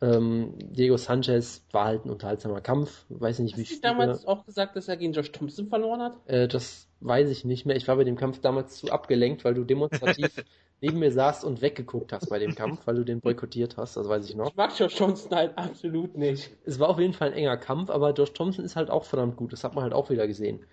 Ähm, 0.00 0.54
Diego 0.58 0.96
Sanchez 0.96 1.64
war 1.70 1.84
halt 1.84 2.04
ein 2.04 2.10
unterhaltsamer 2.10 2.60
Kampf. 2.60 3.04
Weiß 3.08 3.38
nicht, 3.38 3.56
wie 3.56 3.62
Hast 3.62 3.70
du 3.70 3.74
viele. 3.74 3.82
damals 3.82 4.26
auch 4.26 4.44
gesagt, 4.44 4.74
dass 4.74 4.88
er 4.88 4.96
gegen 4.96 5.12
Josh 5.12 5.30
Thompson 5.30 5.68
verloren 5.68 6.00
hat? 6.02 6.16
Äh, 6.26 6.48
das 6.48 6.88
weiß 7.00 7.30
ich 7.30 7.44
nicht 7.44 7.66
mehr. 7.66 7.76
Ich 7.76 7.86
war 7.86 7.96
bei 7.96 8.04
dem 8.04 8.16
Kampf 8.16 8.40
damals 8.40 8.76
zu 8.78 8.90
abgelenkt, 8.90 9.44
weil 9.44 9.54
du 9.54 9.62
demonstrativ 9.64 10.44
neben 10.82 10.98
mir 10.98 11.12
saßt 11.12 11.44
und 11.44 11.62
weggeguckt 11.62 12.12
hast 12.12 12.28
bei 12.28 12.38
dem 12.38 12.54
Kampf, 12.54 12.86
weil 12.86 12.96
du 12.96 13.04
den 13.04 13.20
boykottiert 13.20 13.76
hast. 13.78 13.96
Das 13.96 14.08
weiß 14.08 14.28
ich 14.28 14.34
noch. 14.36 14.50
Ich 14.50 14.56
mag 14.56 14.78
Josh 14.78 14.96
Thompson 14.96 15.34
halt 15.34 15.56
absolut 15.56 16.16
nicht. 16.16 16.50
Es 16.64 16.78
war 16.80 16.90
auf 16.90 16.98
jeden 16.98 17.14
Fall 17.14 17.28
ein 17.28 17.34
enger 17.34 17.56
Kampf, 17.56 17.88
aber 17.90 18.12
Josh 18.12 18.32
Thompson 18.34 18.64
ist 18.64 18.76
halt 18.76 18.90
auch 18.90 19.04
verdammt 19.04 19.36
gut. 19.36 19.52
Das 19.52 19.64
hat 19.64 19.74
man 19.74 19.84
halt 19.84 19.94
auch 19.94 20.10
wieder 20.10 20.26
gesehen. 20.26 20.66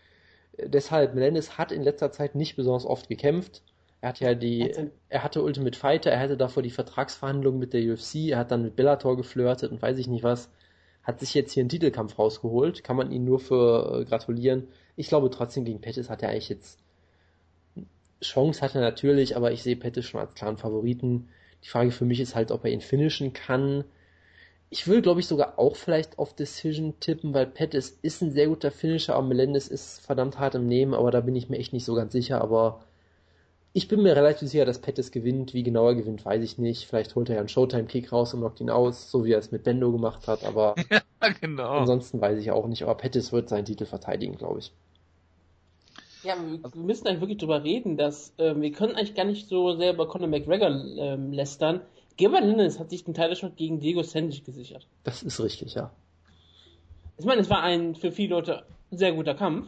Äh, 0.57 0.69
Deshalb, 0.69 1.13
Melendez 1.15 1.57
hat 1.57 1.71
in 1.71 1.83
letzter 1.83 2.11
Zeit 2.11 2.35
nicht 2.35 2.55
besonders 2.55 2.85
oft 2.85 3.07
gekämpft. 3.07 3.63
Er 4.01 4.09
hat 4.09 4.19
ja 4.21 4.33
die, 4.33 4.73
er 5.09 5.23
hatte 5.23 5.43
Ultimate 5.43 5.77
Fighter, 5.77 6.11
er 6.11 6.19
hatte 6.21 6.37
davor 6.37 6.63
die 6.63 6.69
Vertragsverhandlungen 6.71 7.59
mit 7.59 7.73
der 7.73 7.81
UFC, 7.93 8.29
er 8.31 8.39
hat 8.39 8.51
dann 8.51 8.63
mit 8.63 8.75
Bellator 8.77 9.17
geflirtet 9.17 9.71
und 9.71 9.81
weiß 9.81 9.97
ich 9.99 10.07
nicht 10.07 10.23
was. 10.23 10.49
hat 11.03 11.19
sich 11.19 11.33
jetzt 11.33 11.53
hier 11.53 11.61
einen 11.61 11.69
Titelkampf 11.69 12.17
rausgeholt, 12.19 12.83
kann 12.83 12.95
man 12.95 13.11
ihn 13.11 13.25
nur 13.25 13.39
für 13.39 14.01
äh, 14.01 14.05
gratulieren. 14.05 14.67
Ich 14.95 15.09
glaube 15.09 15.29
trotzdem 15.29 15.65
gegen 15.65 15.81
Pettis 15.81 16.09
hat 16.09 16.23
er 16.23 16.29
eigentlich 16.29 16.49
jetzt 16.49 16.79
Chance 18.21 18.61
hat 18.61 18.75
er 18.75 18.81
natürlich, 18.81 19.35
aber 19.37 19.51
ich 19.51 19.63
sehe 19.63 19.75
Pettis 19.75 20.05
schon 20.05 20.19
als 20.19 20.33
klaren 20.33 20.57
Favoriten. 20.57 21.29
Die 21.63 21.69
Frage 21.69 21.91
für 21.91 22.05
mich 22.05 22.19
ist 22.19 22.35
halt, 22.35 22.51
ob 22.51 22.65
er 22.65 22.71
ihn 22.71 22.81
finishen 22.81 23.33
kann. 23.33 23.83
Ich 24.69 24.87
würde, 24.87 25.01
glaube 25.01 25.19
ich, 25.19 25.27
sogar 25.27 25.57
auch 25.57 25.75
vielleicht 25.75 26.19
auf 26.19 26.35
Decision 26.35 26.99
tippen, 26.99 27.33
weil 27.33 27.47
Pettis 27.47 27.97
ist 28.01 28.21
ein 28.21 28.31
sehr 28.31 28.47
guter 28.47 28.71
Finisher, 28.71 29.15
aber 29.15 29.27
Melendez 29.27 29.67
ist 29.67 30.01
verdammt 30.01 30.37
hart 30.37 30.55
im 30.55 30.67
Nehmen, 30.67 30.93
aber 30.93 31.11
da 31.11 31.21
bin 31.21 31.35
ich 31.35 31.49
mir 31.49 31.57
echt 31.57 31.73
nicht 31.73 31.85
so 31.85 31.95
ganz 31.95 32.11
sicher, 32.11 32.41
aber 32.41 32.81
ich 33.73 33.87
bin 33.87 34.01
mir 34.01 34.15
relativ 34.15 34.49
sicher, 34.49 34.65
dass 34.65 34.79
Pettis 34.79 35.11
gewinnt. 35.11 35.53
Wie 35.53 35.63
genau 35.63 35.87
er 35.87 35.95
gewinnt, 35.95 36.25
weiß 36.25 36.43
ich 36.43 36.57
nicht. 36.57 36.85
Vielleicht 36.87 37.15
holt 37.15 37.29
er 37.29 37.35
ja 37.35 37.39
einen 37.39 37.49
Showtime-Kick 37.49 38.11
raus 38.11 38.33
und 38.33 38.41
knockt 38.41 38.61
ihn 38.61 38.69
aus, 38.69 39.11
so 39.11 39.25
wie 39.25 39.31
er 39.33 39.39
es 39.39 39.51
mit 39.51 39.63
Bendo 39.63 39.91
gemacht 39.91 40.27
hat, 40.27 40.43
aber 40.43 40.75
ja, 40.89 41.01
genau. 41.39 41.71
ansonsten 41.71 42.19
weiß 42.19 42.39
ich 42.39 42.51
auch 42.51 42.67
nicht. 42.67 42.83
Aber 42.83 42.95
Pettis 42.95 43.31
wird 43.31 43.49
seinen 43.49 43.65
Titel 43.65 43.85
verteidigen, 43.85 44.37
glaube 44.37 44.59
ich. 44.59 44.73
Ja, 46.23 46.35
wir, 46.35 46.63
wir 46.63 46.81
müssen 46.81 47.07
eigentlich 47.07 47.21
wirklich 47.21 47.37
drüber 47.37 47.63
reden, 47.63 47.97
dass 47.97 48.33
äh, 48.37 48.53
wir 48.59 48.71
können 48.71 48.95
eigentlich 48.95 49.15
gar 49.15 49.25
nicht 49.25 49.47
so 49.47 49.75
sehr 49.75 49.93
über 49.93 50.07
Conor 50.07 50.27
McGregor 50.27 50.69
ähm, 50.69 51.31
lästern. 51.31 51.81
Gilbert 52.17 52.43
Lennon 52.43 52.79
hat 52.79 52.89
sich 52.89 53.05
den 53.05 53.13
Titelshot 53.13 53.55
gegen 53.55 53.79
Diego 53.79 54.03
Sandic 54.03 54.43
gesichert. 54.43 54.87
Das 55.03 55.23
ist 55.23 55.41
richtig, 55.41 55.75
ja. 55.75 55.91
Ich 57.17 57.25
meine, 57.25 57.41
es 57.41 57.49
war 57.49 57.63
ein 57.63 57.95
für 57.95 58.11
viele 58.11 58.35
Leute 58.35 58.63
sehr 58.91 59.13
guter 59.13 59.35
Kampf. 59.35 59.67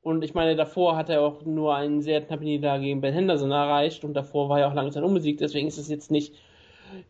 Und 0.00 0.24
ich 0.24 0.32
meine, 0.32 0.56
davor 0.56 0.96
hat 0.96 1.10
er 1.10 1.20
auch 1.20 1.44
nur 1.44 1.74
einen 1.74 2.00
sehr 2.00 2.22
knappen 2.22 2.44
Niederlage 2.44 2.84
gegen 2.84 3.02
Ben 3.02 3.12
Henderson 3.12 3.50
erreicht 3.50 4.04
und 4.04 4.14
davor 4.14 4.48
war 4.48 4.60
er 4.60 4.68
auch 4.68 4.74
lange 4.74 4.90
Zeit 4.90 5.02
unbesiegt, 5.02 5.40
deswegen 5.40 5.68
ist 5.68 5.76
es 5.76 5.88
jetzt 5.88 6.10
nicht, 6.10 6.34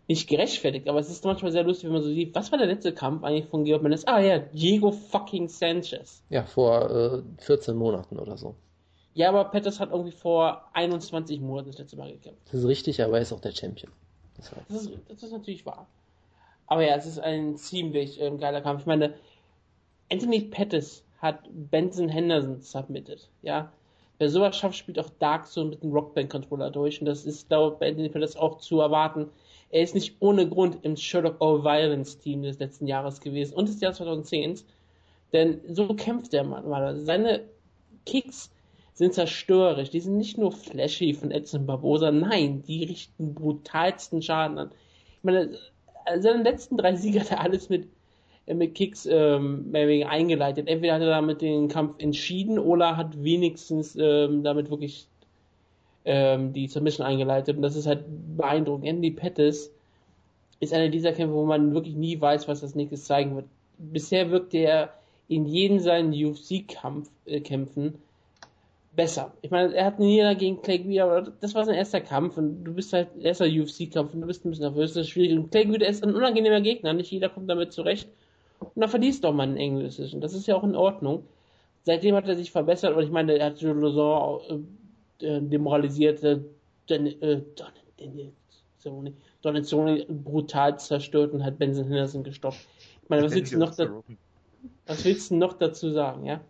nicht 0.06 0.28
gerechtfertigt. 0.28 0.88
Aber 0.88 0.98
es 0.98 1.10
ist 1.10 1.24
manchmal 1.24 1.52
sehr 1.52 1.64
lustig, 1.64 1.86
wenn 1.86 1.94
man 1.94 2.02
so 2.02 2.08
sieht, 2.08 2.34
was 2.34 2.50
war 2.50 2.58
der 2.58 2.66
letzte 2.66 2.92
Kampf 2.92 3.24
eigentlich 3.24 3.46
von 3.46 3.64
Georg 3.64 3.82
Mendes? 3.82 4.06
Ah 4.06 4.20
ja, 4.20 4.38
Diego 4.38 4.90
fucking 4.90 5.48
Sanchez. 5.48 6.22
Ja, 6.30 6.44
vor 6.44 6.90
äh, 6.90 7.42
14 7.42 7.76
Monaten 7.76 8.18
oder 8.18 8.36
so. 8.36 8.54
Ja, 9.14 9.30
aber 9.30 9.46
Pettis 9.46 9.80
hat 9.80 9.90
irgendwie 9.90 10.12
vor 10.12 10.62
21 10.74 11.40
Monaten 11.40 11.70
das 11.70 11.78
letzte 11.78 11.96
Mal 11.96 12.12
gekämpft. 12.12 12.40
Das 12.46 12.60
ist 12.60 12.66
richtig, 12.66 13.02
aber 13.02 13.16
er 13.16 13.22
ist 13.22 13.32
auch 13.32 13.40
der 13.40 13.50
Champion. 13.52 13.90
Das, 14.36 14.54
das, 14.68 14.82
ist, 14.82 14.92
das 15.08 15.22
ist, 15.24 15.32
natürlich 15.32 15.66
wahr. 15.66 15.88
Aber 16.68 16.86
ja, 16.86 16.94
es 16.94 17.04
ist 17.04 17.18
ein 17.18 17.56
ziemlich 17.56 18.20
ähm, 18.20 18.38
geiler 18.38 18.60
Kampf. 18.60 18.82
Ich 18.82 18.86
meine, 18.86 19.14
Anthony 20.08 20.42
Pettis 20.42 21.04
hat 21.20 21.40
Benson 21.50 22.08
Henderson 22.08 22.60
submitted. 22.60 23.28
Ja, 23.42 23.72
wer 24.18 24.30
sowas 24.30 24.56
schafft, 24.56 24.76
spielt 24.76 25.00
auch 25.00 25.10
Dark 25.18 25.48
Zone 25.48 25.70
mit 25.70 25.82
dem 25.82 25.92
Rockband-Controller 25.92 26.70
durch. 26.70 27.00
Und 27.00 27.06
das 27.06 27.24
ist, 27.24 27.48
glaube 27.48 27.74
ich, 27.74 27.80
bei 27.80 27.88
Anthony 27.88 28.10
Pettis 28.10 28.36
auch 28.36 28.58
zu 28.58 28.80
erwarten. 28.80 29.30
Er 29.70 29.82
ist 29.82 29.94
nicht 29.94 30.16
ohne 30.20 30.48
Grund 30.48 30.78
im 30.82 30.96
Sherlock 30.96 31.36
All 31.40 31.62
Violence 31.62 32.18
Team 32.18 32.42
des 32.42 32.58
letzten 32.58 32.86
Jahres 32.86 33.20
gewesen 33.20 33.54
und 33.54 33.68
des 33.68 33.80
Jahres 33.80 33.98
2010. 33.98 34.60
Denn 35.32 35.60
so 35.68 35.88
kämpft 35.94 36.32
der 36.32 36.44
Mann. 36.44 37.04
Seine 37.04 37.44
Kicks 38.06 38.50
sind 38.94 39.12
zerstörerisch. 39.14 39.90
Die 39.90 40.00
sind 40.00 40.16
nicht 40.16 40.38
nur 40.38 40.52
flashy 40.52 41.12
von 41.12 41.30
Edson 41.30 41.66
Barbosa. 41.66 42.10
Nein, 42.10 42.62
die 42.62 42.84
richten 42.84 43.34
brutalsten 43.34 44.22
Schaden 44.22 44.58
an. 44.58 44.70
Ich 45.18 45.24
meine, 45.24 45.50
seine 46.18 46.42
letzten 46.42 46.78
drei 46.78 46.94
Siege 46.96 47.20
hat 47.20 47.30
er 47.30 47.40
alles 47.40 47.68
mit 47.68 47.88
mit 48.54 48.74
Kicks 48.74 49.06
ähm, 49.10 49.70
eingeleitet. 49.74 50.68
Entweder 50.68 50.94
hat 50.94 51.02
er 51.02 51.10
damit 51.10 51.42
den 51.42 51.68
Kampf 51.68 51.96
entschieden 51.98 52.58
oder 52.58 52.96
hat 52.96 53.22
wenigstens 53.22 53.96
ähm, 54.00 54.42
damit 54.42 54.70
wirklich 54.70 55.06
ähm, 56.04 56.52
die 56.52 56.68
Submission 56.68 57.06
eingeleitet. 57.06 57.56
Und 57.56 57.62
das 57.62 57.76
ist 57.76 57.86
halt 57.86 58.04
beeindruckend. 58.36 58.86
Andy 58.86 59.10
Pettis 59.10 59.70
ist 60.60 60.72
einer 60.72 60.88
dieser 60.88 61.12
Kämpfe, 61.12 61.34
wo 61.34 61.44
man 61.44 61.74
wirklich 61.74 61.94
nie 61.94 62.20
weiß, 62.20 62.48
was 62.48 62.60
das 62.60 62.74
nächstes 62.74 63.04
zeigen 63.04 63.36
wird. 63.36 63.46
Bisher 63.78 64.30
wirkt 64.30 64.54
er 64.54 64.92
in 65.28 65.46
jedem 65.46 65.78
seinen 65.78 66.12
UFC-Kämpfen 66.12 67.14
äh, 67.26 67.98
besser. 68.96 69.32
Ich 69.42 69.50
meine, 69.50 69.72
er 69.74 69.84
hat 69.84 70.00
nie 70.00 70.20
gegen 70.36 70.60
Clay 70.60 70.78
Guida, 70.78 71.04
aber 71.04 71.30
das 71.40 71.54
war 71.54 71.64
sein 71.64 71.76
erster 71.76 72.00
Kampf 72.00 72.36
und 72.36 72.64
du 72.64 72.74
bist 72.74 72.92
halt 72.92 73.08
erster 73.20 73.44
UFC-Kampf 73.44 74.14
und 74.14 74.22
du 74.22 74.26
bist 74.26 74.44
ein 74.44 74.50
bisschen 74.50 74.64
nervös, 74.64 74.94
das 74.94 75.06
ist 75.06 75.10
schwierig. 75.10 75.38
Und 75.38 75.52
Clay 75.52 75.66
Guida 75.66 75.86
ist 75.86 76.02
ein 76.02 76.14
unangenehmer 76.14 76.60
Gegner, 76.60 76.92
nicht 76.94 77.12
jeder 77.12 77.28
kommt 77.28 77.48
damit 77.48 77.72
zurecht. 77.72 78.08
Und 78.58 78.80
dann 78.80 78.88
verliest 78.88 79.22
doch 79.22 79.32
mal 79.32 79.46
ein 79.46 79.56
englisches. 79.56 80.12
Und 80.14 80.20
das 80.20 80.34
ist 80.34 80.48
ja 80.48 80.56
auch 80.56 80.64
in 80.64 80.74
Ordnung. 80.74 81.22
Seitdem 81.84 82.16
hat 82.16 82.26
er 82.26 82.34
sich 82.34 82.50
verbessert 82.50 82.96
und 82.96 83.04
ich 83.04 83.10
meine, 83.10 83.38
er 83.38 83.46
hat 83.46 83.60
Joe 83.60 83.72
Äh, 85.20 85.40
demoralisiert, 85.42 86.22
äh, 86.22 86.38
äh, 86.88 87.40
Donizoni 89.42 90.06
brutal 90.08 90.78
zerstört 90.78 91.32
und 91.32 91.44
hat 91.44 91.58
Benson 91.58 91.86
Henderson 91.86 92.22
gestoppt. 92.22 92.58
Ich 93.02 93.08
meine, 93.08 93.24
was 93.24 93.34
willst 93.34 93.52
du 93.52 93.58
noch, 93.58 93.74
da, 93.74 94.02
was 94.86 95.04
willst 95.04 95.30
du 95.30 95.36
noch 95.36 95.54
dazu 95.54 95.90
sagen, 95.90 96.24
ja? 96.24 96.40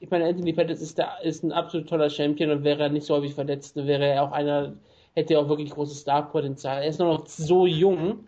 Ich 0.00 0.10
meine, 0.10 0.24
Anthony 0.26 0.52
Pettis 0.52 0.80
ist, 0.80 0.98
der, 0.98 1.20
ist 1.22 1.44
ein 1.44 1.52
absolut 1.52 1.88
toller 1.88 2.10
Champion 2.10 2.50
und 2.50 2.64
wäre 2.64 2.82
er 2.82 2.88
nicht 2.88 3.06
so 3.06 3.14
häufig 3.14 3.34
verletzt, 3.34 3.76
wäre 3.76 4.04
er 4.06 4.24
auch 4.24 4.32
einer, 4.32 4.74
hätte 5.14 5.34
er 5.34 5.40
auch 5.40 5.48
wirklich 5.48 5.70
großes 5.70 6.00
Star-Potenzial. 6.00 6.82
Er 6.82 6.88
ist 6.88 6.98
nur 6.98 7.12
noch 7.12 7.26
so 7.26 7.66
jung, 7.66 8.24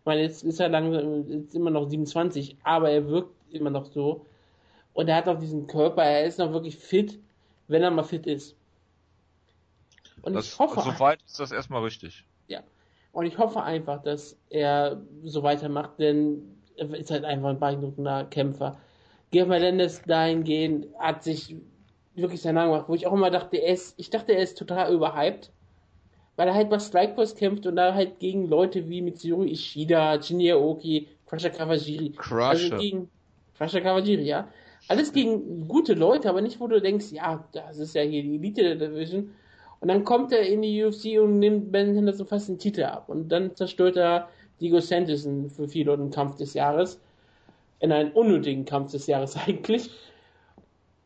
ich 0.00 0.06
meine, 0.06 0.22
jetzt 0.22 0.42
ist 0.42 0.60
er 0.60 0.68
langsam, 0.68 1.30
ist 1.30 1.54
immer 1.54 1.70
noch 1.70 1.88
27, 1.88 2.56
aber 2.64 2.90
er 2.90 3.08
wirkt 3.08 3.32
immer 3.52 3.70
noch 3.70 3.86
so. 3.86 4.26
Und 4.92 5.08
er 5.08 5.16
hat 5.16 5.28
auch 5.28 5.38
diesen 5.38 5.66
Körper, 5.66 6.02
er 6.02 6.26
ist 6.26 6.38
noch 6.38 6.52
wirklich 6.52 6.76
fit, 6.76 7.18
wenn 7.68 7.82
er 7.82 7.90
mal 7.90 8.02
fit 8.02 8.26
ist. 8.26 8.56
Und 10.22 10.34
das, 10.34 10.46
ich 10.46 10.58
hoffe. 10.58 10.80
Soweit 10.80 11.22
ist 11.22 11.38
das 11.40 11.52
erstmal 11.52 11.82
richtig. 11.82 12.24
Ja. 12.48 12.60
Und 13.12 13.26
ich 13.26 13.38
hoffe 13.38 13.62
einfach, 13.62 14.02
dass 14.02 14.38
er 14.48 15.02
so 15.24 15.42
weitermacht, 15.42 15.98
denn 15.98 16.60
er 16.76 16.94
ist 16.94 17.10
halt 17.10 17.24
einfach 17.24 17.50
ein 17.50 17.60
beeindruckender 17.60 18.24
Kämpfer. 18.24 18.78
Georg 19.30 19.48
Melendez 19.48 20.02
dahingehend 20.02 20.86
hat 20.98 21.22
sich 21.22 21.56
wirklich 22.14 22.40
sehr 22.42 22.52
Name 22.52 22.72
gemacht, 22.72 22.88
wo 22.88 22.94
ich 22.94 23.06
auch 23.06 23.12
immer 23.12 23.30
dachte, 23.30 23.56
er 23.56 23.72
ist, 23.72 23.94
ich 23.98 24.10
dachte, 24.10 24.32
er 24.32 24.42
ist 24.42 24.58
total 24.58 24.92
überhyped 24.92 25.50
weil 26.36 26.48
er 26.48 26.54
halt 26.54 26.70
bei 26.70 26.78
Strikeforce 26.78 27.34
kämpft 27.36 27.66
und 27.66 27.76
da 27.76 27.94
halt 27.94 28.18
gegen 28.18 28.48
Leute 28.48 28.88
wie 28.88 29.02
Mitsuru 29.02 29.44
Ishida, 29.44 30.20
Shinya 30.20 30.56
Oki, 30.56 31.08
Crusher 31.26 31.50
Kawajiri. 31.50 32.10
Crusher. 32.16 32.50
Also 32.50 32.76
gegen 32.78 33.10
Crusher 33.56 33.80
Kawajiri, 33.80 34.24
ja. 34.24 34.48
Alles 34.88 35.12
gegen 35.12 35.68
gute 35.68 35.94
Leute, 35.94 36.28
aber 36.28 36.40
nicht, 36.40 36.58
wo 36.58 36.66
du 36.66 36.80
denkst, 36.80 37.12
ja, 37.12 37.44
das 37.52 37.78
ist 37.78 37.94
ja 37.94 38.02
hier 38.02 38.22
die 38.22 38.34
Elite 38.34 38.62
der 38.62 38.88
Division. 38.88 39.30
Und 39.82 39.88
dann 39.88 40.04
kommt 40.04 40.32
er 40.32 40.40
in 40.40 40.62
die 40.62 40.82
UFC 40.82 41.20
und 41.20 41.38
nimmt 41.38 41.70
Ben 41.70 41.94
Henderson 41.94 42.26
fast 42.26 42.48
den 42.48 42.58
Titel 42.58 42.84
ab. 42.84 43.08
Und 43.08 43.28
dann 43.28 43.54
zerstört 43.54 43.96
er 43.96 44.28
Diego 44.60 44.80
Santos 44.80 45.28
für 45.54 45.68
viele 45.68 45.92
einen 45.92 46.10
Kampf 46.10 46.36
des 46.36 46.54
Jahres. 46.54 46.98
In 47.80 47.92
einen 47.92 48.12
unnötigen 48.12 48.64
Kampf 48.64 48.92
des 48.92 49.06
Jahres 49.06 49.36
eigentlich. 49.46 49.90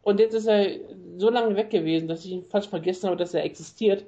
Und 0.02 0.20
jetzt 0.20 0.34
ist 0.34 0.46
er 0.46 0.68
so 1.16 1.30
lange 1.30 1.56
weg 1.56 1.70
gewesen, 1.70 2.06
dass 2.06 2.24
ich 2.24 2.30
ihn 2.30 2.44
fast 2.44 2.68
vergessen 2.68 3.08
habe, 3.08 3.16
dass 3.16 3.34
er 3.34 3.44
existiert 3.44 4.04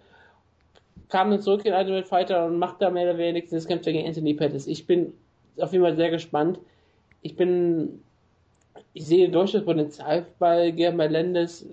kam 1.08 1.30
dann 1.30 1.40
zurück 1.40 1.64
in 1.64 1.72
Ultimate 1.72 2.06
Fighter 2.06 2.46
und 2.46 2.58
macht 2.58 2.80
da 2.80 2.90
mehr 2.90 3.04
oder 3.04 3.18
weniger 3.18 3.46
das 3.50 3.66
Kampf 3.66 3.82
gegen 3.82 4.06
Anthony 4.06 4.34
Pettis. 4.34 4.66
Ich 4.66 4.86
bin 4.86 5.12
auf 5.58 5.72
jeden 5.72 5.84
Fall 5.84 5.96
sehr 5.96 6.10
gespannt. 6.10 6.58
Ich 7.22 7.36
bin, 7.36 8.02
ich 8.92 9.06
sehe 9.06 9.28
durchaus 9.28 9.64
Potenzial 9.64 10.26
bei 10.38 10.70
Gerhard 10.70 10.96
Melendez, 10.96 11.66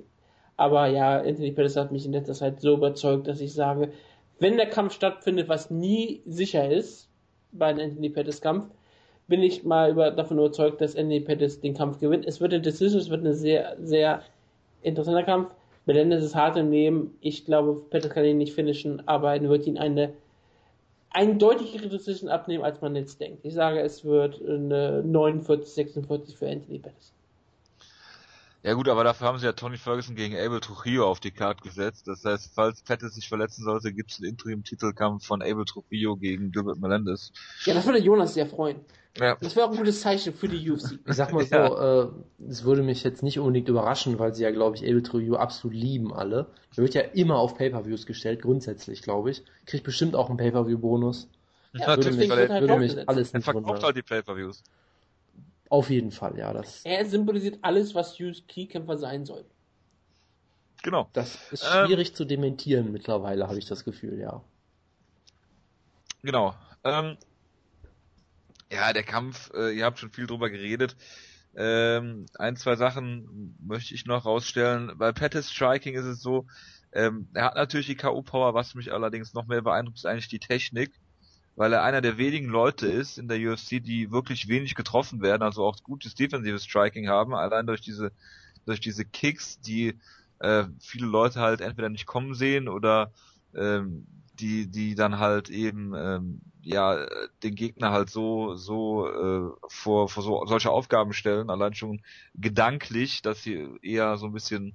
aber 0.57 0.87
ja, 0.87 1.19
Anthony 1.19 1.51
Pettis 1.51 1.75
hat 1.75 1.91
mich 1.91 2.05
in 2.05 2.13
letzter 2.13 2.33
Zeit 2.33 2.61
so 2.61 2.73
überzeugt, 2.73 3.27
dass 3.27 3.41
ich 3.41 3.53
sage, 3.53 3.91
wenn 4.39 4.57
der 4.57 4.69
Kampf 4.69 4.93
stattfindet, 4.93 5.49
was 5.49 5.69
nie 5.71 6.21
sicher 6.25 6.69
ist, 6.69 7.09
bei 7.51 7.67
einem 7.67 7.89
Anthony 7.89 8.09
Pettis 8.09 8.41
Kampf, 8.41 8.73
bin 9.27 9.41
ich 9.41 9.63
mal 9.63 9.91
über, 9.91 10.11
davon 10.11 10.37
überzeugt, 10.37 10.81
dass 10.81 10.95
Anthony 10.95 11.19
Pettis 11.21 11.61
den 11.61 11.73
Kampf 11.73 11.99
gewinnt. 11.99 12.25
Es 12.25 12.41
wird 12.41 12.53
eine 12.53 12.61
Decision, 12.61 13.01
es 13.01 13.09
wird 13.09 13.25
ein 13.25 13.33
sehr, 13.33 13.75
sehr 13.81 14.21
interessanter 14.81 15.23
Kampf. 15.23 15.53
Melendez 15.85 16.23
ist 16.23 16.35
hart 16.35 16.57
im 16.57 16.71
Leben. 16.71 17.17
Ich 17.21 17.45
glaube, 17.45 17.81
Pettis 17.89 18.11
kann 18.11 18.25
ihn 18.25 18.37
nicht 18.37 18.53
finishen, 18.53 19.07
aber 19.07 19.33
er 19.33 19.49
wird 19.49 19.67
ihn 19.67 19.77
eine, 19.77 20.13
deutlichere 21.37 21.87
Decision 21.87 22.29
abnehmen, 22.29 22.63
als 22.63 22.81
man 22.81 22.95
jetzt 22.95 23.21
denkt. 23.21 23.45
Ich 23.45 23.53
sage, 23.53 23.79
es 23.79 24.03
wird 24.03 24.41
eine 24.41 25.01
49, 25.03 25.73
46 25.73 26.37
für 26.37 26.49
Anthony 26.49 26.79
Pettis. 26.79 27.14
Ja 28.65 28.73
gut, 28.73 28.89
aber 28.89 29.03
dafür 29.03 29.27
haben 29.27 29.37
sie 29.37 29.45
ja 29.45 29.51
Tony 29.51 29.77
Ferguson 29.77 30.15
gegen 30.15 30.35
Abel 30.35 30.59
Trujillo 30.59 31.07
auf 31.07 31.19
die 31.19 31.29
Karte 31.29 31.61
gesetzt. 31.61 32.07
Das 32.07 32.25
heißt, 32.25 32.51
falls 32.55 32.81
Pettis 32.81 33.13
sich 33.13 33.29
verletzen 33.29 33.63
sollte, 33.63 33.93
gibt 33.93 34.09
es 34.09 34.17
einen 34.17 34.29
Interim-Titelkampf 34.29 35.23
von 35.23 35.43
Abel 35.43 35.65
Trujillo 35.65 36.15
gegen 36.15 36.51
Gilbert 36.51 36.79
Melendez. 36.79 37.31
Ja, 37.65 37.75
das 37.75 37.85
würde 37.85 37.99
Jonas 37.99 38.33
sehr 38.33 38.47
freuen. 38.47 38.77
Ja. 39.19 39.37
Das 39.39 39.55
wäre 39.55 39.67
auch 39.67 39.71
ein 39.71 39.77
gutes 39.77 40.01
Zeichen 40.01 40.33
für 40.33 40.47
die 40.47 40.67
UFC. 40.67 40.97
Ich 41.05 41.15
sag 41.15 41.31
mal 41.31 41.45
so, 41.45 41.55
ja. 41.55 42.03
äh, 42.05 42.07
es 42.49 42.63
würde 42.63 42.81
mich 42.81 43.03
jetzt 43.03 43.21
nicht 43.21 43.37
unbedingt 43.37 43.69
überraschen, 43.69 44.17
weil 44.17 44.33
sie 44.33 44.41
ja, 44.41 44.49
glaube 44.49 44.77
ich, 44.77 44.83
Abel 44.83 45.03
Trujillo 45.03 45.35
absolut 45.35 45.77
lieben 45.77 46.11
alle. 46.11 46.47
Er 46.75 46.81
wird 46.81 46.95
ja 46.95 47.01
immer 47.01 47.37
auf 47.37 47.55
Pay-Per-Views 47.59 48.07
gestellt, 48.07 48.41
grundsätzlich, 48.41 49.03
glaube 49.03 49.29
ich. 49.29 49.43
Kriegt 49.67 49.83
bestimmt 49.83 50.15
auch 50.15 50.29
einen 50.29 50.37
Pay-Per-View-Bonus. 50.37 51.29
Ja, 51.73 51.95
würde 51.95 52.13
mich, 52.13 52.31
halt 52.31 52.49
würde 52.49 52.79
mich 52.79 53.07
alles 53.07 53.31
nicht 53.31 53.47
Er 53.47 53.53
verkauft 53.53 53.83
halt 53.83 53.95
die 53.95 54.01
Pay-Per-Views. 54.01 54.63
Auf 55.69 55.89
jeden 55.89 56.11
Fall, 56.11 56.37
ja. 56.37 56.53
Das 56.53 56.83
er 56.85 57.05
symbolisiert 57.05 57.59
alles, 57.61 57.95
was 57.95 58.19
Hughes 58.19 58.45
Keykämpfer 58.47 58.97
sein 58.97 59.25
soll. 59.25 59.45
Genau. 60.83 61.09
Das 61.13 61.51
ist 61.51 61.65
schwierig 61.65 62.09
ähm, 62.09 62.15
zu 62.15 62.25
dementieren 62.25 62.91
mittlerweile, 62.91 63.47
habe 63.47 63.57
ich 63.57 63.65
das 63.65 63.83
Gefühl, 63.83 64.19
ja. 64.19 64.43
Genau. 66.21 66.53
Ähm, 66.83 67.17
Ja, 68.71 68.93
der 68.93 69.03
Kampf, 69.03 69.51
äh, 69.55 69.71
ihr 69.75 69.85
habt 69.85 69.99
schon 69.99 70.11
viel 70.11 70.27
drüber 70.27 70.49
geredet. 70.49 70.95
Ähm, 71.55 72.25
ein, 72.37 72.55
zwei 72.57 72.75
Sachen 72.75 73.55
möchte 73.59 73.95
ich 73.95 74.05
noch 74.05 74.25
rausstellen. 74.25 74.91
Bei 74.97 75.11
Pettis 75.11 75.51
Striking 75.51 75.95
ist 75.95 76.05
es 76.05 76.21
so, 76.21 76.45
ähm, 76.91 77.29
er 77.33 77.45
hat 77.45 77.55
natürlich 77.55 77.87
die 77.87 77.95
K.O.-Power, 77.95 78.53
was 78.53 78.75
mich 78.75 78.91
allerdings 78.93 79.33
noch 79.33 79.47
mehr 79.47 79.61
beeindruckt, 79.61 79.97
ist 79.97 80.05
eigentlich 80.05 80.27
die 80.27 80.39
Technik, 80.39 80.91
weil 81.55 81.73
er 81.73 81.83
einer 81.83 82.01
der 82.01 82.17
wenigen 82.17 82.49
Leute 82.49 82.87
ist 82.87 83.17
in 83.17 83.27
der 83.27 83.37
UFC, 83.39 83.81
die 83.83 84.11
wirklich 84.11 84.47
wenig 84.47 84.75
getroffen 84.75 85.21
werden, 85.21 85.41
also 85.41 85.65
auch 85.65 85.77
gutes 85.83 86.15
defensives 86.15 86.65
Striking 86.65 87.07
haben, 87.07 87.33
allein 87.33 87.65
durch 87.65 87.81
diese, 87.81 88.11
durch 88.65 88.79
diese 88.79 89.05
Kicks, 89.05 89.59
die 89.61 89.97
äh, 90.39 90.65
viele 90.79 91.07
Leute 91.07 91.39
halt 91.39 91.61
entweder 91.61 91.89
nicht 91.89 92.05
kommen 92.05 92.33
sehen 92.33 92.67
oder 92.67 93.11
ähm, 93.55 94.05
die, 94.39 94.67
die 94.67 94.95
dann 94.95 95.19
halt 95.19 95.49
eben 95.49 95.93
ähm, 95.95 96.41
ja 96.61 97.05
den 97.43 97.55
Gegner 97.55 97.91
halt 97.91 98.09
so 98.09 98.55
so 98.55 99.07
äh, 99.07 99.49
vor 99.69 100.09
vor 100.09 100.23
so 100.23 100.45
solche 100.45 100.71
Aufgaben 100.71 101.13
stellen, 101.13 101.49
allein 101.49 101.73
schon 101.73 102.01
gedanklich, 102.33 103.21
dass 103.21 103.43
sie 103.43 103.69
eher 103.81 104.17
so 104.17 104.25
ein 104.25 104.33
bisschen 104.33 104.73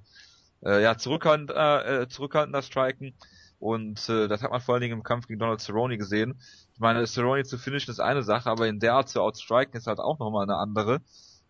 äh, 0.65 0.81
ja 0.81 0.97
zurückhaltender, 0.97 2.01
äh, 2.01 2.07
zurückhaltender 2.07 2.63
striken 2.63 3.13
und 3.61 4.09
äh, 4.09 4.27
das 4.27 4.41
hat 4.41 4.49
man 4.49 4.59
vor 4.59 4.73
allen 4.73 4.81
Dingen 4.81 4.97
im 4.97 5.03
Kampf 5.03 5.27
gegen 5.27 5.39
Donald 5.39 5.61
Cerrone 5.61 5.99
gesehen. 5.99 6.41
Ich 6.73 6.79
meine, 6.79 7.05
Cerrone 7.05 7.43
zu 7.43 7.59
finishen 7.59 7.91
ist 7.91 7.99
eine 7.99 8.23
Sache, 8.23 8.49
aber 8.49 8.67
in 8.67 8.79
der 8.79 8.95
Art 8.95 9.07
zu 9.07 9.21
outstriken 9.21 9.77
ist 9.77 9.85
halt 9.85 9.99
auch 9.99 10.17
nochmal 10.17 10.43
eine 10.43 10.57
andere. 10.57 11.01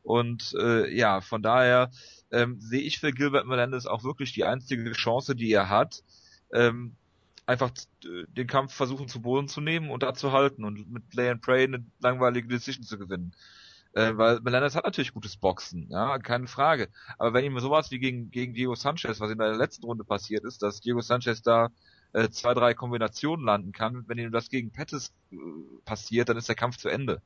Und 0.04 0.54
äh, 0.60 0.94
ja, 0.94 1.22
von 1.22 1.42
daher 1.42 1.90
ähm, 2.30 2.60
sehe 2.60 2.82
ich 2.82 3.00
für 3.00 3.14
Gilbert 3.14 3.46
Melendez 3.46 3.86
auch 3.86 4.04
wirklich 4.04 4.34
die 4.34 4.44
einzige 4.44 4.92
Chance, 4.92 5.36
die 5.36 5.54
er 5.54 5.70
hat, 5.70 6.04
ähm, 6.54 6.98
einfach 7.46 7.72
den 8.04 8.48
Kampf 8.48 8.74
versuchen 8.74 9.08
zu 9.08 9.22
Boden 9.22 9.48
zu 9.48 9.62
nehmen 9.62 9.90
und 9.90 10.04
da 10.04 10.14
zu 10.14 10.34
halten 10.34 10.66
und 10.66 10.92
mit 10.92 11.14
Lay 11.14 11.30
and 11.30 11.42
Pray 11.42 11.64
eine 11.64 11.86
langweilige 12.02 12.50
Decision 12.50 12.84
zu 12.84 12.98
gewinnen. 12.98 13.34
Äh, 13.94 14.18
weil 14.18 14.42
Melendez 14.42 14.76
hat 14.76 14.84
natürlich 14.84 15.14
gutes 15.14 15.38
Boxen, 15.38 15.88
ja, 15.90 16.18
keine 16.20 16.48
Frage. 16.48 16.90
Aber 17.18 17.34
wenn 17.34 17.46
ihm 17.46 17.58
sowas 17.60 17.90
wie 17.92 18.00
gegen, 18.00 18.32
gegen 18.32 18.54
Diego 18.54 18.76
Sanchez, 18.76 19.22
was 19.22 19.32
in 19.32 19.38
der 19.38 19.56
letzten 19.56 19.86
Runde 19.86 20.04
passiert 20.04 20.44
ist, 20.44 20.62
dass 20.62 20.82
Diego 20.82 21.00
Sanchez 21.00 21.42
da 21.42 21.70
äh, 22.14 22.30
zwei, 22.30 22.54
drei 22.54 22.74
Kombinationen 22.74 23.46
landen 23.46 23.72
kann, 23.72 24.04
wenn 24.08 24.18
ihm 24.18 24.32
das 24.32 24.50
gegen 24.50 24.72
Pettis 24.72 25.14
äh, 25.32 25.36
passiert, 25.86 26.30
dann 26.30 26.38
ist 26.38 26.50
der 26.50 26.56
Kampf 26.56 26.78
zu 26.78 26.90
Ende. 26.90 27.22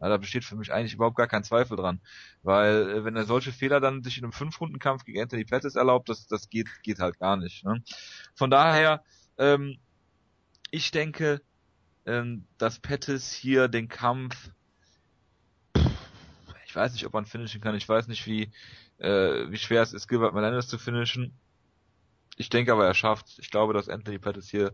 Ja, 0.00 0.10
da 0.10 0.18
besteht 0.18 0.44
für 0.44 0.56
mich 0.56 0.72
eigentlich 0.72 0.92
überhaupt 0.92 1.16
gar 1.16 1.26
kein 1.26 1.44
Zweifel 1.44 1.76
dran. 1.76 2.00
Weil 2.42 2.90
äh, 2.90 3.04
wenn 3.04 3.16
er 3.16 3.24
solche 3.24 3.52
Fehler 3.52 3.80
dann 3.80 4.02
sich 4.02 4.18
in 4.18 4.24
einem 4.24 4.32
Fünf-Runden-Kampf 4.32 5.04
gegen 5.04 5.20
Anthony 5.20 5.44
Pettis 5.44 5.74
erlaubt, 5.74 6.08
das, 6.08 6.26
das 6.26 6.50
geht, 6.50 6.68
geht 6.82 6.98
halt 6.98 7.18
gar 7.18 7.36
nicht. 7.36 7.64
Ne? 7.64 7.82
Von 8.34 8.50
daher, 8.50 9.02
ähm, 9.38 9.78
ich 10.70 10.90
denke, 10.90 11.40
ähm, 12.04 12.44
dass 12.58 12.78
Pettis 12.78 13.32
hier 13.32 13.68
den 13.68 13.88
Kampf, 13.88 14.50
ich 16.66 16.76
weiß 16.76 16.92
nicht, 16.92 17.06
ob 17.06 17.14
man 17.14 17.24
finishen 17.24 17.62
kann, 17.62 17.74
ich 17.74 17.88
weiß 17.88 18.08
nicht, 18.08 18.26
wie, 18.26 18.50
äh, 18.98 19.50
wie 19.50 19.56
schwer 19.56 19.80
es 19.80 19.94
ist, 19.94 20.08
Gilbert 20.08 20.34
Melendez 20.34 20.68
zu 20.68 20.78
finishen. 20.78 21.32
Ich 22.36 22.48
denke 22.48 22.72
aber, 22.72 22.86
er 22.86 22.94
schafft. 22.94 23.38
Ich 23.38 23.50
glaube, 23.50 23.72
dass 23.72 23.88
Anthony 23.88 24.18
Pettis 24.18 24.48
hier 24.48 24.72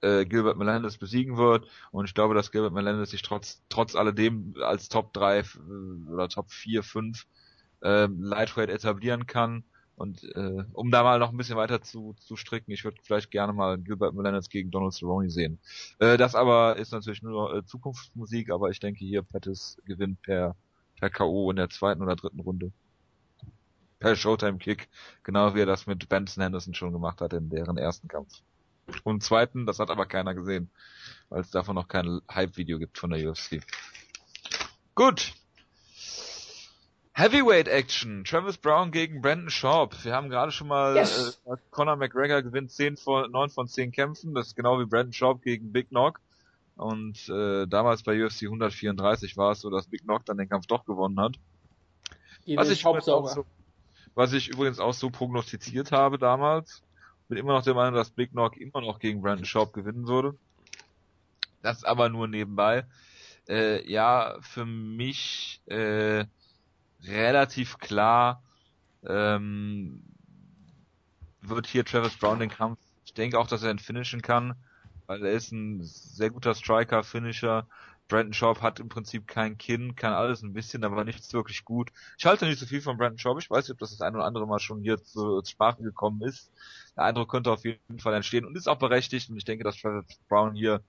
äh, 0.00 0.24
Gilbert 0.24 0.56
Melendez 0.56 0.96
besiegen 0.96 1.36
wird 1.36 1.66
und 1.90 2.04
ich 2.04 2.14
glaube, 2.14 2.34
dass 2.34 2.52
Gilbert 2.52 2.72
Melendez 2.72 3.10
sich 3.10 3.22
trotz 3.22 3.62
trotz 3.68 3.94
alledem 3.94 4.54
als 4.62 4.88
Top 4.88 5.12
3 5.12 5.38
äh, 5.38 5.44
oder 6.10 6.28
Top 6.28 6.50
4, 6.50 6.82
5 6.82 7.26
äh, 7.82 8.06
Lightweight 8.06 8.70
etablieren 8.70 9.26
kann 9.26 9.64
und 9.98 10.22
äh, 10.36 10.64
um 10.72 10.92
da 10.92 11.02
mal 11.02 11.18
noch 11.18 11.30
ein 11.30 11.36
bisschen 11.36 11.56
weiter 11.56 11.82
zu, 11.82 12.14
zu 12.20 12.36
stricken, 12.36 12.70
ich 12.70 12.84
würde 12.84 12.98
vielleicht 13.02 13.32
gerne 13.32 13.52
mal 13.52 13.78
Gilbert 13.78 14.14
Melendez 14.14 14.48
gegen 14.48 14.70
Donald 14.70 14.94
Cerrone 14.94 15.28
sehen. 15.28 15.58
Äh, 15.98 16.16
das 16.16 16.36
aber 16.36 16.76
ist 16.76 16.92
natürlich 16.92 17.22
nur 17.22 17.52
äh, 17.52 17.64
Zukunftsmusik, 17.64 18.50
aber 18.50 18.70
ich 18.70 18.78
denke 18.78 19.04
hier 19.04 19.22
Pettis 19.22 19.76
gewinnt 19.86 20.22
per, 20.22 20.54
per 21.00 21.10
K.O. 21.10 21.50
in 21.50 21.56
der 21.56 21.68
zweiten 21.68 22.00
oder 22.00 22.14
dritten 22.14 22.38
Runde. 22.38 22.72
Per 23.98 24.16
Showtime-Kick, 24.16 24.88
genau 25.24 25.54
wie 25.54 25.60
er 25.60 25.66
das 25.66 25.86
mit 25.86 26.08
Benson 26.08 26.42
Henderson 26.42 26.74
schon 26.74 26.92
gemacht 26.92 27.20
hat 27.20 27.32
in 27.32 27.50
deren 27.50 27.78
ersten 27.78 28.08
Kampf. 28.08 28.42
Und 29.04 29.22
zweiten, 29.22 29.66
das 29.66 29.78
hat 29.78 29.90
aber 29.90 30.06
keiner 30.06 30.34
gesehen, 30.34 30.70
weil 31.28 31.40
es 31.40 31.50
davon 31.50 31.74
noch 31.74 31.88
kein 31.88 32.20
Hype-Video 32.32 32.78
gibt 32.78 32.98
von 32.98 33.10
der 33.10 33.28
UFC. 33.28 33.60
Gut, 34.94 35.32
Heavyweight 37.18 37.66
Action. 37.66 38.22
Travis 38.22 38.58
Brown 38.58 38.92
gegen 38.92 39.20
Brandon 39.20 39.50
Schaub. 39.50 40.04
Wir 40.04 40.14
haben 40.14 40.30
gerade 40.30 40.52
schon 40.52 40.68
mal 40.68 40.94
yes. 40.94 41.40
äh, 41.46 41.56
Conor 41.72 41.96
McGregor 41.96 42.42
gewinnt 42.42 42.70
10 42.70 42.96
von 42.96 43.28
9 43.32 43.50
von 43.50 43.66
10 43.66 43.90
Kämpfen. 43.90 44.34
Das 44.34 44.46
ist 44.46 44.54
genau 44.54 44.78
wie 44.78 44.84
Brandon 44.84 45.12
Schaub 45.12 45.42
gegen 45.42 45.72
Big 45.72 45.88
Knock. 45.88 46.20
Und 46.76 47.28
äh, 47.28 47.66
damals 47.66 48.04
bei 48.04 48.24
UFC 48.24 48.44
134 48.44 49.36
war 49.36 49.50
es 49.50 49.62
so, 49.62 49.68
dass 49.68 49.88
Big 49.88 50.02
Knock 50.02 50.26
dann 50.26 50.38
den 50.38 50.48
Kampf 50.48 50.68
doch 50.68 50.84
gewonnen 50.84 51.18
hat. 51.18 51.34
Was 52.54 52.70
ich, 52.70 52.82
so, 52.82 53.44
was 54.18 54.32
ich, 54.32 54.48
übrigens 54.48 54.80
auch 54.80 54.94
so 54.94 55.10
prognostiziert 55.10 55.92
habe 55.92 56.18
damals. 56.18 56.82
Bin 57.28 57.38
immer 57.38 57.52
noch 57.52 57.62
der 57.62 57.74
Meinung, 57.74 57.94
dass 57.94 58.10
Big 58.10 58.32
Knock 58.32 58.56
immer 58.56 58.80
noch 58.80 58.98
gegen 58.98 59.22
Brandon 59.22 59.44
Schaub 59.44 59.72
gewinnen 59.72 60.08
würde. 60.08 60.36
Das 61.62 61.84
aber 61.84 62.08
nur 62.08 62.26
nebenbei. 62.26 62.84
Äh, 63.48 63.88
ja, 63.88 64.36
für 64.40 64.66
mich 64.66 65.62
äh, 65.66 66.24
relativ 67.04 67.78
klar 67.78 68.42
ähm, 69.06 70.02
wird 71.40 71.68
hier 71.68 71.84
Travis 71.84 72.16
Brown 72.16 72.40
den 72.40 72.50
Kampf. 72.50 72.80
Ich 73.04 73.14
denke 73.14 73.38
auch, 73.38 73.46
dass 73.46 73.62
er 73.62 73.70
ihn 73.70 73.78
finishen 73.78 74.20
kann, 74.20 74.56
weil 75.06 75.24
er 75.24 75.30
ist 75.30 75.52
ein 75.52 75.84
sehr 75.84 76.30
guter 76.30 76.56
Striker, 76.56 77.04
Finisher. 77.04 77.68
Brandon 78.08 78.32
Schaub 78.32 78.62
hat 78.62 78.80
im 78.80 78.88
Prinzip 78.88 79.28
kein 79.28 79.58
Kinn, 79.58 79.94
kann 79.94 80.12
alles 80.12 80.42
ein 80.42 80.54
bisschen, 80.54 80.82
aber 80.82 81.04
nichts 81.04 81.32
wirklich 81.32 81.64
gut. 81.64 81.90
Ich 82.18 82.26
halte 82.26 82.46
nicht 82.46 82.58
so 82.58 82.66
viel 82.66 82.80
von 82.80 82.96
Brandon 82.96 83.18
Schaub. 83.18 83.38
Ich 83.38 83.50
weiß 83.50 83.66
nicht, 83.66 83.72
ob 83.72 83.78
das 83.78 83.90
das 83.90 84.00
ein 84.00 84.14
oder 84.14 84.24
andere 84.24 84.46
Mal 84.46 84.58
schon 84.58 84.80
hier 84.80 85.02
zu, 85.02 85.42
zu 85.42 85.50
Sprache 85.50 85.82
gekommen 85.82 86.22
ist. 86.22 86.50
Der 86.96 87.04
Eindruck 87.04 87.30
könnte 87.30 87.52
auf 87.52 87.64
jeden 87.64 87.98
Fall 87.98 88.14
entstehen 88.14 88.44
und 88.44 88.56
ist 88.56 88.68
auch 88.68 88.78
berechtigt. 88.78 89.30
Und 89.30 89.36
ich 89.36 89.44
denke, 89.44 89.62
dass 89.62 89.76
Travis 89.76 90.18
Brown 90.28 90.54
hier 90.54 90.80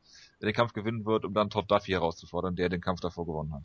den 0.42 0.54
Kampf 0.54 0.74
gewinnen 0.74 1.06
wird, 1.06 1.26
um 1.26 1.34
dann 1.34 1.50
Top 1.50 1.68
Duffy 1.68 1.92
herauszufordern, 1.92 2.56
der 2.56 2.70
den 2.70 2.82
Kampf 2.82 3.02
davor 3.02 3.26
gewonnen 3.26 3.54
hat. 3.54 3.64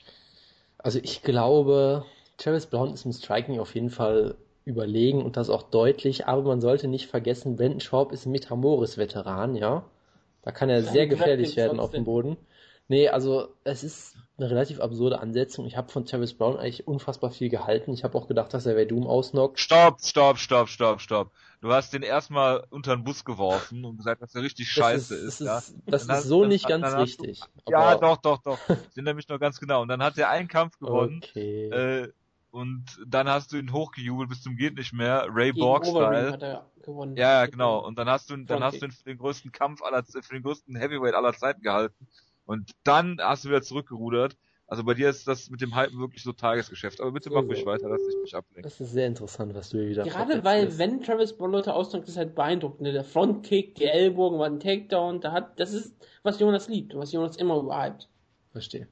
Also 0.78 0.98
ich 1.02 1.22
glaube, 1.22 2.04
Travis 2.36 2.66
Brown 2.66 2.92
ist 2.92 3.04
im 3.04 3.12
Striking 3.12 3.60
auf 3.60 3.74
jeden 3.74 3.90
Fall 3.90 4.34
überlegen 4.64 5.22
und 5.22 5.36
das 5.36 5.50
auch 5.50 5.62
deutlich, 5.62 6.26
aber 6.26 6.42
man 6.42 6.60
sollte 6.60 6.88
nicht 6.88 7.06
vergessen, 7.06 7.56
Brandon 7.56 7.80
Schaub 7.80 8.12
ist 8.12 8.26
ein 8.26 8.32
Metamoris-Veteran, 8.32 9.56
ja. 9.56 9.84
Da 10.42 10.50
kann 10.50 10.68
er 10.68 10.82
sehr 10.82 11.06
gefährlich 11.06 11.56
werden 11.56 11.80
auf 11.80 11.90
dem 11.90 12.04
Boden. 12.04 12.36
Nee, 12.88 13.08
also 13.08 13.54
es 13.64 13.82
ist 13.82 14.16
eine 14.36 14.50
relativ 14.50 14.80
absurde 14.80 15.20
Ansetzung. 15.20 15.64
Ich 15.64 15.76
habe 15.76 15.90
von 15.90 16.04
Travis 16.04 16.34
Brown 16.34 16.56
eigentlich 16.56 16.86
unfassbar 16.86 17.30
viel 17.30 17.48
gehalten. 17.48 17.92
Ich 17.92 18.04
habe 18.04 18.18
auch 18.18 18.26
gedacht, 18.26 18.52
dass 18.52 18.66
er 18.66 18.74
Verdum 18.74 19.06
ausnockt. 19.06 19.60
Stopp, 19.60 20.00
stopp, 20.02 20.38
stopp, 20.38 20.68
stopp, 20.68 21.00
stopp. 21.00 21.30
Du 21.60 21.72
hast 21.72 21.94
den 21.94 22.02
erstmal 22.02 22.66
unter 22.68 22.94
den 22.94 23.04
Bus 23.04 23.24
geworfen 23.24 23.84
und 23.84 23.96
gesagt, 23.96 24.20
dass 24.20 24.34
er 24.34 24.42
richtig 24.42 24.66
das 24.66 24.74
scheiße 24.74 25.14
ist. 25.14 25.40
ist, 25.40 25.46
ja? 25.46 25.62
Das 25.86 26.06
ist 26.06 26.24
so 26.24 26.40
dann, 26.40 26.48
nicht 26.50 26.68
ganz 26.68 26.94
richtig. 26.96 27.40
Du, 27.64 27.72
ja, 27.72 27.96
doch, 27.96 28.18
doch, 28.18 28.42
doch. 28.42 28.58
Den 28.96 29.04
nämlich 29.04 29.28
noch 29.28 29.38
ganz 29.38 29.58
genau. 29.58 29.80
Und 29.80 29.88
dann 29.88 30.02
hat 30.02 30.18
er 30.18 30.28
einen 30.28 30.48
Kampf 30.48 30.78
gewonnen. 30.78 31.22
Okay. 31.24 31.68
Äh, 31.68 32.12
und 32.50 32.84
dann 33.06 33.28
hast 33.28 33.52
du 33.52 33.56
ihn 33.56 33.72
hochgejubelt 33.72 34.28
bis 34.28 34.42
zum 34.42 34.56
geht 34.56 34.76
nicht 34.76 34.92
mehr, 34.92 35.26
Ray 35.28 35.52
Borg 35.52 35.86
Style. 35.86 36.38
Ja, 37.16 37.40
ja, 37.40 37.46
genau. 37.46 37.78
Und 37.78 37.98
dann 37.98 38.08
hast 38.08 38.30
du, 38.30 38.36
dann 38.36 38.62
hast 38.62 38.82
du 38.82 38.86
ihn 38.86 38.92
für 38.92 39.04
den 39.04 39.18
größten 39.18 39.50
Kampf 39.50 39.82
aller, 39.82 40.04
für 40.04 40.34
den 40.34 40.42
größten 40.42 40.76
Heavyweight 40.76 41.14
aller 41.14 41.32
Zeiten 41.32 41.62
gehalten. 41.62 42.06
Und 42.46 42.72
dann 42.84 43.18
hast 43.20 43.44
du 43.44 43.48
wieder 43.48 43.62
zurückgerudert. 43.62 44.36
Also 44.66 44.82
bei 44.82 44.94
dir 44.94 45.10
ist 45.10 45.28
das 45.28 45.50
mit 45.50 45.60
dem 45.60 45.76
Hypen 45.76 45.98
wirklich 45.98 46.22
so 46.22 46.32
Tagesgeschäft. 46.32 47.00
Aber 47.00 47.12
bitte 47.12 47.30
mach 47.30 47.42
oh. 47.42 47.46
mich 47.46 47.66
weiter, 47.66 47.88
dass 47.88 48.00
ich 48.08 48.16
mich 48.22 48.34
ablenke. 48.34 48.62
Das 48.62 48.80
ist 48.80 48.92
sehr 48.92 49.06
interessant, 49.06 49.54
was 49.54 49.70
du 49.70 49.78
hier 49.78 49.88
wieder 49.88 50.04
Gerade 50.04 50.42
weil, 50.42 50.68
ist. 50.68 50.78
wenn 50.78 51.02
Travis 51.02 51.36
Brown 51.36 51.52
Leute 51.52 51.74
ausdrückt, 51.74 52.08
ist 52.08 52.16
halt 52.16 52.34
beeindruckend. 52.34 52.80
Ne? 52.80 52.92
Der 52.92 53.04
Frontkick, 53.04 53.74
die 53.74 53.84
Ellbogen, 53.84 54.38
war 54.38 54.46
ein 54.46 54.60
Takedown, 54.60 55.20
da 55.20 55.32
hat, 55.32 55.60
das 55.60 55.74
ist, 55.74 55.94
was 56.22 56.40
Jonas 56.40 56.68
liebt, 56.68 56.94
was 56.96 57.12
Jonas 57.12 57.36
immer 57.36 57.58
überhypt. 57.58 58.08
Verstehe. 58.52 58.88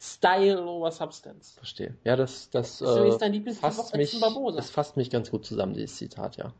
Style 0.00 0.64
over 0.64 0.92
Substance. 0.92 1.54
Verstehe. 1.54 1.96
Ja, 2.04 2.14
das, 2.14 2.50
das, 2.50 2.80
äh, 2.80 3.08
ist 3.08 3.18
dein 3.18 3.42
fasst 3.54 3.96
mich, 3.96 4.20
das 4.54 4.70
fasst 4.70 4.96
mich 4.96 5.10
ganz 5.10 5.30
gut 5.30 5.44
zusammen, 5.44 5.74
dieses 5.74 5.96
Zitat, 5.96 6.36
ja. 6.36 6.52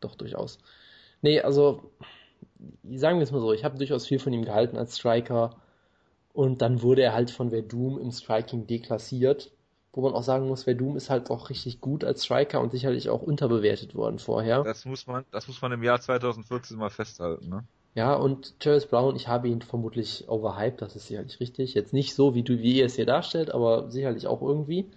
Doch, 0.00 0.14
durchaus. 0.14 0.58
Nee, 1.20 1.40
also, 1.42 1.90
sagen 2.84 3.18
wir 3.18 3.24
es 3.24 3.32
mal 3.32 3.40
so, 3.40 3.52
ich 3.52 3.64
habe 3.64 3.76
durchaus 3.76 4.06
viel 4.06 4.18
von 4.18 4.32
ihm 4.32 4.46
gehalten 4.46 4.78
als 4.78 4.96
Striker 4.96 5.56
und 6.32 6.62
dann 6.62 6.82
wurde 6.82 7.02
er 7.02 7.14
halt 7.14 7.30
von 7.30 7.50
Verdum 7.50 7.98
im 7.98 8.10
Striking 8.10 8.66
deklassiert, 8.66 9.50
wo 9.92 10.02
man 10.02 10.12
auch 10.12 10.22
sagen 10.22 10.46
muss, 10.46 10.64
Verdum 10.64 10.96
ist 10.96 11.10
halt 11.10 11.30
auch 11.30 11.50
richtig 11.50 11.80
gut 11.80 12.04
als 12.04 12.24
Striker 12.24 12.60
und 12.60 12.70
sicherlich 12.70 13.10
auch 13.10 13.22
unterbewertet 13.22 13.94
worden 13.94 14.18
vorher. 14.18 14.62
Das 14.62 14.84
muss 14.84 15.06
man, 15.06 15.24
das 15.32 15.48
muss 15.48 15.60
man 15.60 15.72
im 15.72 15.82
Jahr 15.82 16.00
2014 16.00 16.76
mal 16.76 16.90
festhalten, 16.90 17.48
ne? 17.48 17.64
Ja, 17.96 18.14
und 18.14 18.60
Travis 18.60 18.86
Brown, 18.86 19.16
ich 19.16 19.26
habe 19.26 19.48
ihn 19.48 19.62
vermutlich 19.62 20.28
overhyped, 20.28 20.80
das 20.80 20.94
ist 20.94 21.08
sicherlich 21.08 21.40
richtig. 21.40 21.74
Jetzt 21.74 21.92
nicht 21.92 22.14
so, 22.14 22.36
wie 22.36 22.44
du, 22.44 22.60
wie 22.60 22.78
ihr 22.78 22.86
es 22.86 22.94
hier 22.94 23.06
darstellt, 23.06 23.52
aber 23.52 23.90
sicherlich 23.90 24.28
auch 24.28 24.42
irgendwie. 24.42 24.88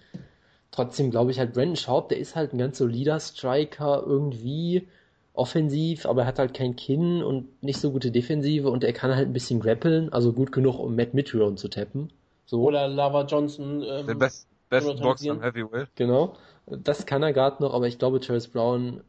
Trotzdem 0.70 1.10
glaube 1.10 1.32
ich 1.32 1.40
halt, 1.40 1.54
Brandon 1.54 1.76
Schaub, 1.76 2.10
der 2.10 2.20
ist 2.20 2.36
halt 2.36 2.54
ein 2.54 2.60
ganz 2.60 2.78
solider 2.78 3.20
Striker, 3.20 4.04
irgendwie 4.06 4.88
offensiv, 5.34 6.06
aber 6.06 6.22
er 6.22 6.28
hat 6.28 6.40
halt 6.40 6.54
kein 6.54 6.76
Kinn 6.76 7.24
und 7.24 7.62
nicht 7.64 7.80
so 7.80 7.92
gute 7.92 8.12
Defensive 8.12 8.70
und 8.70 8.84
er 8.84 8.94
kann 8.94 9.16
halt 9.16 9.28
ein 9.28 9.34
bisschen 9.34 9.60
grappeln, 9.60 10.14
also 10.14 10.32
gut 10.32 10.52
genug, 10.52 10.80
um 10.80 10.96
Matt 10.96 11.14
Mitrione 11.14 11.56
zu 11.56 11.70
tappen. 11.70 12.12
So. 12.46 12.62
Oder 12.62 12.88
Lava 12.88 13.24
Johnson. 13.26 13.84
Ähm, 13.84 14.06
Der 14.06 14.16
best, 14.16 14.48
besten 14.70 15.00
Boxer 15.00 15.32
am 15.32 15.42
Heavyweight. 15.42 15.90
Genau. 15.96 16.36
Das 16.68 17.06
kann 17.06 17.24
er 17.24 17.34
gerade 17.34 17.62
noch, 17.64 17.74
aber 17.74 17.88
ich 17.88 17.98
glaube, 17.98 18.20
Travis 18.20 18.48
Brown, 18.48 19.02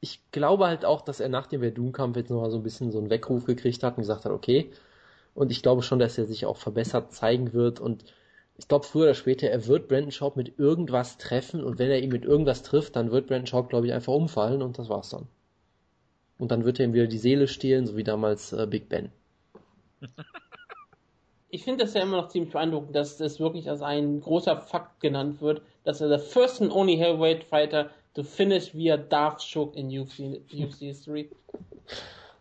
ich 0.00 0.20
glaube 0.32 0.66
halt 0.66 0.84
auch, 0.84 1.02
dass 1.02 1.20
er 1.20 1.28
nach 1.28 1.46
dem 1.46 1.60
Verdun-Kampf 1.60 2.16
jetzt 2.16 2.30
nochmal 2.30 2.50
so 2.50 2.56
ein 2.56 2.62
bisschen 2.62 2.90
so 2.90 2.98
einen 2.98 3.10
Weckruf 3.10 3.44
gekriegt 3.44 3.82
hat 3.82 3.96
und 3.96 4.02
gesagt 4.02 4.24
hat, 4.24 4.32
okay. 4.32 4.70
Und 5.34 5.50
ich 5.50 5.62
glaube 5.62 5.82
schon, 5.82 5.98
dass 5.98 6.18
er 6.18 6.24
sich 6.24 6.46
auch 6.46 6.56
verbessert 6.56 7.12
zeigen 7.12 7.52
wird 7.52 7.78
und 7.78 8.04
ich 8.56 8.66
glaube, 8.66 8.86
früher 8.86 9.04
oder 9.04 9.14
später, 9.14 9.48
er 9.48 9.66
wird 9.68 9.86
Brandon 9.86 10.10
Schaub 10.10 10.34
mit 10.34 10.58
irgendwas 10.58 11.16
treffen 11.16 11.62
und 11.62 11.78
wenn 11.78 11.90
er 11.90 12.00
ihn 12.00 12.10
mit 12.10 12.24
irgendwas 12.24 12.64
trifft, 12.64 12.96
dann 12.96 13.12
wird 13.12 13.28
Brandon 13.28 13.46
Schaub, 13.46 13.68
glaube 13.68 13.86
ich, 13.86 13.92
einfach 13.92 14.12
umfallen 14.12 14.62
und 14.62 14.78
das 14.78 14.88
war's 14.88 15.10
dann. 15.10 15.28
Und 16.38 16.50
dann 16.52 16.64
wird 16.64 16.78
er 16.78 16.86
ihm 16.86 16.92
wieder 16.94 17.06
die 17.08 17.18
Seele 17.18 17.48
stehlen, 17.48 17.86
so 17.86 17.96
wie 17.96 18.04
damals 18.04 18.52
äh, 18.52 18.66
Big 18.66 18.88
Ben. 18.88 19.10
Ich 21.50 21.64
finde 21.64 21.82
das 21.84 21.94
ja 21.94 22.02
immer 22.02 22.18
noch 22.18 22.28
ziemlich 22.28 22.52
beeindruckend, 22.52 22.94
dass 22.94 23.16
das 23.16 23.40
wirklich 23.40 23.70
als 23.70 23.80
ein 23.80 24.20
großer 24.20 24.58
Fakt 24.60 25.00
genannt 25.00 25.40
wird, 25.40 25.62
dass 25.82 26.02
er 26.02 26.08
der 26.10 26.18
first 26.18 26.60
and 26.60 26.70
only 26.70 26.96
heavyweight 26.98 27.42
fighter 27.42 27.88
to 28.12 28.22
finish 28.22 28.74
via 28.74 28.98
Darth 28.98 29.42
Shook 29.42 29.74
in 29.74 29.86
UFC, 29.88 30.42
UFC 30.52 30.76
history. 30.80 31.30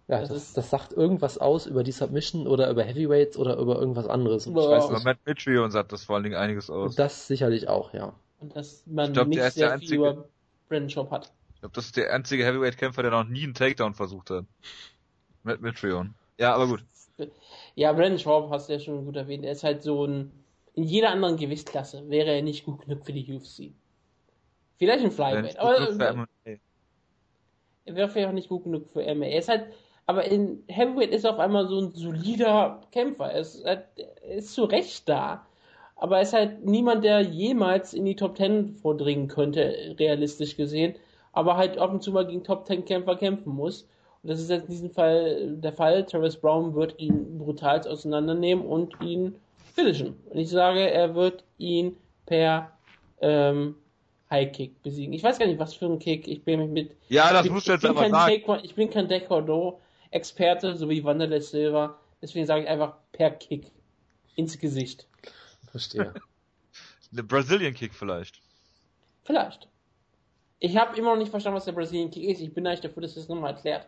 Ja, 0.10 0.20
Das 0.20 0.28
das, 0.30 0.38
ist- 0.40 0.58
das 0.58 0.70
sagt 0.70 0.92
irgendwas 0.92 1.38
aus 1.38 1.68
über 1.68 1.84
die 1.86 1.94
Submission 1.94 2.48
oder 2.48 2.70
über 2.70 2.84
Heavyweights 2.84 3.38
oder 3.38 3.56
über 3.58 3.80
irgendwas 3.80 4.08
anderes. 4.08 4.46
Und 4.46 4.58
ich 4.58 4.66
weiß 4.68 4.84
Aber 4.84 4.96
nicht. 4.96 5.06
Matt 5.06 5.20
Mitrion 5.26 5.72
sagt 5.72 5.94
das 5.94 6.04
vor 6.04 6.16
allen 6.16 6.24
Dingen 6.26 6.36
einiges 6.36 6.70
aus. 6.70 6.96
Das 6.98 7.28
sicherlich 7.28 7.70
auch, 7.70 7.94
ja. 7.94 8.14
Und 8.42 8.58
dass 8.58 8.84
man 8.88 9.06
Ich 9.08 9.14
glaub, 9.14 9.28
nicht 9.30 9.40
der 9.40 9.48
ist 9.48 9.54
sehr 9.56 9.70
der 9.70 9.80
viel 9.80 9.88
einzige- 9.88 10.10
über 10.10 10.26
Brandon 10.68 10.90
Schaub 10.90 11.12
hat. 11.12 11.32
Ich 11.58 11.62
glaube, 11.62 11.74
das 11.74 11.86
ist 11.86 11.98
der 11.98 12.14
einzige 12.14 12.46
Heavyweight-Kämpfer, 12.46 13.02
der 13.02 13.10
noch 13.10 13.24
nie 13.24 13.44
einen 13.44 13.56
Takedown 13.56 13.96
versucht 13.96 14.30
hat. 14.30 14.46
Matt 15.42 15.60
Mitrion. 15.60 16.14
Ja, 16.38 16.54
aber 16.54 16.68
gut. 16.68 16.86
Ja, 17.74 17.94
Brandon 17.94 18.20
Schaub 18.20 18.52
hast 18.52 18.70
du 18.70 18.74
ja 18.74 18.80
schon 18.80 19.06
gut 19.06 19.16
erwähnt. 19.16 19.44
Er 19.44 19.54
ist 19.54 19.64
halt 19.64 19.82
so 19.82 20.06
ein. 20.06 20.32
In 20.76 20.84
jeder 20.84 21.10
anderen 21.10 21.36
Gewichtsklasse 21.36 22.08
wäre 22.12 22.30
er 22.30 22.44
nicht 22.44 22.64
gut 22.64 22.82
genug 22.82 23.04
für 23.04 23.12
die 23.12 23.34
UFC. 23.34 23.72
Vielleicht 24.78 25.04
ein 25.04 25.10
Flyweight, 25.10 25.58
aber 25.58 25.88
er 27.86 27.96
wäre 27.96 28.08
vielleicht 28.08 28.28
auch 28.28 28.34
nicht 28.34 28.50
gut 28.50 28.66
genug 28.66 28.92
für 28.94 29.02
MMA. 29.02 29.26
Er 29.26 29.40
ist 29.40 29.50
halt, 29.50 29.66
aber 30.06 30.26
in 30.26 30.64
Heavyweight 30.68 31.10
ist 31.10 31.24
er 31.24 31.32
auf 31.34 31.40
einmal 31.40 31.68
so 31.68 31.80
ein 31.80 31.96
solider 31.96 32.82
Kämpfer. 32.92 33.32
Er 33.32 33.40
ist, 33.40 33.66
halt, 33.66 33.86
er 33.96 34.36
ist 34.36 34.54
zu 34.54 34.66
Recht 34.66 35.10
da. 35.10 35.48
Aber 35.96 36.18
er 36.18 36.22
ist 36.22 36.34
halt 36.34 36.64
niemand, 36.64 37.04
der 37.04 37.22
jemals 37.22 37.96
in 37.96 38.06
die 38.06 38.16
Top 38.16 38.36
Ten 38.36 38.76
vordringen 38.76 39.28
könnte, 39.28 39.96
realistisch 39.98 40.56
gesehen. 40.56 40.94
Aber 41.38 41.56
halt 41.56 41.78
ab 41.78 41.92
und 41.94 42.02
zu 42.02 42.12
mal 42.12 42.26
gegen 42.26 42.44
Top 42.44 42.66
Ten 42.66 42.84
Kämpfer 42.84 43.16
kämpfen 43.16 43.54
muss. 43.54 43.84
Und 44.24 44.32
das 44.32 44.40
ist 44.42 44.50
jetzt 44.50 44.64
in 44.64 44.72
diesem 44.72 44.90
Fall 44.92 45.56
der 45.58 45.72
Fall. 45.72 46.04
Travis 46.06 46.36
Brown 46.38 46.74
wird 46.74 47.00
ihn 47.00 47.38
brutal 47.38 47.80
auseinandernehmen 47.88 48.66
und 48.66 49.00
ihn 49.02 49.36
finishen. 49.76 50.16
Und 50.30 50.40
ich 50.40 50.50
sage, 50.50 50.90
er 50.90 51.14
wird 51.14 51.44
ihn 51.60 51.96
per 52.26 52.72
ähm, 53.22 53.76
High 54.32 54.52
Kick 54.52 54.82
besiegen. 54.82 55.14
Ich 55.14 55.24
weiß 55.24 55.38
gar 55.38 55.46
nicht, 55.46 55.60
was 55.60 55.76
für 55.76 55.86
ein 55.86 56.00
Kick. 56.00 56.28
Ich 56.28 56.44
bin 56.44 56.60
mich 56.60 56.70
mit 56.70 56.98
Ja, 57.10 57.32
das 57.32 57.46
ich, 57.46 57.52
musst 57.52 57.68
du 57.68 57.74
jetzt 57.74 57.84
ich 57.84 57.90
bin 57.90 57.98
aber 57.98 58.02
kein 58.02 58.12
sagen. 58.12 58.34
Taekwondo- 58.34 58.64
ich 58.64 58.74
bin 58.76 58.90
kein 58.90 59.08
Taekwondo-Experte, 59.08 60.76
so 60.76 60.90
wie 60.90 61.04
Wanderlei 61.04 61.40
Silva. 61.40 62.00
Deswegen 62.22 62.48
sage 62.48 62.64
ich 62.64 62.68
einfach 62.68 62.96
per 63.12 63.30
Kick 63.30 63.72
ins 64.36 64.58
Gesicht. 64.58 65.08
Verstehe. 65.70 66.14
Eine 67.12 67.24
Brazilian 67.24 67.76
Kick 67.76 67.94
vielleicht. 67.94 68.42
Vielleicht. 69.24 69.70
Ich 70.60 70.76
habe 70.78 70.98
immer 70.98 71.12
noch 71.12 71.18
nicht 71.18 71.30
verstanden, 71.30 71.58
was 71.58 71.66
der 71.66 71.72
Brazilian 71.74 72.10
Kick 72.12 72.24
ist. 72.24 72.42
Ich 72.42 72.54
bin 72.54 72.66
eigentlich 72.66 72.82
dafür, 72.82 73.02
dass 73.04 73.14
das 73.16 73.28
nochmal 73.28 73.54
erklärt. 73.54 73.88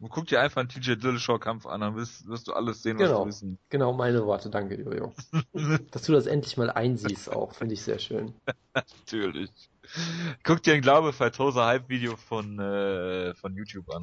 Und 0.00 0.10
guck 0.10 0.26
dir 0.26 0.40
einfach 0.40 0.60
einen 0.60 0.68
TJ 0.68 0.94
Dillashaw 0.94 1.38
Kampf 1.38 1.66
an, 1.66 1.80
dann 1.80 1.96
wirst, 1.96 2.26
wirst 2.28 2.46
du 2.46 2.52
alles 2.52 2.82
sehen, 2.82 2.98
was 2.98 3.08
Genau. 3.08 3.22
du 3.22 3.28
wissen. 3.28 3.58
Genau 3.68 3.92
meine 3.92 4.24
Worte, 4.26 4.48
danke, 4.48 4.76
Jojo. 4.80 5.12
Dass 5.90 6.02
du 6.02 6.12
das 6.12 6.26
endlich 6.26 6.56
mal 6.56 6.70
einsiehst 6.70 7.32
auch, 7.32 7.52
finde 7.54 7.74
ich 7.74 7.82
sehr 7.82 7.98
schön. 7.98 8.32
Natürlich. 8.74 9.50
Guck 10.44 10.62
dir 10.62 10.74
ein 10.74 10.82
Glaube 10.82 11.12
Fightosa 11.12 11.66
Hype 11.66 11.88
Video 11.88 12.16
von, 12.16 12.60
äh, 12.60 13.34
von 13.34 13.54
YouTube 13.56 13.90
an. 13.92 14.02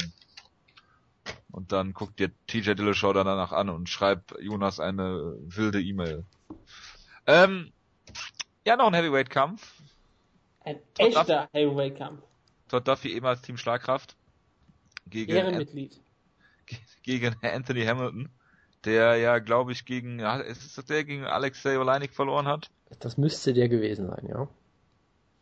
Und 1.51 1.71
dann 1.71 1.93
guck 1.93 2.15
dir 2.17 2.31
TJ 2.47 2.73
Dillashaw 2.73 3.13
danach 3.13 3.53
an 3.53 3.69
und 3.69 3.87
schreib 3.87 4.37
Jonas 4.41 4.81
eine 4.81 5.37
wilde 5.39 5.81
E-Mail. 5.81 6.25
Ähm, 7.25 7.71
ja, 8.65 8.75
noch 8.75 8.87
ein 8.87 8.93
Heavyweight-Kampf. 8.93 9.71
Ein 10.65 10.79
Todd 10.95 11.07
echter 11.15 11.49
Heavyweight-Kampf. 11.53 12.21
Todd 12.67 12.87
Duffy, 12.87 13.13
ehemals 13.13 13.41
Team 13.41 13.57
Schlagkraft. 13.57 14.15
Gegen, 15.07 15.35
Ehrenmitglied. 15.35 15.99
gegen 17.03 17.35
Anthony 17.41 17.85
Hamilton. 17.85 18.29
Der 18.83 19.15
ja, 19.17 19.39
glaube 19.39 19.71
ich, 19.71 19.85
gegen, 19.85 20.19
ist 20.19 20.77
es 20.77 20.85
der 20.85 21.03
gegen 21.03 21.25
Alexei 21.25 21.77
Oleinik 21.79 22.13
verloren 22.13 22.47
hat? 22.47 22.69
Das 22.99 23.17
müsste 23.17 23.53
der 23.53 23.69
gewesen 23.69 24.07
sein, 24.07 24.27
ja. 24.27 24.47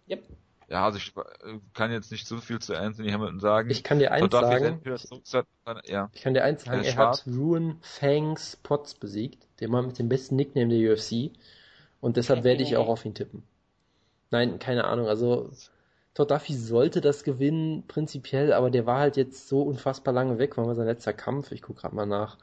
Yep. 0.09 0.23
Ja, 0.69 0.85
also 0.85 0.97
ich 0.97 1.13
äh, 1.15 1.59
kann 1.73 1.91
jetzt 1.91 2.11
nicht 2.11 2.25
so 2.25 2.37
viel 2.37 2.59
zu 2.59 2.75
Anthony 2.75 3.11
Hamilton 3.11 3.39
sagen. 3.39 3.69
Ich 3.69 3.83
kann 3.83 3.99
dir 3.99 4.11
eins 4.11 4.29
Todd 4.29 4.45
sagen, 4.45 4.81
zurück- 4.83 5.45
ja. 5.85 6.09
ich 6.13 6.21
kann 6.21 6.33
dir 6.33 6.43
eins 6.43 6.63
sagen, 6.63 6.83
Er 6.83 6.93
er 6.93 6.95
hat 6.95 7.25
Ruin 7.27 7.77
Fangs 7.81 8.57
Potts 8.57 8.95
besiegt, 8.95 9.45
der 9.59 9.69
Mann 9.69 9.87
mit 9.87 9.99
dem 9.99 10.09
besten 10.09 10.35
Nickname 10.35 10.69
der 10.69 10.93
UFC. 10.93 11.31
Und 12.01 12.17
deshalb 12.17 12.43
werde 12.43 12.63
ich 12.63 12.75
auch 12.75 12.87
auf 12.87 13.05
ihn 13.05 13.13
tippen. 13.13 13.43
Nein, 14.33 14.57
keine 14.57 14.85
Ahnung, 14.85 15.07
also 15.07 15.51
Todd 16.15 16.31
Duffy 16.31 16.55
sollte 16.55 17.01
das 17.01 17.23
gewinnen, 17.23 17.83
prinzipiell, 17.87 18.51
aber 18.51 18.71
der 18.71 18.87
war 18.87 18.97
halt 18.97 19.15
jetzt 19.15 19.47
so 19.47 19.61
unfassbar 19.61 20.11
lange 20.11 20.39
weg, 20.39 20.57
wann 20.57 20.65
war 20.65 20.73
sein 20.73 20.87
letzter 20.87 21.13
Kampf? 21.13 21.51
Ich 21.51 21.61
gucke 21.61 21.81
gerade 21.81 21.95
mal 21.95 22.07
nach. 22.07 22.39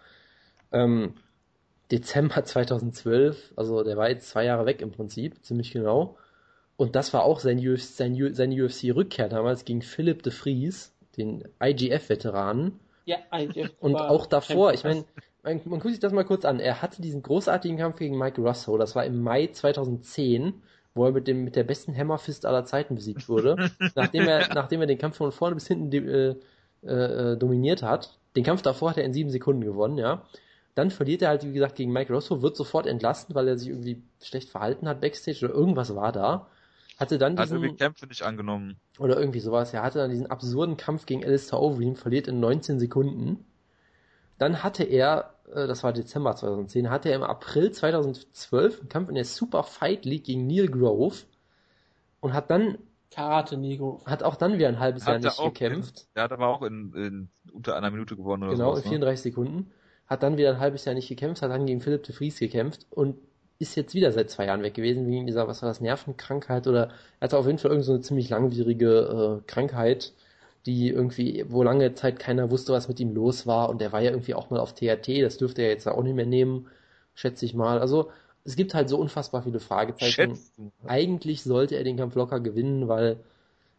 Ähm, 0.71 1.15
Dezember 1.91 2.45
2012, 2.45 3.55
also 3.57 3.83
der 3.83 3.97
war 3.97 4.09
jetzt 4.09 4.29
zwei 4.29 4.45
Jahre 4.45 4.67
weg 4.67 4.83
im 4.83 4.93
Prinzip, 4.93 5.45
ziemlich 5.45 5.73
genau. 5.73 6.17
Und 6.77 6.95
das 6.95 7.13
war 7.13 7.25
auch 7.25 7.41
sein 7.41 7.59
UFC, 7.59 7.81
sein, 7.81 8.35
seine 8.35 8.65
UFC-Rückkehr 8.65 9.29
damals 9.29 9.65
gegen 9.65 9.83
Philip 9.83 10.23
de 10.23 10.33
Vries, 10.33 10.95
den 11.17 11.43
IGF-Veteranen. 11.61 12.79
Ja, 13.05 13.17
eigentlich. 13.33 13.69
Und 13.81 13.97
auch 13.97 14.27
davor, 14.27 14.73
ich 14.75 14.85
meine, 14.85 15.05
man, 15.43 15.61
man 15.65 15.81
guckt 15.81 15.95
sich 15.95 15.99
das 15.99 16.13
mal 16.13 16.25
kurz 16.25 16.45
an. 16.45 16.61
Er 16.61 16.83
hatte 16.83 17.03
diesen 17.03 17.23
großartigen 17.23 17.79
Kampf 17.79 17.97
gegen 17.97 18.17
Mike 18.17 18.41
Russo, 18.41 18.79
das 18.79 18.95
war 18.95 19.05
im 19.05 19.21
Mai 19.25 19.49
2010, 19.49 20.63
wo 21.01 21.07
er 21.07 21.13
mit 21.13 21.27
dem 21.27 21.45
mit 21.45 21.57
der 21.57 21.65
besten 21.65 21.97
Hammerfist 21.97 22.45
aller 22.45 22.67
Zeiten 22.67 22.95
besiegt 22.95 23.27
wurde, 23.27 23.57
nachdem 23.95 24.29
er 24.29 24.53
nachdem 24.55 24.83
er 24.83 24.87
den 24.87 24.99
Kampf 24.99 25.17
von 25.17 25.33
vorne 25.33 25.55
bis 25.55 25.67
hinten 25.67 25.91
äh, 25.91 26.35
äh, 26.87 27.37
dominiert 27.39 27.83
hat. 27.83 28.19
Den 28.37 28.45
Kampf 28.45 28.61
davor 28.61 28.91
hat 28.91 28.99
er 28.99 29.05
in 29.05 29.15
sieben 29.15 29.31
Sekunden 29.31 29.63
gewonnen, 29.63 29.97
ja. 29.97 30.27
Dann 30.75 30.91
verliert 30.91 31.23
er 31.23 31.31
halt, 31.31 31.45
wie 31.45 31.53
gesagt, 31.53 31.77
gegen 31.77 31.93
Mike 31.93 32.13
Russo, 32.13 32.43
wird 32.43 32.57
sofort 32.57 32.87
entlassen, 32.87 33.35
weil 33.35 33.49
er 33.49 33.59
sich 33.59 33.69
irgendwie 33.69 34.03
schlecht 34.23 34.51
verhalten 34.51 34.87
hat 34.87 35.01
backstage 35.01 35.45
oder 35.45 35.55
irgendwas 35.55 35.95
war 35.97 36.13
da. 36.13 36.49
Hatte 36.99 37.17
dann 37.17 37.37
Hat 37.39 37.47
diesen, 37.47 37.63
irgendwie 37.63 37.77
Kämpfe 37.77 38.07
nicht 38.07 38.23
angenommen. 38.23 38.77
oder 38.99 39.19
irgendwie 39.19 39.41
sowas. 39.41 39.73
Er 39.73 39.83
hatte 39.83 39.99
dann 39.99 40.11
diesen 40.11 40.27
absurden 40.27 40.77
Kampf 40.77 41.07
gegen 41.07 41.25
Alistair 41.25 41.59
Overeem, 41.61 41.97
verliert 41.97 42.29
in 42.29 42.41
19 42.41 42.79
Sekunden. 42.79 43.45
Dann 44.39 44.63
hatte 44.63 44.85
er, 44.85 45.35
das 45.55 45.83
war 45.83 45.93
Dezember 45.93 46.35
2010, 46.37 46.91
hatte 46.91 47.09
er 47.11 47.17
im 47.17 47.23
April 47.23 47.71
2012 47.73 48.81
einen 48.81 48.89
Kampf 48.89 49.09
in 49.09 49.15
der 49.17 49.25
Super 49.25 49.63
Fight 49.65 50.05
League 50.05 50.25
gegen 50.25 50.47
Neil 50.47 50.69
Grove 50.69 51.17
und 52.21 52.33
hat 52.33 52.51
dann, 52.51 52.79
Karate 53.11 53.57
Negro. 53.57 54.03
hat 54.07 54.23
auch 54.23 54.37
dann 54.37 54.55
wieder 54.59 54.69
ein 54.69 54.79
halbes 54.79 55.05
Jahr 55.05 55.17
Hat 55.17 55.25
er 55.25 55.31
nicht 55.31 55.39
auch 55.41 55.53
gekämpft. 55.53 56.07
Der 56.15 56.25
hat 56.25 56.33
aber 56.33 56.47
auch 56.49 56.63
in, 56.63 56.93
in 56.95 57.29
unter 57.53 57.77
einer 57.77 57.91
Minute 57.91 58.17
gewonnen 58.17 58.45
oder 58.45 58.53
Genau, 58.53 58.71
sowas, 58.71 58.85
in 58.85 58.91
ne? 58.91 58.97
34 58.97 59.23
Sekunden. 59.23 59.71
Hat 60.07 60.23
dann 60.23 60.37
wieder 60.37 60.51
ein 60.51 60.61
halbes 60.61 60.85
Jahr 60.85 60.95
nicht 60.95 61.09
gekämpft, 61.09 61.43
hat 61.43 61.51
dann 61.51 61.67
gegen 61.67 61.81
Philipp 61.81 62.03
de 62.05 62.15
Vries 62.15 62.39
gekämpft 62.39 62.87
und 62.91 63.17
ist 63.59 63.75
jetzt 63.77 63.95
wieder 63.95 64.11
seit 64.13 64.31
zwei 64.31 64.47
Jahren 64.47 64.63
weg 64.63 64.75
gewesen, 64.75 65.07
wegen 65.07 65.27
dieser, 65.27 65.47
was 65.47 65.63
war 65.63 65.69
das, 65.69 65.81
Nervenkrankheit 65.81 66.67
oder 66.67 66.89
er 67.21 67.25
hatte 67.25 67.37
auf 67.39 67.47
jeden 67.47 67.59
Fall 67.59 67.71
irgend 67.71 67.85
so 67.85 67.93
eine 67.93 68.01
ziemlich 68.01 68.31
langwierige 68.31 69.41
äh, 69.43 69.47
Krankheit, 69.51 70.15
die 70.67 70.89
irgendwie, 70.91 71.45
wo 71.49 71.63
lange 71.63 71.95
Zeit 71.95 72.19
keiner 72.19 72.51
wusste, 72.51 72.73
was 72.73 72.89
mit 72.89 73.01
ihm 73.01 73.15
los 73.15 73.47
war 73.47 73.69
und 73.71 73.81
der 73.81 73.93
war 73.93 74.01
ja 74.01 74.11
irgendwie 74.11 74.35
auch 74.35 74.51
mal 74.51 74.61
auf 74.61 74.75
TRT, 74.75 75.23
das 75.23 75.39
dürfte 75.39 75.63
er 75.63 75.71
jetzt 75.71 75.89
auch 75.89 76.03
nicht 76.03 76.15
mehr 76.15 76.27
nehmen, 76.27 76.67
schätze 77.15 77.47
ich 77.47 77.55
mal. 77.55 77.79
Also 77.79 78.11
es 78.45 78.57
gibt 78.57 78.75
halt 78.75 78.89
so 78.89 78.99
unfassbar 78.99 79.43
viele 79.43 79.61
Fragezeichen. 79.61 80.13
Schätzt 80.13 80.59
du? 80.59 80.71
Eigentlich 80.87 81.43
sollte 81.43 81.77
er 81.77 81.85
den 81.85 81.97
Kampf 81.97 82.15
locker 82.15 82.41
gewinnen, 82.41 82.89
weil 82.89 83.21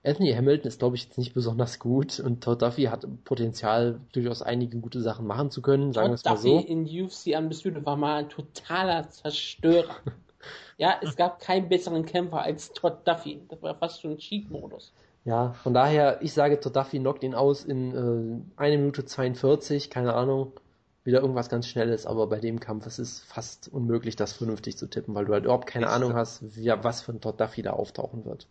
Anthony 0.03 0.33
Hamilton 0.33 0.67
ist, 0.67 0.79
glaube 0.79 0.95
ich, 0.95 1.05
jetzt 1.05 1.17
nicht 1.19 1.33
besonders 1.33 1.77
gut 1.77 2.19
und 2.19 2.43
Todd 2.43 2.61
Duffy 2.61 2.85
hat 2.85 3.05
Potenzial, 3.23 3.99
durchaus 4.13 4.41
einige 4.41 4.79
gute 4.79 5.01
Sachen 5.01 5.27
machen 5.27 5.51
zu 5.51 5.61
können, 5.61 5.93
sagen 5.93 6.09
wir 6.09 6.15
es 6.15 6.25
mal 6.25 6.31
Duffy 6.31 6.49
so. 6.49 6.67
in 6.67 6.85
UFC 6.85 7.37
Undisputed 7.37 7.85
war 7.85 7.97
mal 7.97 8.23
ein 8.23 8.29
totaler 8.29 9.07
Zerstörer. 9.09 9.95
ja, 10.77 10.95
es 11.01 11.15
gab 11.15 11.39
keinen 11.39 11.69
besseren 11.69 12.05
Kämpfer 12.05 12.41
als 12.41 12.73
Todd 12.73 13.05
Duffy. 13.05 13.41
Das 13.49 13.61
war 13.61 13.75
fast 13.75 14.01
schon 14.01 14.11
ein 14.11 14.17
Cheat-Modus. 14.17 14.91
Ja, 15.23 15.53
von 15.53 15.73
daher, 15.73 16.21
ich 16.21 16.33
sage, 16.33 16.57
Duffy 16.57 16.99
knockt 16.99 17.23
ihn 17.23 17.35
aus 17.35 17.63
in 17.63 18.43
äh, 18.57 18.61
1 18.61 18.77
Minute 18.77 19.05
42, 19.05 19.89
keine 19.89 20.13
Ahnung, 20.15 20.59
wieder 21.03 21.21
irgendwas 21.21 21.49
ganz 21.49 21.67
Schnelles, 21.67 22.05
aber 22.07 22.27
bei 22.27 22.39
dem 22.39 22.59
Kampf 22.59 22.85
es 22.87 22.97
ist 22.99 23.21
fast 23.21 23.67
unmöglich, 23.67 24.15
das 24.15 24.33
vernünftig 24.33 24.77
zu 24.77 24.87
tippen, 24.87 25.13
weil 25.15 25.25
du 25.25 25.33
halt 25.33 25.43
überhaupt 25.45 25.67
keine 25.67 25.85
Ich- 25.85 25.91
Ahnung 25.91 26.13
hast, 26.13 26.43
wie, 26.55 26.67
was 26.81 27.01
für 27.01 27.11
ein 27.13 27.19
Duffy 27.19 27.61
da 27.61 27.71
auftauchen 27.73 28.25
wird. 28.25 28.47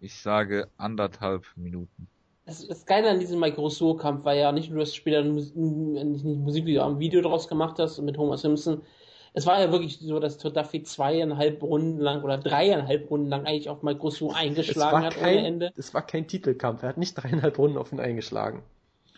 Ich 0.00 0.14
sage 0.20 0.68
anderthalb 0.78 1.44
Minuten. 1.56 2.08
Das, 2.46 2.66
das 2.66 2.86
Geile 2.86 3.10
an 3.10 3.18
diesem 3.20 3.40
Mike 3.40 3.56
Rousseau-Kampf 3.56 4.24
war 4.24 4.34
ja 4.34 4.52
nicht 4.52 4.70
nur, 4.70 4.80
dass 4.80 4.90
du 4.90 4.96
später 4.96 5.18
ein, 5.18 5.36
ein- 5.36 6.12
nicht 6.12 6.24
ein 6.24 6.42
Musikvideo, 6.42 6.84
ein 6.86 6.98
Video 6.98 7.20
draus 7.20 7.48
gemacht 7.48 7.78
hast 7.78 7.98
mit 8.00 8.16
Homer 8.18 8.38
Simpson. 8.38 8.82
Es 9.36 9.44
war 9.44 9.60
ja 9.60 9.70
wirklich 9.70 9.98
so, 9.98 10.18
dass 10.18 10.38
Duffy 10.38 10.82
zweieinhalb 10.82 11.62
Runden 11.62 12.00
lang 12.00 12.22
oder 12.22 12.38
dreieinhalb 12.38 13.10
Runden 13.10 13.28
lang 13.28 13.44
eigentlich 13.44 13.68
auf 13.68 13.82
Mike 13.82 14.00
Rousseau 14.00 14.32
eingeschlagen 14.32 15.04
hat 15.04 15.14
kein, 15.14 15.36
ohne 15.36 15.46
Ende. 15.46 15.72
Es 15.76 15.92
war 15.92 16.00
kein 16.00 16.26
Titelkampf. 16.26 16.82
Er 16.82 16.88
hat 16.88 16.96
nicht 16.96 17.12
dreieinhalb 17.14 17.58
Runden 17.58 17.76
auf 17.76 17.92
ihn 17.92 18.00
eingeschlagen. 18.00 18.62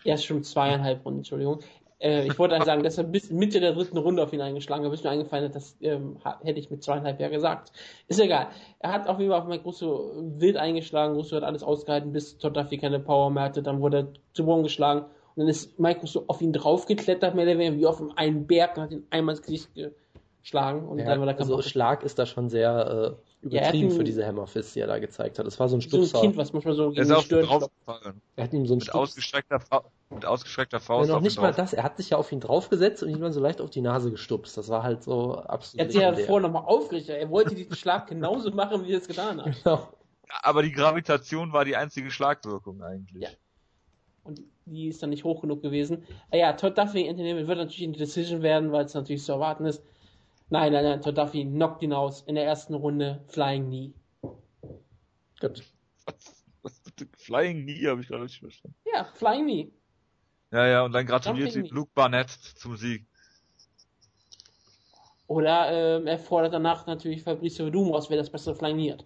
Ja, 0.03 0.17
schon 0.17 0.43
zweieinhalb 0.43 1.07
Runden, 1.07 1.21
Entschuldigung. 1.21 1.61
Äh, 2.01 2.27
ich 2.27 2.37
wollte 2.37 2.61
sagen, 2.65 2.83
dass 2.83 2.99
er 2.99 3.05
bis 3.05 3.31
Mitte 3.31 3.61
der 3.61 3.75
dritten 3.75 3.97
Runde 3.97 4.25
auf 4.25 4.33
ihn 4.33 4.41
eingeschlagen 4.41 4.85
hat, 4.85 4.91
bis 4.91 5.05
mir 5.05 5.11
eingefallen 5.11 5.45
hat, 5.45 5.55
das 5.55 5.77
ähm, 5.81 6.17
hätte 6.43 6.59
ich 6.59 6.69
mit 6.69 6.83
zweieinhalb 6.83 7.21
ja 7.21 7.29
gesagt. 7.29 7.71
Ist 8.09 8.19
egal. 8.19 8.49
Er 8.81 8.93
hat 8.93 9.07
auf 9.07 9.21
jeden 9.21 9.31
Fall 9.31 9.41
auf 9.41 9.47
Mike 9.47 9.63
Russo 9.63 10.13
wild 10.17 10.57
eingeschlagen. 10.57 11.15
Russo 11.15 11.37
hat 11.37 11.45
alles 11.45 11.63
ausgehalten, 11.63 12.13
bis 12.13 12.39
Todd 12.39 12.57
Duffy 12.57 12.79
keine 12.79 12.99
Power 12.99 13.31
mehr 13.31 13.45
hatte. 13.45 13.63
Dann 13.63 13.81
wurde 13.81 13.99
er 13.99 14.09
zu 14.33 14.45
Boden 14.45 14.65
geschlagen. 14.65 15.03
Und 15.03 15.43
dann 15.43 15.49
ist 15.49 15.79
Mike 15.79 16.01
Russo 16.01 16.25
auf 16.27 16.43
ihn 16.43 16.53
draufgeklettert, 16.53 17.37
mehr 17.37 17.45
oder 17.45 17.59
weniger 17.59 17.77
wie 17.77 17.87
auf 17.87 18.03
einen 18.17 18.49
Berg 18.49 18.77
und 18.77 18.83
hat 18.83 18.91
ihn 18.91 19.07
einmal 19.11 19.37
ins 19.37 19.43
Gesicht 19.43 19.71
geschlagen. 20.43 20.87
Und 20.89 20.99
Ja, 20.99 21.05
dann 21.07 21.19
war 21.19 21.27
der 21.27 21.35
Kampf 21.35 21.51
also 21.51 21.63
Schlag 21.63 22.03
ist 22.03 22.19
da 22.19 22.27
schon 22.27 22.49
sehr 22.49 22.71
äh, 22.71 23.49
Ja, 23.49 23.61
er 23.61 23.69
übertrieben 23.69 23.91
ihn- 23.91 23.97
für 23.97 24.05
diese 24.05 24.27
Hammerfist, 24.27 24.75
die 24.75 24.81
er 24.81 24.87
da 24.87 24.99
gezeigt 24.99 25.39
hat. 25.39 25.47
Das 25.47 25.59
war 25.61 25.69
so 25.69 25.77
ein 25.77 25.81
so 25.81 25.99
ein. 26.01 26.21
Kind, 26.23 26.37
was 26.37 26.53
manchmal 26.53 26.75
so 26.75 26.85
Er 26.85 26.91
gegen 26.91 27.01
ist 27.03 27.09
die 27.09 27.15
auf 27.15 27.31
ihn 27.31 27.45
Stirn 27.45 28.21
er 28.37 28.45
hat 28.45 28.53
ihm 28.53 28.67
so 28.67 28.75
ein 28.75 28.79
Mit 28.79 28.85
Stups 28.85 28.97
ausgestreckter, 28.97 29.61
Fa 29.61 29.85
mit 30.11 30.25
ausgestreckter 30.25 30.79
Ja, 30.79 30.81
Faust. 30.81 31.09
noch 31.09 31.17
auf 31.17 31.21
ihn 31.23 31.25
nicht 31.25 31.37
mal 31.39 31.49
drauf. 31.49 31.57
das. 31.57 31.73
Er 31.75 31.83
hat 31.83 31.97
sich 31.99 32.11
ja 32.11 32.17
auf 32.17 32.33
ihn 32.33 32.41
draufgesetzt 32.41 33.03
und 33.03 33.11
ihn 33.11 33.21
dann 33.21 33.33
so 33.33 33.41
leicht 33.41 33.61
auf 33.61 33.71
die 33.71 33.81
Nase 33.83 34.11
gestupst. 34.11 34.57
Das 34.57 34.69
war 34.69 34.83
halt 34.83 35.03
so 35.03 35.35
absolut. 35.37 35.81
Er 35.81 35.85
hat 35.85 35.93
sich 35.93 36.01
ja 36.21 36.27
vorher 36.27 36.49
nochmal 36.49 36.65
aufgerichtet. 36.67 37.17
Er 37.17 37.29
wollte 37.31 37.55
diesen 37.55 37.75
Schlag 37.77 38.07
genauso 38.07 38.51
machen, 38.53 38.85
wie 38.87 38.93
er 38.93 38.99
es 38.99 39.07
getan 39.09 39.43
hat. 39.45 39.55
Genau. 39.65 39.89
Aber 40.43 40.63
die 40.63 40.73
Gravitation 40.73 41.53
war 41.53 41.65
die 41.65 41.77
einzige 41.77 42.11
Schlagwirkung 42.11 42.83
eigentlich. 42.83 43.23
Ja. 43.23 43.29
Und 44.25 44.43
die 44.67 44.89
ist 44.89 45.03
dann 45.03 45.09
nicht 45.11 45.25
hoch 45.25 45.41
genug 45.41 45.63
gewesen. 45.63 46.05
Ah 46.31 46.37
Ja, 46.37 46.53
Todd 46.53 46.77
Duffy 46.77 47.09
Anthony 47.09 47.35
wird 47.47 47.59
natürlich 47.59 47.83
in 47.83 47.93
die 47.95 47.99
Decision 47.99 48.43
werden, 48.43 48.71
weil 48.73 48.85
es 48.85 48.93
natürlich 48.95 49.23
zu 49.25 49.33
erwarten 49.33 49.65
ist. 49.65 49.83
Nein, 50.51 50.73
nein, 50.73 50.85
nein, 50.85 51.01
Todd 51.03 51.19
Duffy 51.19 51.45
knockt 51.45 51.83
ihn 51.83 51.93
aus 51.93 52.23
in 52.23 52.35
der 52.35 52.45
ersten 52.45 52.75
Runde, 52.75 53.23
Flying 53.29 53.67
Knee. 53.67 53.93
Gut. 55.41 55.63
Was, 56.07 56.45
was 56.63 56.81
bitte? 56.81 57.07
Flying 57.17 57.65
Knee 57.65 57.87
habe 57.87 58.01
ich 58.01 58.09
gerade 58.09 58.25
nicht 58.25 58.39
verstanden. 58.39 58.75
Ja, 58.93 59.05
Flying 59.05 59.45
Knee. 59.45 59.73
Ja, 60.51 60.67
ja, 60.67 60.85
und 60.85 60.93
dann 60.93 61.07
gratuliert 61.07 61.53
Knee. 61.53 61.69
Luke 61.71 61.91
Barnett 61.95 62.31
zum 62.31 62.77
Sieg. 62.77 63.07
Oder 65.27 65.71
ähm, 65.71 66.07
er 66.07 66.19
fordert 66.19 66.55
danach 66.55 66.87
natürlich 66.87 67.23
Fabricio 67.23 67.67
Verdum 67.67 67.93
raus, 67.93 68.09
wer 68.09 68.17
das 68.17 68.31
bessere 68.31 68.55
Flying 68.55 68.77
Knee 68.77 68.93
hat. 68.93 69.05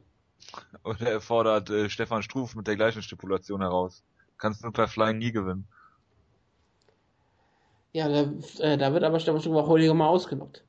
Oder 0.84 1.10
er 1.10 1.20
fordert 1.20 1.70
äh, 1.70 1.90
Stefan 1.90 2.22
Struf 2.22 2.54
mit 2.54 2.68
der 2.68 2.76
gleichen 2.76 3.02
Stipulation 3.02 3.60
heraus. 3.60 4.04
Kannst 4.38 4.62
nur 4.62 4.72
per 4.72 4.86
Flying 4.86 5.18
Knee 5.18 5.32
gewinnen. 5.32 5.66
Ja, 7.92 8.08
da, 8.08 8.32
äh, 8.60 8.78
da 8.78 8.92
wird 8.92 9.02
aber 9.02 9.18
Stefan 9.18 9.40
Struber 9.40 9.66
heute 9.66 9.92
mal 9.92 10.06
ausgenockt. 10.06 10.64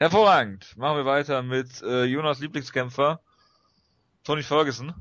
Hervorragend. 0.00 0.76
Machen 0.76 0.98
wir 0.98 1.04
weiter 1.06 1.42
mit 1.42 1.82
äh, 1.82 2.04
Jonas 2.04 2.38
Lieblingskämpfer, 2.40 3.20
Tony 4.24 4.42
Ferguson. 4.42 4.94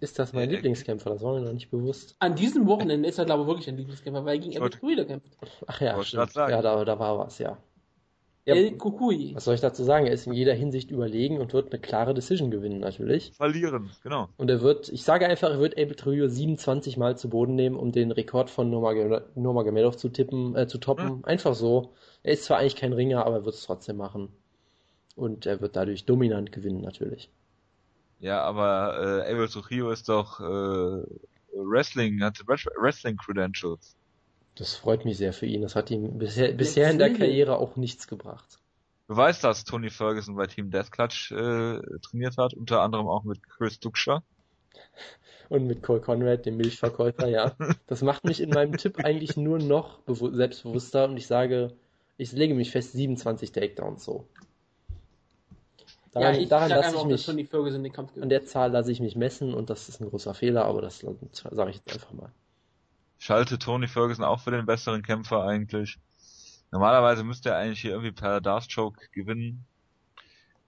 Ist 0.00 0.18
das 0.18 0.32
mein 0.32 0.48
Äh, 0.48 0.54
Lieblingskämpfer? 0.54 1.10
Das 1.10 1.22
war 1.22 1.34
mir 1.34 1.42
noch 1.42 1.52
nicht 1.52 1.70
bewusst. 1.70 2.16
An 2.18 2.34
diesem 2.34 2.66
Wochenende 2.66 3.08
ist 3.08 3.18
er, 3.18 3.26
glaube 3.26 3.42
ich, 3.42 3.48
wirklich 3.48 3.68
ein 3.68 3.76
Lieblingskämpfer, 3.76 4.24
weil 4.24 4.36
er 4.36 4.40
gegen 4.40 4.60
wollte- 4.60 4.78
Guida 4.78 5.04
kämpft. 5.04 5.28
Ach 5.66 5.80
ja, 5.82 6.02
stimmt. 6.02 6.34
Ja, 6.34 6.62
da, 6.62 6.82
da 6.84 6.98
war 6.98 7.18
was, 7.18 7.38
ja. 7.38 7.58
ja. 8.46 8.54
El 8.54 8.78
Kukui. 8.78 9.32
Was 9.34 9.44
soll 9.44 9.54
ich 9.54 9.60
dazu 9.60 9.84
sagen? 9.84 10.06
Er 10.06 10.14
ist 10.14 10.26
in 10.26 10.32
jeder 10.32 10.54
Hinsicht 10.54 10.90
überlegen 10.90 11.38
und 11.38 11.52
wird 11.52 11.70
eine 11.70 11.80
klare 11.82 12.14
Decision 12.14 12.50
gewinnen, 12.50 12.80
natürlich. 12.80 13.32
Verlieren, 13.36 13.90
genau. 14.02 14.30
Und 14.38 14.48
er 14.48 14.62
wird, 14.62 14.88
ich 14.88 15.02
sage 15.02 15.26
einfach, 15.26 15.50
er 15.50 15.60
wird 15.60 15.74
Abel 15.78 15.94
Trujillo 15.94 16.28
27 16.28 16.96
Mal 16.96 17.18
zu 17.18 17.28
Boden 17.28 17.54
nehmen, 17.54 17.76
um 17.76 17.92
den 17.92 18.10
Rekord 18.12 18.48
von 18.48 18.70
Nurmagomedov 18.70 19.24
Nurmagomedov 19.34 19.98
zu 19.98 20.08
tippen, 20.08 20.56
äh, 20.56 20.66
zu 20.66 20.78
toppen. 20.78 21.08
Hm. 21.10 21.24
Einfach 21.26 21.54
so. 21.54 21.92
Er 22.22 22.32
ist 22.32 22.44
zwar 22.44 22.58
eigentlich 22.58 22.76
kein 22.76 22.94
Ringer, 22.94 23.26
aber 23.26 23.36
er 23.36 23.44
wird 23.44 23.54
es 23.56 23.64
trotzdem 23.64 23.96
machen. 23.98 24.30
Und 25.16 25.46
er 25.46 25.60
wird 25.60 25.76
dadurch 25.76 26.06
dominant 26.06 26.52
gewinnen, 26.52 26.82
natürlich. 26.82 27.30
Ja, 28.18 28.42
aber 28.42 29.24
äh, 29.26 29.32
Abel 29.32 29.48
Trujillo 29.48 29.90
ist 29.90 30.08
doch 30.08 30.40
äh, 30.40 30.44
Wrestling, 31.54 32.22
hat 32.22 32.38
Wrestling 32.46 33.16
Credentials. 33.16 33.96
Das 34.54 34.76
freut 34.76 35.04
mich 35.04 35.16
sehr 35.16 35.32
für 35.32 35.46
ihn. 35.46 35.62
Das 35.62 35.74
hat 35.74 35.90
ihm 35.90 36.18
bisher, 36.18 36.52
bisher 36.52 36.90
in 36.90 36.98
der. 36.98 37.12
Karriere 37.12 37.58
auch 37.58 37.76
nichts 37.76 38.06
gebracht. 38.06 38.60
Du 39.08 39.16
weißt, 39.16 39.42
dass 39.42 39.64
Tony 39.64 39.90
Ferguson 39.90 40.36
bei 40.36 40.46
Team 40.46 40.70
Death 40.70 40.92
Clutch 40.92 41.32
äh, 41.32 41.80
trainiert 42.02 42.36
hat, 42.36 42.54
unter 42.54 42.82
anderem 42.82 43.08
auch 43.08 43.24
mit 43.24 43.42
Chris 43.42 43.80
Duxcher. 43.80 44.22
Und 45.50 45.66
mit 45.66 45.82
Cole 45.82 46.00
Conrad, 46.00 46.46
dem 46.46 46.56
Milchverkäufer, 46.56 47.28
ja. 47.28 47.54
Das 47.86 48.02
macht 48.02 48.24
mich 48.24 48.40
in 48.40 48.52
meinem 48.52 48.76
Tipp 48.76 48.98
eigentlich 49.04 49.36
nur 49.36 49.58
noch 49.58 50.00
bewu- 50.06 50.34
selbstbewusster 50.34 51.04
und 51.06 51.16
ich 51.16 51.26
sage, 51.26 51.72
ich 52.20 52.32
lege 52.32 52.54
mich 52.54 52.70
fest, 52.70 52.92
27 52.92 53.50
Takedowns 53.50 54.04
so. 54.04 54.28
Daran, 56.12 56.34
ja, 56.34 56.40
ich 56.40 56.48
daran 56.48 56.68
lasse 56.68 56.96
ich 56.96 57.04
mich, 57.04 57.24
Tony 57.24 57.44
Ferguson 57.46 57.82
den 57.82 57.92
Kampf 57.92 58.12
an 58.20 58.28
der 58.28 58.44
Zahl 58.44 58.72
lasse 58.72 58.92
ich 58.92 59.00
mich 59.00 59.16
messen 59.16 59.54
und 59.54 59.70
das 59.70 59.88
ist 59.88 60.00
ein 60.00 60.10
großer 60.10 60.34
Fehler, 60.34 60.66
aber 60.66 60.82
das 60.82 60.98
sage 60.98 61.70
ich 61.70 61.76
jetzt 61.76 61.92
einfach 61.92 62.12
mal. 62.12 62.30
Schalte 63.18 63.58
Tony 63.58 63.86
Ferguson 63.86 64.24
auch 64.24 64.40
für 64.40 64.50
den 64.50 64.66
besseren 64.66 65.02
Kämpfer 65.02 65.44
eigentlich. 65.44 65.98
Normalerweise 66.70 67.24
müsste 67.24 67.50
er 67.50 67.56
eigentlich 67.56 67.80
hier 67.80 67.92
irgendwie 67.92 68.12
per 68.12 68.40
Choke 68.42 69.08
gewinnen. 69.12 69.64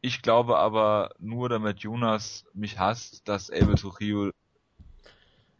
Ich 0.00 0.22
glaube 0.22 0.58
aber 0.58 1.10
nur, 1.18 1.48
damit 1.48 1.80
Jonas 1.80 2.44
mich 2.54 2.78
hasst, 2.78 3.28
dass 3.28 3.50
Abel 3.50 3.74
Trujillo 3.74 4.30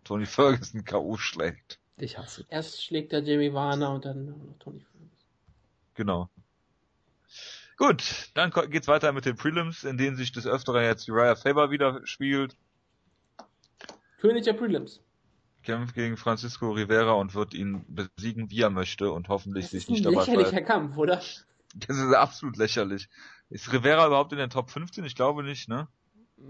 Tony 0.05 0.27
Ferguson 0.27 0.85
K.O. 0.85 1.17
schlägt. 1.17 1.79
Ich 1.97 2.19
hasse. 2.19 2.45
Erst 2.49 2.83
schlägt 2.83 3.13
er 3.13 3.23
Jamie 3.23 3.53
Warner 3.53 3.93
und 3.95 4.05
dann 4.05 4.27
noch 4.27 4.59
Tony 4.59 4.81
Ferguson. 4.81 5.12
Genau. 5.95 6.29
Gut, 7.77 8.31
dann 8.35 8.51
geht's 8.71 8.89
weiter 8.89 9.13
mit 9.13 9.25
den 9.25 9.37
Prelims, 9.37 9.85
in 9.85 9.99
denen 9.99 10.17
sich 10.17 10.33
des 10.33 10.47
Öfteren 10.47 10.85
jetzt 10.85 11.09
Uriah 11.09 11.35
Faber 11.35 11.71
wieder 11.71 12.07
spielt. 12.07 12.57
König 14.21 14.45
der 14.45 14.53
Prelims. 14.53 15.01
Kämpft 15.65 15.95
gegen 15.95 16.17
Francisco 16.17 16.71
Rivera 16.71 17.13
und 17.13 17.35
wird 17.35 17.55
ihn 17.55 17.85
besiegen, 17.89 18.51
wie 18.51 18.61
er 18.61 18.71
möchte 18.71 19.11
und 19.11 19.29
hoffentlich 19.29 19.65
Das 19.67 19.71
sich 19.73 19.83
ist 19.83 19.89
ein 19.89 19.93
nicht 19.95 20.05
dabei 20.05 20.17
lächerlicher 20.17 20.49
verletzt. 20.51 20.69
Kampf, 20.69 20.97
oder? 20.97 21.23
Das 21.75 21.97
ist 21.97 22.15
absolut 22.15 22.57
lächerlich. 22.57 23.09
Ist 23.49 23.73
Rivera 23.73 24.07
überhaupt 24.07 24.33
in 24.33 24.39
den 24.39 24.51
Top 24.51 24.71
15? 24.71 25.05
Ich 25.05 25.15
glaube 25.15 25.43
nicht, 25.43 25.69
ne? 25.69 25.89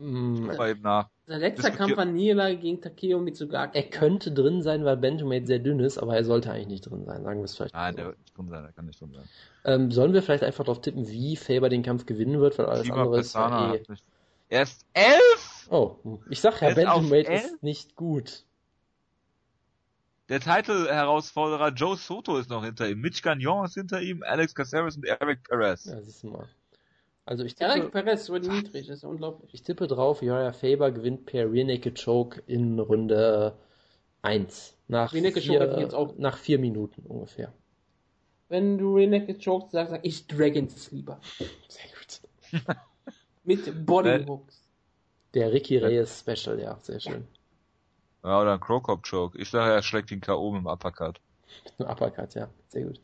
Mm, 0.01 0.51
Aber 0.51 0.69
eben 0.69 0.83
nach. 0.83 1.09
Sein 1.27 1.41
letzter 1.41 1.69
Diskutier- 1.71 1.77
Kampf 1.77 1.97
war 1.97 2.05
Niederlage 2.05 2.57
gegen 2.57 2.81
Takeo 2.81 3.21
Mitsugaki. 3.21 3.79
Er 3.79 3.85
könnte 3.85 4.33
drin 4.33 4.63
sein, 4.63 4.85
weil 4.85 4.97
Benjamin 4.97 5.47
sehr 5.47 5.59
dünn 5.59 5.81
ist, 5.81 5.99
aber 5.99 6.17
er 6.17 6.25
sollte 6.25 6.51
eigentlich 6.51 6.69
nicht 6.69 6.91
drin 6.91 7.05
sein, 7.05 7.23
sagen 7.23 7.41
wir 7.41 7.45
es 7.45 7.57
vielleicht. 7.57 7.75
Nein, 7.75 7.93
so. 7.93 7.97
der 7.97 8.07
wird 8.07 8.19
nicht 8.19 8.37
drin 8.37 8.49
sein, 8.49 8.63
der 8.63 8.73
kann 8.73 8.87
nicht 8.87 9.01
drin 9.01 9.13
sein. 9.15 9.25
Ähm, 9.65 9.91
sollen 9.93 10.13
wir 10.13 10.23
vielleicht 10.23 10.45
einfach 10.45 10.65
darauf 10.65 10.81
tippen, 10.81 11.09
wie 11.09 11.37
Faber 11.37 11.69
den 11.69 11.83
Kampf 11.83 12.07
gewinnen 12.07 12.41
wird, 12.41 12.59
weil 12.59 12.67
alles 12.67 12.85
Lieber 12.85 12.97
andere 12.97 13.21
ist 13.21 13.33
Pessana 13.33 13.75
ja 13.75 13.81
eh... 13.81 13.85
Er 14.49 14.63
ist 14.65 14.85
elf! 14.93 15.69
Oh, 15.71 15.97
ich 16.29 16.41
sag 16.41 16.61
ja, 16.61 16.69
ist 16.69 16.75
Benjamin 16.75 17.25
ist 17.25 17.63
nicht 17.63 17.97
gut. 17.97 18.45
Der 20.29 20.41
Title-Herausforderer 20.41 21.71
Joe 21.71 21.97
Soto 21.97 22.37
ist 22.39 22.51
noch 22.51 22.65
hinter 22.65 22.89
ihm. 22.89 23.01
Mitch 23.01 23.23
Gagnon 23.23 23.65
ist 23.65 23.75
hinter 23.75 24.01
ihm, 24.01 24.23
Alex 24.23 24.55
Caceres 24.55 24.97
und 24.97 25.05
Eric 25.05 25.45
Perez. 25.45 25.87
Ja, 25.87 26.01
siehst 26.03 26.23
du 26.23 26.29
mal. 26.29 26.49
Also 27.33 27.45
ich 27.45 27.55
tippe, 27.55 27.89
Perez 27.89 28.29
wurde 28.29 28.51
niedrig, 28.51 28.89
das 28.89 28.99
ist 28.99 29.05
unglaublich. 29.05 29.55
ich 29.55 29.63
tippe 29.63 29.87
drauf, 29.87 30.21
Uriah 30.21 30.53
Faber 30.53 30.93
gewinnt 30.93 31.25
per 31.25 31.51
Rear 31.51 31.65
Naked 31.65 31.99
Choke 32.05 32.43
in 32.47 32.79
Runde 32.79 33.57
1. 34.21 34.77
Nach, 34.89 35.15
Rear 35.15 35.23
Naked 35.23 35.47
Choke 35.47 35.81
jetzt 35.81 35.95
auch- 35.95 36.15
nach 36.19 36.37
vier 36.37 36.59
Minuten 36.59 37.07
ungefähr. 37.07 37.55
Wenn 38.51 38.77
du 38.77 38.97
Reneked 38.97 39.43
choked 39.43 39.71
sagst, 39.71 39.93
sag 39.93 40.05
ich 40.05 40.27
Dragons 40.27 40.85
Sleeper. 40.85 41.23
Sehr 41.69 41.87
gut. 42.61 42.77
Mit 43.45 43.67
Äh. 43.67 43.71
Bodyhooks. 43.71 44.69
Der 45.33 45.51
Ricky 45.55 45.79
Reyes 45.79 46.21
Special, 46.21 46.61
ja, 46.61 46.77
sehr 46.83 47.01
schön. 47.01 47.27
Ja, 48.23 48.43
oder 48.43 48.53
ein 48.53 48.61
Crocop 48.61 49.05
Choke. 49.09 49.39
Ich 49.39 49.49
sage, 49.49 49.73
er 49.73 49.83
schlägt 49.83 50.11
ihn 50.11 50.21
K.O. 50.21 50.53
mit 50.53 50.61
dem 50.61 50.67
Uppercut. 50.67 51.19
Ein 51.79 51.87
Uppercut, 51.87 52.35
ja, 52.35 52.51
sehr 52.69 52.85
gut. 52.85 53.01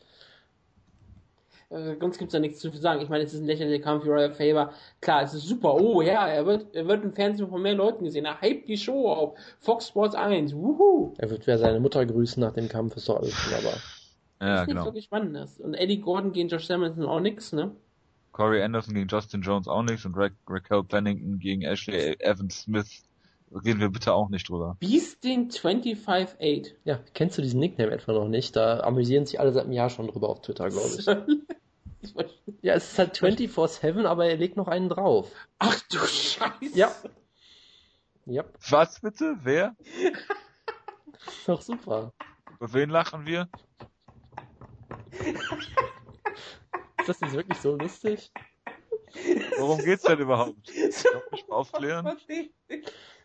Äh, 1.70 1.96
sonst 2.00 2.18
gibt's 2.18 2.32
da 2.32 2.38
nichts 2.38 2.60
zu 2.60 2.70
sagen. 2.70 3.02
Ich 3.02 3.08
meine, 3.08 3.24
es 3.24 3.34
ist 3.34 3.40
ein 3.40 3.46
lächerlicher 3.46 3.82
Kampf 3.82 4.04
für 4.04 4.10
Royal 4.10 4.32
Faber. 4.32 4.72
Klar, 5.00 5.22
es 5.22 5.34
ist 5.34 5.46
super. 5.46 5.74
Oh 5.74 6.00
ja, 6.00 6.26
er 6.26 6.46
wird, 6.46 6.74
er 6.74 6.86
wird 6.86 7.04
im 7.04 7.12
Fernsehen 7.12 7.48
von 7.48 7.60
mehr 7.60 7.74
Leuten 7.74 8.04
gesehen. 8.04 8.24
Er 8.24 8.40
hypt 8.40 8.68
die 8.68 8.78
Show 8.78 9.08
auf 9.08 9.38
Fox 9.60 9.88
Sports 9.88 10.14
1. 10.14 10.54
Wuhu. 10.54 11.14
Er 11.18 11.30
wird 11.30 11.46
wer 11.46 11.58
seine 11.58 11.80
Mutter 11.80 12.04
grüßen 12.06 12.40
nach 12.40 12.52
dem 12.52 12.68
Kampf, 12.68 12.96
ist 12.96 13.08
doch 13.08 13.16
alles 13.16 13.34
wunderbar. 13.44 13.78
Ja, 14.40 14.46
das 14.46 14.60
ist 14.62 14.66
nicht 14.66 14.74
genau. 14.74 14.84
wirklich 14.86 15.04
Spannendes. 15.04 15.60
Und 15.60 15.74
Eddie 15.74 16.00
Gordon 16.00 16.32
gegen 16.32 16.48
Josh 16.48 16.66
Samuelson 16.66 17.04
auch 17.04 17.20
nix, 17.20 17.52
ne? 17.52 17.72
Corey 18.32 18.62
Anderson 18.62 18.94
gegen 18.94 19.08
Justin 19.08 19.42
Jones 19.42 19.66
auch 19.66 19.82
nichts 19.82 20.04
und 20.04 20.16
Ra 20.16 20.28
Raquel 20.46 20.84
Pennington 20.84 21.38
gegen 21.40 21.62
Ashley 21.62 22.16
Evans 22.20 22.62
Smith. 22.62 23.02
Reden 23.52 23.80
wir 23.80 23.88
bitte 23.88 24.12
auch 24.12 24.28
nicht 24.28 24.48
drüber. 24.48 24.76
Beasting 24.80 25.48
25-8. 25.48 26.74
Ja, 26.84 27.00
kennst 27.14 27.38
du 27.38 27.42
diesen 27.42 27.60
Nickname 27.60 27.92
etwa 27.92 28.12
noch 28.12 28.28
nicht? 28.28 28.54
Da 28.56 28.80
amüsieren 28.80 29.26
sich 29.26 29.40
alle 29.40 29.52
seit 29.52 29.64
einem 29.64 29.72
Jahr 29.72 29.90
schon 29.90 30.08
drüber 30.08 30.28
auf 30.28 30.42
Twitter, 30.42 30.68
glaube 30.68 30.88
ich. 30.98 31.06
Ja, 32.62 32.74
es 32.74 32.92
ist 32.92 32.98
halt 32.98 33.16
24-7, 33.18 34.04
aber 34.06 34.26
er 34.26 34.36
legt 34.36 34.56
noch 34.56 34.68
einen 34.68 34.88
drauf. 34.88 35.32
Ach 35.58 35.80
du 35.90 35.98
Scheiße. 35.98 36.76
Ja. 36.76 36.92
Ja, 38.24 38.44
Was 38.70 39.00
bitte? 39.00 39.36
Wer? 39.42 39.74
ist 41.26 41.48
doch 41.48 41.60
super. 41.60 42.12
Über 42.60 42.72
wen 42.72 42.90
lachen 42.90 43.26
wir? 43.26 43.48
Ist 47.00 47.08
das 47.08 47.20
jetzt 47.20 47.32
wirklich 47.32 47.58
so 47.58 47.76
lustig? 47.76 48.30
Worum 49.58 49.78
geht's 49.84 50.02
denn 50.02 50.18
überhaupt? 50.18 50.56
Mal 51.48 51.54
aufklären? 51.54 52.16
Ich. 52.28 52.50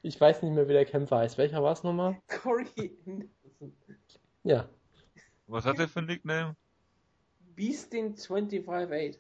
Ich 0.06 0.20
weiß 0.20 0.42
nicht 0.44 0.54
mehr, 0.54 0.68
wie 0.68 0.74
der 0.74 0.86
Kämpfer 0.86 1.20
heißt. 1.20 1.38
Welcher 1.38 1.64
war 1.64 1.72
es 1.72 1.84
nochmal? 1.84 2.22
Corey 2.28 2.98
Anderson. 3.06 3.74
Ja. 4.44 4.68
Was 5.48 5.66
hat 5.66 5.80
der 5.80 5.88
für 5.88 6.00
ein 6.00 6.08
Nickname? 6.08 6.56
Beastin 7.56 8.14
25-8. 8.16 9.18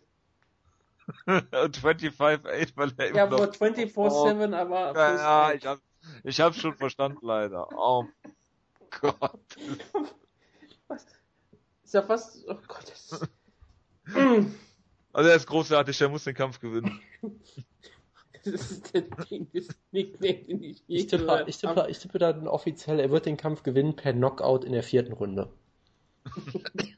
25-8, 1.25 2.71
weil 2.75 2.93
er 2.97 3.07
immer 3.07 3.17
Ja, 3.17 3.23
aber 3.23 3.45
24-7, 3.45 4.53
aber. 4.53 4.93
Ja, 4.93 5.15
ja, 5.15 5.53
ich 5.53 5.65
hab, 5.65 5.79
ich 6.23 6.41
hab's 6.41 6.57
schon 6.57 6.75
verstanden, 6.75 7.25
leider. 7.25 7.67
Oh 7.77 8.05
Gott. 9.01 9.39
Was? 10.87 11.05
Ist 11.83 11.93
ja 11.93 12.01
fast. 12.01 12.43
Oh 12.47 12.57
Gott, 12.67 12.89
das. 12.89 13.27
Also 15.13 15.29
er 15.29 15.35
ist 15.35 15.47
großartig, 15.47 16.01
er 16.01 16.09
muss 16.09 16.23
den 16.23 16.35
Kampf 16.35 16.59
gewinnen. 16.59 16.99
Das 18.45 18.71
ist 18.71 18.93
der 18.93 19.03
Ding, 19.03 19.47
das 19.53 19.69
Nickname, 19.93 20.43
den 20.43 20.61
ich 20.63 20.83
je 20.85 20.97
Ich 20.97 21.07
tippe, 21.07 21.23
gehört 21.23 21.47
ich 21.47 21.57
tippe, 21.59 21.87
ich 21.87 21.97
tippe 21.99 22.19
dann 22.19 22.45
offiziell, 22.45 22.99
er 22.99 23.09
wird 23.09 23.25
den 23.25 23.37
Kampf 23.37 23.63
gewinnen 23.63 23.95
per 23.95 24.11
Knockout 24.11 24.65
in 24.65 24.73
der 24.73 24.83
vierten 24.83 25.13
Runde. 25.13 25.49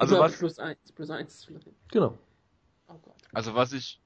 Also 0.00 0.18
was, 0.18 0.38
Plus 0.38 0.58
eins, 0.58 0.92
plus 0.92 1.10
eins. 1.10 1.46
Genau. 1.88 2.18
Oh 2.88 2.96
Gott. 3.02 3.16
also 3.34 3.54
was 3.54 3.74
ich, 3.74 4.00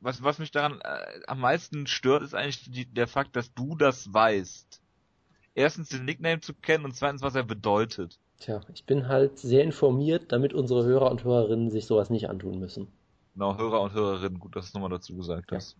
was, 0.00 0.22
was 0.22 0.38
mich 0.38 0.50
daran 0.50 0.80
äh, 0.80 1.20
am 1.26 1.40
meisten 1.40 1.86
stört, 1.86 2.22
ist 2.22 2.34
eigentlich 2.34 2.70
die, 2.70 2.86
der 2.86 3.06
Fakt, 3.06 3.36
dass 3.36 3.52
du 3.52 3.76
das 3.76 4.14
weißt. 4.14 4.80
Erstens 5.54 5.90
den 5.90 6.06
Nickname 6.06 6.40
zu 6.40 6.54
kennen 6.54 6.86
und 6.86 6.96
zweitens, 6.96 7.20
was 7.20 7.34
er 7.34 7.42
bedeutet. 7.42 8.18
Tja, 8.44 8.60
ich 8.74 8.84
bin 8.84 9.08
halt 9.08 9.38
sehr 9.38 9.64
informiert, 9.64 10.30
damit 10.30 10.52
unsere 10.52 10.84
Hörer 10.84 11.10
und 11.10 11.24
Hörerinnen 11.24 11.70
sich 11.70 11.86
sowas 11.86 12.10
nicht 12.10 12.28
antun 12.28 12.58
müssen. 12.58 12.88
Genau, 13.32 13.56
Hörer 13.56 13.80
und 13.80 13.94
Hörerinnen, 13.94 14.38
gut, 14.38 14.54
dass 14.54 14.66
du 14.66 14.68
es 14.68 14.74
nochmal 14.74 14.90
dazu 14.90 15.16
gesagt 15.16 15.50
Ja. 15.50 15.56
hast. 15.56 15.78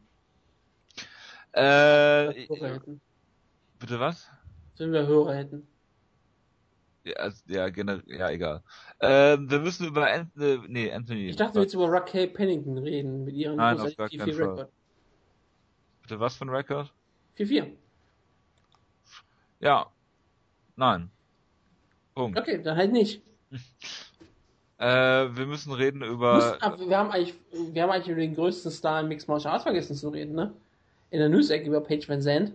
Äh, 1.53 2.49
Hörer 2.49 2.75
hätten. 2.75 3.03
bitte 3.79 4.01
was? 4.01 4.31
Wenn 4.79 4.93
wir 4.93 5.07
Hörer 5.07 5.35
hätten. 5.35 5.67
Ja, 7.05 7.17
also, 7.17 7.43
ja, 7.49 7.69
generell, 7.69 8.03
ja, 8.07 8.31
egal. 8.31 8.63
Ähm, 8.99 9.51
wir 9.51 9.59
müssen 9.61 9.87
über 9.87 10.11
Anthony, 10.11 10.59
nee, 10.69 10.91
Anthony. 10.91 11.29
Ich 11.29 11.37
dachte, 11.37 11.57
wir 11.57 11.63
jetzt 11.65 11.75
über 11.75 11.93
Raquel 11.93 12.29
Pennington 12.29 12.79
reden 12.79 13.27
mit 13.27 13.35
ihrem 13.35 13.57
Nein, 13.57 13.79
auf 13.79 13.95
gar 13.95 14.09
4-4 14.09 14.19
keinen 14.19 14.33
Fall. 14.33 14.49
Rekord. 14.49 14.73
Bitte 16.01 16.19
was 16.19 16.37
für 16.37 16.47
ein 16.47 16.49
Record? 16.49 16.91
4-4. 17.37 17.77
Ja. 19.61 19.93
Nein. 20.77 21.11
Punkt. 22.15 22.39
Okay, 22.39 22.61
dann 22.63 22.77
halt 22.77 22.93
nicht. 22.93 23.23
Äh, 24.77 24.87
wir 25.37 25.47
müssen 25.47 25.73
reden 25.73 26.03
über. 26.03 26.59
aber 26.61 26.89
wir 26.89 26.99
haben 26.99 27.13
eigentlich, 27.13 27.35
wir 27.73 27.83
haben 27.83 27.91
eigentlich 27.91 28.09
über 28.09 28.21
den 28.21 28.35
größten 28.35 28.73
Star 28.73 29.01
im 29.01 29.09
Mixed 29.09 29.29
Martial 29.29 29.53
Arts 29.53 29.63
vergessen 29.63 29.95
zu 29.95 30.09
reden, 30.09 30.35
ne? 30.35 30.53
In 31.11 31.21
der 31.21 31.29
News-Ecke 31.29 31.69
über 31.69 31.81
Paige 31.81 32.09
Van 32.09 32.21
Zandt. 32.21 32.53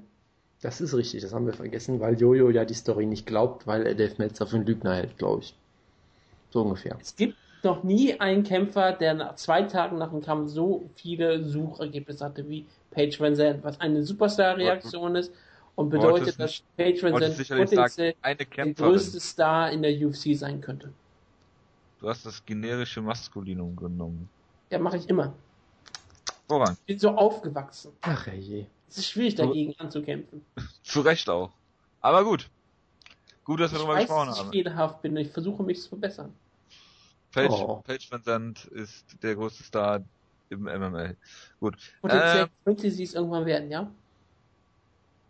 Das 0.61 0.81
ist 0.81 0.93
richtig, 0.93 1.21
das 1.21 1.33
haben 1.33 1.45
wir 1.45 1.53
vergessen, 1.53 2.01
weil 2.01 2.19
Jojo 2.19 2.49
ja 2.49 2.65
die 2.65 2.73
Story 2.73 3.05
nicht 3.05 3.25
glaubt, 3.25 3.65
weil 3.67 3.87
er 3.87 3.95
Dave 3.95 4.15
Meltzer 4.17 4.45
für 4.45 4.57
einen 4.57 4.65
Lügner 4.65 4.95
hält, 4.95 5.17
glaube 5.17 5.43
ich. 5.43 5.55
So 6.49 6.61
ungefähr. 6.63 6.97
Es 6.99 7.15
gibt 7.15 7.37
noch 7.63 7.83
nie 7.83 8.19
einen 8.19 8.43
Kämpfer, 8.43 8.91
der 8.91 9.13
nach 9.13 9.35
zwei 9.35 9.61
Tagen 9.63 9.97
nach 9.97 10.09
dem 10.09 10.21
Kampf 10.21 10.51
so 10.51 10.89
viele 10.95 11.45
Suchergebnisse 11.45 12.25
hatte 12.25 12.49
wie 12.49 12.65
Paige 12.91 13.17
Van 13.17 13.35
Zandt, 13.35 13.63
was 13.63 13.79
eine 13.79 14.03
Superstar-Reaktion 14.03 15.15
ist 15.15 15.31
und 15.79 15.89
bedeutet, 15.89 16.37
dass 16.39 16.61
Van 17.01 17.13
Wolltest 17.13 17.37
Zandt 17.37 17.47
sicherlich 17.47 17.69
potenziell 17.69 18.13
der 18.35 18.73
größte 18.73 19.19
Star 19.21 19.71
in 19.71 19.81
der 19.81 19.91
UFC 19.93 20.35
sein 20.37 20.59
könnte. 20.59 20.91
Du 22.01 22.09
hast 22.09 22.25
das 22.25 22.45
generische 22.45 23.01
Maskulinum 23.01 23.75
genommen. 23.75 24.29
Ja, 24.69 24.79
mache 24.79 24.97
ich 24.97 25.07
immer. 25.07 25.33
Voran. 26.47 26.73
Ich 26.81 26.85
bin 26.85 26.99
so 26.99 27.09
aufgewachsen. 27.11 27.93
Ach 28.01 28.27
je. 28.27 28.65
Es 28.89 28.97
ist 28.97 29.07
schwierig 29.09 29.35
dagegen 29.35 29.73
anzukämpfen. 29.79 30.43
Zu 30.83 30.99
Recht 31.01 31.29
auch. 31.29 31.51
Aber 32.01 32.23
gut. 32.25 32.49
Gut, 33.45 33.61
dass 33.61 33.71
wir 33.71 33.77
Ich 33.77 33.83
darüber 33.83 33.95
weiß, 33.99 34.03
gesprochen 34.07 34.27
dass 34.27 34.37
ich 34.37 34.43
haben. 34.43 34.51
fehlerhaft 34.51 35.01
bin 35.01 35.15
ich 35.17 35.29
versuche 35.31 35.63
mich 35.63 35.81
zu 35.81 35.89
verbessern. 35.89 36.33
Page, 37.31 37.51
Oh. 37.51 37.81
Page 37.85 38.11
Van 38.11 38.23
Zandt 38.23 38.65
ist 38.65 39.05
der 39.23 39.35
größte 39.35 39.63
Star 39.63 40.03
im 40.49 40.63
MMA. 40.63 41.13
Gut. 41.59 41.77
Potenziell 42.01 42.43
Ähm, 42.43 42.49
könnte 42.65 42.91
sie 42.91 43.03
es 43.03 43.13
irgendwann 43.13 43.45
werden, 43.45 43.69
ja? 43.71 43.89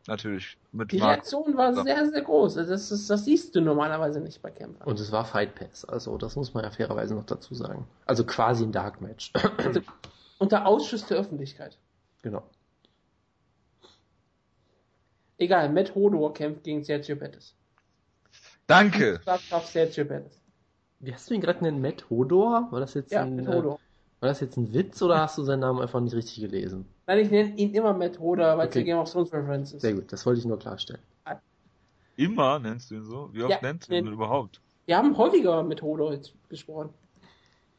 Natürlich. 0.08 0.58
Mit 0.72 0.92
Die 0.92 0.98
Mark. 1.00 1.12
Reaktion 1.18 1.56
war 1.58 1.74
So. 1.74 1.84
sehr, 1.84 2.10
sehr 2.10 2.22
groß. 2.22 2.58
Also 2.58 2.72
Das, 2.72 2.92
ist, 2.92 3.10
das 3.10 3.26
siehst 3.26 3.56
du 3.56 3.62
normalerweise 3.62 4.20
nicht 4.22 4.42
bei 4.42 4.52
Kämpfern. 4.52 4.88
Und 4.88 5.00
es 5.00 5.12
war 5.12 5.26
Fight 5.26 5.56
Pass, 5.56 5.86
also 5.86 6.18
das 6.18 6.36
muss 6.36 6.54
man 6.54 6.64
ja 6.64 6.72
fairerweise 6.72 7.16
noch 7.16 7.26
dazu 7.26 7.54
sagen. 7.56 7.88
Also 8.06 8.24
quasi 8.26 8.64
ein 8.64 8.72
Dark 8.72 9.02
Match. 9.02 9.32
Unter 10.40 10.66
Ausschuss 10.66 11.06
der 11.06 11.18
Öffentlichkeit. 11.18 11.78
genau. 12.22 12.44
Egal, 15.38 15.70
Matt 15.70 15.96
Hodor 15.96 16.34
kämpft 16.34 16.64
gegen 16.66 16.84
Sergio 16.84 17.16
Pettis. 17.16 17.56
Danke. 18.68 19.22
Auf 19.52 19.66
Sergio 19.68 20.04
Pettis. 20.06 20.42
Wie 21.00 21.14
hast 21.14 21.30
du 21.30 21.34
ihn 21.34 21.40
gerade 21.42 21.60
genannt? 21.60 21.82
Matt 21.82 22.10
Hodor? 22.10 22.68
War 22.72 22.82
das 22.82 22.94
jetzt 22.94 23.12
Ja, 23.14 23.22
ein, 23.24 23.38
Matt 23.38 23.48
äh, 23.48 23.58
Hodor. 23.58 23.80
war 24.20 24.28
das 24.30 24.42
jetzt 24.42 24.58
ein 24.58 24.74
Witz 24.74 25.02
oder 25.02 25.20
hast 25.22 25.38
du 25.38 25.44
seinen 25.44 25.62
Namen 25.62 25.80
einfach 25.82 26.02
nicht 26.02 26.14
richtig 26.14 26.42
gelesen? 26.42 26.86
Nein, 27.10 27.26
ich 27.26 27.32
nenne 27.32 27.56
ihn 27.56 27.74
immer 27.74 27.92
Matt 27.92 28.20
Hodor, 28.20 28.56
weil 28.56 28.68
es 28.68 28.76
Okay. 28.76 28.84
Game 28.84 29.00
of 29.00 29.12
Thrones 29.12 29.34
Reference 29.34 29.74
ist. 29.74 29.82
Sehr 29.82 29.94
gut, 29.94 30.14
das 30.14 30.24
wollte 30.28 30.42
ich 30.42 30.46
nur 30.46 30.60
klarstellen. 30.60 31.02
Immer 32.18 32.60
nennst 32.60 32.92
du 32.92 32.96
ihn 32.98 33.04
so? 33.04 33.30
Wie 33.34 33.42
oft 33.42 33.50
Ja, 33.50 33.58
nennst 33.64 33.90
du 33.90 33.96
ihn 33.96 34.06
denn 34.06 34.14
überhaupt? 34.14 34.62
Wir 34.86 34.96
haben 34.96 35.18
häufiger 35.18 35.64
mit 35.64 35.82
Hodor 35.82 36.14
jetzt 36.14 36.34
gesprochen. 36.50 36.94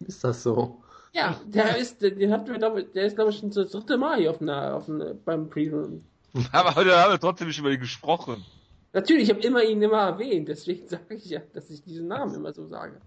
Ist 0.01 0.25
das 0.25 0.43
so? 0.43 0.83
Ja, 1.13 1.41
der 1.47 1.77
ist, 1.77 2.03
den 2.03 2.33
hatten 2.33 2.49
wir, 2.49 2.83
der 2.83 3.05
ist, 3.05 3.15
glaube 3.15 3.31
ich, 3.31 3.39
schon 3.39 3.53
das 3.53 3.71
dritte 3.71 3.97
Mal 3.99 4.19
hier 4.19 4.31
auf 4.31 4.43
einer, 4.43 4.75
auf 4.75 4.89
einer, 4.89 5.15
beim 5.15 5.49
Pre-Run. 5.49 6.05
Aber 6.51 6.75
heute 6.75 6.99
haben 6.99 7.13
wir 7.13 7.21
trotzdem 7.21 7.47
nicht 7.47 7.61
über 7.61 7.71
ihn 7.71 7.79
gesprochen. 7.79 8.45
Natürlich, 8.93 9.25
ich 9.25 9.31
habe 9.31 9.47
immer 9.47 9.63
ihn 9.63 9.81
immer 9.81 10.09
erwähnt, 10.09 10.49
deswegen 10.49 10.89
sage 10.89 11.15
ich 11.15 11.27
ja, 11.27 11.41
dass 11.53 11.71
ich 11.71 11.85
diesen 11.85 12.09
Namen 12.09 12.35
immer 12.35 12.53
so 12.53 12.67
sage. 12.67 13.01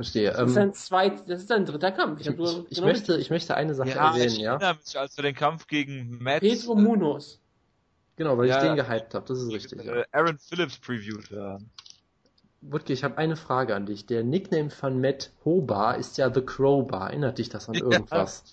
Verstehe. 0.00 0.30
Das 0.32 0.50
ist 0.50 0.56
Ähm, 0.56 0.62
ein 0.62 0.72
zweit, 0.74 1.28
das 1.28 1.42
ist 1.42 1.52
ein 1.52 1.66
dritter 1.66 1.92
Kampf. 1.92 2.20
ich, 2.20 2.26
ich, 2.26 2.38
ich, 2.70 2.76
genau 2.76 2.86
möchte, 2.86 3.16
ich 3.18 3.30
möchte 3.30 3.54
eine 3.54 3.74
Sache 3.74 3.90
Ja, 3.90 4.14
erwähnen, 4.14 4.36
ich 4.36 4.38
ja? 4.40 4.52
erinnere 4.52 4.74
mich, 4.76 4.98
als 4.98 5.16
wir 5.16 5.22
den 5.22 5.34
Kampf 5.34 5.66
gegen 5.66 6.18
Matt 6.22 6.40
Pedro 6.42 6.74
Munoz. 6.74 7.38
Genau, 8.16 8.36
weil 8.38 8.48
Ja, 8.48 8.56
ich 8.56 8.58
den 8.58 8.76
ja. 8.76 8.84
gehypt 8.84 9.14
habe, 9.14 9.26
das 9.26 9.38
ist 9.40 9.50
richtig. 9.52 9.84
Ja. 9.84 10.00
äh, 10.00 10.04
Aaron 10.12 10.38
Phillips 10.38 10.78
previewt 10.78 11.30
haben. 11.32 11.70
Wutke, 12.62 12.92
ich 12.94 13.04
habe 13.04 13.18
eine 13.18 13.36
Frage 13.36 13.74
an 13.74 13.84
dich. 13.86 14.06
Der 14.06 14.24
Nickname 14.24 14.70
von 14.70 14.98
Matt 15.00 15.30
Hobar 15.44 15.98
ist 15.98 16.16
ja 16.18 16.32
The 16.32 16.40
Crowbar. 16.42 17.10
Erinnert 17.10 17.36
dich 17.38 17.48
das 17.50 17.68
an 17.68 17.80
irgendwas? 17.80 18.44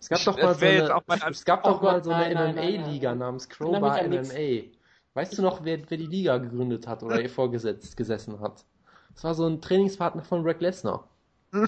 Es 0.00 0.08
gab 0.08 0.24
doch 0.24 0.40
mal 0.42 0.54
so 0.54 0.66
eine, 0.66 1.00
mein 1.06 1.20
es 1.30 1.44
gab 1.44 1.64
Oh 1.64 1.68
doch 1.74 1.80
mal 1.82 2.02
Gott, 2.02 2.04
so 2.04 2.10
eine 2.12 2.34
MMA-Liga 2.34 3.14
namens 3.14 3.48
Crowbar. 3.48 4.02
MMA. 4.02 4.72
Weißt 5.14 5.38
du 5.38 5.42
noch, 5.42 5.64
wer, 5.64 5.78
wer 5.90 5.98
die 5.98 6.06
Liga 6.06 6.38
gegründet 6.38 6.86
hat 6.86 7.02
oder 7.02 7.20
ihr 7.22 7.30
vorgesetzt 7.30 7.96
gesessen 7.96 8.40
hat? 8.40 8.64
Das 9.14 9.24
war 9.24 9.34
so 9.34 9.46
ein 9.46 9.60
Trainingspartner 9.60 10.22
von 10.22 10.42
Brock 10.42 10.60
Lesnar. 10.60 11.08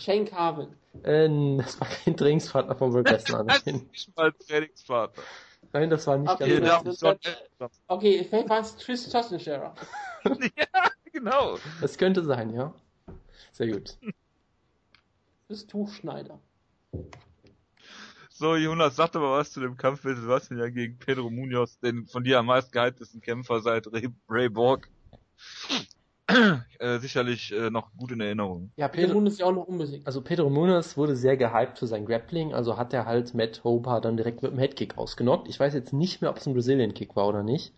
Shane 0.01 0.25
Carvin. 0.25 0.69
Äh, 1.03 1.57
das 1.63 1.81
war 1.81 1.89
kein 1.89 2.17
Trainingspartner 2.17 2.75
von 2.77 2.91
Brock 2.93 3.11
Lesnar. 3.11 3.45
Das 3.45 3.65
Nein, 3.67 3.75
ist 3.77 3.91
nicht 3.91 4.17
mal 4.17 4.33
Trainingspartner. 4.33 5.23
nein, 5.73 5.91
das 5.91 6.07
war 6.07 6.17
nicht 6.19 6.31
Okay, 6.31 6.61
ganz 6.61 6.99
das- 7.59 7.71
Okay, 7.87 8.25
vielleicht 8.29 8.49
war 8.49 8.61
es 8.61 8.77
Chris 8.79 9.09
Tossenscherer. 9.09 9.75
ja, 10.25 10.91
genau. 11.13 11.59
Das 11.81 11.99
könnte 11.99 12.25
sein, 12.25 12.53
ja. 12.55 12.73
Sehr 13.53 13.69
gut. 13.73 13.99
Chris 15.47 15.67
Tuchschneider. 15.67 16.41
So, 18.31 18.57
Jonas, 18.57 18.97
sag 18.97 19.13
doch 19.13 19.21
mal 19.21 19.39
was 19.39 19.53
zu 19.53 19.61
dem 19.61 19.77
Kampf. 19.77 20.03
Du 20.03 20.33
hast 20.33 20.51
ihn 20.51 20.59
ja 20.59 20.69
gegen 20.69 20.99
Pedro 20.99 21.31
Munoz, 21.31 21.79
den 21.79 22.07
von 22.07 22.25
dir 22.25 22.39
am 22.41 22.47
meisten 22.47 22.73
gehyptesten 22.73 23.21
Kämpfer 23.21 23.61
seit 23.61 23.87
Ray, 23.93 24.09
Ray 24.29 24.49
Borg. 24.49 24.89
äh, 26.79 26.99
sicherlich 26.99 27.53
äh, 27.53 27.71
noch 27.71 27.91
gut 27.97 28.13
in 28.13 28.21
Erinnerung. 28.21 28.71
Ja, 28.77 28.89
Pedro 28.89 29.15
Munoz 29.15 29.35
ist 29.35 29.39
ja 29.41 29.47
auch 29.47 29.53
noch 29.53 29.67
unbesiegt. 29.67 30.07
also 30.07 30.21
Pedro 30.23 30.51
Munoz 30.51 30.97
wurde 30.97 31.17
sehr 31.17 31.37
gehypt 31.37 31.79
für 31.79 31.87
sein 31.87 32.05
Grappling, 32.07 32.55
also 32.55 32.77
hat 32.77 32.93
er 32.93 33.07
halt 33.07 33.35
Matt 33.35 33.63
Hobar 33.65 34.01
dann 34.01 34.17
direkt 34.17 34.43
mit 34.43 34.53
dem 34.53 34.59
Headkick 34.59 34.99
ausgenockt. 34.99 35.49
Ich 35.49 35.59
weiß 35.59 35.75
jetzt 35.75 35.93
nicht 35.93 36.21
mehr, 36.21 36.31
ob 36.31 36.39
es 36.39 36.47
ein 36.47 36.55
Brazilian 36.55 36.95
Kick 36.95 37.17
war 37.17 37.29
oder 37.29 37.43
nicht. 37.43 37.73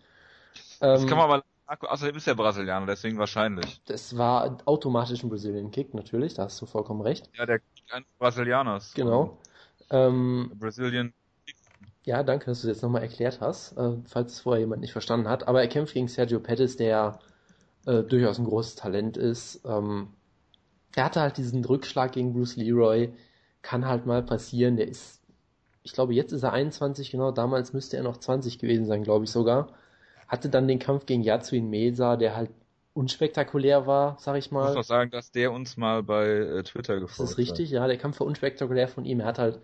Das 0.79 1.03
Ähm, 1.03 1.09
kann 1.09 1.17
man 1.17 1.29
mal 1.29 1.43
nachgucken. 1.67 1.91
Außerdem 1.91 2.15
ist 2.15 2.27
er 2.27 2.35
Brasilianer, 2.35 2.85
deswegen 2.85 3.17
wahrscheinlich. 3.17 3.81
Das 3.85 4.17
war 4.17 4.57
automatisch 4.65 5.23
ein 5.23 5.29
Brazilian 5.29 5.71
Kick, 5.71 5.93
natürlich, 5.93 6.33
da 6.35 6.43
hast 6.43 6.61
du 6.61 6.65
vollkommen 6.65 7.01
recht. 7.01 7.29
Ja, 7.37 7.45
der 7.45 7.59
Kick 7.59 7.83
eines 7.91 8.07
Brasilianers. 8.17 8.93
Genau. 8.93 9.37
Ähm, 9.89 10.51
Brazilian. 10.55 11.13
ja, 12.03 12.23
danke, 12.23 12.45
dass 12.47 12.61
du 12.61 12.67
es 12.67 12.75
jetzt 12.75 12.83
nochmal 12.83 13.01
erklärt 13.03 13.39
hast, 13.41 13.77
äh, 13.77 13.97
falls 14.05 14.33
es 14.33 14.39
vorher 14.41 14.61
jemand 14.61 14.81
nicht 14.81 14.91
verstanden 14.91 15.27
hat. 15.27 15.47
Aber 15.47 15.61
er 15.61 15.67
kämpft 15.67 15.93
gegen 15.93 16.07
Sergio 16.07 16.39
Pettis, 16.39 16.77
der 16.77 17.19
äh, 17.87 18.03
durchaus 18.03 18.39
ein 18.39 18.45
großes 18.45 18.75
Talent 18.75 19.17
ist. 19.17 19.61
Ähm, 19.65 20.09
er 20.95 21.05
hatte 21.05 21.21
halt 21.21 21.37
diesen 21.37 21.63
Rückschlag 21.65 22.11
gegen 22.13 22.33
Bruce 22.33 22.55
Leroy, 22.57 23.13
kann 23.61 23.85
halt 23.87 24.05
mal 24.05 24.23
passieren. 24.23 24.77
Der 24.77 24.87
ist, 24.87 25.21
ich 25.83 25.93
glaube, 25.93 26.13
jetzt 26.15 26.31
ist 26.33 26.43
er 26.43 26.53
21, 26.53 27.11
genau, 27.11 27.31
damals 27.31 27.73
müsste 27.73 27.97
er 27.97 28.03
noch 28.03 28.17
20 28.17 28.59
gewesen 28.59 28.85
sein, 28.87 29.03
glaube 29.03 29.25
ich 29.25 29.31
sogar. 29.31 29.73
Hatte 30.27 30.49
dann 30.49 30.67
den 30.69 30.79
Kampf 30.79 31.05
gegen 31.07 31.23
Yatsuin 31.23 31.69
Mesa, 31.69 32.17
der 32.17 32.35
halt 32.35 32.51
unspektakulär 32.93 33.87
war, 33.87 34.17
sag 34.19 34.37
ich 34.37 34.51
Ich 34.51 34.61
muss 34.61 34.73
mal. 34.73 34.75
noch 34.75 34.83
sagen, 34.83 35.09
dass 35.11 35.31
der 35.31 35.51
uns 35.51 35.77
mal 35.77 36.03
bei 36.03 36.27
äh, 36.27 36.63
Twitter 36.63 36.99
Das 37.05 37.19
gefolgt 37.19 37.21
ist 37.21 37.37
richtig, 37.37 37.69
ja. 37.71 37.87
Der 37.87 37.97
Kampf 37.97 38.19
war 38.19 38.27
unspektakulär 38.27 38.87
von 38.87 39.05
ihm. 39.05 39.19
Er 39.19 39.25
hat 39.27 39.39
halt 39.39 39.59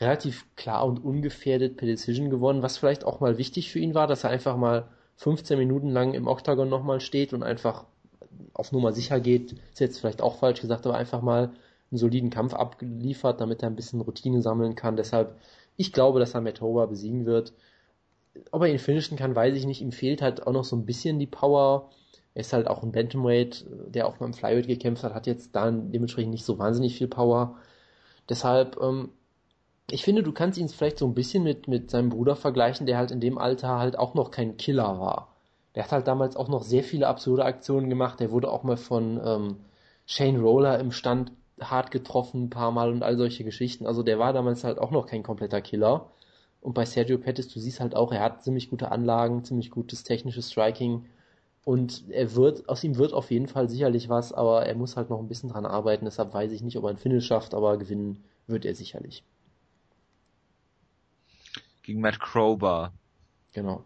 relativ 0.00 0.46
klar 0.56 0.86
und 0.86 0.98
ungefährdet 1.04 1.76
per 1.76 1.86
Decision 1.86 2.30
gewonnen, 2.30 2.62
was 2.62 2.78
vielleicht 2.78 3.04
auch 3.04 3.20
mal 3.20 3.38
wichtig 3.38 3.70
für 3.72 3.78
ihn 3.80 3.94
war, 3.94 4.06
dass 4.06 4.24
er 4.24 4.30
einfach 4.30 4.56
mal 4.56 4.88
15 5.20 5.58
Minuten 5.58 5.90
lang 5.90 6.14
im 6.14 6.26
Oktagon 6.26 6.70
nochmal 6.70 7.00
steht 7.00 7.34
und 7.34 7.42
einfach 7.42 7.84
auf 8.54 8.72
Nummer 8.72 8.92
sicher 8.92 9.20
geht. 9.20 9.52
Ist 9.70 9.80
jetzt 9.80 10.00
vielleicht 10.00 10.22
auch 10.22 10.38
falsch 10.38 10.62
gesagt, 10.62 10.86
aber 10.86 10.96
einfach 10.96 11.20
mal 11.20 11.50
einen 11.90 11.98
soliden 11.98 12.30
Kampf 12.30 12.54
abgeliefert, 12.54 13.38
damit 13.38 13.62
er 13.62 13.68
ein 13.68 13.76
bisschen 13.76 14.00
Routine 14.00 14.40
sammeln 14.40 14.76
kann. 14.76 14.96
Deshalb, 14.96 15.38
ich 15.76 15.92
glaube, 15.92 16.20
dass 16.20 16.32
er 16.32 16.40
Matt 16.40 16.60
besiegen 16.88 17.26
wird. 17.26 17.52
Ob 18.50 18.62
er 18.62 18.68
ihn 18.68 18.78
finishen 18.78 19.18
kann, 19.18 19.36
weiß 19.36 19.54
ich 19.56 19.66
nicht. 19.66 19.82
Ihm 19.82 19.92
fehlt 19.92 20.22
halt 20.22 20.46
auch 20.46 20.52
noch 20.52 20.64
so 20.64 20.74
ein 20.74 20.86
bisschen 20.86 21.18
die 21.18 21.26
Power. 21.26 21.90
Er 22.32 22.40
ist 22.40 22.54
halt 22.54 22.66
auch 22.66 22.82
ein 22.82 22.92
Bantamweight, 22.92 23.66
der 23.88 24.06
auch 24.06 24.16
beim 24.16 24.32
Flyweight 24.32 24.68
gekämpft 24.68 25.04
hat, 25.04 25.12
hat 25.12 25.26
jetzt 25.26 25.54
da 25.54 25.70
dementsprechend 25.70 26.30
nicht 26.30 26.46
so 26.46 26.58
wahnsinnig 26.58 26.96
viel 26.96 27.08
Power. 27.08 27.58
Deshalb, 28.30 28.80
ähm, 28.80 29.10
ich 29.92 30.04
finde, 30.04 30.22
du 30.22 30.32
kannst 30.32 30.58
ihn 30.58 30.68
vielleicht 30.68 30.98
so 30.98 31.06
ein 31.06 31.14
bisschen 31.14 31.42
mit, 31.42 31.68
mit 31.68 31.90
seinem 31.90 32.10
Bruder 32.10 32.36
vergleichen, 32.36 32.86
der 32.86 32.98
halt 32.98 33.10
in 33.10 33.20
dem 33.20 33.38
Alter 33.38 33.78
halt 33.78 33.98
auch 33.98 34.14
noch 34.14 34.30
kein 34.30 34.56
Killer 34.56 35.00
war. 35.00 35.28
Der 35.74 35.84
hat 35.84 35.92
halt 35.92 36.08
damals 36.08 36.36
auch 36.36 36.48
noch 36.48 36.62
sehr 36.62 36.82
viele 36.84 37.06
absurde 37.06 37.44
Aktionen 37.44 37.88
gemacht. 37.88 38.20
Der 38.20 38.30
wurde 38.30 38.50
auch 38.50 38.64
mal 38.64 38.76
von 38.76 39.20
ähm, 39.24 39.56
Shane 40.06 40.40
Roller 40.40 40.78
im 40.80 40.92
Stand 40.92 41.32
hart 41.60 41.90
getroffen, 41.90 42.44
ein 42.44 42.50
paar 42.50 42.72
Mal 42.72 42.90
und 42.90 43.02
all 43.02 43.16
solche 43.16 43.44
Geschichten. 43.44 43.86
Also 43.86 44.02
der 44.02 44.18
war 44.18 44.32
damals 44.32 44.64
halt 44.64 44.78
auch 44.78 44.90
noch 44.90 45.06
kein 45.06 45.22
kompletter 45.22 45.60
Killer. 45.60 46.10
Und 46.60 46.74
bei 46.74 46.84
Sergio 46.84 47.18
Pettis, 47.18 47.48
du 47.48 47.60
siehst 47.60 47.80
halt 47.80 47.94
auch, 47.94 48.12
er 48.12 48.20
hat 48.22 48.42
ziemlich 48.42 48.70
gute 48.70 48.90
Anlagen, 48.92 49.44
ziemlich 49.44 49.70
gutes 49.70 50.02
technisches 50.04 50.50
Striking. 50.50 51.06
Und 51.64 52.04
er 52.10 52.34
wird, 52.34 52.68
aus 52.68 52.84
ihm 52.84 52.96
wird 52.96 53.12
auf 53.12 53.30
jeden 53.30 53.48
Fall 53.48 53.68
sicherlich 53.68 54.08
was, 54.08 54.32
aber 54.32 54.66
er 54.66 54.74
muss 54.74 54.96
halt 54.96 55.10
noch 55.10 55.20
ein 55.20 55.28
bisschen 55.28 55.50
dran 55.50 55.66
arbeiten. 55.66 56.04
Deshalb 56.06 56.34
weiß 56.34 56.52
ich 56.52 56.62
nicht, 56.62 56.76
ob 56.76 56.84
er 56.84 56.90
ein 56.90 56.98
Finish 56.98 57.26
schafft, 57.26 57.54
aber 57.54 57.76
gewinnen 57.78 58.24
wird 58.46 58.64
er 58.64 58.74
sicherlich. 58.74 59.24
Gegen 61.82 62.00
Matt 62.00 62.20
Crowbar. 62.20 62.92
Genau. 63.52 63.84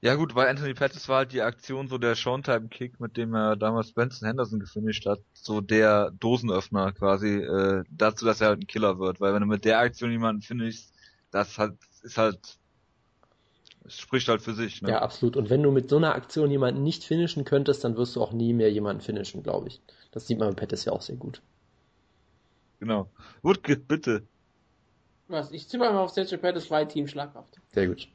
Ja 0.00 0.16
gut, 0.16 0.34
bei 0.34 0.50
Anthony 0.50 0.74
Pettis 0.74 1.08
war 1.08 1.16
halt 1.16 1.32
die 1.32 1.40
Aktion 1.40 1.88
so 1.88 1.96
der 1.96 2.14
Showtime-Kick, 2.14 3.00
mit 3.00 3.16
dem 3.16 3.34
er 3.34 3.56
damals 3.56 3.92
Benson 3.92 4.28
Henderson 4.28 4.60
gefinisht 4.60 5.06
hat, 5.06 5.20
so 5.32 5.62
der 5.62 6.10
Dosenöffner 6.10 6.92
quasi 6.92 7.38
äh, 7.38 7.84
dazu, 7.88 8.26
dass 8.26 8.42
er 8.42 8.48
halt 8.48 8.60
ein 8.60 8.66
Killer 8.66 8.98
wird. 8.98 9.18
Weil 9.20 9.32
wenn 9.32 9.40
du 9.40 9.46
mit 9.46 9.64
der 9.64 9.78
Aktion 9.78 10.10
jemanden 10.10 10.42
finishst, 10.42 10.92
das 11.30 11.56
halt 11.56 11.78
ist 12.02 12.18
halt 12.18 12.58
es 13.86 13.98
spricht 13.98 14.28
halt 14.28 14.42
für 14.42 14.54
sich. 14.54 14.82
Ne? 14.82 14.90
Ja, 14.90 15.02
absolut. 15.02 15.36
Und 15.36 15.50
wenn 15.50 15.62
du 15.62 15.70
mit 15.70 15.90
so 15.90 15.96
einer 15.96 16.14
Aktion 16.14 16.50
jemanden 16.50 16.82
nicht 16.82 17.04
finishen 17.04 17.44
könntest, 17.44 17.84
dann 17.84 17.96
wirst 17.96 18.16
du 18.16 18.22
auch 18.22 18.32
nie 18.32 18.52
mehr 18.52 18.70
jemanden 18.70 19.02
finishen, 19.02 19.42
glaube 19.42 19.68
ich. 19.68 19.80
Das 20.10 20.26
sieht 20.26 20.38
man 20.38 20.50
bei 20.50 20.54
Pettis 20.54 20.84
ja 20.84 20.92
auch 20.92 21.02
sehr 21.02 21.16
gut. 21.16 21.42
Genau. 22.84 23.08
Wutke, 23.42 23.76
bitte. 23.78 24.26
Was? 25.28 25.50
Ich 25.52 25.66
tippe 25.66 25.84
mal 25.90 25.96
auf 25.96 26.10
Sergio 26.10 26.36
Pettis 26.36 26.66
zwei 26.66 26.84
Team 26.84 27.08
schlaghaft. 27.08 27.58
Sehr 27.72 27.86
gut. 27.88 28.08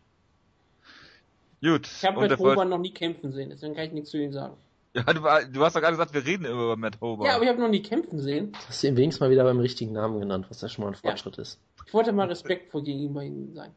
Gut. 1.63 1.87
Ich 1.87 2.05
habe 2.05 2.21
Matt 2.21 2.29
der 2.29 2.37
Hober 2.37 2.65
noch 2.65 2.77
nie 2.77 2.93
kämpfen 2.93 3.31
sehen, 3.31 3.49
deswegen 3.49 3.73
kann 3.73 3.85
ich 3.85 3.91
nichts 3.93 4.11
zu 4.11 4.17
ihm 4.17 4.31
sagen. 4.31 4.53
Ja, 4.93 5.01
du, 5.03 5.21
du 5.51 5.63
hast 5.63 5.75
doch 5.75 5.81
gerade 5.81 5.93
gesagt, 5.93 6.13
wir 6.13 6.23
reden 6.23 6.45
immer 6.45 6.63
über 6.65 6.75
Matt 6.77 7.01
Hober. 7.01 7.25
Ja, 7.25 7.33
aber 7.35 7.43
ich 7.43 7.49
habe 7.49 7.59
noch 7.59 7.67
nie 7.69 7.81
kämpfen 7.81 8.19
sehen. 8.19 8.51
Hast 8.67 8.83
du 8.83 8.87
ihn 8.87 8.95
wenigstens 8.97 9.21
mal 9.21 9.31
wieder 9.31 9.43
beim 9.43 9.59
richtigen 9.59 9.91
Namen 9.91 10.19
genannt, 10.19 10.45
was 10.49 10.61
ja 10.61 10.69
schon 10.69 10.83
mal 10.83 10.89
ein 10.91 10.93
Ja. 10.93 10.99
Fortschritt 11.09 11.37
ist. 11.39 11.59
Ich 11.87 11.93
wollte 11.95 12.11
mal 12.11 12.27
respektvoll 12.27 12.83
gegenüber 12.83 13.23
ihm 13.23 13.53
sein. 13.55 13.71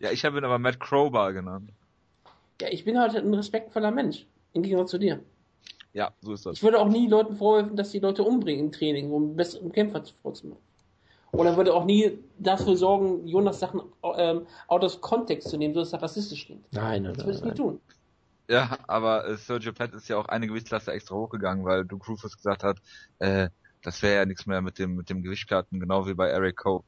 ja, 0.00 0.10
ich 0.10 0.24
habe 0.24 0.38
ihn 0.38 0.44
aber 0.44 0.58
Matt 0.58 0.80
Crowbar 0.80 1.34
genannt. 1.34 1.70
Ja, 2.60 2.68
ich 2.70 2.84
bin 2.86 2.98
halt 2.98 3.14
ein 3.14 3.34
respektvoller 3.34 3.90
Mensch. 3.90 4.26
Im 4.54 4.62
Gegensatz 4.62 4.90
zu 4.92 4.98
dir. 4.98 5.20
Ja, 5.94 6.12
so 6.22 6.32
ist 6.32 6.46
das. 6.46 6.56
Ich 6.56 6.62
würde 6.62 6.78
auch 6.78 6.88
nie 6.88 7.08
Leuten 7.08 7.36
vorwerfen, 7.36 7.76
dass 7.76 7.90
die 7.90 7.98
Leute 7.98 8.22
umbringen 8.24 8.66
im 8.66 8.72
Training, 8.72 9.10
um 9.12 9.36
besseren 9.36 9.72
Kämpfer 9.72 10.02
vorzumachen. 10.22 10.62
Oder 11.32 11.56
würde 11.56 11.74
auch 11.74 11.84
nie 11.86 12.18
dafür 12.38 12.76
sorgen, 12.76 13.26
Jonas 13.26 13.60
Sachen 13.60 13.80
ähm, 14.16 14.46
out 14.68 14.84
of 14.84 15.00
context 15.00 15.48
zu 15.48 15.56
nehmen, 15.56 15.74
so 15.74 15.80
dass 15.80 15.92
er 15.92 16.02
rassistisch 16.02 16.46
klingt. 16.46 16.66
Nein, 16.72 17.02
nein, 17.04 17.14
Das 17.14 17.24
würde 17.26 17.38
ich 17.38 17.44
nie 17.44 17.54
tun. 17.54 17.80
Ja, 18.48 18.78
aber 18.86 19.26
äh, 19.26 19.36
Sergio 19.36 19.72
Pett 19.72 19.94
ist 19.94 20.08
ja 20.08 20.18
auch 20.18 20.26
eine 20.26 20.46
Gewichtsklasse 20.46 20.92
extra 20.92 21.14
hochgegangen, 21.14 21.64
weil 21.64 21.84
Duke 21.86 22.06
Rufus 22.06 22.36
gesagt 22.36 22.64
hat, 22.64 22.78
äh, 23.18 23.48
das 23.82 24.02
wäre 24.02 24.16
ja 24.16 24.26
nichts 24.26 24.46
mehr 24.46 24.60
mit 24.60 24.78
dem 24.78 24.94
mit 24.96 25.08
dem 25.10 25.22
Gewichtkarten, 25.22 25.80
genau 25.80 26.06
wie 26.06 26.14
bei 26.14 26.28
Eric 26.28 26.56
Cope. 26.58 26.86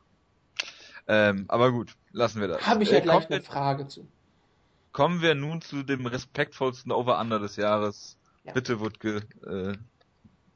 Ähm, 1.06 1.44
aber 1.48 1.72
gut, 1.72 1.96
lassen 2.12 2.40
wir 2.40 2.48
das. 2.48 2.62
Habe 2.66 2.82
ich 2.82 2.90
ja 2.90 2.98
Äh, 2.98 3.00
gleich 3.00 3.26
kommen, 3.26 3.26
eine 3.28 3.36
wir, 3.36 3.42
Frage 3.42 3.86
zu. 3.88 4.06
kommen 4.92 5.20
wir 5.22 5.34
nun 5.34 5.60
zu 5.60 5.82
dem 5.82 6.06
respektvollsten 6.06 6.92
Over-Under 6.92 7.38
des 7.38 7.56
Jahres. 7.56 8.18
Ja. 8.44 8.52
Bitte, 8.52 8.78
Wutke. 8.80 9.22
Äh, 9.46 9.76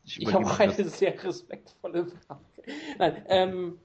ich 0.05 0.20
Ich 0.23 0.32
habe 0.32 0.47
auch 0.47 0.59
eine 0.60 0.73
das. 0.74 0.98
sehr 0.98 1.23
respektvolle 1.23 2.06
Frage. 2.06 2.40
Nein, 2.98 3.24
ähm, 3.28 3.78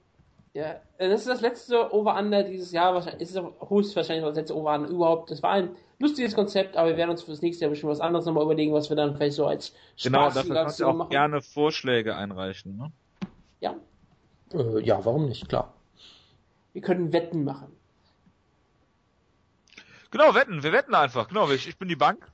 ja, 0.52 0.80
das 0.98 1.20
ist 1.22 1.28
das 1.28 1.40
letzte 1.40 1.92
Over-Under 1.92 2.44
dieses 2.44 2.70
Jahr. 2.72 2.94
Wahrscheinlich, 2.94 3.22
ist 3.22 3.30
es 3.30 3.36
auch 3.38 3.70
höchstwahrscheinlich 3.70 4.24
das 4.24 4.36
letzte 4.36 4.56
Over-Under 4.56 4.88
überhaupt. 4.90 5.30
Das 5.30 5.42
war 5.42 5.50
ein 5.52 5.70
lustiges 5.98 6.34
Konzept, 6.34 6.76
aber 6.76 6.90
wir 6.90 6.96
werden 6.96 7.10
uns 7.10 7.22
fürs 7.22 7.40
nächste 7.42 7.64
Jahr 7.64 7.70
bestimmt 7.70 7.90
was 7.92 8.00
anderes 8.00 8.26
nochmal 8.26 8.44
überlegen, 8.44 8.72
was 8.72 8.88
wir 8.90 8.96
dann 8.96 9.16
vielleicht 9.16 9.36
so 9.36 9.46
als 9.46 9.74
Genau, 10.02 10.20
spaßige 10.30 10.34
dafür 10.42 10.54
kannst 10.54 10.80
du 10.80 10.86
auch 10.86 10.94
machen. 10.94 11.10
gerne 11.10 11.40
Vorschläge 11.42 12.14
einreichen. 12.16 12.76
Ne? 12.76 12.92
Ja, 13.60 13.74
Äh, 14.52 14.80
ja, 14.84 15.04
warum 15.04 15.26
nicht? 15.26 15.48
Klar. 15.48 15.72
wir 16.74 16.82
können 16.82 17.12
Wetten 17.12 17.44
machen. 17.44 17.72
Genau, 20.10 20.34
wetten, 20.34 20.62
wir 20.62 20.72
wetten 20.72 20.94
einfach. 20.94 21.26
Genau, 21.28 21.50
ich, 21.50 21.66
ich 21.68 21.76
bin 21.78 21.88
die 21.88 21.96
Bank. 21.96 22.24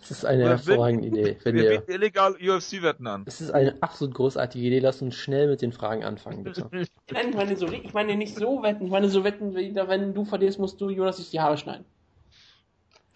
Das 0.00 0.10
ist 0.10 0.24
eine 0.26 0.42
Wir- 0.42 0.48
hervorragende 0.50 1.08
Idee. 1.08 1.38
Wenn 1.44 1.54
wir 1.54 1.64
ihr, 1.72 1.80
bieten 1.80 1.92
illegal 1.92 2.34
UFC-Wetten 2.34 3.06
an. 3.06 3.24
es 3.26 3.40
ist 3.40 3.50
eine 3.50 3.82
absolut 3.82 4.14
großartige 4.14 4.66
Idee. 4.66 4.80
Lasst 4.80 5.00
uns 5.00 5.14
schnell 5.14 5.48
mit 5.48 5.62
den 5.62 5.72
Fragen 5.72 6.04
anfangen, 6.04 6.42
bitte. 6.44 6.68
Nein, 7.10 7.30
ich 7.30 7.34
meine, 7.34 7.56
so, 7.56 7.66
ich 7.68 7.92
meine 7.94 8.16
nicht 8.16 8.36
so 8.36 8.62
Wetten. 8.62 8.84
Ich 8.84 8.90
meine 8.90 9.08
so 9.08 9.24
Wetten, 9.24 9.54
wenn 9.54 10.14
du 10.14 10.24
verlierst, 10.26 10.58
musst 10.58 10.80
du 10.80 10.90
Jonas 10.90 11.16
sich 11.16 11.30
die 11.30 11.40
Haare 11.40 11.56
schneiden. 11.56 11.84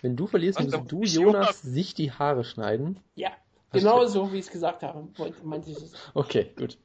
Wenn 0.01 0.17
du 0.17 0.27
verlierst, 0.27 0.59
Was, 0.59 0.67
musst 0.67 0.93
du, 0.93 1.03
Jonas, 1.03 1.15
Jonas- 1.15 1.63
sich 1.63 1.95
die 1.95 2.13
Haare 2.13 2.45
schneiden. 2.45 3.01
Ja, 3.17 3.31
Hast 3.71 3.81
genau 3.81 4.01
du- 4.01 4.09
so, 4.09 4.33
wie 4.33 4.39
ich 4.39 4.47
es 4.47 4.51
gesagt 4.53 4.83
habe. 4.83 5.09
Meinte 5.43 5.71
ich 5.71 5.77
es. 5.77 5.93
Okay, 6.15 6.53
gut. 6.57 6.79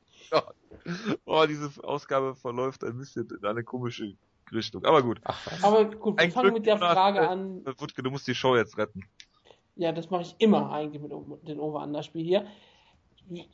Oh, 1.25 1.45
diese 1.47 1.69
Ausgabe 1.83 2.35
verläuft 2.35 2.83
ein 2.83 2.97
bisschen 2.97 3.27
in 3.29 3.45
eine 3.45 3.63
komische 3.63 4.13
Richtung. 4.51 4.83
Aber 4.85 5.03
gut. 5.03 5.19
Ach. 5.23 5.37
Aber 5.61 5.85
gut, 5.85 6.17
wir 6.17 6.23
Ein 6.23 6.31
fangen 6.31 6.45
Glück, 6.45 6.53
mit 6.55 6.65
der 6.65 6.77
Frage 6.77 7.19
äh, 7.19 7.25
an. 7.25 7.65
Wutke, 7.77 8.01
du 8.01 8.09
musst 8.11 8.27
die 8.27 8.35
Show 8.35 8.55
jetzt 8.55 8.77
retten. 8.77 9.03
Ja, 9.75 9.91
das 9.91 10.09
mache 10.09 10.23
ich 10.23 10.35
immer 10.39 10.71
eigentlich 10.71 11.01
mit 11.01 11.11
den 11.47 11.59
Over-Under-Spiel 11.59 12.23
hier. 12.23 12.45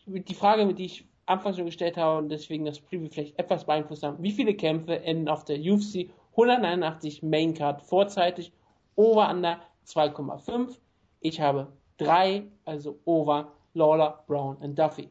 Die 0.06 0.34
Frage, 0.34 0.74
die 0.74 0.86
ich 0.86 1.08
anfangs 1.26 1.58
schon 1.58 1.66
gestellt 1.66 1.98
habe 1.98 2.18
und 2.18 2.30
deswegen 2.30 2.66
das 2.66 2.80
Preview 2.80 3.10
vielleicht 3.10 3.38
etwas 3.38 3.66
beeinflusst 3.66 4.04
haben. 4.04 4.22
Wie 4.24 4.32
viele 4.32 4.56
Kämpfe 4.56 5.04
enden 5.04 5.28
auf 5.28 5.44
der 5.44 5.60
UFC 5.60 6.10
189 6.32 7.22
Main 7.24 7.54
Card 7.54 7.82
vorzeitig? 7.82 8.52
Over-Under 8.96 9.60
2,5. 9.86 10.78
Ich 11.20 11.40
habe 11.40 11.68
drei, 11.98 12.48
also 12.66 13.00
Over, 13.06 13.52
Lawler, 13.74 14.24
Brown 14.28 14.56
und 14.58 14.78
Duffy. 14.80 15.10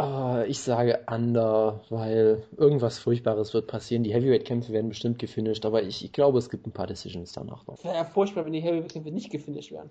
Äh, 0.00 0.46
ich 0.48 0.60
sage 0.60 1.04
Under, 1.06 1.80
weil 1.90 2.42
irgendwas 2.56 2.98
Furchtbares 2.98 3.52
wird 3.54 3.66
passieren. 3.66 4.02
Die 4.02 4.14
Heavyweight-Kämpfe 4.14 4.72
werden 4.72 4.88
bestimmt 4.88 5.18
gefinisht, 5.18 5.64
aber 5.66 5.82
ich, 5.82 6.04
ich 6.04 6.12
glaube, 6.12 6.38
es 6.38 6.48
gibt 6.50 6.66
ein 6.66 6.72
paar 6.72 6.86
Decisions 6.86 7.32
danach 7.32 7.66
noch. 7.66 7.74
Es 7.78 7.84
wäre 7.84 7.94
ja 7.96 8.04
furchtbar, 8.04 8.44
wenn 8.46 8.52
die 8.52 8.60
Heavyweight-Kämpfe 8.60 9.10
nicht 9.10 9.30
gefinisht 9.30 9.72
werden. 9.72 9.90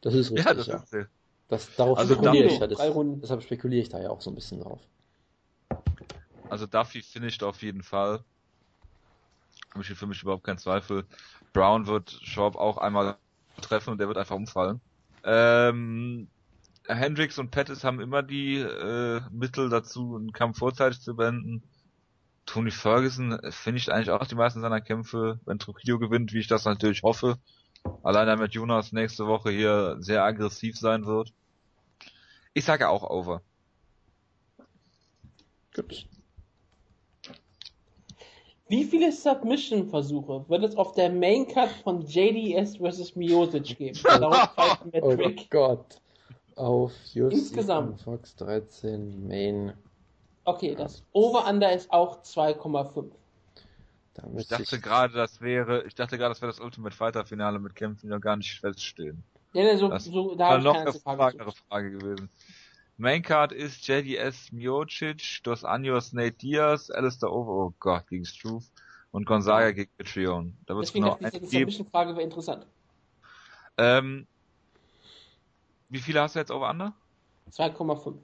Das 0.00 0.14
ist 0.14 0.32
richtig, 0.32 0.44
Ja, 0.44 0.52
ja. 0.52 0.56
das 0.56 0.68
ist 0.68 0.92
äh, 0.94 1.04
Das, 1.48 1.76
darauf 1.76 1.98
Also 1.98 2.14
spekuliere 2.14 2.44
Duffy- 2.44 2.54
ich 2.54 2.58
ja. 2.60 2.66
Das, 2.66 2.78
drei 2.78 2.88
Runden. 2.90 3.20
deshalb 3.20 3.42
spekuliere 3.42 3.82
ich 3.82 3.88
da 3.88 4.00
ja 4.02 4.10
auch 4.10 4.20
so 4.20 4.30
ein 4.30 4.34
bisschen 4.34 4.60
drauf. 4.60 4.80
Also 6.50 6.66
Duffy 6.66 7.02
finisht 7.02 7.42
auf 7.42 7.62
jeden 7.62 7.82
Fall. 7.82 8.20
Besteht 9.74 9.96
für 9.96 10.06
mich 10.06 10.22
überhaupt 10.22 10.44
kein 10.44 10.58
Zweifel. 10.58 11.04
Brown 11.52 11.86
wird 11.86 12.10
Schwab 12.22 12.56
auch 12.56 12.78
einmal 12.78 13.16
treffen 13.60 13.90
und 13.90 13.98
der 13.98 14.08
wird 14.08 14.18
einfach 14.18 14.36
umfallen. 14.36 14.80
Ähm, 15.24 16.28
Hendricks 16.86 17.38
und 17.38 17.50
Pettis 17.50 17.84
haben 17.84 18.00
immer 18.00 18.22
die 18.22 18.56
äh, 18.56 19.20
Mittel 19.30 19.68
dazu, 19.70 20.16
einen 20.16 20.32
Kampf 20.32 20.58
vorzeitig 20.58 21.00
zu 21.00 21.16
beenden. 21.16 21.62
Tony 22.46 22.70
Ferguson 22.70 23.40
finisht 23.50 23.88
eigentlich 23.88 24.10
auch 24.10 24.26
die 24.26 24.34
meisten 24.34 24.60
seiner 24.60 24.82
Kämpfe, 24.82 25.40
wenn 25.46 25.58
Trujillo 25.58 25.98
gewinnt, 25.98 26.34
wie 26.34 26.40
ich 26.40 26.46
das 26.46 26.66
natürlich 26.66 27.02
hoffe. 27.02 27.38
Allein 28.02 28.26
damit 28.26 28.52
Jonas 28.52 28.92
nächste 28.92 29.26
Woche 29.26 29.50
hier 29.50 29.96
sehr 30.00 30.24
aggressiv 30.24 30.78
sein 30.78 31.06
wird. 31.06 31.32
Ich 32.52 32.64
sage 32.64 32.88
auch 32.88 33.08
over. 33.08 33.42
Gut. 35.74 36.06
Wie 38.68 38.84
viele 38.84 39.12
Submission-Versuche 39.12 40.44
wird 40.48 40.64
es 40.64 40.76
auf 40.76 40.94
der 40.94 41.10
Main 41.10 41.46
Card 41.48 41.70
von 41.82 42.02
JDS 42.06 42.76
vs. 42.78 43.16
Miosic 43.16 43.76
geben? 43.76 43.98
Oh. 45.02 45.30
Gott. 45.50 46.00
Auf 46.56 46.92
UFC 47.14 47.32
Insgesamt. 47.32 48.00
Fox 48.02 48.36
13 48.36 49.26
Main. 49.26 49.72
Okay, 50.44 50.74
das 50.74 51.02
Over-Under 51.12 51.72
ist 51.72 51.90
auch 51.90 52.22
2,5. 52.22 53.10
Damit 54.14 54.42
Ich 54.42 54.48
dachte 54.48 54.64
sich- 54.64 54.82
gerade, 54.82 55.14
das 55.14 55.40
wäre, 55.40 55.84
ich 55.86 55.94
dachte 55.94 56.16
gerade, 56.18 56.30
das 56.30 56.40
wäre 56.42 56.52
das 56.52 56.60
Ultimate 56.60 56.94
Fighter 56.94 57.24
Finale 57.24 57.58
mit 57.58 57.74
Kämpfen, 57.74 58.06
die 58.06 58.12
noch 58.12 58.20
gar 58.20 58.36
nicht 58.36 58.60
feststehen. 58.60 59.24
Ja, 59.54 59.64
ne, 59.64 59.78
so, 59.78 59.88
Das 59.88 60.04
so, 60.04 60.34
da 60.34 60.44
war 60.44 60.50
habe 60.50 60.58
ich 60.58 60.64
noch 60.64 60.74
eine 60.76 60.92
Frage 60.92 61.38
Frage. 61.38 61.52
Frage 61.68 61.90
gewesen. 61.92 62.28
Maincard 62.96 63.50
ist 63.52 63.86
JDS 63.88 64.52
Miocic, 64.52 65.40
Dos 65.42 65.64
Anjos 65.64 66.12
Nate 66.12 66.32
Diaz, 66.32 66.90
Alistair 66.90 67.32
Over, 67.32 67.50
oh 67.66 67.74
Gott, 67.80 68.06
gegen 68.06 68.24
Struve 68.24 68.64
und 69.10 69.26
Gonzaga 69.26 69.72
gegen 69.72 69.90
Patreon. 69.98 70.56
Da 70.66 70.74
wird 70.76 70.84
es 70.84 70.90
Deswegen 70.92 71.04
genau 71.06 71.16
dachte 71.20 71.24
ich, 71.26 71.32
die 71.32 71.38
geben. 71.40 71.70
Submission-Frage 71.70 72.10
wäre 72.12 72.22
interessant. 72.22 72.66
Ähm, 73.78 74.26
wie 75.94 76.00
viele 76.00 76.20
hast 76.20 76.34
du 76.34 76.40
jetzt 76.40 76.50
over 76.50 76.68
under? 76.68 76.92
2,5. 77.52 78.16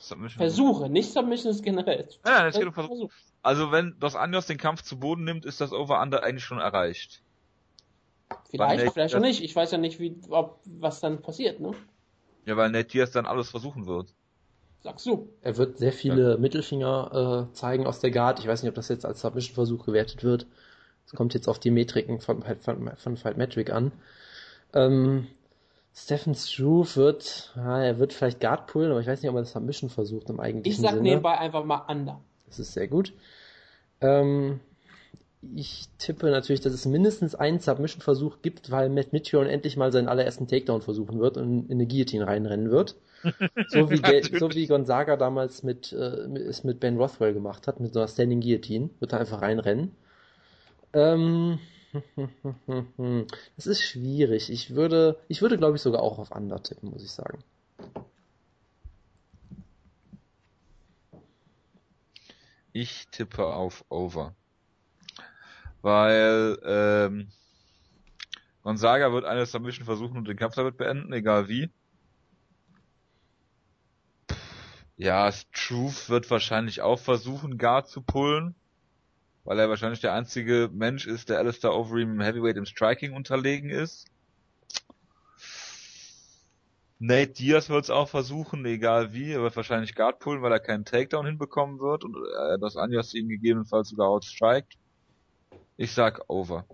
Submission. 0.00 0.38
Versuche, 0.38 0.88
nicht 0.88 1.12
Submissions 1.12 1.62
generell. 1.62 2.08
Ja, 2.24 2.40
ja, 2.40 2.48
es 2.48 2.56
geht 2.56 2.66
um 2.66 2.72
Versuch. 2.72 3.10
Also 3.42 3.72
wenn 3.72 3.98
Dos 3.98 4.16
Anjos 4.16 4.46
den 4.46 4.58
Kampf 4.58 4.82
zu 4.82 4.98
Boden 4.98 5.24
nimmt, 5.24 5.44
ist 5.44 5.60
das 5.60 5.72
over 5.72 6.00
under 6.02 6.22
eigentlich 6.22 6.44
schon 6.44 6.58
erreicht. 6.58 7.22
Vielleicht, 8.50 8.78
Nate 8.78 8.92
vielleicht 8.92 9.14
auch 9.14 9.20
nicht. 9.20 9.42
Ich 9.42 9.54
weiß 9.54 9.70
ja 9.70 9.78
nicht, 9.78 9.98
wie, 10.00 10.16
ob, 10.28 10.60
was 10.64 11.00
dann 11.00 11.22
passiert, 11.22 11.60
ne? 11.60 11.72
Ja, 12.44 12.56
weil 12.56 12.70
Nate 12.70 12.88
Diaz 12.88 13.10
dann 13.10 13.26
alles 13.26 13.50
versuchen 13.50 13.86
wird. 13.86 14.12
Sagst 14.80 15.06
du. 15.06 15.28
Er 15.42 15.56
wird 15.56 15.78
sehr 15.78 15.92
viele 15.92 16.38
Mittelfinger 16.38 17.48
äh, 17.50 17.54
zeigen 17.54 17.86
aus 17.86 18.00
der 18.00 18.10
Guard. 18.10 18.38
Ich 18.40 18.46
weiß 18.46 18.62
nicht, 18.62 18.68
ob 18.68 18.76
das 18.76 18.88
jetzt 18.88 19.04
als 19.04 19.20
Submission-Versuch 19.20 19.84
gewertet 19.84 20.22
wird. 20.22 20.46
Es 21.06 21.12
kommt 21.12 21.34
jetzt 21.34 21.48
auf 21.48 21.58
die 21.58 21.70
Metriken 21.70 22.20
von, 22.20 22.42
von, 22.42 22.96
von 22.96 23.16
Fight 23.16 23.36
Metric 23.36 23.70
an. 23.70 23.92
Ähm, 24.74 25.26
Stephen 26.00 26.34
Struve 26.34 26.94
wird, 26.94 27.52
ja, 27.56 27.82
er 27.82 27.98
wird 27.98 28.12
vielleicht 28.12 28.40
Guard 28.40 28.68
pullen, 28.68 28.92
aber 28.92 29.00
ich 29.00 29.06
weiß 29.08 29.20
nicht, 29.20 29.30
ob 29.30 29.36
er 29.36 29.42
das 29.42 29.52
Submission 29.52 29.90
versucht 29.90 30.30
im 30.30 30.36
Ich 30.36 30.40
eigentlichen 30.42 30.82
sag 30.82 30.92
Sinne. 30.92 31.02
nebenbei 31.02 31.36
einfach 31.36 31.64
mal 31.64 31.84
under. 31.88 32.20
Das 32.46 32.60
ist 32.60 32.72
sehr 32.72 32.86
gut. 32.86 33.12
Ähm, 34.00 34.60
ich 35.54 35.88
tippe 35.98 36.30
natürlich, 36.30 36.60
dass 36.60 36.72
es 36.72 36.86
mindestens 36.86 37.34
einen 37.34 37.58
Submission-Versuch 37.58 38.42
gibt, 38.42 38.70
weil 38.70 38.88
Matt 38.90 39.12
Mitchell 39.12 39.46
endlich 39.48 39.76
mal 39.76 39.90
seinen 39.90 40.08
allerersten 40.08 40.46
Takedown 40.46 40.82
versuchen 40.82 41.18
wird 41.18 41.36
und 41.36 41.66
in 41.66 41.72
eine 41.72 41.86
Guillotine 41.86 42.26
reinrennen 42.26 42.70
wird. 42.70 42.96
So 43.70 43.90
wie, 43.90 44.38
so 44.38 44.50
wie 44.54 44.68
Gonzaga 44.68 45.16
damals 45.16 45.64
mit, 45.64 45.92
äh, 45.92 45.96
es 45.96 46.62
mit 46.62 46.78
Ben 46.78 46.96
Rothwell 46.96 47.34
gemacht 47.34 47.66
hat, 47.66 47.80
mit 47.80 47.92
so 47.92 47.98
einer 47.98 48.08
Standing 48.08 48.40
Guillotine. 48.40 48.90
Wird 49.00 49.12
er 49.12 49.18
einfach 49.18 49.42
reinrennen. 49.42 49.90
Ähm, 50.92 51.58
das 53.56 53.66
ist 53.66 53.82
schwierig. 53.82 54.50
Ich 54.50 54.74
würde, 54.74 55.18
ich 55.28 55.42
würde 55.42 55.56
glaube 55.56 55.76
ich 55.76 55.82
sogar 55.82 56.02
auch 56.02 56.18
auf 56.18 56.30
Under 56.30 56.62
tippen, 56.62 56.90
muss 56.90 57.02
ich 57.02 57.10
sagen. 57.10 57.42
Ich 62.72 63.08
tippe 63.08 63.46
auf 63.46 63.84
Over. 63.88 64.34
Weil 65.82 66.58
ähm, 66.64 67.28
Gonzaga 68.62 69.12
wird 69.12 69.24
eine 69.24 69.46
Submission 69.46 69.86
versuchen 69.86 70.18
und 70.18 70.28
den 70.28 70.36
Kampf 70.36 70.54
damit 70.54 70.76
beenden, 70.76 71.12
egal 71.12 71.48
wie. 71.48 71.70
Ja, 74.96 75.30
Struve 75.30 76.08
wird 76.08 76.30
wahrscheinlich 76.30 76.82
auch 76.82 76.98
versuchen, 76.98 77.56
Guard 77.56 77.88
zu 77.88 78.02
pullen, 78.02 78.54
weil 79.48 79.58
er 79.58 79.70
wahrscheinlich 79.70 80.00
der 80.00 80.12
einzige 80.12 80.68
Mensch 80.74 81.06
ist, 81.06 81.30
der 81.30 81.38
Alistair 81.38 81.74
Overeem 81.74 82.12
im 82.12 82.20
Heavyweight 82.20 82.58
im 82.58 82.66
Striking 82.66 83.14
unterlegen 83.14 83.70
ist. 83.70 84.06
Nate 86.98 87.32
Diaz 87.32 87.70
wird 87.70 87.84
es 87.84 87.88
auch 87.88 88.10
versuchen, 88.10 88.66
egal 88.66 89.14
wie. 89.14 89.32
Er 89.32 89.40
wird 89.40 89.56
wahrscheinlich 89.56 89.94
Guard 89.94 90.18
pullen, 90.18 90.42
weil 90.42 90.52
er 90.52 90.60
keinen 90.60 90.84
Takedown 90.84 91.24
hinbekommen 91.24 91.78
wird 91.78 92.04
und 92.04 92.14
äh, 92.14 92.58
das 92.58 92.76
Anjas 92.76 93.14
ihn 93.14 93.30
gegebenenfalls 93.30 93.88
sogar 93.88 94.08
outstrikt. 94.08 94.76
Ich 95.78 95.92
sag 95.92 96.28
Over. 96.28 96.66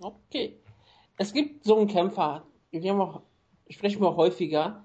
Okay. 0.00 0.58
Es 1.16 1.32
gibt 1.32 1.64
so 1.64 1.78
einen 1.78 1.88
Kämpfer, 1.88 2.46
den 2.74 2.82
wir, 2.82 3.22
sprechen 3.70 4.02
wir 4.02 4.16
häufiger. 4.16 4.84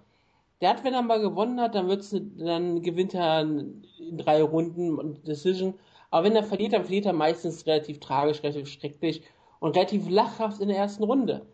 Der 0.61 0.69
hat, 0.69 0.84
wenn 0.84 0.93
er 0.93 1.01
mal 1.01 1.19
gewonnen 1.19 1.59
hat, 1.59 1.75
dann 1.75 1.88
wird's, 1.88 2.15
dann 2.38 2.81
gewinnt 2.81 3.13
er 3.13 3.41
in 3.41 3.84
drei 4.17 4.41
Runden 4.41 4.97
und 4.97 5.27
Decision. 5.27 5.73
Aber 6.09 6.25
wenn 6.25 6.35
er 6.35 6.43
verliert, 6.43 6.73
dann 6.73 6.84
verliert 6.84 7.05
er 7.05 7.13
meistens 7.13 7.65
relativ 7.65 7.99
tragisch, 7.99 8.43
relativ 8.43 8.67
schrecklich 8.67 9.23
und 9.59 9.75
relativ 9.75 10.09
lachhaft 10.09 10.61
in 10.61 10.67
der 10.69 10.77
ersten 10.77 11.03
Runde. 11.03 11.45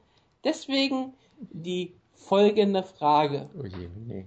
Deswegen 0.43 1.13
die 1.39 1.93
folgende 2.13 2.84
Frage. 2.84 3.49
Oh 3.57 3.65
je, 3.65 3.89
nee. 4.05 4.26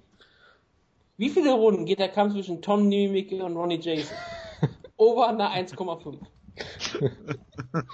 Wie 1.17 1.29
viele 1.29 1.53
Runden 1.53 1.85
geht 1.85 1.99
der 1.99 2.09
Kampf 2.09 2.33
zwischen 2.33 2.63
Tom 2.63 2.89
Niemicke 2.89 3.45
und 3.45 3.57
Ronnie 3.57 3.79
Jason? 3.81 4.17
Over 4.97 5.29
under 5.29 5.51
1,5. 5.51 6.17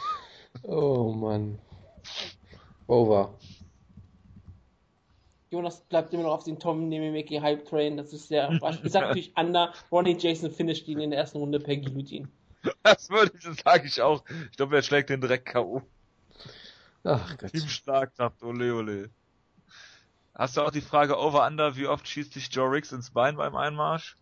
Oh 0.63 1.13
Mann. 1.13 1.59
Over. 2.87 3.35
Jonas 5.51 5.81
bleibt 5.81 6.13
immer 6.13 6.25
noch 6.25 6.35
auf 6.35 6.45
den 6.45 6.59
Tom 6.59 6.89
Nememeki 6.89 7.39
Hype 7.39 7.67
Train. 7.67 7.97
Das 7.97 8.13
ist 8.13 8.29
sehr 8.29 8.51
Ich 8.83 8.93
sag 8.93 9.09
natürlich 9.09 9.33
under. 9.37 9.73
Ronnie 9.91 10.17
Jason 10.19 10.51
finisht 10.51 10.87
ihn 10.89 11.01
in 11.01 11.11
der 11.11 11.21
ersten 11.21 11.39
Runde 11.39 11.59
per 11.59 11.77
Guillotine. 11.77 12.29
Das 12.83 13.09
würde 13.09 13.33
ich, 13.37 13.45
das 13.45 13.59
sage 13.59 13.87
ich 13.87 14.03
auch. 14.03 14.25
Ich 14.51 14.57
glaube, 14.57 14.77
er 14.77 14.83
schlägt 14.83 15.11
den 15.11 15.21
direkt 15.21 15.47
K.O. 15.47 15.83
Ach 17.05 17.39
Gott. 17.39 17.55
Im 17.55 17.69
Schlagkraft, 17.69 18.43
ole 18.43 18.75
ole. 18.75 19.11
Hast 20.35 20.57
du 20.57 20.63
auch 20.63 20.71
die 20.71 20.81
Frage 20.81 21.19
Over 21.19 21.47
Under, 21.47 21.77
wie 21.77 21.87
oft 21.87 22.07
schießt 22.07 22.35
dich 22.35 22.49
Joe 22.53 22.71
Riggs 22.71 22.93
ins 22.93 23.11
Bein 23.11 23.37
beim 23.37 23.57
Einmarsch? 23.57 24.17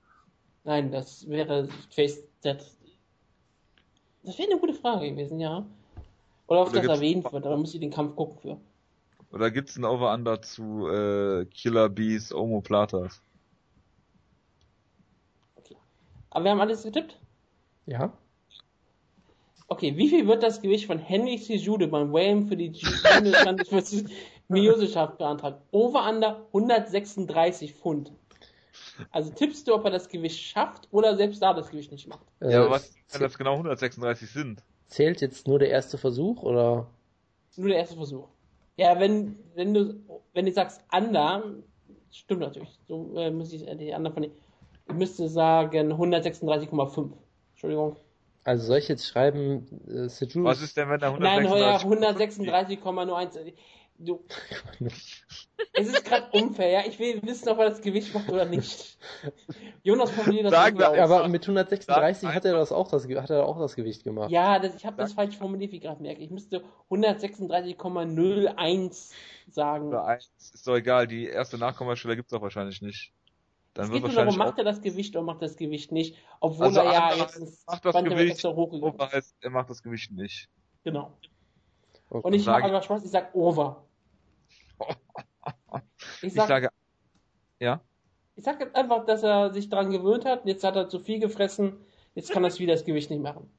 Nein, 0.64 0.90
das 0.90 1.28
wäre 1.28 1.68
Face 1.90 2.22
das, 2.42 2.76
das 4.22 4.38
wäre 4.38 4.50
eine 4.50 4.60
gute 4.60 4.74
Frage 4.74 5.10
gewesen, 5.10 5.40
ja. 5.40 5.66
Oder 6.46 6.62
ob 6.62 6.70
Oder 6.70 6.82
das 6.82 6.98
erwähnt 6.98 7.30
wird, 7.30 7.44
da 7.44 7.56
muss 7.56 7.74
ich 7.74 7.80
den 7.80 7.90
Kampf 7.90 8.16
gucken 8.16 8.38
für. 8.40 8.56
Oder 9.32 9.50
gibt's 9.50 9.76
ein 9.76 9.84
Over 9.84 10.12
Under 10.14 10.40
zu 10.40 10.88
äh, 10.88 11.44
Killer 11.46 11.88
Bees 11.88 12.32
Omoplatas? 12.32 13.20
Aber 16.30 16.44
wir 16.44 16.50
haben 16.50 16.60
alles 16.60 16.82
getippt. 16.82 17.18
Ja? 17.86 18.12
Okay, 19.68 19.96
wie 19.96 20.08
viel 20.08 20.26
wird 20.28 20.42
das 20.42 20.60
Gewicht 20.60 20.86
von 20.86 20.98
Henry 20.98 21.38
Sejude 21.38 21.88
beim 21.88 22.12
Weigh-In 22.12 22.46
für 22.46 22.56
die 22.56 22.68
Bundesland 22.70 23.62
Miosenschaft 24.48 25.18
beantragt? 25.18 25.62
Over 25.70 26.08
under 26.08 26.46
136 26.48 27.74
Pfund. 27.74 28.12
Also 29.10 29.30
tippst 29.30 29.66
du, 29.66 29.74
ob 29.74 29.84
er 29.86 29.90
das 29.90 30.08
Gewicht 30.08 30.38
schafft 30.38 30.88
oder 30.90 31.16
selbst 31.16 31.42
da 31.42 31.54
das 31.54 31.70
Gewicht 31.70 31.90
nicht 31.90 32.06
macht? 32.06 32.26
Äh, 32.40 32.52
Ja, 32.52 32.60
aber 32.60 32.70
was, 32.72 32.94
wenn 33.12 33.22
das 33.22 33.38
genau 33.38 33.52
136 33.54 34.30
sind? 34.30 34.62
Zählt 34.88 35.20
jetzt 35.20 35.48
nur 35.48 35.58
der 35.58 35.70
erste 35.70 35.98
Versuch 35.98 36.42
oder? 36.42 36.86
Nur 37.56 37.68
der 37.68 37.78
erste 37.78 37.96
Versuch. 37.96 38.28
Ja, 38.76 38.98
wenn, 39.00 39.38
wenn 39.54 39.74
du, 39.74 39.94
wenn 40.34 40.46
du 40.46 40.52
sagst 40.52 40.82
under, 40.92 41.54
stimmt 42.10 42.40
natürlich. 42.40 42.78
So 42.88 43.16
äh, 43.16 43.30
muss 43.30 43.52
ich 43.52 43.66
äh, 43.66 43.74
die 43.74 43.94
anderen 43.94 44.14
von 44.14 44.22
den, 44.24 44.32
ich 44.88 44.94
müsste 44.94 45.28
sagen 45.28 45.92
136,5. 45.92 47.10
Entschuldigung. 47.52 47.96
Also 48.44 48.66
soll 48.66 48.78
ich 48.78 48.88
jetzt 48.88 49.06
schreiben, 49.06 49.66
äh, 49.88 50.06
Was 50.06 50.62
ist 50.62 50.76
denn, 50.76 50.88
wenn 50.88 51.00
er 51.00 51.18
Nein, 51.18 51.48
heuer 51.50 51.80
136 51.80 52.78
136,01. 52.80 53.54
Du, 53.98 54.22
es 55.72 55.88
ist 55.88 56.04
gerade 56.04 56.26
unfair, 56.32 56.68
ja. 56.70 56.80
Ich 56.86 56.98
will 56.98 57.22
wissen, 57.22 57.48
ob 57.48 57.58
er 57.58 57.70
das 57.70 57.80
Gewicht 57.80 58.12
macht 58.14 58.28
oder 58.30 58.44
nicht. 58.44 58.98
Jonas 59.82 60.10
formuliert 60.10 60.44
das 60.46 60.52
Sagen 60.52 60.78
irgendwie 60.78 60.96
wir 60.98 61.04
aus. 61.04 61.10
Aber 61.10 61.28
mit 61.28 61.42
136 61.44 62.22
Sag 62.28 62.34
hat 62.34 62.44
er 62.44 62.52
das 62.54 62.72
auch 62.72 62.90
das, 62.90 63.08
hat 63.08 63.30
er 63.30 63.46
auch 63.46 63.58
das 63.58 63.74
Gewicht 63.74 64.04
gemacht. 64.04 64.30
Ja, 64.30 64.58
das, 64.58 64.74
ich 64.76 64.84
habe 64.84 64.98
das 64.98 65.14
falsch 65.14 65.36
formuliert, 65.38 65.72
wie 65.72 65.76
ich 65.76 65.82
gerade 65.82 66.02
merke. 66.02 66.20
Ich 66.20 66.30
müsste 66.30 66.62
136,01 66.90 69.12
sagen. 69.50 69.88
oder 69.88 70.04
1? 70.06 70.30
Ist 70.54 70.66
doch 70.66 70.76
egal, 70.76 71.06
die 71.06 71.26
erste 71.26 71.58
Nachkommastelle 71.58 72.16
gibt's 72.16 72.32
doch 72.32 72.42
wahrscheinlich 72.42 72.82
nicht. 72.82 73.12
Dann 73.74 73.86
Es 73.86 73.92
wird 73.92 74.04
geht 74.04 74.14
nur 74.14 74.24
darum, 74.24 74.38
macht 74.38 74.58
er 74.58 74.64
das 74.64 74.80
Gewicht 74.80 75.14
oder 75.16 75.24
macht 75.24 75.42
er 75.42 75.48
das 75.48 75.56
Gewicht 75.56 75.92
nicht? 75.92 76.16
Obwohl 76.40 76.66
Also 76.66 76.80
er 76.80 76.92
ja 76.92 77.14
jetzt 77.14 77.66
macht 77.66 77.84
das 77.84 77.94
Gewicht, 78.04 78.38
so 78.38 78.54
hochgegangen 78.56 78.94
Over 78.94 79.06
ist. 79.06 79.12
heißt, 79.12 79.36
er 79.40 79.50
macht 79.50 79.68
das 79.70 79.82
Gewicht 79.82 80.12
nicht. 80.12 80.48
Genau. 80.84 81.12
Okay. 82.08 82.26
Und 82.26 82.32
ich 82.34 82.44
Sage- 82.44 82.62
mache 82.62 82.70
aber 82.72 82.82
Spaß, 82.82 83.04
ich 83.04 83.10
sag 83.10 83.34
Over. 83.34 83.82
Ich 86.22 86.28
Ich 86.28 86.34
sag, 86.34 86.48
sage, 86.48 86.70
ja, 87.60 87.80
ich 88.36 88.44
sag 88.44 88.60
jetzt 88.60 88.76
einfach, 88.76 89.06
dass 89.06 89.22
er 89.22 89.52
sich 89.52 89.70
daran 89.70 89.90
gewöhnt 89.90 90.26
hat. 90.26 90.44
Jetzt 90.44 90.62
hat 90.62 90.76
er 90.76 90.88
zu 90.88 91.00
viel 91.00 91.18
gefressen. 91.18 91.78
Jetzt 92.14 92.30
kann 92.30 92.44
er 92.44 92.58
wieder 92.58 92.74
das 92.74 92.84
Gewicht 92.84 93.10
nicht 93.10 93.22
machen. 93.22 93.50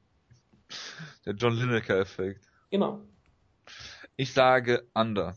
der 1.26 1.34
John 1.34 1.54
Lineker-Effekt. 1.54 2.48
Genau. 2.70 3.00
Ich 4.16 4.32
sage 4.32 4.86
Under. 4.94 5.36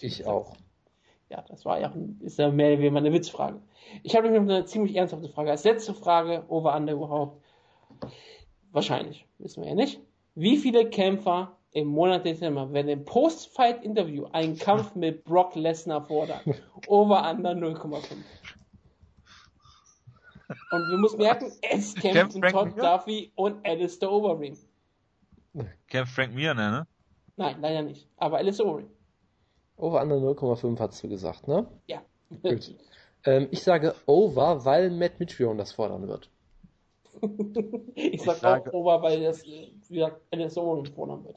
Ich 0.00 0.26
auch. 0.26 0.56
Ja, 1.28 1.42
das 1.42 1.66
war 1.66 1.78
ja, 1.78 1.92
ist 2.20 2.38
ja 2.38 2.50
mehr 2.50 2.72
oder 2.72 2.78
weniger 2.80 2.96
eine 2.96 3.12
Witzfrage. 3.12 3.60
Ich 4.02 4.16
habe 4.16 4.30
nämlich 4.30 4.48
noch 4.48 4.54
eine 4.56 4.64
ziemlich 4.64 4.96
ernsthafte 4.96 5.28
Frage. 5.28 5.50
Als 5.50 5.64
letzte 5.64 5.92
Frage, 5.92 6.44
over 6.48 6.74
under 6.74 6.94
überhaupt. 6.94 7.44
Wahrscheinlich, 8.72 9.26
wissen 9.38 9.62
wir 9.62 9.70
ja 9.70 9.74
nicht. 9.74 10.00
Wie 10.34 10.56
viele 10.56 10.88
Kämpfer 10.88 11.57
im 11.78 11.88
Monat 11.88 12.24
Dezember 12.24 12.72
werden 12.72 12.88
im 12.88 13.04
Post-Fight-Interview 13.04 14.26
einen 14.32 14.58
Kampf 14.58 14.94
mit 14.94 15.24
Brock 15.24 15.54
Lesnar 15.54 16.02
fordern? 16.06 16.40
Over 16.86 17.30
under 17.30 17.52
0,5. 17.52 18.02
Und 20.70 20.90
wir 20.90 20.96
müssen 20.98 21.18
merken, 21.18 21.52
es 21.62 21.94
kämpfen 21.94 22.40
Frank 22.40 22.54
Todd 22.54 22.76
Mir? 22.76 22.82
Duffy 22.82 23.32
und 23.34 23.66
Alistair 23.66 24.10
Overeem. 24.10 24.56
Kämpft 25.88 26.14
Frank 26.14 26.34
Mir, 26.34 26.54
ne? 26.54 26.70
ne? 26.70 26.86
Nein, 27.36 27.56
leider 27.60 27.82
nicht. 27.82 28.08
Aber 28.16 28.38
Alistair 28.38 28.66
Overeem. 28.66 28.88
Over 29.76 30.02
under 30.02 30.16
0,5 30.16 30.78
hast 30.80 31.02
du 31.02 31.08
gesagt, 31.08 31.46
ne? 31.48 31.66
Ja. 31.86 32.02
Gut. 32.42 32.74
Ähm, 33.24 33.48
ich 33.50 33.62
sage 33.62 33.94
over, 34.06 34.64
weil 34.64 34.90
Matt 34.90 35.18
Mitrion 35.20 35.58
das 35.58 35.72
fordern 35.72 36.08
wird. 36.08 36.30
ich 37.94 38.22
sag 38.22 38.36
sage- 38.36 38.70
auch 38.70 38.74
Over, 38.74 39.02
weil 39.02 39.22
das, 39.22 39.44
wie 39.44 39.72
gesagt, 39.88 40.20
Alistair 40.30 40.62
Overeem 40.62 40.94
fordern 40.94 41.24
wird. 41.24 41.36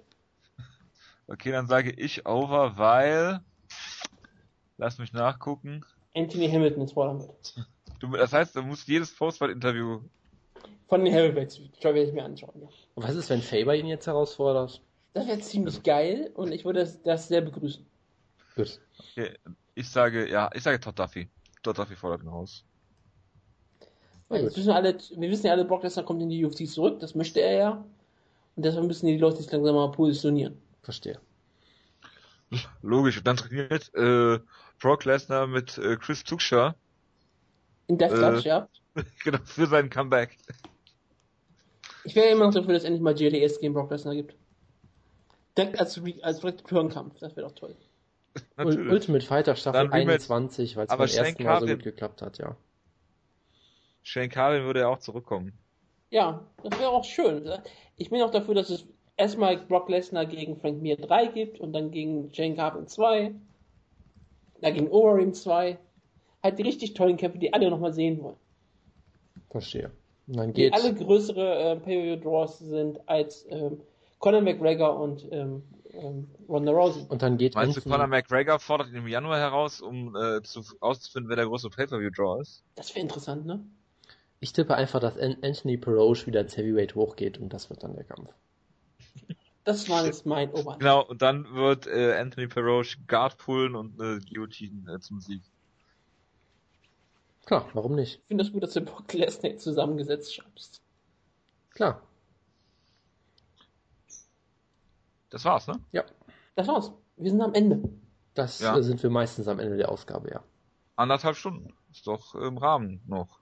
Okay, 1.31 1.51
dann 1.51 1.67
sage 1.67 1.91
ich 1.91 2.25
over, 2.25 2.77
weil. 2.77 3.39
Lass 4.77 4.97
mich 4.97 5.13
nachgucken. 5.13 5.85
Anthony 6.13 6.49
Hamilton 6.49 6.87
wird. 6.87 7.67
Du, 7.99 8.11
das 8.11 8.33
heißt, 8.33 8.55
du 8.55 8.63
musst 8.63 8.87
jedes 8.87 9.15
Postfight-Interview. 9.15 10.01
Von 10.89 11.05
den 11.05 11.13
Heavyweights. 11.13 11.61
Ich 11.77 11.83
werde 11.83 12.03
ich 12.03 12.11
mir 12.11 12.25
anschauen. 12.25 12.61
Ja. 12.61 12.67
Und 12.95 13.03
was 13.07 13.15
ist, 13.15 13.29
wenn 13.29 13.41
Faber 13.41 13.75
ihn 13.75 13.85
jetzt 13.85 14.07
herausfordert? 14.07 14.81
Das 15.13 15.27
wäre 15.27 15.39
ziemlich 15.39 15.83
geil 15.83 16.31
und 16.33 16.51
ich 16.51 16.65
würde 16.65 16.81
das, 16.81 17.01
das 17.01 17.27
sehr 17.29 17.41
begrüßen. 17.41 17.85
Gut. 18.55 18.79
Okay, 19.11 19.33
ich 19.75 19.89
sage, 19.89 20.29
ja, 20.29 20.49
ich 20.53 20.63
sage 20.63 20.79
Todd 20.79 20.99
Duffy. 20.99 21.29
Todd 21.63 21.77
Duffy 21.77 21.95
fordert 21.95 22.23
ihn 22.23 22.29
raus. 22.29 22.65
Jetzt 24.29 24.57
wissen 24.57 24.71
alle, 24.71 24.97
wir 25.15 25.29
wissen 25.29 25.45
ja 25.45 25.53
alle, 25.53 25.65
Brock 25.65 25.83
Lesnar 25.83 26.05
kommt 26.05 26.21
in 26.21 26.29
die 26.29 26.43
UFC 26.43 26.67
zurück, 26.67 26.99
das 26.99 27.15
möchte 27.15 27.41
er 27.41 27.53
ja. 27.53 27.85
Und 28.55 28.65
deshalb 28.65 28.85
müssen 28.85 29.07
die 29.07 29.17
Leute 29.17 29.37
sich 29.37 29.51
langsam 29.51 29.75
mal 29.75 29.91
positionieren. 29.91 30.57
Verstehe. 30.83 31.19
Logisch. 32.81 33.17
Und 33.17 33.27
dann 33.27 33.37
trainiert 33.37 33.93
äh, 33.93 34.39
Brock 34.79 35.05
Lesnar 35.05 35.47
mit 35.47 35.77
äh, 35.77 35.95
Chris 35.97 36.23
Tuchscher 36.23 36.75
In 37.87 37.97
Death 37.97 38.11
Äh. 38.11 38.39
Ja. 38.41 38.67
genau, 39.23 39.37
für 39.45 39.67
seinen 39.67 39.89
Comeback. 39.89 40.37
Ich 42.03 42.15
wäre 42.15 42.27
immer 42.27 42.45
noch 42.45 42.53
dafür, 42.53 42.73
dass 42.73 42.83
es 42.83 42.87
endlich 42.87 43.01
mal 43.01 43.13
JDS 43.17 43.59
gegen 43.59 43.73
Brock 43.73 43.91
Lesnar 43.91 44.15
gibt. 44.15 44.35
Direkt 45.57 45.79
als, 45.79 46.03
Re- 46.03 46.19
als 46.23 46.43
Return-Kampf, 46.43 47.19
das 47.19 47.35
wäre 47.35 47.47
doch 47.47 47.55
toll. 47.55 47.75
Natürlich. 48.57 48.91
Ultimate 48.91 49.25
Fighter 49.25 49.55
Staffel 49.55 49.81
Dann 49.83 49.93
Rematch. 49.93 50.29
21, 50.29 50.75
weil 50.75 50.85
es 50.85 50.89
beim 50.89 50.99
ersten 51.01 51.15
Shane 51.15 51.25
Mal 51.45 51.59
so 51.59 51.65
Carvin- 51.65 51.75
gut 51.75 51.83
geklappt 51.83 52.21
hat, 52.21 52.37
ja. 52.37 52.55
Shane 54.03 54.29
Carvin 54.29 54.63
würde 54.63 54.81
ja 54.81 54.87
auch 54.87 54.99
zurückkommen. 54.99 55.53
Ja, 56.09 56.45
das 56.63 56.79
wäre 56.79 56.89
auch 56.89 57.05
schön. 57.05 57.49
Ich 57.95 58.09
bin 58.09 58.21
auch 58.23 58.31
dafür, 58.31 58.55
dass 58.55 58.69
es 58.69 58.85
erstmal 59.21 59.57
Brock 59.57 59.87
Lesnar 59.89 60.25
gegen 60.25 60.57
Frank 60.57 60.81
Mir 60.81 60.97
3 60.97 61.27
gibt 61.27 61.59
und 61.59 61.73
dann 61.73 61.91
gegen 61.91 62.29
Jane 62.33 62.55
Carvin 62.55 62.87
2. 62.87 63.33
Dann 64.61 64.73
gegen 64.73 64.89
Overeem 64.89 65.33
2. 65.33 65.77
Halt 66.43 66.59
die 66.59 66.63
richtig 66.63 66.93
tollen 66.93 67.17
Kämpfe, 67.17 67.39
die 67.39 67.53
alle 67.53 67.69
nochmal 67.69 67.93
sehen 67.93 68.21
wollen. 68.21 68.35
Verstehe. 69.49 69.91
Und 70.27 70.37
dann 70.37 70.53
Die 70.53 70.61
geht 70.63 70.73
alle 70.73 70.93
größere 70.93 71.71
äh, 71.71 71.75
Pay-Per-View-Draws 71.77 72.59
sind 72.59 73.07
als 73.07 73.45
ähm, 73.49 73.81
Conor 74.19 74.41
McGregor 74.41 74.99
und 74.99 75.27
ähm, 75.31 75.63
ähm, 75.93 76.27
Ronda 76.47 76.71
Rousey. 76.71 77.05
und 77.09 77.21
dann 77.21 77.37
geht 77.37 77.55
Meinst 77.55 77.77
du, 77.77 77.81
Conor 77.89 78.07
McGregor 78.07 78.59
fordert 78.59 78.89
ihn 78.89 78.95
im 78.95 79.07
Januar 79.07 79.39
heraus, 79.39 79.81
um 79.81 80.15
äh, 80.15 80.41
zu, 80.41 80.61
auszufinden, 80.79 81.29
wer 81.29 81.35
der 81.35 81.45
große 81.47 81.69
Pay-Per-View-Draw 81.69 82.41
ist? 82.41 82.63
Das 82.75 82.89
wäre 82.95 83.01
interessant, 83.01 83.45
ne? 83.45 83.63
Ich 84.39 84.53
tippe 84.53 84.75
einfach, 84.75 84.99
dass 84.99 85.17
An- 85.17 85.37
Anthony 85.43 85.77
Peroge 85.77 86.25
wieder 86.27 86.41
ins 86.41 86.55
Heavyweight 86.55 86.95
hochgeht 86.95 87.37
und 87.39 87.51
das 87.53 87.69
wird 87.69 87.83
dann 87.83 87.95
der 87.95 88.05
Kampf. 88.05 88.29
Das 89.63 89.87
war 89.89 90.05
jetzt 90.05 90.25
mein 90.25 90.51
Ober. 90.51 90.77
Genau, 90.79 91.05
und 91.05 91.21
dann 91.21 91.53
wird 91.53 91.85
äh, 91.87 92.15
Anthony 92.17 92.47
Peroge 92.47 92.97
Guard 93.07 93.37
pullen 93.37 93.75
und 93.75 93.99
eine 94.01 94.19
Guillotine 94.19 94.93
äh, 94.95 94.99
zum 94.99 95.19
Sieg. 95.21 95.43
Klar, 97.45 97.67
warum 97.73 97.95
nicht? 97.95 98.19
Ich 98.21 98.25
finde 98.27 98.43
das 98.43 98.53
gut, 98.53 98.63
dass 98.63 98.73
du 98.73 98.81
Brock 98.81 99.11
Lesnar 99.13 99.57
zusammengesetzt 99.57 100.33
schreibst. 100.33 100.81
Klar. 101.71 102.01
Das 105.29 105.45
war's, 105.45 105.67
ne? 105.67 105.79
Ja. 105.91 106.03
Das 106.55 106.67
war's. 106.67 106.91
Wir 107.17 107.29
sind 107.31 107.41
am 107.41 107.53
Ende. 107.53 107.89
Das 108.33 108.59
Ja. 108.59 108.77
äh, 108.77 108.83
sind 108.83 109.01
wir 109.03 109.09
meistens 109.09 109.47
am 109.47 109.59
Ende 109.59 109.77
der 109.77 109.89
Ausgabe, 109.89 110.29
ja. 110.31 110.43
Anderthalb 110.95 111.35
Stunden. 111.35 111.73
Ist 111.91 112.07
doch 112.07 112.35
im 112.35 112.57
Rahmen 112.57 113.01
noch 113.07 113.39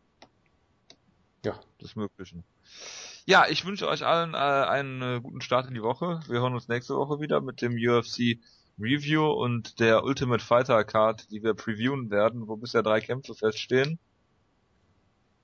Ja. 1.46 1.60
des 1.82 1.96
Möglichen. 1.96 2.44
Ja, 3.30 3.46
ich 3.48 3.64
wünsche 3.64 3.88
euch 3.88 4.04
allen 4.04 4.34
äh, 4.34 4.38
einen 4.38 5.02
äh, 5.04 5.20
guten 5.22 5.42
Start 5.42 5.68
in 5.68 5.76
die 5.76 5.84
Woche. 5.84 6.20
Wir 6.28 6.40
hören 6.40 6.56
uns 6.56 6.68
nächste 6.68 6.96
Woche 6.96 7.20
wieder 7.20 7.42
mit 7.42 7.62
dem 7.62 7.74
UFC 7.74 8.40
Review 8.80 9.24
und 9.24 9.80
der 9.80 10.04
Ultimate 10.04 10.44
Fighter 10.44 10.84
Card, 10.84 11.30
die 11.30 11.44
wir 11.44 11.54
previewen 11.54 12.10
werden, 12.10 12.48
wo 12.48 12.56
bisher 12.58 12.82
drei 12.82 13.02
Kämpfe 13.02 13.36
feststehen. 13.36 14.00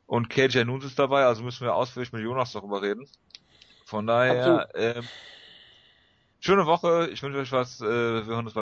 Und 0.07 0.32
KJ 0.32 0.64
Nunes 0.64 0.86
ist 0.86 0.98
dabei, 0.98 1.26
also 1.26 1.44
müssen 1.44 1.64
wir 1.64 1.76
ausführlich 1.76 2.12
mit 2.12 2.24
Jonas 2.24 2.53
darüber 2.53 2.82
reden. 2.82 3.07
Von 3.86 4.07
daher, 4.07 4.68
ähm, 4.74 5.07
schöne 6.40 6.66
Woche, 6.66 7.10
ich 7.14 7.22
wünsche 7.22 7.38
euch 7.38 7.52
was, 7.52 7.82
äh, 7.82 7.86
wir 7.86 8.26
hören 8.26 8.45
uns 8.48 8.53